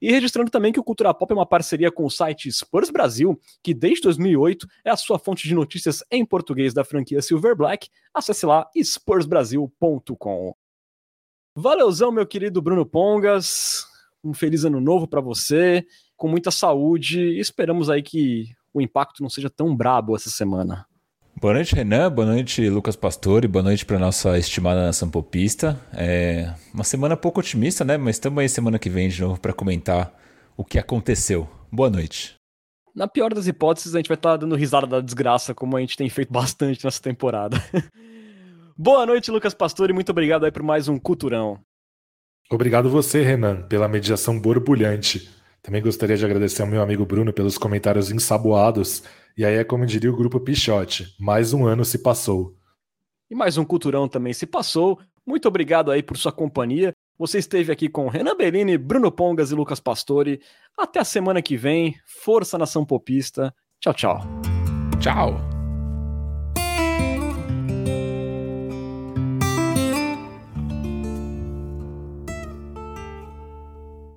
E 0.00 0.10
registrando 0.10 0.50
também 0.50 0.72
que 0.72 0.80
o 0.80 0.84
Cultura 0.84 1.12
Pop 1.12 1.30
é 1.30 1.34
uma 1.34 1.44
parceria 1.44 1.92
com 1.92 2.06
o 2.06 2.10
site 2.10 2.50
Spurs 2.50 2.88
Brasil, 2.88 3.38
que 3.62 3.74
desde 3.74 4.02
2008 4.04 4.66
é 4.84 4.90
a 4.90 4.96
sua 4.96 5.18
fonte 5.18 5.46
de 5.46 5.54
notícias 5.54 6.02
em 6.10 6.24
português 6.24 6.72
da 6.72 6.84
franquia 6.84 7.20
Silver 7.20 7.54
Black. 7.54 7.88
Acesse 8.14 8.46
lá 8.46 8.66
spursbrasil.com. 8.74 10.54
Valeuzão, 11.54 12.10
meu 12.10 12.26
querido 12.26 12.62
Bruno 12.62 12.86
Pongas. 12.86 13.84
Um 14.24 14.32
feliz 14.32 14.64
ano 14.64 14.80
novo 14.80 15.06
para 15.06 15.20
você, 15.20 15.86
com 16.20 16.28
muita 16.28 16.50
saúde. 16.50 17.40
Esperamos 17.40 17.88
aí 17.88 18.02
que 18.02 18.50
o 18.74 18.80
impacto 18.82 19.22
não 19.22 19.30
seja 19.30 19.48
tão 19.48 19.74
brabo 19.74 20.14
essa 20.14 20.28
semana. 20.28 20.84
Boa 21.40 21.54
noite, 21.54 21.74
Renan. 21.74 22.12
Boa 22.12 22.26
noite, 22.26 22.68
Lucas 22.68 22.94
Pastore. 22.94 23.48
Boa 23.48 23.62
noite 23.62 23.86
para 23.86 23.98
nossa 23.98 24.38
estimada 24.38 24.84
nação 24.84 25.08
popista. 25.08 25.80
É 25.94 26.52
uma 26.74 26.84
semana 26.84 27.16
pouco 27.16 27.40
otimista, 27.40 27.86
né? 27.86 27.96
Mas 27.96 28.16
estamos 28.16 28.38
aí 28.38 28.50
semana 28.50 28.78
que 28.78 28.90
vem 28.90 29.08
de 29.08 29.22
novo 29.22 29.40
para 29.40 29.54
comentar 29.54 30.14
o 30.58 30.62
que 30.62 30.78
aconteceu. 30.78 31.48
Boa 31.72 31.88
noite. 31.88 32.34
Na 32.94 33.08
pior 33.08 33.32
das 33.32 33.46
hipóteses, 33.46 33.94
a 33.94 33.98
gente 33.98 34.08
vai 34.08 34.16
estar 34.16 34.32
tá 34.32 34.36
dando 34.36 34.56
risada 34.56 34.86
da 34.86 35.00
desgraça, 35.00 35.54
como 35.54 35.74
a 35.74 35.80
gente 35.80 35.96
tem 35.96 36.10
feito 36.10 36.30
bastante 36.30 36.84
nessa 36.84 37.00
temporada. 37.00 37.56
Boa 38.76 39.06
noite, 39.06 39.30
Lucas 39.30 39.54
Pastore. 39.54 39.94
Muito 39.94 40.10
obrigado 40.10 40.44
aí 40.44 40.52
por 40.52 40.62
mais 40.62 40.86
um 40.86 40.98
Culturão. 40.98 41.58
Obrigado 42.50 42.90
você, 42.90 43.22
Renan, 43.22 43.62
pela 43.62 43.88
mediação 43.88 44.38
borbulhante. 44.38 45.39
Também 45.62 45.82
gostaria 45.82 46.16
de 46.16 46.24
agradecer 46.24 46.62
ao 46.62 46.68
meu 46.68 46.82
amigo 46.82 47.04
Bruno 47.04 47.32
pelos 47.32 47.58
comentários 47.58 48.10
ensaboados 48.10 49.02
e 49.36 49.44
aí 49.44 49.54
é 49.54 49.64
como 49.64 49.86
diria 49.86 50.10
o 50.10 50.16
grupo 50.16 50.40
Pichote, 50.40 51.14
mais 51.18 51.52
um 51.52 51.66
ano 51.66 51.84
se 51.84 51.98
passou. 51.98 52.54
E 53.30 53.34
mais 53.34 53.56
um 53.56 53.64
Culturão 53.64 54.08
também 54.08 54.32
se 54.32 54.46
passou. 54.46 54.98
Muito 55.24 55.46
obrigado 55.46 55.90
aí 55.90 56.02
por 56.02 56.16
sua 56.16 56.32
companhia. 56.32 56.92
Você 57.18 57.38
esteve 57.38 57.70
aqui 57.70 57.88
com 57.88 58.08
Renan 58.08 58.36
Bellini, 58.36 58.76
Bruno 58.76 59.12
Pongas 59.12 59.50
e 59.50 59.54
Lucas 59.54 59.78
Pastore. 59.78 60.40
Até 60.76 61.00
a 61.00 61.04
semana 61.04 61.40
que 61.40 61.56
vem. 61.56 61.96
Força 62.04 62.58
nação 62.58 62.84
popista. 62.84 63.54
Tchau, 63.78 63.94
tchau. 63.94 64.20
Tchau. 65.00 65.49